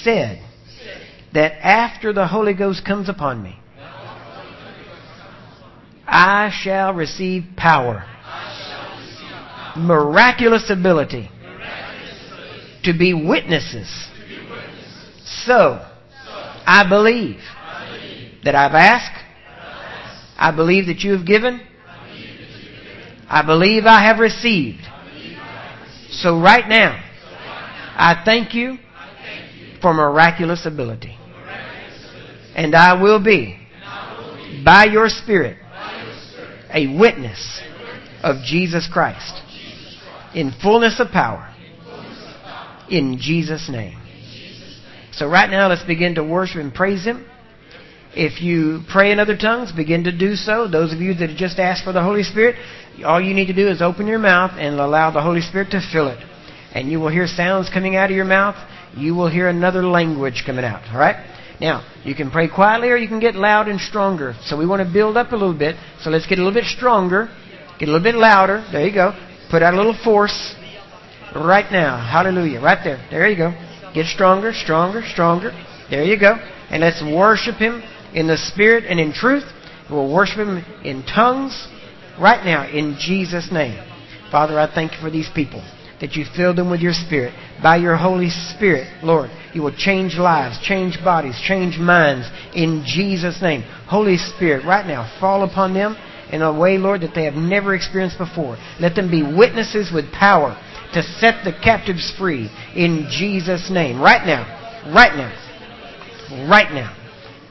said 0.03 0.41
that 1.33 1.53
after 1.61 2.13
the 2.13 2.27
Holy 2.27 2.53
Ghost 2.53 2.85
comes 2.85 3.09
upon 3.09 3.43
me, 3.43 3.59
I 6.07 6.51
shall 6.63 6.93
receive 6.93 7.43
power, 7.57 8.05
miraculous 9.77 10.69
ability 10.69 11.29
to 12.83 12.97
be 12.97 13.13
witnesses. 13.13 13.87
So, 15.45 15.85
I 16.65 16.85
believe 16.87 17.39
that 18.43 18.55
I've 18.55 18.73
asked, 18.73 19.23
I 20.37 20.55
believe 20.55 20.87
that 20.87 20.99
you 20.99 21.13
have 21.13 21.25
given, 21.25 21.61
I 23.29 23.45
believe 23.45 23.85
I 23.85 24.03
have 24.05 24.19
received. 24.19 24.81
So 26.11 26.39
right 26.39 26.67
now, 26.67 27.03
I 27.95 28.21
thank 28.23 28.53
you 28.53 28.77
for 29.81 29.93
miraculous 29.93 30.65
ability. 30.65 31.17
And 32.55 32.73
I 32.73 33.01
will 33.01 33.23
be, 33.23 33.59
by 34.63 34.85
your 34.85 35.09
Spirit, 35.09 35.57
a 36.73 36.87
witness 36.97 37.61
of 38.23 38.43
Jesus 38.43 38.89
Christ 38.91 39.41
in 40.37 40.51
fullness 40.61 40.99
of 40.99 41.09
power. 41.09 41.51
In 42.89 43.17
Jesus' 43.19 43.67
name. 43.69 43.99
So 45.11 45.27
right 45.27 45.49
now, 45.49 45.67
let's 45.67 45.83
begin 45.83 46.15
to 46.15 46.23
worship 46.23 46.57
and 46.57 46.71
praise 46.71 47.03
Him. 47.03 47.25
If 48.13 48.39
you 48.41 48.81
pray 48.91 49.11
in 49.11 49.19
other 49.19 49.35
tongues, 49.35 49.71
begin 49.71 50.03
to 50.03 50.15
do 50.15 50.35
so. 50.35 50.67
Those 50.67 50.93
of 50.93 50.99
you 50.99 51.15
that 51.15 51.29
have 51.29 51.37
just 51.37 51.57
asked 51.57 51.83
for 51.83 51.91
the 51.91 52.03
Holy 52.03 52.21
Spirit, 52.21 52.55
all 53.03 53.19
you 53.19 53.33
need 53.33 53.47
to 53.47 53.53
do 53.53 53.67
is 53.67 53.81
open 53.81 54.05
your 54.05 54.19
mouth 54.19 54.51
and 54.57 54.79
allow 54.79 55.09
the 55.09 55.21
Holy 55.21 55.41
Spirit 55.41 55.71
to 55.71 55.81
fill 55.91 56.07
it. 56.07 56.23
And 56.73 56.89
you 56.91 56.99
will 56.99 57.09
hear 57.09 57.25
sounds 57.25 57.69
coming 57.73 57.95
out 57.95 58.11
of 58.11 58.15
your 58.15 58.25
mouth. 58.25 58.55
You 58.95 59.15
will 59.15 59.29
hear 59.29 59.49
another 59.49 59.83
language 59.83 60.43
coming 60.45 60.65
out. 60.65 60.83
All 60.91 60.99
right? 60.99 61.15
Now, 61.59 61.83
you 62.03 62.13
can 62.13 62.29
pray 62.29 62.47
quietly 62.47 62.89
or 62.89 62.95
you 62.95 63.07
can 63.07 63.19
get 63.19 63.33
loud 63.33 63.67
and 63.67 63.81
stronger. 63.81 64.35
So 64.43 64.55
we 64.55 64.67
want 64.67 64.85
to 64.85 64.93
build 64.93 65.17
up 65.17 65.31
a 65.31 65.35
little 65.35 65.57
bit. 65.57 65.75
So 66.01 66.11
let's 66.11 66.27
get 66.27 66.37
a 66.37 66.43
little 66.43 66.59
bit 66.59 66.65
stronger. 66.65 67.27
Get 67.79 67.89
a 67.89 67.91
little 67.91 68.03
bit 68.03 68.15
louder. 68.15 68.63
There 68.71 68.85
you 68.85 68.93
go. 68.93 69.13
Put 69.49 69.61
out 69.61 69.73
a 69.73 69.77
little 69.77 69.97
force. 70.03 70.55
Right 71.35 71.71
now. 71.71 71.97
Hallelujah. 71.97 72.61
Right 72.61 72.79
there. 72.83 73.05
There 73.11 73.27
you 73.29 73.37
go. 73.37 73.51
Get 73.93 74.05
stronger, 74.07 74.53
stronger, 74.53 75.03
stronger. 75.05 75.51
There 75.89 76.03
you 76.03 76.19
go. 76.19 76.35
And 76.69 76.81
let's 76.81 77.01
worship 77.01 77.55
Him 77.55 77.81
in 78.13 78.27
the 78.27 78.37
Spirit 78.37 78.85
and 78.85 78.99
in 78.99 79.13
truth. 79.13 79.43
We'll 79.89 80.13
worship 80.13 80.37
Him 80.37 80.63
in 80.83 81.03
tongues 81.03 81.67
right 82.19 82.43
now 82.43 82.67
in 82.67 82.97
Jesus' 82.99 83.49
name. 83.51 83.77
Father, 84.31 84.59
I 84.59 84.73
thank 84.73 84.93
you 84.93 84.99
for 84.99 85.09
these 85.09 85.29
people 85.33 85.63
that 85.99 86.15
you 86.15 86.25
fill 86.35 86.53
them 86.53 86.69
with 86.69 86.81
your 86.81 86.93
Spirit. 86.93 87.33
By 87.63 87.77
your 87.77 87.95
Holy 87.95 88.29
Spirit, 88.29 88.87
Lord, 89.03 89.29
you 89.53 89.61
will 89.61 89.75
change 89.75 90.15
lives, 90.15 90.59
change 90.61 90.99
bodies, 91.03 91.39
change 91.41 91.77
minds 91.77 92.29
in 92.53 92.83
Jesus' 92.85 93.41
name. 93.41 93.63
Holy 93.87 94.17
Spirit, 94.17 94.65
right 94.65 94.85
now, 94.85 95.11
fall 95.19 95.43
upon 95.43 95.73
them 95.73 95.95
in 96.31 96.41
a 96.41 96.57
way, 96.57 96.77
Lord, 96.77 97.01
that 97.01 97.13
they 97.15 97.25
have 97.25 97.35
never 97.35 97.75
experienced 97.75 98.17
before. 98.17 98.57
Let 98.79 98.95
them 98.95 99.09
be 99.09 99.23
witnesses 99.23 99.91
with 99.93 100.11
power 100.11 100.57
to 100.93 101.03
set 101.03 101.43
the 101.43 101.53
captives 101.63 102.13
free 102.17 102.49
in 102.75 103.07
Jesus' 103.09 103.69
name. 103.71 104.01
Right 104.01 104.25
now, 104.25 104.43
right 104.93 105.15
now, 105.15 106.49
right 106.49 106.71
now, 106.73 106.95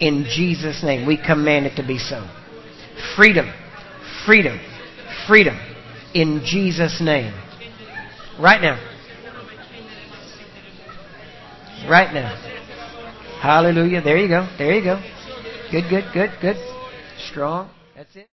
in 0.00 0.24
Jesus' 0.24 0.82
name, 0.82 1.06
we 1.06 1.16
command 1.16 1.66
it 1.66 1.76
to 1.76 1.86
be 1.86 1.98
so. 1.98 2.26
Freedom, 3.16 3.52
freedom, 4.24 4.58
freedom 5.26 5.58
in 6.14 6.42
Jesus' 6.44 7.00
name. 7.00 7.32
Right 8.40 8.60
now. 8.60 8.76
Right 11.88 12.12
now. 12.12 12.34
Hallelujah. 13.40 14.02
There 14.02 14.16
you 14.16 14.28
go. 14.28 14.48
There 14.58 14.72
you 14.72 14.82
go. 14.82 15.00
Good, 15.70 15.84
good, 15.90 16.04
good, 16.12 16.30
good. 16.40 16.56
Strong. 17.30 17.70
That's 17.94 18.16
it. 18.16 18.24